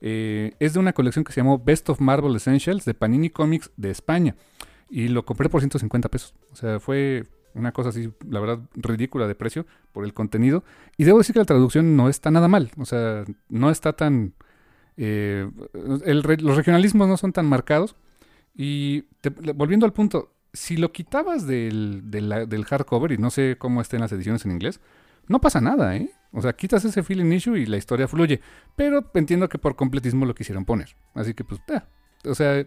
Eh, 0.00 0.54
es 0.58 0.72
de 0.72 0.78
una 0.78 0.94
colección 0.94 1.24
que 1.24 1.32
se 1.32 1.40
llamó 1.40 1.58
Best 1.58 1.90
of 1.90 2.00
Marvel 2.00 2.34
Essentials 2.34 2.84
de 2.84 2.94
Panini 2.94 3.30
Comics 3.30 3.70
de 3.76 3.90
España. 3.90 4.34
Y 4.88 5.08
lo 5.08 5.24
compré 5.24 5.48
por 5.48 5.60
150 5.60 6.08
pesos. 6.08 6.34
O 6.50 6.56
sea, 6.56 6.80
fue 6.80 7.26
una 7.54 7.72
cosa 7.72 7.90
así, 7.90 8.10
la 8.28 8.40
verdad, 8.40 8.60
ridícula 8.74 9.28
de 9.28 9.34
precio 9.34 9.66
por 9.92 10.04
el 10.04 10.14
contenido. 10.14 10.64
Y 10.96 11.04
debo 11.04 11.18
decir 11.18 11.34
que 11.34 11.40
la 11.40 11.44
traducción 11.44 11.96
no 11.96 12.08
está 12.08 12.30
nada 12.30 12.48
mal. 12.48 12.70
O 12.78 12.84
sea, 12.84 13.24
no 13.48 13.70
está 13.70 13.92
tan... 13.92 14.32
eh, 14.96 15.48
los 15.74 16.56
regionalismos 16.56 17.06
no 17.06 17.16
son 17.16 17.32
tan 17.32 17.46
marcados. 17.46 17.94
Y 18.62 19.02
te- 19.22 19.30
volviendo 19.30 19.86
al 19.86 19.94
punto, 19.94 20.34
si 20.52 20.76
lo 20.76 20.92
quitabas 20.92 21.46
del, 21.46 22.02
del 22.10 22.64
hardcover, 22.66 23.12
y 23.12 23.16
no 23.16 23.30
sé 23.30 23.56
cómo 23.58 23.80
estén 23.80 24.00
las 24.02 24.12
ediciones 24.12 24.44
en 24.44 24.50
inglés, 24.50 24.80
no 25.28 25.40
pasa 25.40 25.62
nada, 25.62 25.96
¿eh? 25.96 26.10
O 26.32 26.42
sea, 26.42 26.52
quitas 26.52 26.84
ese 26.84 27.02
feeling 27.02 27.32
issue 27.32 27.56
y 27.58 27.64
la 27.64 27.78
historia 27.78 28.06
fluye. 28.06 28.42
Pero 28.76 29.10
entiendo 29.14 29.48
que 29.48 29.56
por 29.56 29.76
completismo 29.76 30.26
lo 30.26 30.34
quisieron 30.34 30.66
poner. 30.66 30.94
Así 31.14 31.32
que, 31.32 31.42
pues, 31.42 31.58
eh, 31.68 31.80
o 32.28 32.34
sea, 32.34 32.66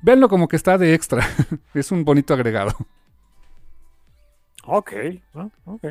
véanlo 0.00 0.30
como 0.30 0.48
que 0.48 0.56
está 0.56 0.78
de 0.78 0.94
extra. 0.94 1.22
es 1.74 1.92
un 1.92 2.02
bonito 2.02 2.32
agregado. 2.32 2.72
Ok, 4.64 4.92
ah, 5.34 5.50
ok. 5.66 5.84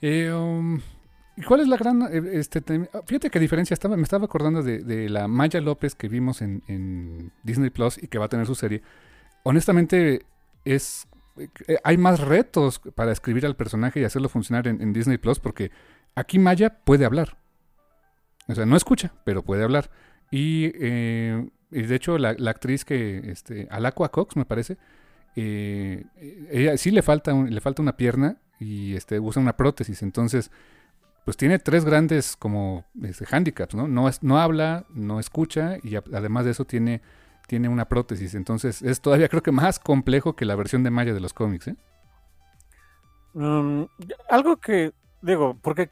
Eh, 0.00 0.32
um, 0.32 0.80
¿y 1.36 1.42
¿Cuál 1.42 1.60
es 1.60 1.68
la 1.68 1.76
gran... 1.76 2.02
eh, 2.02 2.22
Este, 2.34 2.62
ah, 2.92 3.00
fíjate 3.06 3.30
qué 3.30 3.38
diferencia. 3.40 3.74
Estaba, 3.74 3.96
me 3.96 4.02
estaba 4.02 4.24
acordando 4.24 4.62
de, 4.62 4.80
de 4.80 5.08
la 5.08 5.28
Maya 5.28 5.60
López 5.60 5.94
que 5.94 6.08
vimos 6.08 6.42
en, 6.42 7.32
Disney 7.42 7.70
Plus 7.70 8.02
y 8.02 8.08
que 8.08 8.18
va 8.18 8.26
a 8.26 8.28
tener 8.28 8.46
su 8.46 8.54
serie. 8.54 8.82
Honestamente, 9.42 10.24
es... 10.64 11.06
eh, 11.66 11.78
hay 11.84 11.96
más 11.96 12.20
retos 12.20 12.80
para 12.94 13.12
escribir 13.12 13.46
al 13.46 13.56
personaje 13.56 14.00
y 14.00 14.04
hacerlo 14.04 14.28
funcionar 14.28 14.66
en, 14.68 14.92
Disney 14.92 15.18
Plus 15.18 15.38
porque 15.40 15.70
aquí 16.14 16.38
Maya 16.38 16.78
puede 16.84 17.04
hablar. 17.04 17.38
O 18.48 18.54
sea, 18.54 18.66
no 18.66 18.76
escucha, 18.76 19.12
pero 19.24 19.42
puede 19.42 19.62
hablar. 19.64 19.90
Y, 20.30 20.72
eh, 20.74 21.48
y 21.70 21.82
de 21.82 21.94
hecho, 21.94 22.18
la, 22.18 22.34
la 22.38 22.50
actriz 22.50 22.84
que... 22.84 23.30
Este, 23.30 23.68
Alacua 23.70 24.10
Cox, 24.10 24.36
me 24.36 24.44
parece, 24.44 24.78
eh, 25.36 26.04
ella 26.50 26.76
sí 26.76 26.90
le 26.90 27.02
falta, 27.02 27.32
le 27.32 27.60
falta 27.60 27.82
una 27.82 27.96
pierna 27.96 28.36
y 28.58 28.94
este, 28.94 29.18
usa 29.20 29.40
una 29.40 29.56
prótesis. 29.56 30.02
Entonces, 30.02 30.50
pues 31.24 31.36
tiene 31.36 31.58
tres 31.58 31.84
grandes 31.84 32.36
como 32.36 32.84
este, 33.02 33.24
handicaps, 33.30 33.74
¿no? 33.74 33.86
No, 33.88 34.38
habla, 34.38 34.86
no 34.90 35.20
escucha 35.20 35.78
y 35.82 35.96
además 35.96 36.44
de 36.44 36.50
eso 36.50 36.64
tiene, 36.64 37.00
tiene 37.46 37.68
una 37.68 37.86
prótesis. 37.86 38.34
Entonces, 38.34 38.82
es 38.82 39.00
todavía 39.00 39.28
creo 39.28 39.42
que 39.42 39.52
más 39.52 39.78
complejo 39.78 40.34
que 40.34 40.44
la 40.44 40.56
versión 40.56 40.82
de 40.82 40.90
Maya 40.90 41.14
de 41.14 41.20
los 41.20 41.32
cómics, 41.32 41.68
¿eh? 41.68 41.76
Um, 43.34 43.86
algo 44.28 44.58
que, 44.58 44.92
digo, 45.22 45.56
porque 45.62 45.90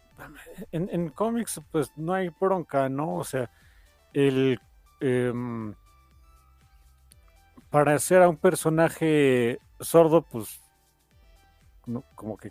en, 0.72 0.88
en 0.92 1.08
cómics 1.08 1.60
pues 1.70 1.90
no 1.96 2.12
hay 2.12 2.28
bronca, 2.28 2.88
¿no? 2.88 3.14
O 3.14 3.24
sea, 3.24 3.50
el... 4.12 4.60
em, 5.00 5.74
para 7.70 7.94
hacer 7.94 8.20
a 8.20 8.28
un 8.28 8.36
personaje 8.36 9.60
sordo, 9.78 10.22
pues, 10.22 10.60
no, 11.86 12.04
como 12.16 12.36
que, 12.36 12.50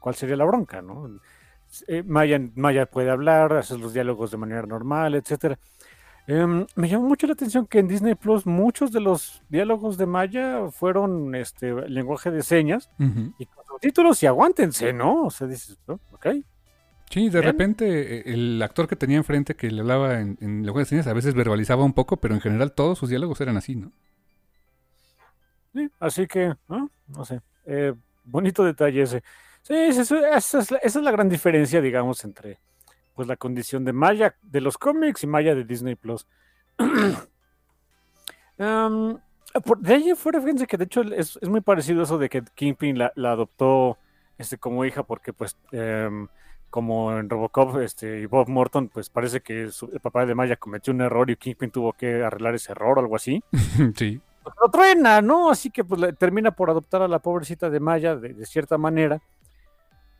¿cuál 0.00 0.16
sería 0.16 0.36
la 0.36 0.44
bronca, 0.44 0.82
no? 0.82 1.08
Eh, 1.86 2.02
Maya, 2.04 2.40
Maya 2.54 2.86
puede 2.86 3.10
hablar, 3.10 3.52
hace 3.54 3.78
los 3.78 3.92
diálogos 3.92 4.30
de 4.30 4.36
manera 4.36 4.62
normal, 4.62 5.14
etcétera. 5.14 5.58
Em, 6.26 6.66
me 6.76 6.88
llamó 6.88 7.08
mucho 7.08 7.26
la 7.26 7.32
atención 7.32 7.66
que 7.66 7.78
en 7.78 7.88
Disney 7.88 8.14
Plus 8.14 8.46
muchos 8.46 8.92
de 8.92 9.00
los 9.00 9.42
diálogos 9.48 9.96
de 9.96 10.06
Maya 10.06 10.70
fueron 10.70 11.34
este 11.34 11.72
lenguaje 11.88 12.30
de 12.30 12.42
señas 12.42 12.90
y 13.38 13.46
con 13.46 13.64
subtítulos 13.66 14.22
y 14.22 14.26
aguántense, 14.26 14.92
¿no? 14.92 15.24
O 15.24 15.30
sea, 15.30 15.46
dices, 15.46 15.78
"Oh, 15.86 15.98
ok. 16.12 16.26
Sí, 17.10 17.24
de 17.28 17.40
Bien. 17.40 17.42
repente 17.42 18.18
eh, 18.18 18.22
el 18.34 18.62
actor 18.62 18.86
que 18.86 18.94
tenía 18.94 19.16
enfrente 19.16 19.56
que 19.56 19.70
le 19.70 19.80
hablaba 19.80 20.20
en, 20.20 20.38
en 20.40 20.62
lenguaje 20.64 20.84
de 20.84 20.88
señas 20.90 21.06
a 21.08 21.12
veces 21.12 21.34
verbalizaba 21.34 21.82
un 21.84 21.92
poco, 21.94 22.18
pero 22.18 22.34
en 22.34 22.40
general 22.40 22.72
todos 22.72 22.98
sus 22.98 23.08
diálogos 23.08 23.40
eran 23.40 23.56
así, 23.56 23.74
¿no? 23.74 23.90
Sí, 25.72 25.88
así 26.00 26.26
que, 26.26 26.54
¿no? 26.68 26.90
No 27.08 27.24
sé. 27.24 27.40
eh, 27.66 27.94
bonito 28.24 28.64
detalle 28.64 29.02
ese. 29.02 29.22
Sí, 29.62 29.74
esa, 29.74 30.02
es- 30.02 30.10
esa 30.12 30.58
es 30.58 30.70
la, 30.70 30.78
esa 30.78 30.98
es 30.98 31.04
la 31.04 31.10
gran 31.10 31.28
diferencia, 31.28 31.80
digamos, 31.80 32.24
entre 32.24 32.58
pues 33.14 33.28
la 33.28 33.36
condición 33.36 33.84
de 33.84 33.92
Maya 33.92 34.34
de 34.42 34.60
los 34.60 34.78
cómics 34.78 35.22
y 35.24 35.26
Maya 35.26 35.54
de 35.54 35.64
Disney 35.64 35.94
Plus. 35.94 36.26
Am, 38.58 39.18
por- 39.64 39.78
de 39.78 39.94
ahí 39.94 40.14
fuera, 40.14 40.40
fíjense 40.40 40.66
que 40.66 40.76
de 40.76 40.84
hecho 40.84 41.02
es, 41.02 41.38
es 41.40 41.48
muy 41.48 41.60
parecido 41.60 42.02
eso 42.02 42.18
de 42.18 42.28
que 42.28 42.42
Kingpin 42.54 42.98
la, 42.98 43.12
la 43.16 43.32
adoptó 43.32 43.98
este, 44.38 44.58
como 44.58 44.84
hija, 44.84 45.02
porque 45.02 45.32
pues 45.32 45.56
em, 45.72 46.28
como 46.70 47.12
en 47.18 47.28
Robocop 47.28 47.78
este, 47.80 48.20
y 48.20 48.26
Bob 48.26 48.48
Morton, 48.48 48.88
pues 48.88 49.10
parece 49.10 49.40
que 49.40 49.70
su- 49.70 49.90
el 49.92 50.00
papá 50.00 50.24
de 50.24 50.34
Maya 50.34 50.56
cometió 50.56 50.92
un 50.92 51.00
error 51.02 51.28
y 51.30 51.36
Kingpin 51.36 51.70
tuvo 51.70 51.92
que 51.92 52.22
arreglar 52.22 52.54
ese 52.54 52.72
error 52.72 52.96
o 52.98 53.00
algo 53.02 53.16
así 53.16 53.42
sí. 53.96 54.20
pues, 54.42 54.54
lo 54.62 54.70
truena, 54.70 55.20
¿no? 55.20 55.50
Así 55.50 55.70
que 55.70 55.84
pues 55.84 56.00
termina 56.18 56.52
por 56.52 56.70
adoptar 56.70 57.02
a 57.02 57.08
la 57.08 57.18
pobrecita 57.18 57.68
de 57.68 57.80
Maya 57.80 58.16
de, 58.16 58.32
de 58.34 58.46
cierta 58.46 58.78
manera. 58.78 59.20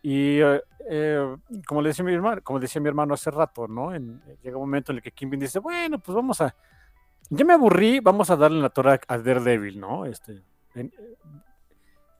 Y 0.02 0.40
eh, 0.40 1.36
como 1.66 1.82
le 1.82 1.90
decía 1.90 2.04
mi 2.04 2.14
hermano, 2.14 2.40
como 2.42 2.58
decía 2.58 2.80
mi 2.80 2.88
hermano 2.88 3.14
hace 3.14 3.30
rato, 3.30 3.68
¿no? 3.68 3.92
Llega 3.92 4.56
un 4.56 4.62
momento 4.62 4.92
en 4.92 4.98
el 4.98 5.02
que 5.02 5.12
Kimbin 5.12 5.40
dice, 5.40 5.58
bueno, 5.58 5.98
pues 5.98 6.14
vamos 6.14 6.40
a, 6.40 6.54
ya 7.28 7.44
me 7.44 7.52
aburrí, 7.52 8.00
vamos 8.00 8.30
a 8.30 8.36
darle 8.36 8.60
la 8.60 8.70
torre 8.70 9.00
a 9.06 9.18
Daredevil, 9.18 9.78
¿no? 9.78 10.04
Este, 10.04 10.42
eh, 10.74 10.90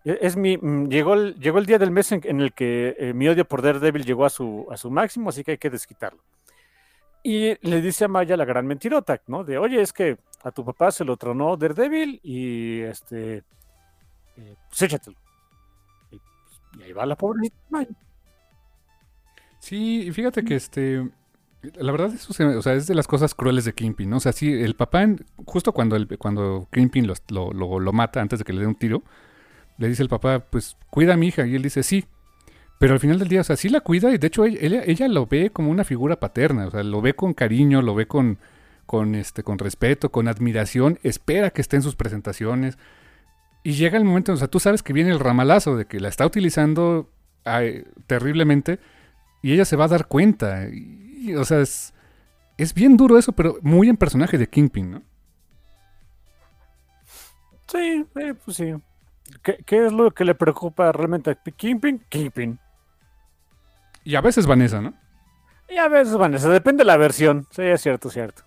es 0.05 0.37
mi, 0.37 0.57
mm, 0.57 0.89
llegó 0.89 1.15
el, 1.15 1.35
llegó 1.41 1.59
el 1.59 1.67
día 1.67 1.79
del 1.79 1.91
mes 1.91 2.13
en, 2.13 2.21
en 2.25 2.41
el 2.41 2.53
que 2.53 2.97
eh, 2.99 3.13
mi 3.13 3.29
odio 3.29 3.45
por 3.45 3.61
Daredevil 3.63 4.05
llegó 4.05 4.25
a 4.25 4.31
su, 4.31 4.67
a 4.71 4.77
su 4.77 4.91
máximo, 4.91 5.31
así 5.31 5.43
que 5.43 5.53
hay 5.53 5.59
que 5.59 5.71
desquitarlo. 5.71 6.23
Y 7.23 7.57
le 7.69 7.83
dice 7.83 8.07
a 8.07 8.09
Maya 8.09 8.37
la 8.37 8.47
gran 8.47 8.67
mentirota, 8.67 9.21
¿no? 9.27 9.45
De, 9.45 9.59
oye, 9.59 9.83
es 9.83 9.93
que 9.93 10.17
a 10.43 10.51
tu 10.51 10.65
papá 10.65 10.91
se 10.91 11.05
lo 11.05 11.17
tronó 11.17 11.57
Daredevil 11.57 12.21
y 12.23 12.81
este, 12.81 13.43
eh, 14.37 14.55
pues 14.69 14.83
échatelo. 14.83 15.17
Y, 16.79 16.83
ahí 16.83 16.93
va 16.93 17.07
la 17.07 17.17
Maya. 17.71 17.89
Sí, 19.59 20.03
y 20.07 20.13
fíjate 20.13 20.45
que 20.45 20.55
este. 20.57 21.09
La 21.75 21.93
verdad, 21.93 22.15
eso 22.15 22.33
se- 22.33 22.45
o 22.45 22.63
sea, 22.63 22.73
es 22.75 22.87
de 22.87 22.95
las 22.95 23.07
cosas 23.07 23.35
crueles 23.35 23.67
de 23.67 23.75
Kingpin, 23.75 24.09
¿no? 24.09 24.17
O 24.17 24.21
sea, 24.21 24.33
sí, 24.33 24.51
el 24.51 24.75
papá, 24.75 25.07
justo 25.45 25.73
cuando, 25.73 25.95
el, 25.97 26.09
cuando 26.17 26.67
Kingpin 26.73 27.07
lo, 27.07 27.53
lo- 27.53 27.79
lo 27.81 27.93
mata 27.93 28.23
antes 28.23 28.39
de 28.39 28.45
que 28.47 28.55
le 28.55 28.61
dé 28.61 28.67
un 28.67 28.77
tiro, 28.77 29.03
le 29.77 29.89
dice 29.89 30.03
el 30.03 30.09
papá, 30.09 30.39
pues 30.41 30.77
cuida 30.91 31.15
a 31.15 31.17
mi 31.19 31.29
hija. 31.29 31.47
Y 31.47 31.55
él 31.57 31.63
dice, 31.63 31.83
sí. 31.83 32.07
Pero 32.79 32.95
al 32.95 33.01
final 33.01 33.19
del 33.19 33.29
día, 33.29 33.43
o 33.43 33.45
sea, 33.45 33.57
sí 33.57 33.69
la 33.69 33.83
cuida 33.83 34.11
y 34.11 34.17
de 34.19 34.27
hecho 34.29 34.47
ella, 34.47 34.83
ella 34.87 35.07
lo 35.09 35.27
ve 35.27 35.51
como 35.51 35.71
una 35.71 35.85
figura 35.85 36.19
paterna, 36.19 36.67
o 36.67 36.71
sea, 36.71 36.83
lo 36.83 37.03
ve 37.03 37.13
con 37.15 37.35
cariño, 37.35 37.83
lo 37.83 37.95
ve 37.95 38.07
con, 38.07 38.39
con, 38.87 39.15
este, 39.15 39.43
con 39.43 39.59
respeto, 39.59 40.11
con 40.11 40.29
admiración, 40.29 40.99
espera 41.03 41.51
que 41.51 41.61
esté 41.61 41.77
en 41.77 41.83
sus 41.83 41.95
presentaciones. 41.95 42.79
Y 43.63 43.73
llega 43.73 43.99
el 43.99 44.05
momento, 44.05 44.33
o 44.33 44.37
sea, 44.37 44.49
tú 44.49 44.59
sabes 44.59 44.83
que 44.83 44.93
viene 44.93 45.11
el 45.11 45.21
ramalazo 45.21 45.77
de 45.77 45.87
que 45.87 46.01
la 46.01 46.09
está 46.09 46.25
utilizando 46.25 47.11
ay, 47.45 47.85
terriblemente 48.07 48.79
y 49.43 49.53
ella 49.53 49.65
se 49.65 49.77
va 49.77 49.85
a 49.85 49.89
dar 49.89 50.07
cuenta. 50.07 50.69
Y, 50.69 51.35
o 51.35 51.45
sea, 51.45 51.61
es, 51.61 51.93
es 52.57 52.73
bien 52.75 52.97
duro 52.97 53.19
eso, 53.19 53.33
pero 53.33 53.59
muy 53.63 53.89
en 53.89 53.97
personaje 53.97 54.39
de 54.39 54.49
Kingpin, 54.49 54.91
¿no? 54.91 55.03
Sí, 57.69 58.07
eh, 58.17 58.35
pues 58.45 58.57
sí. 58.57 58.75
¿Qué, 59.43 59.59
qué 59.65 59.87
es 59.87 59.93
lo 59.93 60.11
que 60.11 60.25
le 60.25 60.35
preocupa 60.35 60.91
realmente 60.93 61.31
a 61.31 61.35
Kingpin? 61.35 62.05
Kingpin. 62.09 62.59
Y 64.05 64.15
a 64.17 64.21
veces 64.21 64.47
Vanessa, 64.47 64.81
¿no? 64.81 64.95
Y 65.69 65.77
a 65.77 65.89
veces, 65.89 66.17
Vanessa, 66.17 66.49
depende 66.49 66.81
de 66.81 66.87
la 66.87 66.97
versión. 66.97 67.47
Sí, 67.51 67.63
es 67.63 67.81
cierto, 67.81 68.11
cierto. 68.11 68.43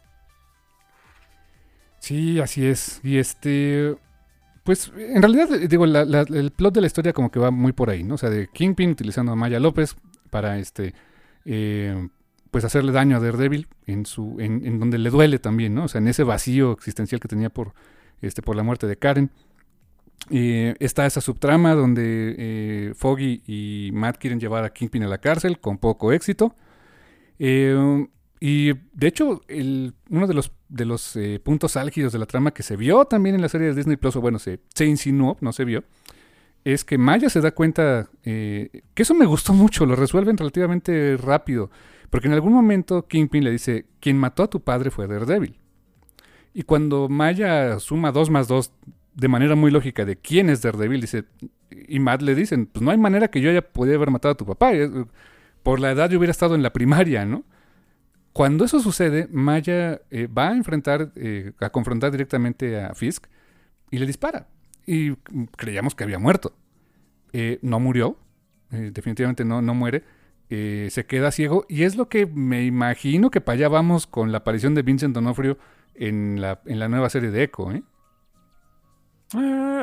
Sí, 1.99 2.41
así 2.41 2.67
es. 2.67 2.99
Y 3.01 3.17
este. 3.17 3.95
Pues 4.63 4.91
en 4.97 5.21
realidad, 5.21 5.53
eh, 5.53 5.67
digo, 5.67 5.85
la- 5.85 6.05
la- 6.05 6.21
el 6.21 6.51
plot 6.51 6.73
de 6.73 6.81
la 6.81 6.87
historia 6.87 7.11
como 7.13 7.29
que 7.31 7.39
va 7.39 7.51
muy 7.51 7.73
por 7.73 7.89
ahí, 7.89 8.03
¿no? 8.03 8.15
O 8.15 8.17
sea, 8.17 8.29
de 8.29 8.47
Kingpin 8.47 8.91
utilizando 8.91 9.31
a 9.31 9.35
Maya 9.35 9.59
López 9.59 9.95
para 10.29 10.57
este. 10.59 10.93
eh, 11.45 12.07
pues 12.51 12.63
hacerle 12.65 12.91
daño 12.91 13.17
a 13.17 13.19
Daredevil 13.19 13.67
en 13.87 14.05
su 14.05 14.37
en, 14.39 14.79
donde 14.79 14.97
le 14.99 15.09
duele 15.09 15.39
también, 15.39 15.73
¿no? 15.73 15.85
O 15.85 15.87
sea, 15.87 15.99
en 15.99 16.07
ese 16.07 16.23
vacío 16.23 16.71
existencial 16.71 17.19
que 17.19 17.27
tenía 17.27 17.49
por 17.49 17.73
este 18.21 18.41
por 18.43 18.55
la 18.55 18.61
muerte 18.63 18.85
de 18.87 18.95
Karen. 18.95 19.31
Está 20.29 21.05
esa 21.05 21.19
subtrama 21.19 21.73
donde 21.73 22.35
eh, 22.37 22.93
Foggy 22.95 23.41
y 23.45 23.89
Matt 23.93 24.17
quieren 24.19 24.39
llevar 24.39 24.63
a 24.63 24.69
Kingpin 24.71 25.03
a 25.03 25.07
la 25.07 25.17
cárcel 25.17 25.59
con 25.59 25.77
poco 25.77 26.13
éxito. 26.13 26.55
Eh, 27.39 28.07
y 28.45 28.73
de 28.93 29.07
hecho, 29.07 29.41
el- 29.47 29.93
uno 30.09 30.27
de 30.27 30.33
los, 30.33 30.51
de 30.67 30.83
los 30.83 31.15
eh, 31.15 31.39
puntos 31.41 31.77
álgidos 31.77 32.11
de 32.11 32.19
la 32.19 32.25
trama 32.25 32.51
que 32.51 32.61
se 32.61 32.75
vio 32.75 33.05
también 33.05 33.35
en 33.35 33.41
la 33.41 33.47
serie 33.47 33.67
de 33.67 33.73
Disney 33.73 33.95
Plus, 33.95 34.17
o 34.17 34.21
bueno, 34.21 34.37
se, 34.37 34.59
se 34.73 34.85
insinuó, 34.85 35.37
no 35.39 35.53
se 35.53 35.63
vio, 35.63 35.85
es 36.65 36.83
que 36.83 36.97
Maya 36.97 37.29
se 37.29 37.39
da 37.39 37.51
cuenta 37.51 38.09
eh, 38.25 38.81
que 38.93 39.03
eso 39.03 39.13
me 39.13 39.25
gustó 39.25 39.53
mucho, 39.63 39.85
lo 39.85 39.95
resuelven 39.95 40.35
relativamente 40.37 41.15
rápido, 41.15 41.71
porque 42.09 42.27
en 42.27 42.33
algún 42.33 42.51
momento 42.51 43.07
Kingpin 43.07 43.45
le 43.45 43.51
dice, 43.51 43.85
quien 44.01 44.17
mató 44.17 44.43
a 44.43 44.49
tu 44.49 44.59
padre 44.61 44.91
fue 44.91 45.07
Daredevil. 45.07 45.55
Y 46.53 46.63
cuando 46.63 47.07
Maya 47.07 47.79
suma 47.79 48.11
2 48.11 48.29
más 48.29 48.49
2 48.49 48.71
de 49.15 49.27
manera 49.29 49.55
muy 49.55 49.71
lógica 49.71 50.03
de 50.03 50.17
quién 50.17 50.49
es 50.49 50.61
Daredevil, 50.61 50.99
dice, 50.99 51.23
y 51.87 51.99
Matt 51.99 52.21
le 52.21 52.35
dicen, 52.35 52.65
pues 52.65 52.83
no 52.83 52.91
hay 52.91 52.97
manera 52.97 53.29
que 53.29 53.39
yo 53.39 53.49
haya 53.49 53.61
podido 53.61 53.95
haber 53.95 54.11
matado 54.11 54.33
a 54.33 54.37
tu 54.37 54.45
papá, 54.45 54.73
eh, 54.73 54.89
por 55.63 55.79
la 55.79 55.91
edad 55.91 56.09
yo 56.09 56.17
hubiera 56.17 56.31
estado 56.31 56.55
en 56.55 56.61
la 56.61 56.73
primaria, 56.73 57.25
¿no? 57.25 57.43
Cuando 58.33 58.65
eso 58.65 58.79
sucede, 58.79 59.27
Maya 59.31 60.01
eh, 60.09 60.27
va 60.27 60.49
a 60.49 60.55
enfrentar, 60.55 61.11
eh, 61.15 61.53
a 61.59 61.69
confrontar 61.69 62.11
directamente 62.11 62.81
a 62.81 62.95
Fisk 62.95 63.27
y 63.91 63.99
le 63.99 64.07
dispara. 64.07 64.47
Y 64.87 65.15
creíamos 65.55 65.93
que 65.93 66.03
había 66.03 66.17
muerto. 66.17 66.55
Eh, 67.31 67.59
no 67.61 67.79
murió, 67.79 68.17
eh, 68.71 68.89
definitivamente 68.91 69.45
no, 69.45 69.61
no 69.61 69.75
muere. 69.75 70.03
Se 70.49 71.05
queda 71.07 71.31
ciego 71.31 71.65
y 71.67 71.81
es 71.81 71.95
lo 71.95 72.09
que 72.09 72.27
me 72.27 72.63
imagino 72.63 73.31
que 73.31 73.41
para 73.41 73.55
allá 73.55 73.69
vamos 73.69 74.05
con 74.05 74.31
la 74.31 74.39
aparición 74.39 74.75
de 74.75 74.83
Vincent 74.83 75.15
D'Onofrio 75.15 75.57
en 75.95 76.41
la, 76.41 76.61
en 76.67 76.77
la 76.77 76.87
nueva 76.87 77.09
serie 77.09 77.31
de 77.31 77.41
Echo. 77.41 77.71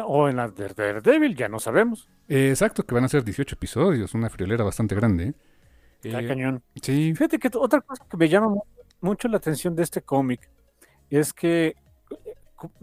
o 0.07 0.29
en 0.29 0.37
la 0.37 0.49
de 0.49 0.69
Daredevil, 0.69 1.35
ya 1.35 1.49
no 1.49 1.59
sabemos. 1.59 2.09
Exacto, 2.29 2.87
que 2.87 2.95
van 2.95 3.03
a 3.03 3.09
ser 3.09 3.25
18 3.25 3.57
episodios, 3.57 4.15
una 4.15 4.31
friolera 4.31 4.63
bastante 4.63 4.95
grande. 4.95 5.25
¿eh? 5.25 5.35
Está 6.03 6.21
Eh, 6.21 6.29
cañón. 6.29 6.63
sí, 6.83 7.15
Fíjate 7.15 7.39
que 7.39 7.51
otra 7.55 7.81
cosa 7.81 8.05
que 8.09 8.17
me 8.17 8.29
llama 8.29 8.49
mu- 8.49 8.63
mucho 9.01 9.29
la 9.29 9.37
atención 9.39 9.75
de 9.77 9.83
este 9.83 10.03
cómic 10.03 10.49
es 11.11 11.33
que 11.33 11.77
eh, 12.11 12.35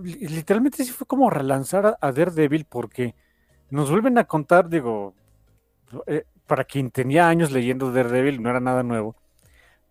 literalmente 0.03 0.83
sí 0.83 0.91
fue 0.91 1.07
como 1.07 1.29
relanzar 1.29 1.97
a, 1.99 2.11
Daredevil 2.11 2.65
porque 2.65 3.15
nos 3.69 3.89
vuelven 3.89 4.17
a 4.17 4.25
contar, 4.25 4.69
digo, 4.69 5.13
eh, 6.05 6.25
para 6.45 6.63
quien 6.63 6.91
tenía 6.91 7.27
años 7.27 7.51
leyendo 7.51 7.91
Daredevil 7.91 8.41
no 8.41 8.49
era 8.49 8.59
nada 8.59 8.83
nuevo, 8.83 9.15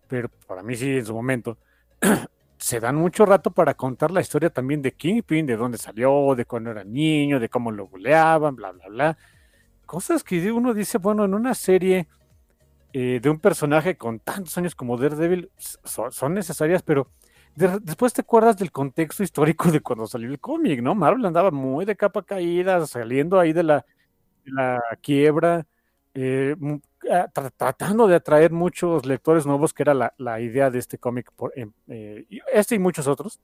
pero 0.07 0.29
para 0.47 0.63
mí 0.63 0.75
sí 0.75 0.97
en 0.97 1.05
su 1.05 1.13
momento, 1.13 1.57
se 2.57 2.79
dan 2.79 2.95
mucho 2.95 3.25
rato 3.25 3.51
para 3.51 3.73
contar 3.75 4.11
la 4.11 4.21
historia 4.21 4.49
también 4.49 4.81
de 4.81 4.93
Kingpin, 4.93 5.45
de 5.45 5.57
dónde 5.57 5.77
salió, 5.77 6.33
de 6.35 6.45
cuando 6.45 6.71
era 6.71 6.83
niño, 6.83 7.39
de 7.39 7.49
cómo 7.49 7.71
lo 7.71 7.87
buleaban, 7.87 8.55
bla, 8.55 8.71
bla, 8.71 8.87
bla. 8.87 9.17
Cosas 9.85 10.23
que 10.23 10.51
uno 10.51 10.73
dice, 10.73 10.97
bueno, 10.97 11.23
en 11.25 11.33
una 11.33 11.53
serie 11.53 12.07
eh, 12.93 13.19
de 13.21 13.29
un 13.29 13.39
personaje 13.39 13.97
con 13.97 14.19
tantos 14.19 14.57
años 14.57 14.75
como 14.75 14.97
Daredevil 14.97 15.51
son, 16.11 16.33
necesarias, 16.33 16.81
pero 16.83 17.11
de- 17.55 17.79
después 17.81 18.13
te 18.13 18.21
acuerdas 18.21 18.57
del 18.57 18.71
contexto 18.71 19.23
histórico 19.23 19.71
de 19.71 19.81
cuando 19.81 20.07
salió 20.07 20.29
el 20.29 20.39
cómic, 20.39 20.81
¿no? 20.81 20.95
Marvel 20.95 21.25
andaba 21.25 21.51
muy 21.51 21.85
de 21.85 21.95
capa 21.95 22.23
caída, 22.23 22.85
saliendo 22.87 23.39
ahí 23.39 23.53
de 23.53 23.63
la, 23.63 23.85
la 24.45 24.81
quiebra, 25.01 25.65
eh, 26.13 26.55
ah, 27.11 27.27
tra- 27.33 27.51
tratando 27.55 28.07
de 28.07 28.15
atraer 28.15 28.51
muchos 28.51 29.05
lectores 29.05 29.45
nuevos, 29.45 29.73
que 29.73 29.83
era 29.83 29.93
la, 29.93 30.13
la 30.17 30.39
idea 30.41 30.69
de 30.71 30.79
este 30.79 30.97
cómic, 30.97 31.31
em, 31.55 31.71
eh, 31.87 32.25
este 32.53 32.75
y 32.75 32.79
muchos 32.79 33.07
otros, 33.07 33.39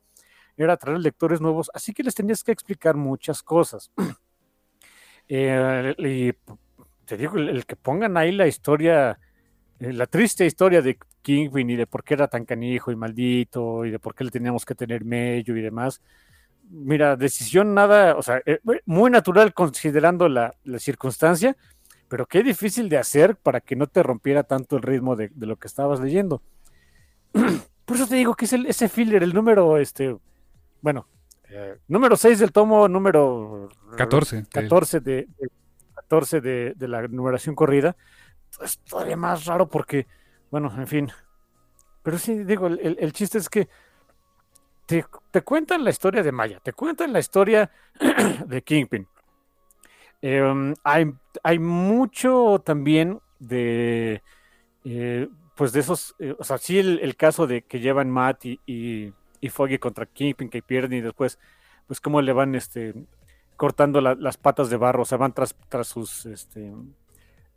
era 0.58 0.74
atraer 0.74 1.00
lectores 1.00 1.42
nuevos, 1.42 1.72
así 1.74 1.94
que 1.94 2.04
les 2.04 2.16
tenías 2.16 2.44
que 2.44 2.52
explicar 2.54 2.96
muchas 2.96 3.44
cosas. 3.44 3.92
Eh, 5.28 5.96
y 5.98 6.34
te 7.06 7.18
digo, 7.18 7.38
el, 7.38 7.50
el 7.50 7.66
que 7.66 7.76
pongan 7.76 8.18
ahí 8.18 8.32
la 8.32 8.48
historia, 8.48 9.20
la 9.92 10.06
triste 10.08 10.46
historia 10.46 10.82
de 10.82 10.98
Kingpin 11.22 11.70
y 11.70 11.76
de 11.76 11.88
por 11.88 12.04
qué 12.04 12.14
era 12.14 12.28
tan 12.28 12.46
canijo 12.46 12.92
y 12.92 12.96
maldito 12.96 13.84
y 13.86 13.92
de 13.92 14.00
por 14.00 14.16
qué 14.16 14.24
le 14.24 14.32
teníamos 14.32 14.66
que 14.66 14.76
tener 14.76 15.04
mello 15.04 15.56
y 15.58 15.62
demás. 15.62 16.02
Mira, 16.70 17.16
decisión 17.18 17.74
nada, 17.74 18.16
o 18.16 18.22
sea, 18.22 18.42
eh, 18.46 18.60
muy 18.86 19.12
natural 19.12 19.54
considerando 19.54 20.30
la, 20.30 20.56
la 20.64 20.80
circunstancia, 20.80 21.58
pero 22.08 22.26
qué 22.26 22.44
difícil 22.44 22.88
de 22.90 22.98
hacer 22.98 23.36
para 23.36 23.60
que 23.60 23.76
no 23.76 23.88
te 23.88 24.02
rompiera 24.04 24.44
tanto 24.44 24.78
el 24.78 24.84
ritmo 24.84 25.16
de, 25.16 25.30
de 25.34 25.46
lo 25.46 25.58
que 25.58 25.68
estabas 25.68 26.00
leyendo. 26.00 26.42
Por 27.86 27.98
eso 27.98 28.08
te 28.08 28.16
digo 28.16 28.36
que 28.36 28.46
es 28.46 28.54
el, 28.54 28.66
ese 28.66 28.88
filler, 28.88 29.24
el 29.24 29.34
número, 29.34 29.78
este, 29.78 30.16
bueno, 30.82 31.08
eh, 31.50 31.78
número 31.88 32.16
6 32.16 32.40
del 32.40 32.52
tomo, 32.52 32.88
número 32.88 33.70
14. 33.98 34.46
14 34.50 35.00
de, 35.02 35.28
de- 35.38 35.50
14 35.96 36.42
de, 36.42 36.74
de 36.76 36.88
la 36.88 37.08
numeración 37.08 37.56
corrida, 37.56 37.96
es 38.62 38.80
todavía 38.80 39.18
más 39.18 39.46
raro 39.46 39.68
porque, 39.68 40.08
bueno, 40.52 40.72
en 40.78 40.88
fin. 40.88 41.12
Pero 42.04 42.18
sí, 42.18 42.44
digo, 42.44 42.68
el, 42.68 42.98
el- 43.00 43.14
chiste 43.14 43.38
es 43.38 43.50
que 43.50 43.70
te, 44.86 45.06
cuentan 45.44 45.84
la 45.84 45.90
historia 45.90 46.22
de 46.22 46.32
Maya, 46.32 46.60
te 46.60 46.74
cuentan 46.74 47.14
la 47.14 47.20
historia 47.20 47.72
de 48.46 48.62
Kingpin. 48.62 49.08
Em, 50.22 50.74
hay, 50.84 51.12
hay 51.44 51.60
mucho 51.60 52.62
también 52.64 53.20
de, 53.40 54.22
eh, 54.86 55.28
pues 55.56 55.72
de 55.74 55.80
esos, 55.80 56.16
eh, 56.20 56.36
o 56.38 56.44
sea, 56.44 56.58
sí 56.58 56.80
el, 56.80 57.16
caso 57.16 57.48
de 57.48 57.64
que 57.64 57.80
llevan 57.80 58.10
Matt 58.10 58.46
y, 58.46 58.60
y, 58.66 59.50
Foggy 59.50 59.78
contra 59.80 60.06
Kingpin, 60.06 60.50
que 60.50 60.62
pierden 60.62 61.00
y 61.00 61.02
después, 61.02 61.40
pues 61.88 62.00
cómo 62.00 62.22
le 62.22 62.32
van, 62.34 62.56
este, 62.56 62.94
cortando 63.58 64.02
la- 64.02 64.16
las 64.16 64.38
patas 64.38 64.70
de 64.70 64.78
barro, 64.78 65.04
o 65.04 65.06
sea, 65.06 65.18
van 65.18 65.34
tras, 65.34 65.56
tras 65.70 65.88
sus, 65.88 66.26
este, 66.26 66.74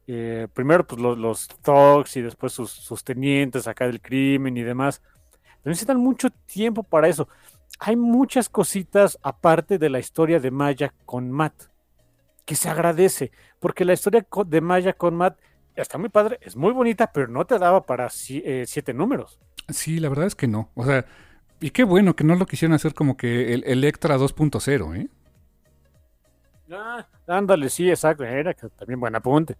eh, 0.06 0.46
primero 0.52 0.86
pues 0.86 1.00
los, 1.00 1.18
los 1.18 1.48
thugs 1.62 2.16
y 2.16 2.22
después 2.22 2.52
sus, 2.52 2.70
sus 2.70 3.02
tenientes 3.02 3.66
acá 3.66 3.86
del 3.86 4.00
crimen 4.00 4.56
y 4.56 4.62
demás. 4.62 5.02
Necesitan 5.64 5.98
mucho 5.98 6.30
tiempo 6.30 6.82
para 6.82 7.08
eso. 7.08 7.28
Hay 7.80 7.96
muchas 7.96 8.48
cositas 8.48 9.18
aparte 9.22 9.78
de 9.78 9.90
la 9.90 9.98
historia 9.98 10.40
de 10.40 10.50
Maya 10.50 10.94
con 11.04 11.30
Matt, 11.30 11.64
que 12.44 12.54
se 12.54 12.68
agradece, 12.68 13.32
porque 13.58 13.84
la 13.84 13.92
historia 13.92 14.26
de 14.46 14.60
Maya 14.60 14.92
con 14.92 15.16
Matt 15.16 15.38
está 15.74 15.98
muy 15.98 16.08
padre, 16.08 16.38
es 16.40 16.56
muy 16.56 16.72
bonita, 16.72 17.12
pero 17.12 17.26
no 17.28 17.44
te 17.44 17.58
daba 17.58 17.84
para 17.84 18.08
eh, 18.28 18.64
siete 18.66 18.94
números. 18.94 19.38
Sí, 19.68 19.98
la 19.98 20.08
verdad 20.08 20.26
es 20.26 20.34
que 20.34 20.48
no. 20.48 20.70
O 20.74 20.84
sea, 20.84 21.04
y 21.60 21.70
qué 21.70 21.84
bueno 21.84 22.14
que 22.16 22.24
no 22.24 22.34
lo 22.36 22.46
quisieron 22.46 22.74
hacer 22.74 22.94
como 22.94 23.16
que 23.16 23.52
el 23.52 23.64
Electra 23.64 24.16
2.0, 24.16 24.96
¿eh? 24.96 25.08
Ah, 26.70 27.06
ándale, 27.26 27.68
sí, 27.68 27.88
exacto, 27.88 28.24
era 28.24 28.54
que 28.54 28.68
también 28.70 29.00
buen 29.00 29.14
apunte. 29.14 29.56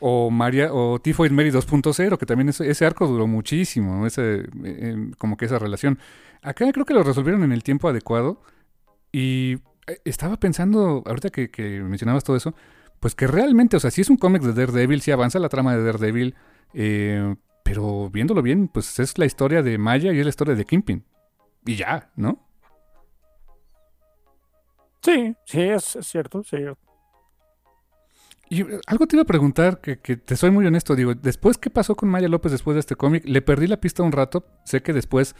O 0.00 0.30
María, 0.30 0.72
o 0.72 0.98
Tifoid 0.98 1.30
Mary 1.30 1.50
2.0, 1.50 2.18
que 2.18 2.26
también 2.26 2.48
ese, 2.48 2.86
arco 2.86 3.06
duró 3.06 3.26
muchísimo, 3.26 3.96
¿no? 3.96 4.06
ese, 4.06 4.40
eh, 4.40 4.44
eh, 4.64 5.10
como 5.18 5.36
que 5.36 5.44
esa 5.44 5.58
relación. 5.58 5.98
Acá 6.42 6.72
creo 6.72 6.86
que 6.86 6.94
lo 6.94 7.02
resolvieron 7.02 7.42
en 7.42 7.52
el 7.52 7.62
tiempo 7.62 7.88
adecuado. 7.88 8.40
Y 9.12 9.58
eh, 9.86 10.00
estaba 10.04 10.38
pensando, 10.38 11.02
ahorita 11.06 11.30
que, 11.30 11.82
mencionabas 11.82 12.24
todo 12.24 12.36
eso, 12.36 12.54
pues 12.98 13.14
que 13.14 13.26
realmente, 13.26 13.76
o 13.76 13.80
sea, 13.80 13.90
sí 13.90 14.00
es 14.00 14.10
un 14.10 14.16
cómic 14.16 14.42
de 14.42 14.52
Daredevil, 14.52 15.02
sí 15.02 15.10
avanza 15.10 15.38
la 15.38 15.48
trama 15.48 15.76
de 15.76 15.84
Daredevil, 15.84 16.34
pero 17.62 18.10
viéndolo 18.10 18.42
bien, 18.42 18.68
pues 18.68 18.98
es 18.98 19.18
la 19.18 19.26
historia 19.26 19.62
de 19.62 19.78
Maya 19.78 20.12
y 20.12 20.18
es 20.18 20.24
la 20.24 20.30
historia 20.30 20.54
de 20.54 20.64
Kingpin. 20.64 21.04
Y 21.66 21.76
ya, 21.76 22.10
¿no? 22.16 22.46
Sí, 25.02 25.34
sí, 25.44 25.62
es 25.62 25.98
cierto, 26.02 26.42
sí. 26.42 26.58
Y 28.50 28.62
eh, 28.62 28.80
algo 28.86 29.06
te 29.06 29.16
iba 29.16 29.22
a 29.22 29.26
preguntar, 29.26 29.80
que, 29.80 29.96
te 29.96 30.36
soy 30.36 30.50
muy 30.50 30.66
honesto, 30.66 30.96
digo, 30.96 31.14
después, 31.14 31.56
¿qué 31.56 31.70
pasó 31.70 31.94
con 31.94 32.10
Maya 32.10 32.28
López 32.28 32.52
después 32.52 32.74
de 32.74 32.80
este 32.80 32.96
cómic? 32.96 33.22
Le 33.24 33.40
perdí 33.40 33.68
la 33.68 33.80
pista 33.80 34.02
un 34.02 34.12
rato, 34.12 34.44
sé 34.64 34.82
que 34.82 34.92
después 34.92 35.36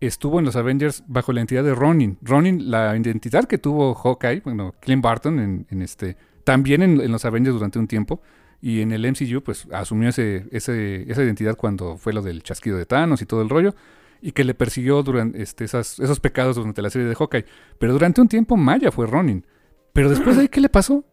estuvo 0.00 0.38
en 0.38 0.46
los 0.46 0.56
Avengers 0.56 1.04
bajo 1.06 1.32
la 1.32 1.40
identidad 1.40 1.62
de 1.62 1.74
Ronin. 1.74 2.18
Ronin, 2.22 2.70
la 2.70 2.96
identidad 2.96 3.44
que 3.44 3.58
tuvo 3.58 3.94
Hawkeye, 3.94 4.40
bueno, 4.40 4.74
Clint 4.80 5.02
Barton, 5.02 5.66
en, 5.68 5.82
este, 5.82 6.16
también 6.44 6.82
en, 6.82 7.00
en 7.00 7.12
los 7.12 7.26
Avengers 7.26 7.54
durante 7.54 7.78
un 7.78 7.86
tiempo, 7.86 8.22
y 8.62 8.80
en 8.80 8.90
el 8.92 9.06
MCU, 9.06 9.42
pues 9.42 9.68
asumió 9.70 10.08
ese, 10.08 10.46
ese, 10.50 11.10
esa 11.10 11.22
identidad 11.22 11.56
cuando 11.56 11.98
fue 11.98 12.14
lo 12.14 12.22
del 12.22 12.42
chasquido 12.42 12.78
de 12.78 12.86
Thanos 12.86 13.20
y 13.20 13.26
todo 13.26 13.42
el 13.42 13.50
rollo, 13.50 13.74
y 14.22 14.32
que 14.32 14.44
le 14.44 14.54
persiguió 14.54 15.02
durante 15.02 15.42
este, 15.42 15.64
esas, 15.64 16.00
esos 16.00 16.20
pecados 16.20 16.56
durante 16.56 16.80
la 16.80 16.88
serie 16.88 17.06
de 17.06 17.14
Hawkeye. 17.14 17.44
Pero 17.78 17.92
durante 17.92 18.22
un 18.22 18.28
tiempo 18.28 18.56
Maya 18.56 18.90
fue 18.90 19.06
Ronin. 19.06 19.44
Pero 19.92 20.08
después 20.08 20.36
de 20.36 20.42
ahí, 20.42 20.48
¿qué 20.48 20.62
le 20.62 20.70
pasó? 20.70 21.04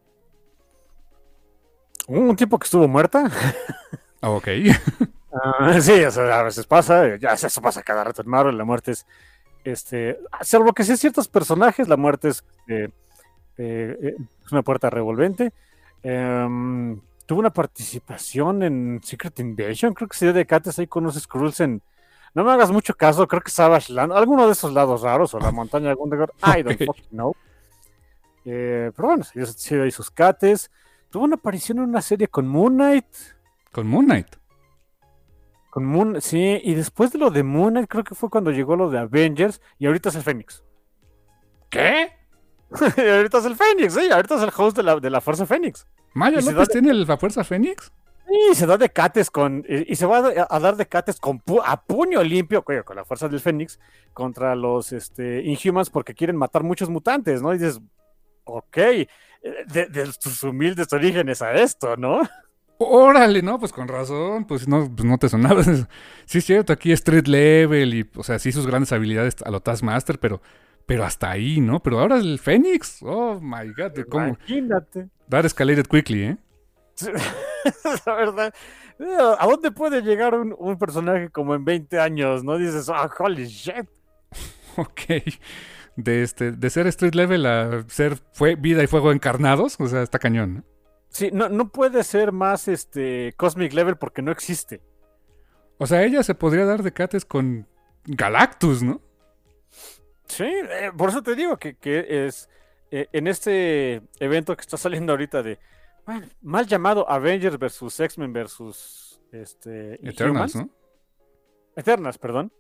Un 2.07 2.35
tiempo 2.35 2.59
que 2.59 2.65
estuvo 2.65 2.87
muerta. 2.87 3.29
Ah, 4.21 4.29
ok. 4.29 4.47
Ah, 5.33 5.81
sí, 5.81 6.03
o 6.03 6.11
sea, 6.11 6.41
a 6.41 6.43
veces 6.43 6.67
pasa, 6.67 7.17
ya 7.17 7.33
eso 7.33 7.59
pasa 7.59 7.81
cada 7.81 8.03
rato 8.03 8.21
en 8.21 8.29
Marvel, 8.29 8.55
la 8.55 8.65
muerte 8.65 8.91
es, 8.91 9.07
este, 9.63 10.19
salvo 10.41 10.73
que 10.73 10.83
sí 10.83 10.95
ciertos 10.95 11.27
personajes, 11.27 11.87
la 11.87 11.97
muerte 11.97 12.29
es, 12.29 12.43
eh, 12.67 12.89
eh, 13.57 13.97
eh, 13.99 14.15
es 14.45 14.51
una 14.51 14.61
puerta 14.61 14.91
revolvente. 14.91 15.51
Em, 16.03 17.01
tuvo 17.25 17.39
una 17.39 17.49
participación 17.49 18.61
en 18.61 19.01
Secret 19.03 19.39
Invasion, 19.39 19.95
creo 19.95 20.07
que 20.07 20.17
se 20.17 20.25
dio 20.25 20.33
de 20.33 20.45
cates 20.45 20.77
ahí 20.77 20.85
con 20.85 21.03
unos 21.03 21.19
Skrulls 21.19 21.61
en... 21.61 21.81
No 22.35 22.43
me 22.43 22.51
hagas 22.51 22.71
mucho 22.71 22.93
caso, 22.93 23.27
creo 23.27 23.41
que 23.41 23.49
Savage 23.49 23.91
Land, 23.91 24.11
alguno 24.11 24.45
de 24.45 24.53
esos 24.53 24.71
lados 24.71 25.01
raros, 25.01 25.33
o 25.33 25.39
la 25.39 25.51
montaña 25.51 25.85
de 25.85 25.91
algún 25.91 26.11
lugar, 26.11 26.31
I 26.43 26.61
don't 26.61 26.77
fucking 26.85 27.09
know. 27.09 27.35
Eh, 28.45 28.91
pero 28.95 29.07
bueno, 29.07 29.23
se 29.23 29.75
dio 29.75 29.83
ahí 29.83 29.91
sus 29.91 30.11
cates. 30.11 30.69
Tuvo 31.13 31.25
una 31.25 31.35
aparición 31.35 31.77
en 31.77 31.83
una 31.83 32.01
serie 32.01 32.27
con 32.27 32.47
Moon 32.47 32.73
Knight. 32.73 33.05
Con 33.71 33.85
Moon 33.85 34.05
Knight. 34.05 34.29
Con 35.69 35.85
Moon, 35.85 36.19
sí, 36.23 36.59
y 36.63 36.73
después 36.73 37.11
de 37.11 37.19
lo 37.19 37.29
de 37.29 37.43
Moon 37.43 37.73
Knight, 37.73 37.87
creo 37.87 38.03
que 38.03 38.15
fue 38.15 38.31
cuando 38.31 38.49
llegó 38.49 38.75
lo 38.75 38.89
de 38.89 38.97
Avengers, 38.97 39.61
y 39.77 39.85
ahorita 39.85 40.09
es 40.09 40.15
el 40.15 40.23
Fénix. 40.23 40.63
¿Qué? 41.69 42.13
y 42.97 43.01
ahorita 43.07 43.37
es 43.37 43.45
el 43.45 43.55
Fénix, 43.55 43.93
sí, 43.93 44.09
ahorita 44.11 44.37
es 44.37 44.41
el 44.41 44.51
host 44.57 44.75
de 44.75 44.81
la, 44.81 44.99
de 44.99 45.09
la 45.11 45.21
Fuerza 45.21 45.45
Fénix. 45.45 45.85
¿Maya 46.15 46.39
¿Y 46.39 46.41
se 46.41 46.51
López 46.51 46.67
da- 46.67 46.71
tiene 46.71 46.93
la 46.95 47.17
fuerza 47.17 47.43
Fénix? 47.43 47.91
Y 48.51 48.55
se 48.55 48.65
da 48.65 48.75
de 48.79 48.89
cates 48.89 49.29
con. 49.29 49.63
Y, 49.69 49.95
se 49.95 50.07
va 50.07 50.17
a, 50.17 50.47
a 50.49 50.59
dar 50.59 50.75
de 50.77 50.87
cates 50.87 51.19
con 51.19 51.39
pu- 51.39 51.61
a 51.63 51.79
puño 51.79 52.23
limpio, 52.23 52.63
coño, 52.63 52.83
con 52.83 52.95
la 52.95 53.05
fuerza 53.05 53.29
del 53.29 53.39
Fénix, 53.39 53.79
contra 54.13 54.55
los 54.55 54.91
este, 54.93 55.43
Inhumans 55.43 55.91
porque 55.91 56.15
quieren 56.15 56.37
matar 56.37 56.63
muchos 56.63 56.89
mutantes, 56.89 57.43
¿no? 57.43 57.53
Y 57.53 57.59
dices, 57.59 57.79
ok, 58.45 58.77
de, 59.43 59.85
de 59.87 60.11
tus 60.21 60.41
humildes 60.43 60.91
orígenes 60.93 61.41
a 61.41 61.53
esto, 61.53 61.97
¿no? 61.97 62.21
Órale, 62.77 63.41
no, 63.41 63.59
pues 63.59 63.71
con 63.71 63.87
razón, 63.87 64.45
pues 64.45 64.67
no, 64.67 64.89
pues 64.93 65.05
no 65.05 65.17
te 65.17 65.29
sonaba. 65.29 65.61
Sí, 66.25 66.37
es 66.37 66.45
cierto, 66.45 66.73
aquí 66.73 66.91
Street 66.93 67.27
Level 67.27 67.93
y, 67.93 68.09
o 68.15 68.23
sea, 68.23 68.39
sí 68.39 68.51
sus 68.51 68.65
grandes 68.65 68.91
habilidades 68.91 69.35
a 69.43 69.51
lo 69.51 69.59
Taskmaster, 69.59 70.19
pero, 70.19 70.41
pero 70.85 71.03
hasta 71.03 71.29
ahí, 71.29 71.59
¿no? 71.59 71.81
Pero 71.81 71.99
ahora 71.99 72.17
el 72.17 72.39
Fénix, 72.39 72.99
oh 73.03 73.39
my 73.41 73.69
god, 73.77 73.91
¿cómo? 74.09 74.27
Imagínate. 74.27 75.09
That 75.29 75.45
escalated 75.45 75.85
quickly, 75.87 76.23
¿eh? 76.23 76.37
la 78.05 78.15
verdad. 78.15 78.53
¿A 79.39 79.45
dónde 79.45 79.71
puede 79.71 80.01
llegar 80.01 80.35
un, 80.35 80.55
un 80.57 80.77
personaje 80.77 81.29
como 81.29 81.55
en 81.55 81.65
20 81.65 81.99
años, 81.99 82.43
no? 82.43 82.57
Dices, 82.57 82.89
ah, 82.89 83.09
holy 83.19 83.45
shit. 83.47 83.87
Ok. 84.75 85.01
De, 85.95 86.23
este, 86.23 86.51
de 86.51 86.69
ser 86.71 86.87
Street 86.87 87.13
Level 87.13 87.45
a 87.45 87.83
ser 87.87 88.17
fue 88.31 88.55
vida 88.55 88.83
y 88.83 88.87
fuego 88.87 89.11
encarnados, 89.11 89.79
o 89.79 89.87
sea, 89.87 90.01
está 90.01 90.17
cañón, 90.17 90.55
¿no? 90.55 90.63
Sí, 91.09 91.29
no, 91.31 91.49
no 91.49 91.69
puede 91.69 92.03
ser 92.03 92.31
más 92.31 92.67
este 92.67 93.33
Cosmic 93.37 93.73
Level 93.73 93.97
porque 93.97 94.23
no 94.23 94.31
existe. 94.31 94.81
O 95.77 95.85
sea, 95.85 96.03
ella 96.03 96.23
se 96.23 96.33
podría 96.33 96.65
dar 96.65 96.81
de 96.81 96.91
cates 96.91 97.25
con 97.25 97.67
Galactus, 98.05 98.81
¿no? 98.81 99.01
Sí, 100.25 100.45
eh, 100.45 100.91
por 100.97 101.09
eso 101.09 101.21
te 101.21 101.35
digo 101.35 101.57
que, 101.57 101.75
que 101.75 102.25
es 102.25 102.49
eh, 102.89 103.07
en 103.11 103.27
este 103.27 104.01
evento 104.19 104.55
que 104.55 104.61
está 104.61 104.77
saliendo 104.77 105.13
ahorita 105.13 105.43
de 105.43 105.59
mal 106.41 106.67
llamado 106.67 107.09
Avengers 107.09 107.57
versus 107.57 107.99
X-Men 107.99 108.33
versus 108.33 109.21
este 109.31 109.95
Eternals, 109.95 110.53
Inhumans. 110.53 110.55
¿no? 110.55 110.69
Eternals, 111.75 112.17
perdón. 112.17 112.51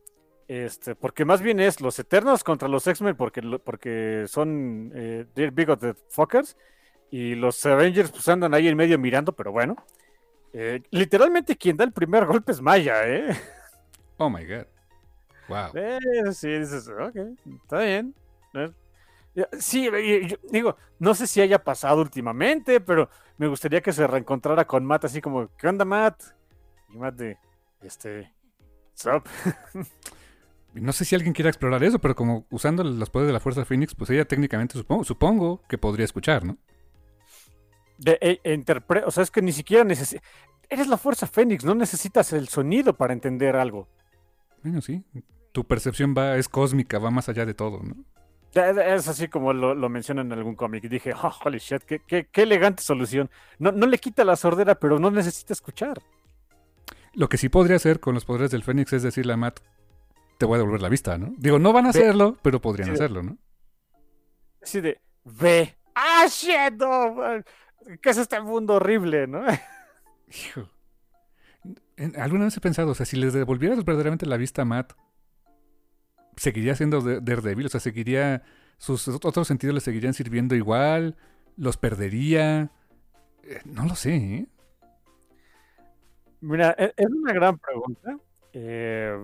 Este, 0.47 0.95
porque 0.95 1.25
más 1.25 1.41
bien 1.41 1.59
es 1.59 1.79
los 1.79 1.97
Eternals 1.99 2.43
contra 2.43 2.67
los 2.67 2.85
X-Men 2.85 3.15
porque, 3.15 3.41
porque 3.63 4.25
son 4.27 4.91
eh, 4.93 5.25
they're 5.33 5.51
bigoted 5.51 5.95
fuckers 6.09 6.57
y 7.09 7.35
los 7.35 7.65
Avengers 7.65 8.11
pues 8.11 8.27
andan 8.27 8.53
ahí 8.53 8.67
en 8.67 8.75
medio 8.75 8.99
mirando, 8.99 9.33
pero 9.33 9.51
bueno. 9.51 9.75
Eh, 10.51 10.81
literalmente 10.91 11.55
quien 11.55 11.77
da 11.77 11.83
el 11.83 11.91
primer 11.91 12.25
golpe 12.25 12.51
es 12.51 12.61
Maya, 12.61 13.07
¿eh? 13.07 13.35
Oh 14.17 14.29
my 14.29 14.45
god. 14.45 14.67
Wow. 15.47 15.71
Eh, 15.75 16.33
sí, 16.33 16.49
dices, 16.49 16.87
ok, 16.87 17.15
está 17.63 17.79
bien. 17.79 18.13
Sí, 19.59 19.83
yo 19.83 20.37
digo, 20.51 20.77
no 20.99 21.15
sé 21.15 21.25
si 21.25 21.41
haya 21.41 21.63
pasado 21.63 22.01
últimamente, 22.01 22.79
pero 22.79 23.09
me 23.37 23.47
gustaría 23.47 23.81
que 23.81 23.91
se 23.91 24.05
reencontrara 24.05 24.65
con 24.65 24.85
Matt 24.85 25.05
así 25.05 25.21
como, 25.21 25.49
¿qué 25.57 25.67
onda, 25.67 25.85
Matt? 25.85 26.21
Y 26.89 26.97
Matt 26.97 27.15
de, 27.15 27.37
este, 27.81 28.31
what's 28.91 29.05
up? 29.07 29.23
No 30.73 30.91
sé 30.93 31.05
si 31.05 31.15
alguien 31.15 31.33
quiera 31.33 31.49
explorar 31.49 31.83
eso, 31.83 31.99
pero 31.99 32.15
como 32.15 32.47
usando 32.49 32.83
los 32.83 33.09
poderes 33.09 33.27
de 33.27 33.33
la 33.33 33.39
Fuerza 33.39 33.65
Phoenix, 33.65 33.93
pues 33.95 34.09
ella 34.09 34.25
técnicamente 34.25 34.77
supongo, 34.77 35.03
supongo 35.03 35.61
que 35.69 35.77
podría 35.77 36.05
escuchar, 36.05 36.43
¿no? 36.45 36.57
De, 37.97 38.17
e- 38.21 38.55
interpre- 38.57 39.03
o 39.05 39.11
sea, 39.11 39.23
es 39.23 39.31
que 39.31 39.41
ni 39.41 39.51
siquiera 39.51 39.83
necesitas... 39.83 40.25
Eres 40.69 40.87
la 40.87 40.97
fuerza 40.97 41.27
Fénix, 41.27 41.63
no 41.63 41.75
necesitas 41.75 42.33
el 42.33 42.47
sonido 42.47 42.93
para 42.95 43.13
entender 43.13 43.55
algo. 43.55 43.87
Bueno, 44.63 44.81
sí. 44.81 45.03
Tu 45.51 45.63
percepción 45.65 46.15
va, 46.17 46.37
es 46.37 46.49
cósmica, 46.49 46.97
va 46.97 47.11
más 47.11 47.29
allá 47.29 47.45
de 47.45 47.53
todo, 47.53 47.79
¿no? 47.83 47.95
Es 48.55 49.07
así 49.07 49.27
como 49.27 49.53
lo, 49.53 49.75
lo 49.75 49.89
mencionan 49.89 50.27
en 50.27 50.33
algún 50.33 50.55
cómic. 50.55 50.83
Dije, 50.87 51.13
oh, 51.13 51.33
holy 51.43 51.59
shit, 51.59 51.83
qué, 51.83 51.99
qué- 51.99 52.27
qué 52.31 52.41
elegante 52.43 52.81
solución. 52.81 53.29
No, 53.59 53.71
no 53.71 53.85
le 53.85 53.97
quita 53.99 54.23
la 54.23 54.35
sordera, 54.35 54.75
pero 54.75 54.97
no 54.99 55.11
necesita 55.11 55.53
escuchar. 55.53 56.01
Lo 57.13 57.29
que 57.29 57.37
sí 57.37 57.49
podría 57.49 57.75
hacer 57.75 57.99
con 57.99 58.15
los 58.15 58.25
poderes 58.25 58.49
del 58.49 58.63
Fénix 58.63 58.93
es 58.93 59.03
decirle 59.03 59.33
a 59.33 59.37
Matt, 59.37 59.59
te 60.37 60.45
voy 60.45 60.55
a 60.55 60.57
devolver 60.59 60.81
la 60.81 60.89
vista, 60.89 61.17
¿no? 61.17 61.33
Digo, 61.37 61.59
no 61.59 61.73
van 61.73 61.85
a 61.85 61.89
hacerlo, 61.89 62.37
pero 62.41 62.59
podrían 62.61 62.89
Sí. 62.89 62.93
hacerlo, 62.95 63.23
¿no? 63.23 63.37
Así 64.61 64.81
de, 64.81 64.99
ve. 65.23 65.75
¡Ah, 65.95 66.25
shit! 66.27 66.73
No! 66.79 67.15
¿Qué 68.01 68.09
es 68.09 68.17
este 68.17 68.39
mundo 68.41 68.75
horrible, 68.75 69.27
no? 69.27 69.43
Hijo. 70.29 70.69
Alguna 72.17 72.45
vez 72.45 72.57
he 72.57 72.61
pensado, 72.61 72.91
o 72.91 72.95
sea, 72.95 73.05
si 73.05 73.17
les 73.17 73.33
devolvieras 73.33 73.83
verdaderamente 73.85 74.25
la 74.25 74.37
vista 74.37 74.63
a 74.63 74.65
Matt, 74.65 74.93
seguiría 76.35 76.75
siendo 76.75 77.01
de- 77.01 77.21
Daredevil, 77.21 77.67
o 77.67 77.69
sea, 77.69 77.79
seguiría, 77.79 78.41
sus 78.77 79.07
otros 79.07 79.47
sentidos 79.47 79.75
le 79.75 79.81
seguirían 79.81 80.13
sirviendo 80.15 80.55
igual, 80.55 81.15
los 81.55 81.77
perdería. 81.77 82.71
Eh, 83.43 83.61
no 83.65 83.85
lo 83.85 83.95
sé, 83.95 84.15
¿eh? 84.15 84.47
Mira, 86.41 86.75
e- 86.77 86.93
es 86.97 87.07
una 87.07 87.33
gran 87.33 87.57
pregunta. 87.59 88.17
eh, 88.53 89.15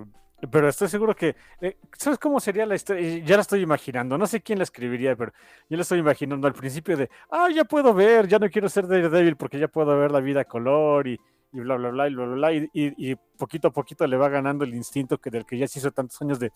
pero 0.52 0.70
estoy 0.70 0.88
seguro 0.88 1.16
que. 1.16 1.36
eh, 1.62 1.78
¿Sabes 1.98 2.18
cómo 2.18 2.40
sería 2.40 2.66
la 2.66 2.76
historia? 2.76 3.02
Y 3.02 3.24
Ya 3.24 3.36
la 3.36 3.42
estoy 3.42 3.62
imaginando. 3.62 4.18
No 4.18 4.28
sé 4.28 4.42
quién 4.42 4.60
la 4.60 4.64
escribiría, 4.64 5.16
pero 5.16 5.34
yo 5.70 5.76
la 5.78 5.84
estoy 5.84 6.00
imaginando 6.00 6.48
al 6.48 6.54
principio 6.54 6.96
de. 6.96 7.10
Ah, 7.30 7.50
ya 7.54 7.66
puedo 7.66 7.94
ver, 7.94 8.28
ya 8.28 8.40
no 8.40 8.50
quiero 8.50 8.70
ser 8.70 8.88
Daredevil 8.88 9.36
porque 9.36 9.60
ya 9.60 9.68
puedo 9.68 9.98
ver 9.98 10.12
la 10.12 10.20
vida 10.22 10.42
a 10.42 10.46
color 10.46 11.08
y, 11.08 11.20
y 11.52 11.60
bla, 11.60 11.76
bla, 11.76 11.90
bla, 11.90 12.08
y 12.08 12.16
bla, 12.16 12.26
bla, 12.26 12.36
bla. 12.36 12.54
Y, 12.54 13.16
poquito 13.38 13.70
a 13.70 13.72
poquito 13.72 14.08
le 14.08 14.18
va 14.18 14.30
ganando 14.30 14.64
el 14.64 14.74
instinto 14.74 15.18
que 15.18 15.30
del 15.30 15.46
que 15.46 15.58
ya 15.58 15.68
se 15.68 15.80
hizo 15.80 15.92
tantos 15.92 16.22
años 16.22 16.40
de. 16.40 16.52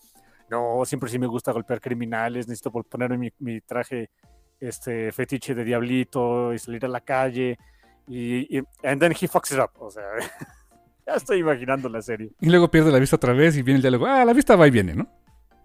No, 0.48 0.84
siempre 0.84 1.10
sí 1.10 1.18
me 1.18 1.26
gusta 1.26 1.52
golpear 1.52 1.80
criminales, 1.80 2.48
necesito 2.48 2.70
ponerme 2.70 3.18
mi, 3.18 3.32
mi 3.38 3.60
traje 3.62 4.10
este 4.60 5.12
fetiche 5.12 5.54
de 5.54 5.64
diablito 5.64 6.52
y 6.52 6.58
salir 6.58 6.84
a 6.84 6.88
la 6.88 7.00
calle. 7.00 7.58
Y, 8.06 8.58
y 8.58 8.62
and 8.82 9.00
then 9.00 9.12
he 9.12 9.26
fucks 9.26 9.52
it 9.52 9.58
up. 9.58 9.70
O 9.78 9.90
sea, 9.90 10.04
ya 11.06 11.14
estoy 11.14 11.38
imaginando 11.40 11.88
la 11.88 12.02
serie. 12.02 12.32
Y 12.40 12.50
luego 12.50 12.70
pierde 12.70 12.90
la 12.90 12.98
vista 12.98 13.16
otra 13.16 13.32
vez 13.32 13.56
y 13.56 13.62
viene 13.62 13.76
el 13.76 13.82
diálogo, 13.82 14.06
ah, 14.06 14.24
la 14.24 14.32
vista 14.32 14.56
va 14.56 14.66
y 14.66 14.70
viene, 14.70 14.94
¿no? 14.94 15.08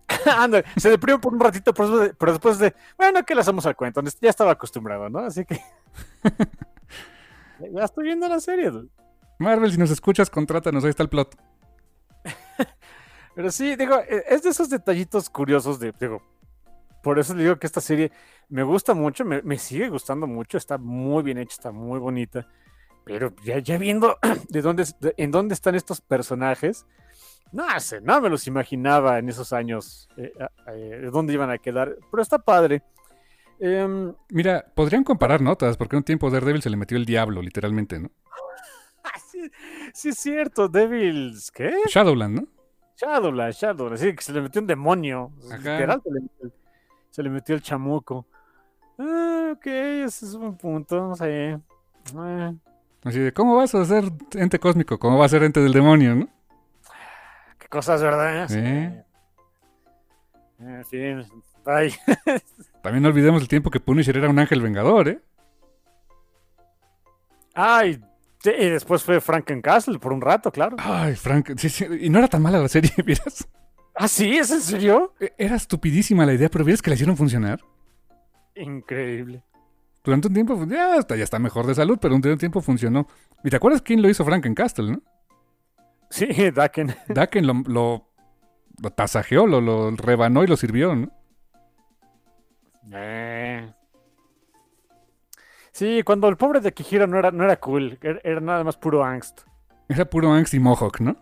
Anda, 0.38 0.64
se 0.76 0.90
deprime 0.90 1.20
por 1.20 1.34
un 1.34 1.40
ratito, 1.40 1.74
pero 1.74 2.32
después 2.32 2.60
de, 2.60 2.74
bueno, 2.98 3.24
¿qué 3.24 3.36
le 3.36 3.42
hacemos 3.42 3.66
al 3.66 3.76
cuento? 3.76 4.02
Ya 4.22 4.30
estaba 4.30 4.52
acostumbrado, 4.52 5.10
¿no? 5.10 5.20
Así 5.20 5.46
que. 5.46 5.62
ya 7.74 7.84
estoy 7.84 8.06
viendo 8.06 8.28
la 8.28 8.40
serie. 8.40 8.72
dude. 8.72 8.90
Marvel, 9.38 9.72
si 9.72 9.78
nos 9.78 9.92
escuchas, 9.92 10.30
contrátanos, 10.30 10.84
ahí 10.84 10.90
está 10.90 11.04
el 11.04 11.10
plot. 11.10 11.38
Pero 13.36 13.52
sí, 13.52 13.76
digo, 13.76 13.98
eh, 14.00 14.26
es 14.28 14.44
de 14.44 14.50
esos 14.50 14.70
detallitos 14.70 15.30
curiosos 15.30 15.80
de, 15.80 15.94
digo, 15.98 16.22
por 17.02 17.20
eso 17.20 17.34
le 17.34 17.44
digo 17.44 17.58
que 17.58 17.68
esta 17.68 17.80
serie 17.80 18.12
me 18.50 18.64
gusta 18.64 18.94
mucho, 18.94 19.24
me, 19.24 19.42
me 19.44 19.58
sigue 19.58 19.88
gustando 19.90 20.28
mucho, 20.28 20.58
está 20.58 20.78
muy 20.78 21.24
bien 21.24 21.38
hecha, 21.38 21.54
está 21.54 21.72
muy 21.72 22.00
bonita, 22.00 22.48
pero 23.04 23.34
ya, 23.44 23.60
ya 23.60 23.78
viendo 23.78 24.18
de 24.50 24.62
dónde, 24.62 24.86
de- 25.00 25.14
en 25.18 25.32
dónde 25.32 25.54
están 25.54 25.76
estos 25.76 26.02
personajes, 26.02 26.86
no 27.52 27.64
sé, 27.80 28.00
no 28.02 28.22
me 28.22 28.30
los 28.30 28.46
imaginaba 28.48 29.18
en 29.18 29.30
esos 29.30 29.54
años, 29.54 30.08
eh, 30.18 30.32
eh, 30.68 31.00
de 31.02 31.10
dónde 31.10 31.34
iban 31.34 31.50
a 31.50 31.58
quedar, 31.58 31.96
pero 32.12 32.22
está 32.22 32.38
padre. 32.38 32.84
Em, 33.60 34.14
Mira, 34.30 34.66
podrían 34.76 35.04
comparar 35.04 35.42
notas, 35.42 35.76
porque 35.76 35.98
un 35.98 36.04
tiempo 36.04 36.30
Daredevil 36.30 36.62
se 36.62 36.70
le 36.70 36.78
metió 36.78 36.98
el 36.98 37.06
diablo, 37.06 37.42
literalmente, 37.42 38.00
¿no? 38.00 38.10
ah, 39.04 39.20
sí, 39.20 39.50
sí 39.94 40.10
es 40.10 40.18
cierto, 40.20 40.68
Devils, 40.70 41.52
¿qué? 41.52 41.74
Shadowland, 41.88 42.40
¿no? 42.42 42.48
Shadowland, 42.96 43.54
Shadowland, 43.54 43.98
sí, 43.98 44.14
que 44.16 44.22
se 44.24 44.32
le 44.34 44.42
metió 44.42 44.62
un 44.62 44.68
demonio. 44.68 45.32
Literal, 45.42 46.02
se 46.04 46.12
le, 46.12 46.22
metió, 46.22 46.52
se 47.10 47.24
le 47.24 47.30
metió 47.30 47.56
el 47.56 47.62
chamuco. 47.62 48.28
Ah, 48.98 49.54
ok, 49.54 49.66
ese 49.66 50.26
es 50.26 50.34
un 50.36 50.56
punto, 50.58 51.16
sí. 51.16 51.56
Ah, 52.16 52.54
Así 53.04 53.20
de, 53.20 53.34
¿cómo 53.34 53.56
vas 53.56 53.74
a 53.76 53.86
ser 53.86 54.06
ente 54.34 54.60
cósmico? 54.60 55.00
¿Cómo 55.00 55.18
va 55.18 55.26
a 55.26 55.30
ser 55.30 55.44
ente 55.44 55.62
del 55.62 55.74
demonio, 55.74 56.16
no? 56.16 56.28
qué 57.58 57.68
cosas, 57.68 58.02
¿verdad? 58.02 58.48
Sí. 58.48 58.60
Sí. 60.60 60.84
Fin, 60.90 61.26
bye. 61.66 61.94
También 62.84 63.04
no 63.04 63.10
olvidemos 63.10 63.42
el 63.42 63.48
tiempo 63.48 63.70
que 63.72 63.80
Punisher 63.80 64.18
era 64.18 64.30
un 64.30 64.40
ángel 64.40 64.62
vengador, 64.62 65.08
¿eh? 65.08 65.22
Ay, 67.54 68.02
sí, 68.44 68.52
y 68.58 68.70
después 68.70 69.04
fue 69.04 69.20
Frankencastle 69.22 70.00
por 70.00 70.14
un 70.14 70.22
rato, 70.22 70.52
claro. 70.52 70.78
Ay, 70.80 71.16
Frank, 71.16 71.52
sí, 71.58 71.70
sí, 71.70 71.86
y 72.02 72.10
no 72.10 72.20
era 72.20 72.28
tan 72.28 72.42
mala 72.42 72.60
la 72.60 72.68
serie, 72.68 72.92
¿vieras? 73.06 73.48
Ah, 73.96 74.08
sí, 74.08 74.38
¿es 74.38 74.52
en 74.52 74.62
serio? 74.62 75.14
E- 75.20 75.34
Era 75.38 75.56
estupidísima 75.56 76.26
la 76.26 76.34
idea, 76.34 76.50
pero 76.50 76.64
¿vieras 76.64 76.82
que 76.82 76.90
la 76.90 76.96
hicieron 76.96 77.18
funcionar? 77.18 77.60
Increíble. 78.56 79.44
Durante 80.04 80.28
un 80.28 80.34
tiempo, 80.34 80.66
ya 80.66 80.96
está, 80.96 81.16
ya 81.16 81.24
está 81.24 81.40
mejor 81.40 81.68
de 81.68 81.76
salud, 81.76 81.98
pero 82.00 82.12
durante 82.12 82.32
un 82.32 82.38
tiempo 82.38 82.62
funcionó. 82.62 83.08
¿Y 83.44 83.50
te 83.50 83.56
acuerdas 83.58 83.82
quién 83.82 84.02
lo 84.02 84.10
hizo 84.10 84.24
Frankencastle, 84.24 84.92
no? 84.92 85.02
Sí, 86.10 86.28
Daken. 86.52 86.96
Daken 87.08 87.46
lo, 87.46 87.54
lo, 87.68 88.10
lo 88.82 88.90
tasajeó, 88.92 89.46
lo, 89.46 89.62
lo 89.62 89.92
rebanó 89.92 90.44
y 90.44 90.48
lo 90.48 90.58
sirvió, 90.58 90.96
¿no? 90.96 91.12
Eh. 92.92 93.72
Sí, 95.72 96.02
cuando 96.04 96.28
el 96.28 96.38
pobre 96.38 96.60
de 96.60 96.74
Kihiro 96.74 97.08
no 97.08 97.20
era, 97.20 97.32
no 97.32 97.44
era 97.44 97.58
cool, 97.58 97.98
era, 98.02 98.20
era 98.24 98.40
nada 98.40 98.64
más 98.64 98.78
puro 98.78 99.04
angst. 99.04 99.42
Era 99.88 100.06
puro 100.06 100.32
angst 100.32 100.54
y 100.54 100.60
mohawk, 100.60 101.00
¿no? 101.00 101.16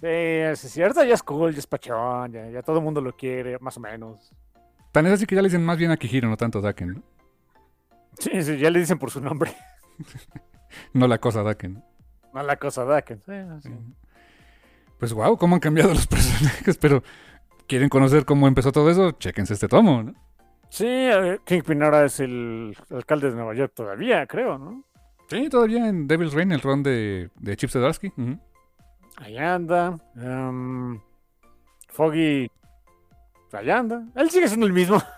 Sí, 0.00 0.08
es 0.08 0.60
cierto, 0.60 1.02
ya 1.02 1.14
es 1.14 1.22
cool, 1.22 1.52
ya 1.52 1.58
es 1.58 1.66
pachón, 1.66 2.32
ya, 2.32 2.48
ya 2.50 2.62
todo 2.62 2.78
el 2.78 2.84
mundo 2.84 3.00
lo 3.00 3.16
quiere, 3.16 3.58
más 3.58 3.76
o 3.76 3.80
menos. 3.80 4.32
Tan 4.92 5.06
es 5.06 5.12
así 5.12 5.26
que 5.26 5.34
ya 5.34 5.42
le 5.42 5.48
dicen 5.48 5.64
más 5.64 5.78
bien 5.78 5.90
a 5.90 5.96
Kihiro, 5.96 6.28
no 6.28 6.36
tanto 6.36 6.58
a 6.58 6.62
Daken, 6.62 6.94
¿no? 6.94 7.02
Sí, 8.18 8.42
sí, 8.42 8.58
ya 8.58 8.70
le 8.70 8.78
dicen 8.80 8.98
por 8.98 9.10
su 9.10 9.20
nombre. 9.20 9.54
No 10.92 11.06
la 11.06 11.18
cosa 11.18 11.44
Daken. 11.44 11.82
No 12.32 12.42
la 12.42 12.56
cosa 12.56 12.84
Daken. 12.84 13.20
Sí, 13.24 13.32
sí. 13.62 13.70
Pues 14.98 15.12
wow, 15.12 15.36
cómo 15.36 15.54
han 15.54 15.60
cambiado 15.60 15.94
los 15.94 16.06
personajes, 16.08 16.76
pero 16.78 17.02
quieren 17.68 17.88
conocer 17.88 18.24
cómo 18.24 18.48
empezó 18.48 18.72
todo 18.72 18.90
eso, 18.90 19.12
chéquense 19.12 19.54
este 19.54 19.68
tomo, 19.68 20.02
¿no? 20.02 20.14
Sí, 20.70 21.08
Kingpin 21.44 21.80
ahora 21.84 22.04
es 22.06 22.18
el 22.18 22.76
alcalde 22.90 23.30
de 23.30 23.36
Nueva 23.36 23.54
York 23.54 23.72
todavía, 23.72 24.26
creo, 24.26 24.58
¿no? 24.58 24.84
Sí, 25.28 25.48
todavía 25.48 25.88
en 25.88 26.08
Devil's 26.08 26.32
Reign, 26.32 26.50
el 26.50 26.60
ron 26.60 26.82
de, 26.82 27.30
de 27.36 27.56
Chip 27.56 27.70
Zdarsky. 27.70 28.12
Ahí 29.18 29.38
anda. 29.38 29.96
em, 30.16 31.00
Foggy. 31.88 32.50
Ahí 33.52 33.70
anda. 33.70 34.04
Él 34.16 34.28
sigue 34.30 34.48
siendo 34.48 34.66
el 34.66 34.72
mismo. 34.72 35.00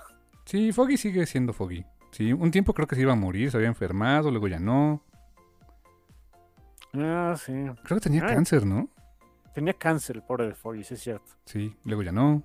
Sí, 0.44 0.70
Foggy 0.70 0.96
sigue 0.96 1.26
siendo 1.26 1.52
Foggy. 1.52 1.84
Sí, 2.16 2.32
un 2.32 2.50
tiempo 2.50 2.72
creo 2.72 2.86
que 2.86 2.94
se 2.94 3.02
iba 3.02 3.12
a 3.12 3.16
morir, 3.16 3.50
se 3.50 3.58
había 3.58 3.68
enfermado, 3.68 4.30
luego 4.30 4.48
ya 4.48 4.58
no. 4.58 5.02
Ah, 6.94 7.34
sí. 7.36 7.52
Creo 7.84 7.98
que 7.98 8.00
tenía 8.00 8.24
Ay. 8.24 8.34
cáncer, 8.34 8.64
¿no? 8.64 8.88
Tenía 9.52 9.74
cáncer 9.74 10.16
el 10.16 10.22
pobre 10.22 10.46
de 10.46 10.54
Foggy, 10.54 10.82
sí 10.82 10.94
es 10.94 11.00
cierto. 11.02 11.32
Sí, 11.44 11.76
luego 11.84 12.02
ya 12.02 12.12
no. 12.12 12.42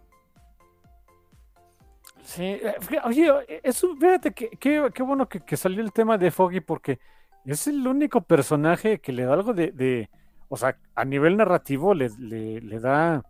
Sí, 2.21 2.43
eh, 2.43 2.75
oye, 3.05 3.31
eso, 3.63 3.95
fíjate 3.95 4.33
que 4.33 4.49
qué 4.59 5.03
bueno 5.03 5.29
que, 5.29 5.39
que 5.39 5.55
salió 5.55 5.81
el 5.81 5.93
tema 5.93 6.17
de 6.17 6.31
Foggy 6.31 6.59
porque 6.59 6.99
es 7.45 7.65
el 7.67 7.87
único 7.87 8.19
personaje 8.19 8.99
que 8.99 9.13
le 9.13 9.23
da 9.23 9.33
algo 9.35 9.53
de, 9.53 9.71
de- 9.71 10.09
o 10.49 10.57
sea, 10.57 10.77
a 10.95 11.05
nivel 11.05 11.37
narrativo 11.37 11.93
le, 11.93 12.09
le- 12.19 12.59
le 12.59 12.79
da 12.81 13.23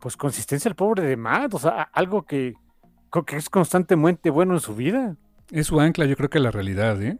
pues 0.00 0.16
consistencia 0.16 0.68
al 0.68 0.74
pobre 0.74 1.04
de 1.04 1.16
Matt, 1.16 1.54
o 1.54 1.58
sea, 1.60 1.82
algo 1.82 2.22
que, 2.24 2.54
que 3.26 3.36
es 3.36 3.48
constantemente 3.48 4.28
bueno 4.28 4.54
en 4.54 4.60
su 4.60 4.74
vida. 4.74 5.16
Es 5.52 5.66
su 5.66 5.78
ancla, 5.78 6.06
yo 6.06 6.16
creo 6.16 6.30
que 6.30 6.40
la 6.40 6.50
realidad, 6.50 7.00
¿eh? 7.02 7.18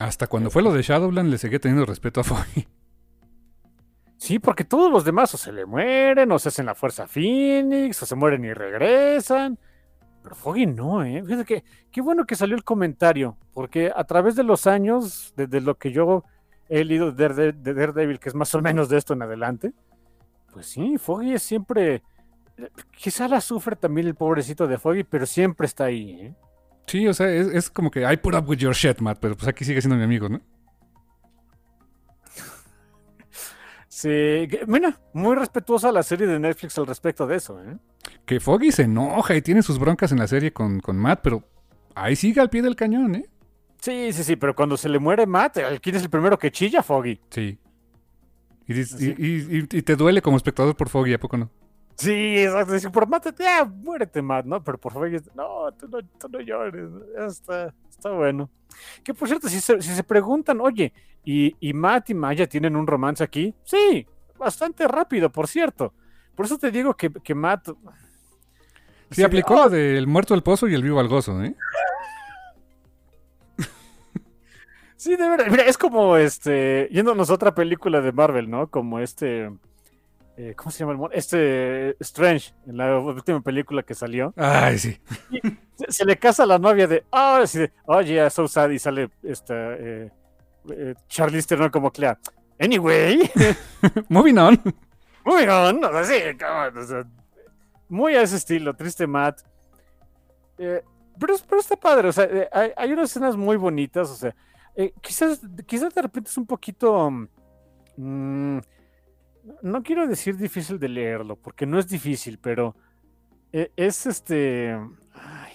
Hasta 0.00 0.26
cuando 0.26 0.50
fue 0.50 0.60
lo 0.60 0.72
de 0.72 0.82
Shadowland 0.82 1.30
le 1.30 1.38
seguía 1.38 1.60
teniendo 1.60 1.86
respeto 1.86 2.20
a 2.20 2.24
Foggy. 2.24 2.66
Sí, 4.16 4.40
porque 4.40 4.64
todos 4.64 4.90
los 4.90 5.04
demás 5.04 5.32
o 5.34 5.38
se 5.38 5.52
le 5.52 5.64
mueren, 5.64 6.32
o 6.32 6.38
se 6.38 6.48
hacen 6.48 6.66
la 6.66 6.74
fuerza 6.74 7.06
Phoenix, 7.06 8.02
o 8.02 8.06
se 8.06 8.16
mueren 8.16 8.44
y 8.44 8.52
regresan. 8.52 9.56
Pero 10.20 10.34
Foggy 10.34 10.66
no, 10.66 11.04
¿eh? 11.04 11.22
Fíjate 11.24 11.44
que 11.44 11.64
qué 11.92 12.00
bueno 12.00 12.26
que 12.26 12.34
salió 12.34 12.56
el 12.56 12.64
comentario, 12.64 13.36
porque 13.54 13.92
a 13.94 14.02
través 14.02 14.34
de 14.34 14.42
los 14.42 14.66
años, 14.66 15.32
desde 15.36 15.60
lo 15.60 15.76
que 15.76 15.92
yo 15.92 16.24
he 16.68 16.84
leído 16.84 17.12
de, 17.12 17.28
Darede- 17.28 17.62
de 17.62 17.72
Daredevil, 17.72 18.18
que 18.18 18.30
es 18.30 18.34
más 18.34 18.52
o 18.54 18.60
menos 18.60 18.88
de 18.88 18.98
esto 18.98 19.14
en 19.14 19.22
adelante, 19.22 19.72
pues 20.52 20.66
sí, 20.66 20.98
Foggy 20.98 21.34
es 21.34 21.42
siempre... 21.44 22.02
Quizá 22.90 23.28
la 23.28 23.40
sufre 23.40 23.76
también 23.76 24.08
el 24.08 24.16
pobrecito 24.16 24.66
de 24.66 24.76
Foggy, 24.76 25.04
pero 25.04 25.24
siempre 25.24 25.66
está 25.66 25.84
ahí, 25.84 26.10
¿eh? 26.20 26.34
Sí, 26.90 27.06
o 27.06 27.14
sea, 27.14 27.30
es, 27.32 27.46
es 27.48 27.70
como 27.70 27.88
que 27.90 28.00
I 28.10 28.16
put 28.16 28.34
up 28.34 28.48
with 28.48 28.58
your 28.58 28.74
shit, 28.74 28.98
Matt, 29.00 29.18
pero 29.20 29.36
pues 29.36 29.46
aquí 29.46 29.64
sigue 29.64 29.80
siendo 29.80 29.96
mi 29.96 30.02
amigo, 30.02 30.28
¿no? 30.28 30.40
Sí, 33.88 34.08
que- 34.08 34.64
mira, 34.66 34.98
muy 35.12 35.36
respetuosa 35.36 35.92
la 35.92 36.02
serie 36.02 36.26
de 36.26 36.38
Netflix 36.38 36.76
al 36.78 36.86
respecto 36.86 37.26
de 37.26 37.36
eso, 37.36 37.62
¿eh? 37.62 37.76
Que 38.24 38.40
Foggy 38.40 38.72
se 38.72 38.82
enoja 38.82 39.36
y 39.36 39.42
tiene 39.42 39.62
sus 39.62 39.78
broncas 39.78 40.10
en 40.12 40.18
la 40.18 40.26
serie 40.26 40.52
con, 40.52 40.80
con 40.80 40.96
Matt, 40.96 41.20
pero 41.22 41.44
ahí 41.94 42.16
sigue 42.16 42.40
al 42.40 42.50
pie 42.50 42.62
del 42.62 42.76
cañón, 42.76 43.14
¿eh? 43.14 43.28
Sí, 43.80 44.12
sí, 44.12 44.24
sí, 44.24 44.36
pero 44.36 44.54
cuando 44.56 44.76
se 44.76 44.88
le 44.88 44.98
muere 44.98 45.26
Matt, 45.26 45.58
¿quién 45.82 45.96
es 45.96 46.02
el 46.02 46.10
primero 46.10 46.38
que 46.38 46.50
chilla, 46.50 46.82
Foggy? 46.82 47.20
Sí. 47.30 47.58
Y- 48.66 48.74
y- 48.80 49.58
y- 49.58 49.78
y 49.78 49.82
te 49.82 49.96
duele 49.96 50.22
como 50.22 50.36
espectador 50.36 50.76
por 50.76 50.88
Foggy, 50.88 51.14
¿a 51.14 51.18
poco 51.20 51.36
no? 51.36 51.50
Sí, 52.00 52.38
exacto. 52.38 52.72
Dice, 52.72 52.88
por 52.88 53.06
Matt, 53.06 53.38
ya, 53.38 53.62
muérete, 53.64 54.22
Matt, 54.22 54.46
¿no? 54.46 54.64
Pero 54.64 54.78
por 54.78 54.94
Foggy, 54.94 55.18
no, 55.34 55.70
tú 55.72 55.86
no, 55.86 55.98
tú 56.18 56.28
no 56.30 56.40
llores. 56.40 56.88
Ya 57.14 57.26
está, 57.26 57.74
está 57.90 58.10
bueno. 58.10 58.48
Que 59.04 59.12
por 59.12 59.28
cierto, 59.28 59.50
si 59.50 59.60
se, 59.60 59.82
si 59.82 59.94
se 59.94 60.02
preguntan, 60.02 60.62
oye, 60.62 60.94
¿y, 61.22 61.54
¿y 61.60 61.74
Matt 61.74 62.08
y 62.08 62.14
Maya 62.14 62.48
tienen 62.48 62.74
un 62.74 62.86
romance 62.86 63.22
aquí? 63.22 63.54
Sí, 63.64 64.06
bastante 64.38 64.88
rápido, 64.88 65.30
por 65.30 65.46
cierto. 65.46 65.92
Por 66.34 66.46
eso 66.46 66.56
te 66.56 66.70
digo 66.70 66.94
que, 66.96 67.10
que 67.10 67.34
Matt. 67.34 67.68
Sí, 69.10 69.22
aplicó 69.22 69.54
la 69.56 69.68
del 69.68 70.06
muerto 70.06 70.32
al 70.32 70.42
pozo 70.42 70.68
y 70.68 70.74
el 70.74 70.82
vivo 70.82 71.00
al 71.00 71.08
gozo, 71.08 71.42
¿eh? 71.42 71.54
Sí, 74.96 75.16
de 75.16 75.28
verdad. 75.28 75.48
Mira, 75.50 75.64
es 75.64 75.76
como 75.76 76.16
este. 76.16 76.88
Yéndonos 76.90 77.28
a 77.28 77.34
otra 77.34 77.54
película 77.54 78.00
de 78.00 78.12
Marvel, 78.12 78.48
¿no? 78.48 78.70
Como 78.70 79.00
este. 79.00 79.50
Eh, 80.42 80.54
¿Cómo 80.56 80.70
se 80.70 80.78
llama 80.80 80.92
el 80.92 80.98
mon- 80.98 81.10
Este 81.12 81.96
Strange, 82.00 82.54
en 82.66 82.76
la 82.76 82.98
última 82.98 83.40
película 83.40 83.82
que 83.82 83.94
salió. 83.94 84.32
Ay, 84.36 84.78
sí. 84.78 84.98
Se, 85.74 85.90
se 85.92 86.04
le 86.04 86.16
casa 86.18 86.44
a 86.44 86.46
la 86.46 86.58
novia 86.58 86.86
de. 86.86 87.04
Oh, 87.10 87.38
de, 87.52 87.72
oh, 87.86 88.00
yeah, 88.00 88.30
so 88.30 88.48
sad. 88.48 88.70
Y 88.70 88.78
sale 88.78 89.10
esta. 89.22 89.54
Eh, 89.74 90.10
eh, 90.70 90.94
Charlize 91.08 91.46
Theron 91.48 91.70
como 91.70 91.90
Clea. 91.90 92.18
Anyway, 92.58 93.18
Moving 94.08 94.38
on. 94.38 94.62
moving 95.24 95.48
on. 95.48 95.84
O 95.84 95.90
sea, 95.92 96.04
sí, 96.04 96.14
come 96.38 96.50
on, 96.68 96.78
o 96.78 96.84
sea, 96.84 97.04
muy 97.88 98.14
a 98.14 98.22
ese 98.22 98.36
estilo, 98.36 98.74
triste 98.74 99.06
Matt. 99.06 99.40
Eh, 100.58 100.82
pero, 101.18 101.34
pero 101.48 101.60
está 101.60 101.76
padre, 101.76 102.08
o 102.08 102.12
sea, 102.12 102.24
eh, 102.24 102.48
hay, 102.52 102.70
hay 102.76 102.92
unas 102.92 103.10
escenas 103.10 103.36
muy 103.36 103.56
bonitas, 103.56 104.10
o 104.10 104.14
sea, 104.14 104.34
eh, 104.74 104.92
quizás, 105.00 105.40
quizás 105.66 105.94
de 105.94 106.02
repente 106.02 106.28
es 106.30 106.36
un 106.38 106.46
poquito. 106.46 107.10
mm, 107.96 108.58
no 109.62 109.82
quiero 109.82 110.06
decir 110.06 110.36
difícil 110.36 110.78
de 110.78 110.88
leerlo, 110.88 111.36
porque 111.36 111.66
no 111.66 111.78
es 111.78 111.88
difícil, 111.88 112.38
pero 112.38 112.76
eh, 113.52 113.72
es 113.76 114.06
este. 114.06 114.76
ay. 115.12 115.52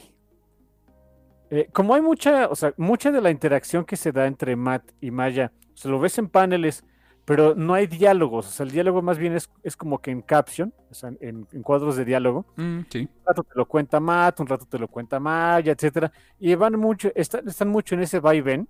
Eh, 1.52 1.70
como 1.72 1.94
hay 1.94 2.02
mucha, 2.02 2.48
o 2.48 2.56
sea, 2.56 2.74
mucha 2.78 3.12
de 3.12 3.22
la 3.22 3.30
interacción 3.30 3.86
que 3.86 3.96
se 3.96 4.12
da 4.12 4.26
entre 4.26 4.56
Matt 4.56 4.92
y 5.00 5.12
Maya, 5.12 5.52
se 5.76 5.88
lo 5.88 6.00
ves 6.00 6.18
en 6.18 6.28
paneles, 6.28 6.84
pero 7.24 7.56
no 7.56 7.74
hay 7.76 7.88
diálogos, 7.88 8.48
o 8.48 8.52
sea, 8.52 8.66
el 8.66 8.72
diálogo 8.72 9.02
más 9.02 9.18
bien 9.18 9.34
es, 9.34 9.50
es 9.64 9.78
como 9.78 10.00
que 10.00 10.12
en 10.12 10.22
caption, 10.22 10.74
o 10.90 10.94
sea, 10.94 11.10
en, 11.20 11.48
en 11.52 11.62
cuadros 11.62 11.98
de 11.98 12.06
diálogo. 12.06 12.46
Mm, 12.56 12.80
sí. 12.90 13.00
Un 13.00 13.26
rato 13.26 13.44
te 13.44 13.56
lo 13.56 13.68
cuenta 13.68 14.00
Matt, 14.00 14.40
un 14.40 14.48
rato 14.48 14.66
te 14.66 14.80
lo 14.80 14.88
cuenta 14.88 15.20
Maya, 15.20 15.72
etcétera, 15.72 16.12
y 16.40 16.54
van 16.56 16.80
mucho, 16.80 17.12
están, 17.16 17.48
están 17.48 17.70
mucho 17.70 17.96
en 17.96 18.02
ese 18.02 18.20
va 18.20 18.34
y 18.34 18.42
ven. 18.42 18.68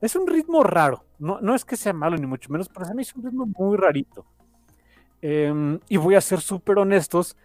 Es 0.00 0.14
un 0.16 0.26
ritmo 0.26 0.62
raro, 0.62 1.04
no, 1.18 1.40
no 1.40 1.54
es 1.54 1.64
que 1.64 1.76
sea 1.76 1.92
malo 1.92 2.16
ni 2.16 2.26
mucho 2.26 2.50
menos, 2.50 2.68
pero 2.68 2.86
a 2.86 2.94
mí 2.94 3.02
es 3.02 3.14
un 3.14 3.24
ritmo 3.24 3.46
muy 3.46 3.76
rarito. 3.76 4.24
Em, 5.20 5.80
y 5.88 5.96
voy 5.96 6.14
a 6.14 6.20
ser 6.20 6.40
súper 6.40 6.78
honestos, 6.78 7.36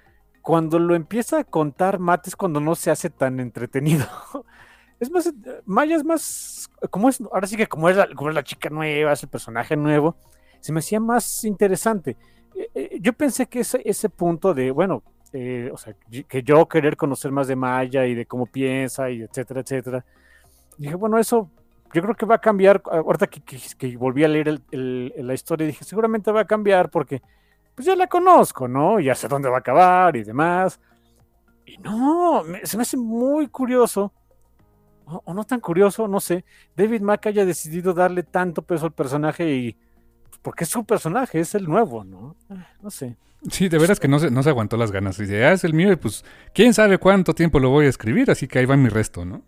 cuando 0.41 0.77
lo 0.77 0.93
empieza 0.95 1.39
a 1.39 1.43
contar 1.43 1.99
Matt 1.99 2.27
es 2.27 2.35
cuando 2.35 2.59
no 2.59 2.75
se 2.75 2.91
hace 2.91 3.09
tan 3.09 3.39
entretenido. 3.39 4.05
Es 4.99 5.11
más, 5.11 5.27
eh, 5.27 5.33
Maya 5.65 5.97
es 5.97 6.05
más, 6.05 6.69
como 6.89 7.09
es, 7.09 7.19
ahora 7.19 7.45
sí 7.45 7.57
que 7.57 7.67
como 7.67 7.89
es 7.89 7.97
la, 7.97 8.07
como 8.15 8.29
es 8.29 8.35
la 8.35 8.43
chica 8.43 8.69
nueva, 8.69 9.11
es 9.11 9.21
el 9.23 9.27
personaje 9.27 9.75
nuevo, 9.75 10.15
se 10.61 10.71
me 10.71 10.79
hacía 10.79 11.01
más 11.01 11.43
interesante. 11.43 12.15
Eh, 12.55 12.69
eh, 12.73 12.99
yo 13.01 13.11
pensé 13.11 13.47
que 13.47 13.61
ese, 13.61 13.81
ese 13.83 14.07
punto 14.07 14.53
de, 14.53 14.71
bueno, 14.71 15.03
eh, 15.33 15.69
o 15.73 15.77
sea, 15.77 15.95
que 16.27 16.43
yo 16.43 16.67
querer 16.67 16.95
conocer 16.95 17.31
más 17.31 17.47
de 17.47 17.55
Maya 17.55 18.05
y 18.05 18.13
de 18.13 18.25
cómo 18.25 18.45
piensa 18.45 19.09
y 19.09 19.23
etcétera, 19.23 19.61
etcétera. 19.61 20.05
Dije, 20.77 20.95
bueno, 20.95 21.17
eso 21.17 21.49
yo 21.93 22.01
creo 22.01 22.15
que 22.15 22.25
va 22.25 22.35
a 22.35 22.41
cambiar. 22.41 22.81
Ahorita 22.85 23.27
que, 23.27 23.97
volví 23.97 24.23
a 24.23 24.27
leer 24.27 24.47
el- 24.47 24.63
el- 24.71 25.13
la 25.27 25.33
historia, 25.33 25.67
dije, 25.67 25.83
seguramente 25.83 26.31
va 26.31 26.41
a 26.41 26.45
cambiar 26.45 26.89
porque 26.89 27.21
pues 27.75 27.85
ya 27.87 27.95
la 27.95 28.07
conozco, 28.07 28.67
¿no? 28.67 28.99
Ya 28.99 29.15
sé 29.15 29.27
dónde 29.27 29.49
va 29.49 29.57
a 29.57 29.59
acabar 29.59 30.15
y 30.15 30.23
demás. 30.23 30.79
Y 31.65 31.77
no, 31.77 32.43
se 32.63 32.77
me 32.77 32.81
hace 32.83 32.97
muy 32.97 33.47
curioso, 33.47 34.11
o, 35.05 35.33
no 35.33 35.43
tan 35.43 35.59
curioso, 35.59 36.07
no 36.07 36.19
sé, 36.19 36.45
David 36.75 37.01
Mack 37.01 37.27
haya 37.27 37.45
decidido 37.45 37.93
darle 37.93 38.23
tanto 38.23 38.61
peso 38.61 38.85
al 38.85 38.91
personaje 38.93 39.49
y 39.53 39.73
pues, 40.29 40.39
porque 40.41 40.63
es 40.65 40.69
su 40.69 40.85
personaje, 40.85 41.39
es 41.39 41.55
el 41.55 41.65
nuevo, 41.65 42.03
¿no? 42.03 42.35
No 42.81 42.89
sé. 42.89 43.17
Sí, 43.49 43.67
de 43.67 43.77
veras 43.77 43.99
que 43.99 44.07
no 44.07 44.19
se, 44.19 44.31
no 44.31 44.41
se 44.43 44.49
aguantó 44.49 44.77
las 44.77 44.91
ganas. 44.91 45.17
Dice, 45.17 45.43
ah, 45.45 45.51
es 45.51 45.63
el 45.65 45.73
mío 45.73 45.91
y 45.91 45.97
pues, 45.97 46.23
quién 46.53 46.73
sabe 46.73 46.97
cuánto 46.97 47.33
tiempo 47.33 47.59
lo 47.59 47.69
voy 47.69 47.85
a 47.87 47.89
escribir, 47.89 48.31
así 48.31 48.47
que 48.47 48.59
ahí 48.59 48.65
va 48.65 48.77
mi 48.77 48.87
resto, 48.89 49.25
¿no? 49.25 49.41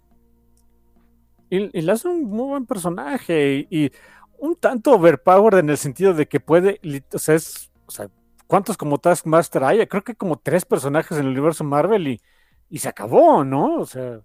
Y, 1.49 1.77
y 1.77 1.81
le 1.81 1.91
hace 1.91 2.07
un 2.07 2.23
muy 2.25 2.47
buen 2.49 2.65
personaje 2.65 3.67
y, 3.69 3.85
y 3.85 3.91
un 4.39 4.55
tanto 4.55 4.93
overpowered 4.95 5.59
en 5.59 5.69
el 5.69 5.77
sentido 5.77 6.13
de 6.13 6.27
que 6.27 6.39
puede, 6.39 6.79
o 7.13 7.19
sea, 7.19 7.35
es, 7.35 7.71
o 7.85 7.91
sea, 7.91 8.09
¿cuántos 8.47 8.77
como 8.77 8.97
Taskmaster 8.99 9.63
hay? 9.63 9.85
Creo 9.87 10.03
que 10.03 10.15
como 10.15 10.37
tres 10.39 10.65
personajes 10.65 11.17
en 11.17 11.25
el 11.25 11.31
universo 11.31 11.63
Marvel 11.63 12.07
y, 12.07 12.21
y 12.69 12.79
se 12.79 12.89
acabó, 12.89 13.43
¿no? 13.43 13.77
O 13.79 13.85
sea, 13.85 14.21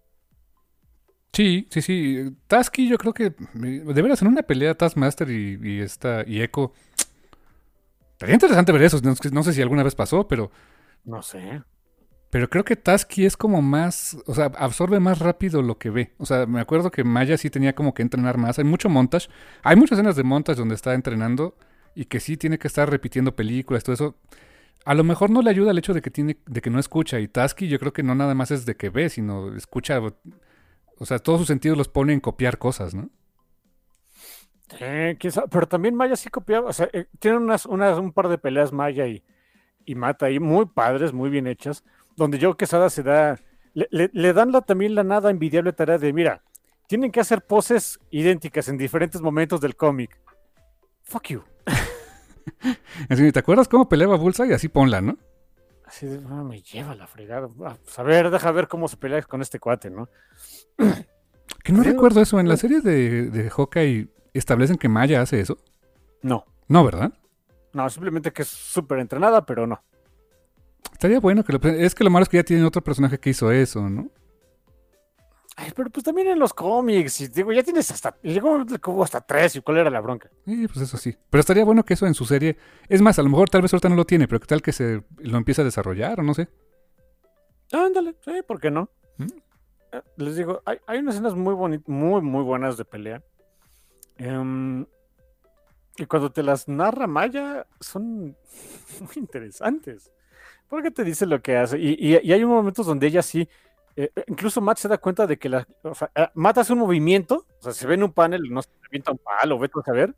Sí, 1.32 1.66
sí, 1.70 1.80
sí. 1.82 2.36
Tasky 2.48 2.88
yo 2.88 2.98
creo 2.98 3.14
que 3.14 3.30
de 3.54 4.02
veras 4.02 4.20
en 4.22 4.28
una 4.28 4.42
pelea 4.42 4.74
Taskmaster 4.74 5.30
y, 5.30 5.58
y 5.62 5.80
esta 5.80 6.24
y 6.26 6.42
Echo. 6.42 6.72
Estaría 8.12 8.34
interesante 8.34 8.72
ver 8.72 8.82
eso. 8.82 9.00
No, 9.02 9.14
no 9.32 9.42
sé 9.42 9.52
si 9.52 9.62
alguna 9.62 9.82
vez 9.82 9.94
pasó, 9.94 10.28
pero, 10.28 10.50
No 11.14 11.20
sé. 11.22 11.62
Pero 12.30 12.48
creo 12.48 12.64
que 12.64 12.76
Tasky 12.76 13.26
es 13.26 13.36
como 13.36 13.60
más, 13.60 14.16
o 14.26 14.34
sea, 14.34 14.46
absorbe 14.56 15.00
más 15.00 15.18
rápido 15.18 15.62
lo 15.62 15.78
que 15.78 15.90
ve. 15.90 16.12
O 16.18 16.26
sea, 16.26 16.46
me 16.46 16.60
acuerdo 16.60 16.90
que 16.92 17.02
Maya 17.02 17.36
sí 17.36 17.50
tenía 17.50 17.74
como 17.74 17.92
que 17.92 18.02
entrenar 18.02 18.38
más. 18.38 18.58
Hay 18.58 18.64
mucho 18.64 18.88
montage. 18.88 19.28
Hay 19.64 19.74
muchas 19.76 19.98
escenas 19.98 20.14
de 20.14 20.22
montage 20.22 20.58
donde 20.58 20.76
está 20.76 20.94
entrenando 20.94 21.56
y 21.94 22.04
que 22.04 22.20
sí 22.20 22.36
tiene 22.36 22.58
que 22.58 22.68
estar 22.68 22.88
repitiendo 22.88 23.34
películas, 23.34 23.82
todo 23.82 23.94
eso. 23.94 24.16
A 24.84 24.94
lo 24.94 25.02
mejor 25.04 25.30
no 25.30 25.42
le 25.42 25.50
ayuda 25.50 25.72
el 25.72 25.78
hecho 25.78 25.92
de 25.92 26.02
que 26.02 26.10
tiene, 26.10 26.38
de 26.46 26.60
que 26.60 26.70
no 26.70 26.78
escucha. 26.78 27.18
Y 27.18 27.26
Tasky 27.28 27.68
yo 27.68 27.80
creo 27.80 27.92
que 27.92 28.04
no 28.04 28.14
nada 28.14 28.34
más 28.34 28.52
es 28.52 28.64
de 28.64 28.76
que 28.76 28.90
ve, 28.90 29.08
sino 29.10 29.54
escucha. 29.56 30.00
O 30.98 31.06
sea, 31.06 31.18
todos 31.18 31.40
sus 31.40 31.48
sentidos 31.48 31.76
los 31.76 31.88
pone 31.88 32.12
en 32.12 32.20
copiar 32.20 32.58
cosas, 32.58 32.94
¿no? 32.94 33.10
Eh, 34.78 35.16
Pero 35.50 35.68
también 35.68 35.94
Maya 35.96 36.16
sí 36.16 36.28
copiaba. 36.30 36.68
O 36.70 36.72
sea, 36.72 36.88
eh, 36.92 37.06
tiene 37.18 37.38
unas, 37.38 37.66
unas, 37.66 37.98
un 37.98 38.12
par 38.12 38.28
de 38.28 38.38
peleas 38.38 38.72
Maya 38.72 39.06
y, 39.06 39.24
y 39.84 39.94
Mata 39.94 40.26
ahí 40.26 40.38
muy 40.38 40.66
padres, 40.66 41.12
muy 41.12 41.30
bien 41.30 41.46
hechas. 41.46 41.84
Donde 42.16 42.38
Joe 42.40 42.56
Quesada 42.56 42.90
se 42.90 43.02
da. 43.02 43.38
Le, 43.74 43.86
le- 43.90 44.10
le 44.12 44.32
dan 44.32 44.52
la, 44.52 44.60
también 44.62 44.94
la 44.94 45.04
nada 45.04 45.30
envidiable 45.30 45.72
tarea 45.72 45.98
de: 45.98 46.12
mira, 46.12 46.42
tienen 46.86 47.10
que 47.12 47.20
hacer 47.20 47.42
poses 47.42 47.98
idénticas 48.10 48.68
en 48.68 48.76
diferentes 48.76 49.20
momentos 49.20 49.60
del 49.60 49.76
cómic. 49.76 50.18
Fuck 51.02 51.28
you. 51.28 51.42
Así, 53.08 53.32
¿te 53.32 53.38
acuerdas 53.38 53.68
cómo 53.68 53.88
peleaba 53.88 54.16
Bullseye? 54.16 54.54
Así 54.54 54.68
ponla, 54.68 55.00
¿no? 55.00 55.16
Así 55.86 56.06
de, 56.06 56.20
"Ah, 56.28 56.42
me 56.44 56.60
lleva 56.62 56.94
la 56.94 57.06
fregada. 57.06 57.48
Ah, 57.64 57.76
pues 57.82 57.98
a 57.98 58.02
ver, 58.02 58.30
deja 58.30 58.50
ver 58.52 58.68
cómo 58.68 58.86
se 58.88 58.96
pelea 58.96 59.22
con 59.22 59.40
este 59.42 59.58
cuate, 59.58 59.90
¿no? 59.90 60.08
Que 61.64 61.72
no 61.72 61.82
Sí, 61.82 61.90
recuerdo 61.90 62.22
eso. 62.22 62.38
En 62.40 62.48
la 62.48 62.56
serie 62.56 62.80
de, 62.80 63.28
de 63.28 63.50
Hawkeye 63.50 64.08
establecen 64.32 64.76
que 64.78 64.88
Maya 64.88 65.20
hace 65.20 65.40
eso. 65.40 65.58
No, 66.22 66.44
No, 66.68 66.84
¿verdad? 66.84 67.12
no, 67.72 67.88
simplemente 67.90 68.32
que 68.32 68.42
es 68.42 68.48
súper 68.48 68.98
entrenada, 69.00 69.44
pero 69.44 69.66
no. 69.66 69.82
Estaría 70.92 71.20
bueno 71.20 71.44
que 71.44 71.52
lo... 71.52 71.60
Es 71.62 71.94
que 71.94 72.04
lo 72.04 72.10
malo 72.10 72.24
es 72.24 72.28
que 72.28 72.36
ya 72.38 72.44
tienen 72.44 72.64
otro 72.64 72.82
personaje 72.82 73.18
que 73.18 73.30
hizo 73.30 73.50
eso, 73.50 73.88
¿no? 73.88 74.10
Ay, 75.56 75.72
pero 75.76 75.90
pues 75.90 76.04
también 76.04 76.28
en 76.28 76.38
los 76.38 76.54
cómics, 76.54 77.20
y 77.20 77.28
digo, 77.28 77.52
ya 77.52 77.62
tienes 77.62 77.90
hasta, 77.90 78.16
llegó 78.22 78.64
como 78.80 79.02
hasta 79.04 79.20
tres, 79.20 79.56
y 79.56 79.60
cuál 79.60 79.78
era 79.78 79.90
la 79.90 80.00
bronca. 80.00 80.30
Sí, 80.46 80.66
pues 80.66 80.80
eso 80.80 80.96
sí. 80.96 81.14
Pero 81.28 81.40
estaría 81.40 81.64
bueno 81.64 81.84
que 81.84 81.94
eso 81.94 82.06
en 82.06 82.14
su 82.14 82.24
serie... 82.24 82.56
Es 82.88 83.02
más, 83.02 83.18
a 83.18 83.22
lo 83.22 83.28
mejor 83.28 83.50
tal 83.50 83.60
vez 83.60 83.72
ahorita 83.72 83.90
no 83.90 83.96
lo 83.96 84.06
tiene, 84.06 84.26
pero 84.26 84.40
que 84.40 84.46
tal 84.46 84.62
que 84.62 84.72
se 84.72 85.02
lo 85.18 85.36
empiece 85.36 85.60
a 85.60 85.64
desarrollar 85.64 86.20
o 86.20 86.22
no 86.22 86.32
sé. 86.32 86.48
Ándale, 87.72 88.16
sí, 88.24 88.42
¿por 88.46 88.60
qué 88.60 88.70
no? 88.70 88.88
¿Mm? 89.18 89.26
Eh, 89.92 90.02
Les 90.16 90.36
digo, 90.36 90.62
hay, 90.64 90.78
hay 90.86 90.98
unas 90.98 91.14
escenas 91.14 91.34
muy 91.34 91.54
bonitas, 91.54 91.88
muy, 91.88 92.22
muy 92.22 92.42
buenas 92.42 92.76
de 92.76 92.84
pelea. 92.84 93.22
Em, 94.16 94.86
y 95.96 96.06
cuando 96.06 96.30
te 96.30 96.42
las 96.42 96.68
narra 96.68 97.06
Maya, 97.06 97.66
son 97.80 98.36
muy 99.00 99.14
interesantes. 99.16 100.10
Porque 100.70 100.92
te 100.92 101.02
dice 101.02 101.26
lo 101.26 101.42
que 101.42 101.56
hace. 101.56 101.78
Y, 101.78 102.14
hay 102.14 102.44
momentos 102.44 102.86
donde 102.86 103.08
ella 103.08 103.22
sí. 103.22 103.46
eh, 103.96 104.10
incluso 104.28 104.60
Matt 104.60 104.78
se 104.78 104.86
da 104.88 104.98
cuenta 104.98 105.26
de 105.26 105.36
que 105.36 105.48
la, 105.48 105.66
eh, 106.14 106.28
Matt 106.34 106.58
hace 106.58 106.72
un 106.72 106.78
movimiento, 106.78 107.44
o 107.58 107.62
sea, 107.62 107.72
se 107.72 107.88
ve 107.88 107.94
en 107.94 108.04
un 108.04 108.12
panel, 108.12 108.42
no 108.48 108.62
se 108.62 108.70
avienta 108.86 109.10
un 109.10 109.18
palo, 109.18 109.58
vete 109.58 109.80
a 109.80 109.82
saber. 109.82 110.14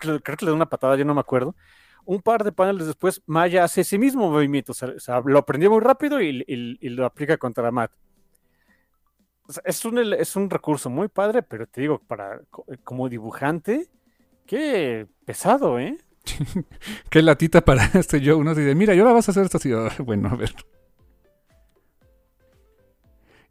Creo 0.00 0.20
que, 0.22 0.36
le- 0.44 0.50
da 0.50 0.54
una 0.54 0.68
patada, 0.68 0.94
yo 0.96 1.04
no 1.04 1.12
me 1.12 1.20
acuerdo. 1.20 1.56
Un 2.04 2.22
par 2.22 2.44
de 2.44 2.52
paneles 2.52 2.86
después, 2.86 3.20
Maya 3.26 3.64
hace 3.64 3.80
ese 3.80 3.98
mismo 3.98 4.30
movimiento, 4.30 4.72
o 4.72 4.74
sea, 4.74 5.20
lo 5.24 5.38
aprendió 5.38 5.70
muy 5.72 5.80
rápido 5.80 6.22
y, 6.22 6.44
lo 6.80 7.04
aplica 7.04 7.36
contra 7.36 7.70
Matt. 7.72 7.90
O 9.48 9.52
sea, 9.52 9.62
es, 9.66 9.84
un, 9.84 9.98
es 10.14 10.36
un 10.36 10.48
recurso 10.48 10.88
muy 10.88 11.08
padre, 11.08 11.42
pero 11.42 11.66
te 11.66 11.80
digo, 11.80 11.98
para 11.98 12.40
co- 12.50 12.64
como 12.84 13.08
dibujante, 13.08 13.90
qué 14.46 15.08
pesado, 15.26 15.80
¿eh? 15.80 15.98
Qué 17.10 17.22
latita 17.22 17.64
para 17.64 17.84
este 17.94 18.20
yo. 18.20 18.38
Uno 18.38 18.54
dice, 18.54 18.74
mira, 18.74 18.94
yo 18.94 19.04
la 19.04 19.12
vas 19.12 19.28
a 19.28 19.32
hacer 19.32 19.48
así. 19.52 19.72
Ah, 19.72 19.90
Bueno, 20.04 20.28
a 20.28 20.36
ver. 20.36 20.54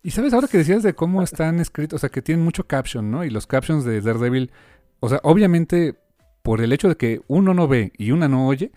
Y 0.03 0.11
sabes, 0.11 0.33
ahora 0.33 0.47
que 0.47 0.59
decías 0.59 0.83
de 0.83 0.93
cómo 0.93 1.21
están 1.21 1.59
escritos, 1.59 1.97
o 1.97 1.99
sea, 1.99 2.09
que 2.09 2.21
tienen 2.21 2.43
mucho 2.43 2.65
caption, 2.65 3.11
¿no? 3.11 3.25
Y 3.25 3.29
los 3.29 3.45
captions 3.45 3.83
de 3.83 3.99
Daredevil, 3.99 4.51
o 4.99 5.09
sea, 5.09 5.19
obviamente, 5.23 5.95
por 6.43 6.61
el 6.61 6.71
hecho 6.71 6.87
de 6.87 6.95
que 6.95 7.21
uno 7.27 7.53
no 7.53 7.67
ve 7.67 7.91
y 7.97 8.11
una 8.11 8.29
no 8.29 8.47
oye, 8.47 8.71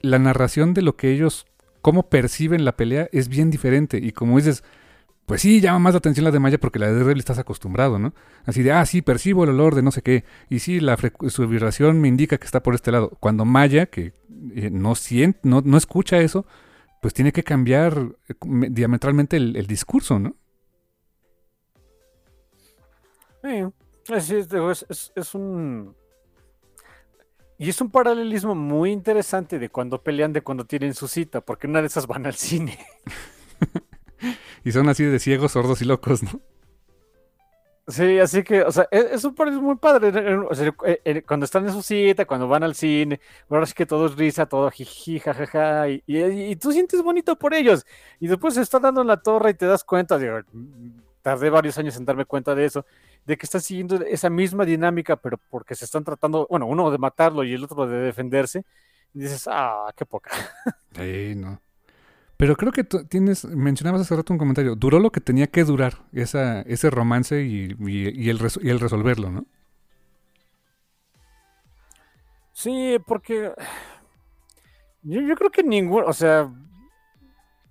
la 0.00 0.18
narración 0.18 0.74
de 0.74 0.82
lo 0.82 0.96
que 0.96 1.12
ellos, 1.12 1.46
cómo 1.82 2.08
perciben 2.08 2.64
la 2.64 2.76
pelea 2.76 3.08
es 3.12 3.28
bien 3.28 3.50
diferente. 3.50 3.98
Y 3.98 4.10
como 4.12 4.38
dices, 4.38 4.64
pues 5.30 5.42
sí, 5.42 5.60
llama 5.60 5.78
más 5.78 5.94
la 5.94 5.98
atención 5.98 6.24
la 6.24 6.32
de 6.32 6.40
Maya 6.40 6.58
porque 6.58 6.80
la 6.80 6.86
de 6.86 6.92
Daredevil 6.94 7.20
estás 7.20 7.38
acostumbrado, 7.38 8.00
¿no? 8.00 8.12
Así 8.46 8.64
de, 8.64 8.72
ah, 8.72 8.84
sí, 8.84 9.00
percibo 9.00 9.44
el 9.44 9.50
olor 9.50 9.76
de 9.76 9.82
no 9.82 9.92
sé 9.92 10.02
qué. 10.02 10.24
Y 10.48 10.58
sí, 10.58 10.80
la 10.80 10.98
su 11.28 11.46
vibración 11.46 12.00
me 12.00 12.08
indica 12.08 12.36
que 12.36 12.46
está 12.46 12.64
por 12.64 12.74
este 12.74 12.90
lado. 12.90 13.10
Cuando 13.20 13.44
Maya, 13.44 13.86
que 13.86 14.12
eh, 14.56 14.70
no 14.72 14.96
siente, 14.96 15.38
no, 15.44 15.62
no 15.64 15.76
escucha 15.76 16.18
eso, 16.18 16.46
pues 17.00 17.14
tiene 17.14 17.30
que 17.30 17.44
cambiar 17.44 18.08
eh, 18.28 18.34
me- 18.44 18.70
diametralmente 18.70 19.36
el, 19.36 19.54
el 19.54 19.68
discurso, 19.68 20.18
¿no? 20.18 20.34
Sí, 23.42 24.34
es- 24.34 24.86
es- 24.88 25.12
es 25.14 25.34
un... 25.36 25.94
Y 27.56 27.68
es 27.68 27.80
un 27.80 27.88
paralelismo 27.92 28.56
muy 28.56 28.90
interesante 28.90 29.60
de 29.60 29.68
cuando 29.68 30.02
pelean, 30.02 30.32
de 30.32 30.42
cuando 30.42 30.64
tienen 30.64 30.92
su 30.92 31.06
cita, 31.06 31.40
porque 31.40 31.68
una 31.68 31.80
de 31.82 31.86
esas 31.86 32.08
van 32.08 32.26
al 32.26 32.34
cine. 32.34 32.76
Y 34.64 34.72
son 34.72 34.88
así 34.88 35.04
de 35.04 35.18
ciegos, 35.18 35.52
sordos 35.52 35.82
y 35.82 35.84
locos, 35.84 36.22
¿no? 36.22 36.40
Sí, 37.88 38.20
así 38.20 38.44
que, 38.44 38.62
o 38.62 38.70
sea, 38.70 38.86
es, 38.92 39.04
es 39.06 39.24
un 39.24 39.34
paralelismo 39.34 39.68
muy 39.68 39.76
padre. 39.76 40.10
eh, 40.14 40.36
o 40.36 40.54
sea, 40.54 40.72
cuando 41.26 41.44
están 41.44 41.66
en 41.66 41.72
su 41.72 41.82
cita, 41.82 42.24
cuando 42.24 42.46
van 42.46 42.62
al 42.62 42.74
cine, 42.76 43.20
ahora 43.48 43.66
sí 43.66 43.74
que 43.74 43.84
todo 43.86 44.06
es 44.06 44.14
risa, 44.16 44.46
todo 44.46 44.70
jiji, 44.70 45.18
jajaja, 45.18 45.88
y, 45.88 46.02
y, 46.06 46.22
y 46.52 46.56
tú 46.56 46.70
sientes 46.70 47.02
bonito 47.02 47.36
por 47.36 47.52
ellos. 47.52 47.84
Y 48.20 48.28
después 48.28 48.54
se 48.54 48.62
está 48.62 48.78
dando 48.78 49.00
en 49.00 49.08
la 49.08 49.16
torre 49.20 49.50
y 49.50 49.54
te 49.54 49.66
das 49.66 49.82
cuenta, 49.82 50.18
digo, 50.18 50.38
tardé 51.22 51.50
varios 51.50 51.78
años 51.78 51.96
en 51.96 52.04
darme 52.04 52.24
cuenta 52.26 52.54
de 52.54 52.64
eso, 52.64 52.86
de 53.26 53.36
que 53.36 53.46
están 53.46 53.60
siguiendo 53.60 53.96
esa 54.04 54.30
misma 54.30 54.64
dinámica, 54.64 55.16
pero 55.16 55.38
porque 55.50 55.74
se 55.74 55.84
están 55.84 56.04
tratando, 56.04 56.46
bueno, 56.48 56.66
uno 56.66 56.90
de 56.92 56.98
matarlo 56.98 57.42
y 57.44 57.54
el 57.54 57.64
otro 57.64 57.86
de 57.88 57.98
defenderse. 57.98 58.64
Y 59.14 59.20
dices, 59.20 59.48
ah, 59.50 59.92
qué 59.96 60.06
poca. 60.06 60.30
Sí, 60.94 61.34
no. 61.36 61.60
Pero 62.40 62.56
creo 62.56 62.72
que 62.72 62.84
tienes, 62.84 63.44
mencionabas 63.44 64.00
hace 64.00 64.16
rato 64.16 64.32
un 64.32 64.38
comentario, 64.38 64.74
duró 64.74 64.98
lo 64.98 65.12
que 65.12 65.20
tenía 65.20 65.46
que 65.48 65.62
durar 65.62 66.06
esa, 66.14 66.62
ese 66.62 66.88
romance 66.88 67.42
y, 67.44 67.76
y- 67.78 68.08
y 68.18 68.30
el, 68.30 68.38
res- 68.38 68.58
y 68.62 68.70
el 68.70 68.80
resolverlo, 68.80 69.30
¿no? 69.30 69.44
Sí, 72.54 72.96
porque 73.06 73.52
yo, 75.02 75.20
yo 75.20 75.34
creo 75.36 75.50
que 75.50 75.62
ninguno, 75.62 76.06
o 76.06 76.14
sea, 76.14 76.50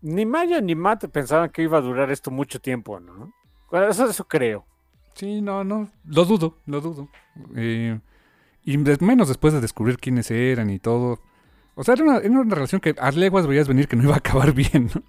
ni 0.04 0.24
Maya 0.28 0.62
ni 0.62 0.76
Matt 0.76 1.06
pensaban 1.08 1.50
que 1.50 1.64
iba 1.64 1.80
a 1.80 1.82
durar 1.82 2.12
esto 2.12 2.30
mucho 2.30 2.62
tiempo, 2.62 3.00
¿no? 3.00 3.34
Eso, 3.72 4.08
eso 4.08 4.28
creo. 4.28 4.68
Sí, 5.16 5.41
no, 5.41 5.64
no, 5.64 5.90
lo 6.06 6.26
dudo, 6.26 6.58
lo 6.68 6.80
dudo. 6.80 7.10
Eh, 7.56 8.00
y 8.66 8.78
menos 8.78 9.30
después 9.30 9.52
de 9.52 9.62
descubrir 9.62 9.98
quiénes 9.98 10.30
eran 10.30 10.70
y 10.70 10.78
todo. 10.78 11.20
O 11.80 11.84
sea, 11.86 11.94
era 11.94 12.04
una, 12.04 12.18
era 12.18 12.30
una 12.30 12.54
relación 12.54 12.82
que 12.82 12.94
a 13.00 13.10
leguas 13.12 13.48
veías 13.48 13.70
venir 13.70 13.88
que 13.88 13.96
no 13.96 14.04
iba 14.04 14.14
a 14.14 14.18
acabar 14.18 14.52
bien, 14.54 14.92
¿no? 14.94 15.02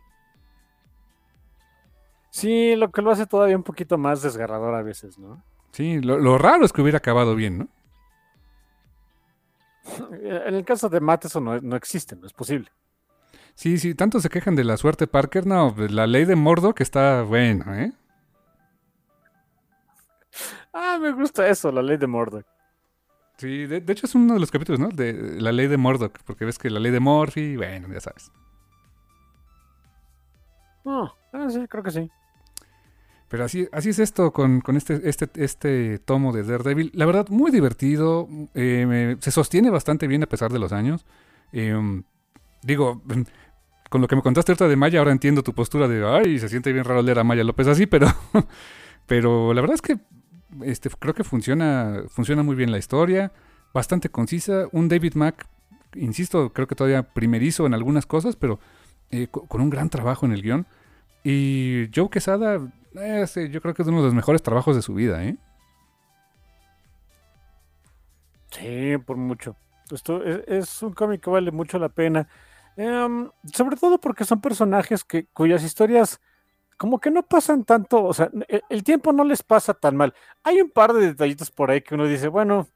Sí, 2.30 2.76
lo 2.76 2.92
que 2.92 3.02
lo 3.02 3.10
hace 3.10 3.26
todavía 3.26 3.56
un 3.56 3.64
poquito 3.64 3.98
más 3.98 4.22
desgarrador 4.22 4.76
a 4.76 4.82
veces, 4.82 5.18
¿no? 5.18 5.42
Sí, 5.72 6.00
lo, 6.00 6.20
lo 6.20 6.38
raro 6.38 6.64
es 6.64 6.72
que 6.72 6.80
hubiera 6.80 6.98
acabado 6.98 7.34
bien, 7.34 7.58
¿no? 7.58 7.68
En 10.12 10.54
el 10.54 10.64
caso 10.64 10.88
de 10.88 11.00
Matt 11.00 11.24
eso 11.24 11.40
no, 11.40 11.58
no 11.60 11.74
existe, 11.74 12.14
no 12.14 12.28
es 12.28 12.32
posible. 12.32 12.70
Sí, 13.56 13.76
sí, 13.78 13.96
tanto 13.96 14.20
se 14.20 14.28
quejan 14.28 14.54
de 14.54 14.62
la 14.62 14.76
suerte 14.76 15.08
Parker, 15.08 15.48
no, 15.48 15.74
la 15.76 16.06
ley 16.06 16.24
de 16.24 16.36
Mordo 16.36 16.72
que 16.72 16.84
está 16.84 17.22
bueno, 17.22 17.74
¿eh? 17.74 17.92
Ah, 20.72 20.98
me 21.00 21.10
gusta 21.10 21.48
eso, 21.48 21.72
la 21.72 21.82
ley 21.82 21.96
de 21.96 22.06
Mordor. 22.06 22.46
Sí, 23.40 23.66
de, 23.66 23.80
de 23.80 23.92
hecho 23.92 24.06
es 24.06 24.14
uno 24.14 24.34
de 24.34 24.40
los 24.40 24.50
capítulos, 24.50 24.78
¿no? 24.80 24.88
De 24.88 25.40
la 25.40 25.50
ley 25.52 25.66
de 25.66 25.78
Murdoch, 25.78 26.12
porque 26.26 26.44
ves 26.44 26.58
que 26.58 26.68
la 26.68 26.78
ley 26.78 26.92
de 26.92 27.00
Morphy, 27.00 27.56
bueno, 27.56 27.88
ya 27.92 28.00
sabes. 28.00 28.30
Ah, 30.84 31.14
ah, 31.32 31.48
sí, 31.50 31.66
creo 31.68 31.82
que 31.82 31.90
sí. 31.90 32.10
Pero 33.28 33.44
así, 33.44 33.68
así 33.72 33.90
es 33.90 33.98
esto 34.00 34.32
con, 34.32 34.60
con 34.60 34.76
este, 34.76 35.08
este, 35.08 35.28
este 35.36 35.98
tomo 36.00 36.32
de 36.32 36.42
Daredevil. 36.42 36.90
La 36.94 37.06
verdad, 37.06 37.28
muy 37.28 37.50
divertido. 37.52 38.28
eh, 38.54 38.86
me- 38.88 39.16
se 39.20 39.30
sostiene 39.30 39.70
bastante 39.70 40.08
bien 40.08 40.22
a 40.24 40.26
pesar 40.26 40.52
de 40.52 40.58
los 40.58 40.72
años. 40.72 41.06
Eh, 41.52 42.02
digo, 42.62 43.02
con 43.90 44.00
lo 44.00 44.08
que 44.08 44.16
me 44.16 44.22
contaste 44.22 44.52
ahorita 44.52 44.68
de 44.68 44.76
Maya, 44.76 44.98
ahora 44.98 45.12
entiendo 45.12 45.42
tu 45.44 45.54
postura 45.54 45.88
de, 45.88 46.04
ay, 46.06 46.38
se 46.40 46.48
siente 46.48 46.72
bien 46.72 46.84
raro 46.84 47.02
leer 47.02 47.20
a 47.20 47.24
Maya 47.24 47.44
López 47.44 47.68
así, 47.68 47.86
pero, 47.86 48.08
pero 49.06 49.54
la 49.54 49.60
verdad 49.60 49.74
es 49.76 49.82
que 49.82 49.98
este, 50.62 50.90
creo 50.90 51.14
que 51.14 51.24
funciona, 51.24 52.02
funciona 52.08 52.42
muy 52.42 52.56
bien 52.56 52.70
la 52.72 52.78
historia. 52.78 53.32
Bastante 53.72 54.08
concisa. 54.08 54.66
Un 54.72 54.88
David 54.88 55.14
Mack, 55.14 55.46
insisto, 55.94 56.52
creo 56.52 56.66
que 56.66 56.74
todavía 56.74 57.02
primerizo 57.02 57.66
en 57.66 57.74
algunas 57.74 58.06
cosas, 58.06 58.36
pero 58.36 58.58
eh, 59.10 59.28
co- 59.30 59.46
con 59.46 59.60
un 59.60 59.70
gran 59.70 59.90
trabajo 59.90 60.26
en 60.26 60.32
el 60.32 60.42
guion. 60.42 60.66
Y 61.24 61.88
Joe 61.94 62.08
Quesada, 62.10 62.60
ese 62.94 63.50
yo 63.50 63.60
creo 63.60 63.74
que 63.74 63.82
es 63.82 63.88
uno 63.88 63.98
de 63.98 64.04
los 64.06 64.14
mejores 64.14 64.42
trabajos 64.42 64.74
de 64.76 64.82
su 64.82 64.94
vida, 64.94 65.24
¿eh? 65.24 65.36
Sí, 68.50 68.96
por 69.04 69.16
mucho. 69.16 69.56
Esto 69.90 70.22
es, 70.24 70.42
es 70.46 70.82
un 70.82 70.92
cómic 70.92 71.22
que 71.22 71.30
vale 71.30 71.50
mucho 71.50 71.78
la 71.78 71.88
pena. 71.88 72.28
Em, 72.76 73.30
sobre 73.52 73.76
todo 73.76 73.98
porque 74.00 74.24
son 74.24 74.40
personajes 74.40 75.04
que, 75.04 75.26
cuyas 75.26 75.62
historias 75.62 76.20
como 76.80 76.98
que 76.98 77.10
no 77.10 77.22
pasan 77.22 77.64
tanto, 77.64 78.02
o 78.02 78.14
sea, 78.14 78.30
el, 78.48 78.64
el 78.70 78.82
tiempo 78.82 79.12
no 79.12 79.22
les 79.22 79.42
pasa 79.42 79.74
tan 79.74 79.94
mal. 79.96 80.14
Hay 80.42 80.62
un 80.62 80.70
par 80.70 80.94
de 80.94 81.08
detallitos 81.08 81.50
por 81.50 81.70
ahí 81.70 81.82
que 81.82 81.94
uno 81.94 82.06
dice, 82.06 82.28
bueno, 82.28 82.68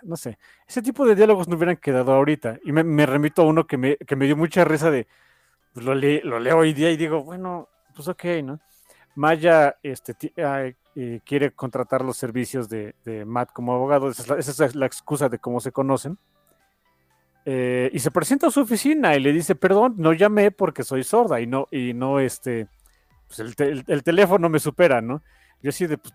no 0.00 0.16
sé, 0.16 0.38
ese 0.66 0.80
tipo 0.80 1.04
de 1.04 1.14
diálogos 1.14 1.48
no 1.48 1.56
hubieran 1.56 1.76
quedado 1.76 2.14
ahorita. 2.14 2.58
Y 2.64 2.72
me, 2.72 3.04
remito 3.04 3.42
a 3.42 3.44
uno 3.44 3.66
que 3.66 3.76
me, 3.76 3.98
que 3.98 4.16
me 4.16 4.24
dio 4.24 4.38
mucha 4.38 4.64
risa 4.64 4.90
de, 4.90 5.06
pues, 5.74 5.84
lo, 5.84 5.94
le- 5.94 6.22
lo 6.22 6.40
leo 6.40 6.56
hoy 6.56 6.72
día 6.72 6.90
y 6.90 6.96
digo, 6.96 7.22
bueno, 7.22 7.68
pues 7.94 8.08
ok, 8.08 8.24
¿no? 8.42 8.58
Maya 9.16 9.76
este, 9.82 10.16
eh, 10.36 11.20
quiere 11.26 11.50
contratar 11.50 12.02
los 12.02 12.16
servicios 12.16 12.70
de, 12.70 12.94
Matt 13.26 13.52
como 13.52 13.74
abogado, 13.74 14.08
esa 14.08 14.64
es 14.64 14.74
la 14.74 14.86
excusa 14.86 15.28
de 15.28 15.38
cómo 15.38 15.60
se 15.60 15.72
conocen. 15.72 16.16
Eh, 17.48 17.90
y 17.92 18.00
se 18.00 18.10
presenta 18.10 18.48
a 18.48 18.50
su 18.50 18.60
oficina 18.60 19.14
y 19.14 19.20
le 19.20 19.32
dice, 19.32 19.54
perdón, 19.54 19.94
no 19.98 20.12
llamé 20.12 20.50
porque 20.50 20.82
soy 20.82 21.04
sorda 21.04 21.40
y 21.40 21.46
no, 21.46 21.68
y 21.70 21.94
no, 21.94 22.18
este, 22.18 22.66
pues 23.28 23.38
el, 23.38 23.54
te- 23.54 23.70
el- 23.70 23.84
el 23.86 24.02
teléfono 24.02 24.48
me 24.48 24.58
supera, 24.58 25.00
¿no? 25.00 25.22
Yo 25.62 25.68
así 25.70 25.86
de, 25.86 25.96
pues, 25.96 26.12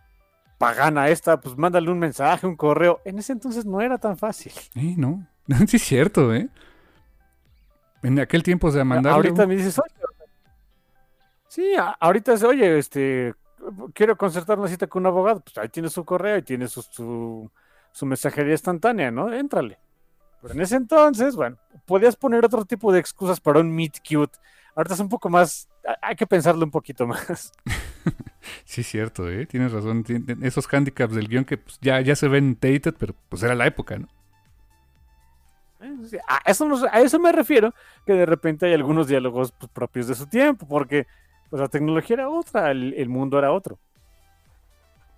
pagana 0.57 1.07
esta, 1.07 1.39
pues 1.39 1.57
mándale 1.57 1.89
un 1.89 1.99
mensaje, 1.99 2.45
un 2.45 2.57
correo. 2.57 2.99
En 3.05 3.17
ese 3.17 3.31
entonces 3.31 3.65
no 3.65 3.79
era 3.79 3.97
tan 3.97 4.17
fácil. 4.17 4.51
Eh, 4.75 4.95
no. 4.97 5.25
sí 5.67 5.77
es 5.77 5.83
cierto, 5.83 6.33
¿eh? 6.33 6.49
En 8.03 8.19
aquel 8.19 8.43
tiempo, 8.43 8.67
o 8.67 8.71
sea, 8.71 8.83
mandarle 8.83 9.15
Ahorita 9.29 9.47
me 9.47 9.55
dices, 9.55 9.79
oye, 9.79 9.93
sí, 11.47 11.75
a- 11.75 11.95
ahorita 11.99 12.33
es, 12.33 12.43
oye, 12.43 12.77
este, 12.77 13.33
quiero 13.93 14.17
concertar 14.17 14.59
una 14.59 14.67
cita 14.67 14.87
con 14.87 15.03
un 15.03 15.07
abogado, 15.07 15.39
pues 15.41 15.57
ahí 15.57 15.69
tiene 15.69 15.89
su 15.89 16.03
correo 16.03 16.37
y 16.37 16.41
tiene 16.41 16.67
su, 16.67 16.81
su, 16.81 17.49
su 17.91 18.05
mensajería 18.05 18.51
instantánea, 18.53 19.11
¿no? 19.11 19.31
Éntrale. 19.33 19.79
Pero 20.41 20.53
en 20.53 20.61
ese 20.61 20.75
entonces, 20.75 21.35
bueno, 21.35 21.57
podías 21.85 22.15
poner 22.15 22.43
otro 22.45 22.65
tipo 22.65 22.91
de 22.91 22.99
excusas 22.99 23.39
para 23.39 23.59
un 23.59 23.73
meet 23.73 23.97
cute. 23.99 24.37
Ahorita 24.75 24.95
es 24.95 24.99
un 24.99 25.09
poco 25.09 25.29
más, 25.29 25.69
ha- 25.87 25.97
hay 26.09 26.15
que 26.15 26.25
pensarlo 26.27 26.63
un 26.65 26.71
poquito 26.71 27.05
más. 27.07 27.51
Sí 28.65 28.81
cierto, 28.83 29.29
¿eh? 29.29 29.45
Tienes 29.45 29.71
razón. 29.71 30.03
Esos 30.41 30.67
handicaps 30.73 31.13
del 31.13 31.27
guion 31.27 31.45
que 31.45 31.57
pues, 31.57 31.77
ya, 31.81 32.01
ya 32.01 32.15
se 32.15 32.27
ven 32.27 32.57
dated, 32.59 32.95
pero 32.97 33.13
pues 33.29 33.43
era 33.43 33.53
la 33.53 33.67
época, 33.67 33.99
¿no? 33.99 34.07
¿eh? 35.81 36.19
A 36.27 36.49
eso, 36.49 36.67
nos- 36.67 36.83
a 36.83 37.01
eso 37.01 37.19
me 37.19 37.31
refiero, 37.31 37.73
que 38.05 38.13
de 38.13 38.25
repente 38.25 38.65
hay 38.65 38.73
algunos 38.73 39.07
diálogos 39.07 39.51
pues, 39.51 39.71
propios 39.71 40.07
de 40.07 40.15
su 40.15 40.27
tiempo, 40.27 40.67
porque 40.67 41.05
pues, 41.49 41.59
la 41.61 41.67
tecnología 41.67 42.15
era 42.15 42.29
otra, 42.29 42.71
el, 42.71 42.93
el 42.95 43.09
mundo 43.09 43.37
era 43.37 43.51
otro. 43.51 43.77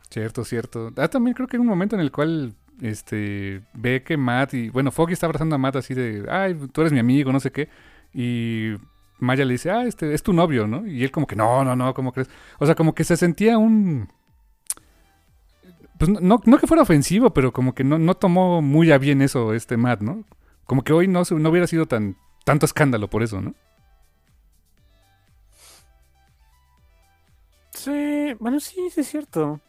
Cierto, 0.10 0.44
cierto. 0.46 0.92
Ah, 0.98 1.08
también 1.08 1.34
creo 1.34 1.48
que 1.48 1.58
hay 1.58 1.62
un 1.62 1.68
momento 1.68 1.96
en 1.96 2.02
el 2.02 2.12
cual 2.12 2.54
este 2.82 3.62
ve 3.74 4.04
que 4.04 4.18
Matt 4.18 4.54
y 4.54 4.70
bueno, 4.70 4.92
Foggy 4.92 5.14
está 5.14 5.26
abrazando 5.26 5.56
a 5.56 5.58
Matt 5.58 5.78
así 5.78 5.94
de, 5.94 6.26
ay, 6.30 6.56
tú 6.72 6.82
eres 6.82 6.94
mi 6.94 7.00
amigo, 7.00 7.32
no 7.32 7.40
sé 7.40 7.52
qué. 7.52 7.70
Y 8.14 8.74
Maya 9.20 9.46
le 9.46 9.54
dice, 9.54 9.72
ah, 9.72 9.86
este 9.86 10.14
es 10.14 10.24
tu 10.24 10.34
novio, 10.34 10.68
¿no? 10.68 10.86
Y 10.86 11.04
él 11.04 11.12
como 11.12 11.28
que, 11.28 11.36
no, 11.36 11.64
no, 11.64 11.76
no, 11.76 11.94
¿cómo 11.94 12.12
crees? 12.12 12.30
O 12.60 12.66
sea, 12.66 12.76
como 12.76 12.94
que 12.94 13.04
se 13.04 13.18
sentía 13.18 13.58
un... 13.58 14.10
Pues 15.98 16.10
no, 16.10 16.42
no, 16.44 16.58
que 16.58 16.68
fuera 16.68 16.84
ofensivo, 16.84 17.34
pero 17.34 17.54
como 17.54 17.74
que 17.74 17.84
no, 17.84 17.98
no 17.98 18.16
tomó 18.16 18.62
muy 18.62 18.92
a 18.92 18.98
bien 18.98 19.22
eso 19.22 19.54
este 19.54 19.78
Matt, 19.78 20.02
¿no? 20.02 20.24
Como 20.66 20.84
que 20.84 20.94
hoy 20.94 21.08
no, 21.08 21.24
no 21.30 21.50
hubiera 21.50 21.68
sido 21.68 21.86
tan 21.86 22.18
tanto 22.44 22.66
escándalo 22.66 23.10
por 23.10 23.24
eso, 23.24 23.42
¿no? 23.42 23.54
Sí, 27.72 28.34
bueno, 28.40 28.60
sí, 28.60 28.90
sí 28.92 29.02
es 29.02 29.08
cierto. 29.08 29.60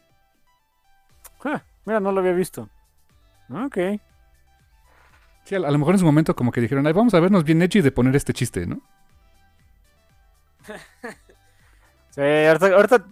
Ah, 1.43 1.63
mira, 1.85 1.99
no 1.99 2.11
lo 2.11 2.19
había 2.19 2.33
visto. 2.33 2.69
Ok. 3.49 3.77
Sí, 5.43 5.55
a, 5.55 5.59
a 5.59 5.71
lo 5.71 5.77
mejor 5.77 5.95
en 5.95 5.99
su 5.99 6.05
momento 6.05 6.35
como 6.35 6.51
que 6.51 6.61
dijeron, 6.61 6.85
ay, 6.87 6.93
vamos 6.93 7.13
a 7.13 7.19
vernos 7.19 7.43
bien 7.43 7.61
edgy 7.61 7.81
de 7.81 7.91
poner 7.91 8.15
este 8.15 8.33
chiste, 8.33 8.65
¿no? 8.65 8.81
Sí, 12.11 12.21
ahorita, 12.21 12.67
ahorita 12.67 13.05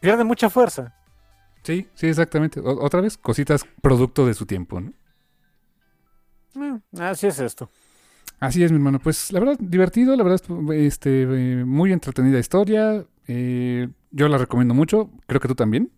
pierde 0.00 0.24
mucha 0.24 0.50
fuerza. 0.50 0.92
Sí, 1.62 1.88
sí, 1.94 2.08
exactamente. 2.08 2.60
O- 2.60 2.84
otra 2.84 3.00
vez, 3.00 3.16
cositas 3.16 3.64
producto 3.80 4.26
de 4.26 4.34
su 4.34 4.44
tiempo, 4.46 4.80
¿no? 4.80 4.92
Mm, 6.54 6.76
así 7.00 7.26
es 7.28 7.38
esto. 7.40 7.70
Así 8.40 8.62
es, 8.64 8.72
mi 8.72 8.76
hermano. 8.76 8.98
Pues 8.98 9.32
la 9.32 9.40
verdad, 9.40 9.56
divertido, 9.60 10.16
la 10.16 10.24
verdad, 10.24 10.40
este, 10.72 11.22
eh, 11.22 11.64
muy 11.64 11.92
entretenida 11.92 12.38
historia. 12.38 13.04
eh, 13.28 13.88
yo 14.10 14.28
la 14.28 14.36
recomiendo 14.36 14.74
mucho, 14.74 15.10
creo 15.26 15.40
que 15.40 15.48
tú 15.48 15.54
también. 15.54 15.90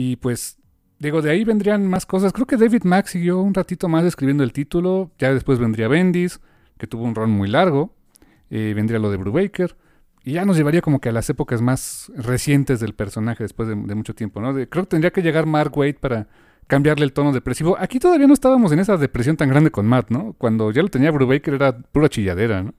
Y 0.00 0.14
pues, 0.14 0.58
digo, 1.00 1.22
de 1.22 1.30
ahí 1.32 1.42
vendrían 1.42 1.84
más 1.88 2.06
cosas. 2.06 2.32
Creo 2.32 2.46
que 2.46 2.56
David 2.56 2.84
Mack 2.84 3.06
siguió 3.08 3.40
un 3.40 3.52
ratito 3.52 3.88
más 3.88 4.04
escribiendo 4.04 4.44
el 4.44 4.52
título. 4.52 5.10
Ya 5.18 5.34
después 5.34 5.58
vendría 5.58 5.88
Bendis, 5.88 6.38
que 6.78 6.86
tuvo 6.86 7.02
un 7.02 7.16
run 7.16 7.30
muy 7.30 7.48
largo. 7.48 7.92
eh, 8.50 8.74
vendría 8.76 9.00
lo 9.00 9.10
de 9.10 9.16
Brubaker. 9.16 9.76
Y 10.24 10.34
ya 10.34 10.44
nos 10.44 10.56
llevaría 10.56 10.82
como 10.82 11.00
que 11.00 11.08
a 11.08 11.12
las 11.12 11.28
épocas 11.30 11.60
más 11.62 12.12
recientes 12.14 12.78
del 12.78 12.94
personaje 12.94 13.42
después 13.42 13.68
de, 13.68 13.74
mucho 13.74 14.14
tiempo, 14.14 14.40
¿no? 14.40 14.54
De- 14.54 14.68
creo 14.68 14.84
que 14.84 14.90
tendría 14.90 15.10
que 15.10 15.20
llegar 15.22 15.46
Mark 15.46 15.76
Waid 15.76 15.96
para 15.96 16.28
cambiarle 16.68 17.04
el 17.04 17.12
tono 17.12 17.32
depresivo. 17.32 17.76
Aquí 17.80 17.98
todavía 17.98 18.28
no 18.28 18.34
estábamos 18.34 18.70
en 18.70 18.78
esa 18.78 18.96
depresión 18.96 19.36
tan 19.36 19.48
grande 19.48 19.72
con 19.72 19.84
Matt, 19.86 20.10
¿no? 20.10 20.34
Cuando 20.38 20.70
ya 20.70 20.82
lo 20.82 20.88
tenía 20.88 21.10
Brubaker 21.10 21.54
era 21.54 21.76
pura 21.76 22.08
chilladera, 22.08 22.62
¿no? 22.62 22.74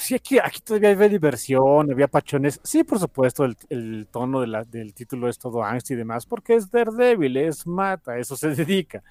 Sí, 0.00 0.14
aquí, 0.14 0.38
todavía 0.64 0.90
había 0.90 1.08
diversión, 1.08 1.90
había 1.92 2.08
pachones. 2.08 2.58
Sí, 2.64 2.84
por 2.84 2.98
supuesto, 2.98 3.44
el, 3.44 4.08
tono 4.10 4.40
del 4.40 4.94
título 4.94 5.28
es 5.28 5.38
todo 5.38 5.62
angst 5.62 5.90
y 5.90 5.94
demás, 5.94 6.24
porque 6.24 6.54
es 6.54 6.70
Daredevil, 6.70 7.36
es 7.36 7.66
Matt, 7.66 8.08
a 8.08 8.18
eso 8.18 8.34
se 8.34 8.48
dedica. 8.54 9.02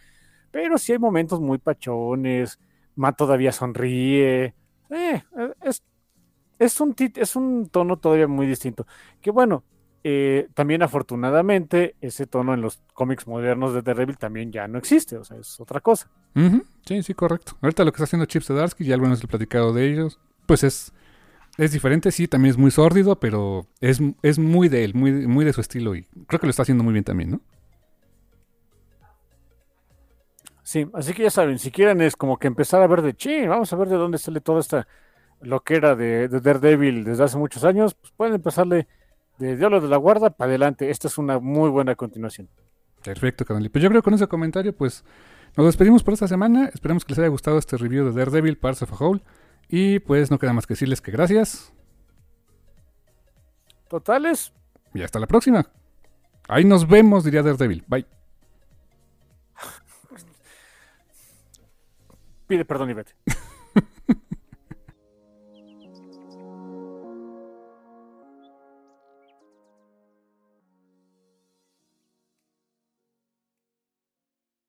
Pero 0.52 0.78
sí 0.78 0.94
hay 0.94 1.00
momentos 1.00 1.40
muy 1.40 1.60
pachones, 1.60 2.60
Matt 2.96 3.18
todavía 3.18 3.52
sonríe. 3.52 4.56
Eh, 4.90 5.24
es, 5.62 5.84
es, 6.58 6.82
un 6.82 6.96
es 6.98 7.36
un 7.36 7.70
tono 7.70 7.98
todavía 7.98 8.28
muy 8.28 8.48
distinto. 8.48 8.88
Que 9.22 9.30
bueno, 9.30 9.64
eh, 10.04 10.48
también 10.54 10.82
afortunadamente 10.82 11.96
ese 12.02 12.26
tono 12.26 12.54
en 12.54 12.62
los 12.62 12.80
cómics 12.94 13.28
modernos 13.28 13.74
de 13.74 13.82
Daredevil 13.82 14.18
también 14.18 14.52
ya 14.52 14.68
no 14.68 14.78
existe, 14.78 15.18
o 15.18 15.24
sea, 15.24 15.38
es 15.38 15.60
otra 15.60 15.82
cosa. 15.82 16.10
Sí, 16.86 17.04
sí, 17.04 17.14
correcto. 17.14 17.58
Ahorita 17.62 17.84
lo 17.84 17.92
que 17.92 17.98
está 17.98 18.06
haciendo 18.06 18.26
Chip 18.26 18.42
Zdarsky, 18.42 18.86
ya 18.86 18.96
algunos 18.96 19.24
he 19.24 19.28
platicado 19.28 19.74
de 19.74 19.92
ellos, 19.92 20.20
pues 20.50 20.64
es, 20.64 20.92
es 21.60 21.72
diferente, 21.72 22.12
sí, 22.12 22.28
también 22.28 22.50
es 22.50 22.58
muy 22.58 22.72
sórdido, 22.72 23.20
pero 23.20 23.68
es, 23.82 24.02
es 24.24 24.40
muy 24.40 24.68
de 24.68 24.84
él, 24.84 24.96
muy, 24.96 25.12
muy 25.28 25.46
de 25.46 25.54
su 25.54 25.62
estilo 25.62 25.94
y 25.94 26.08
creo 26.26 26.40
que 26.40 26.48
lo 26.48 26.50
está 26.50 26.64
haciendo 26.64 26.84
muy 26.84 26.92
bien 26.92 27.06
también, 27.06 27.30
¿no? 27.30 27.42
Sí, 30.64 30.88
así 30.96 31.14
que 31.14 31.22
ya 31.22 31.30
saben, 31.30 31.60
si 31.60 31.70
quieren 31.70 32.02
es 32.02 32.16
como 32.16 32.40
que 32.40 32.48
empezar 32.48 32.82
a 32.82 32.88
ver 32.88 33.04
de 33.04 33.14
chi, 33.14 33.46
vamos 33.46 33.72
a 33.72 33.76
ver 33.76 33.90
de 33.90 33.98
dónde 33.98 34.18
sale 34.18 34.42
toda 34.42 34.62
esta 34.62 34.88
loquera 35.42 35.96
de, 35.96 36.30
de 36.30 36.42
Daredevil 36.42 37.04
desde 37.04 37.26
hace 37.26 37.38
muchos 37.38 37.64
años, 37.64 37.94
pues 37.94 38.12
pueden 38.18 38.34
empezarle 38.34 38.88
de 39.38 39.56
Diablo 39.56 39.82
de 39.82 39.88
la 39.88 39.98
Guarda 39.98 40.32
para 40.32 40.50
adelante. 40.50 40.90
Esta 40.90 41.08
es 41.08 41.20
una 41.20 41.38
muy 41.38 41.70
buena 41.70 41.94
continuación. 41.94 42.50
Perfecto, 43.04 43.46
carnal. 43.46 43.70
Pues 43.70 43.84
yo 43.84 43.90
creo 43.90 44.02
que 44.02 44.06
con 44.06 44.16
ese 44.16 44.26
comentario, 44.26 44.76
pues 44.76 45.06
nos 45.56 45.68
despedimos 45.68 46.04
por 46.04 46.16
esta 46.16 46.28
semana. 46.28 46.72
Esperemos 46.74 47.06
que 47.06 47.12
les 47.12 47.20
haya 47.20 47.28
gustado 47.28 47.60
este 47.60 47.78
review 47.78 48.06
de 48.06 48.12
Daredevil, 48.12 48.58
Parts 48.58 48.82
of 48.82 48.92
a 48.92 48.96
Whole. 48.96 49.22
Y 49.70 50.00
pues 50.00 50.32
no 50.32 50.40
queda 50.40 50.52
más 50.52 50.66
que 50.66 50.74
decirles 50.74 51.00
que 51.00 51.12
gracias 51.12 51.72
Totales, 53.88 54.54
y 54.94 55.02
hasta 55.02 55.20
la 55.20 55.28
próxima. 55.28 55.66
Ahí 56.48 56.64
nos 56.64 56.88
vemos, 56.88 57.24
diría 57.24 57.42
Daredevil. 57.42 57.84
Bye. 57.88 58.06
pide 62.48 62.66
perdón 62.66 62.90
y 62.90 62.94
vete. 62.94 63.14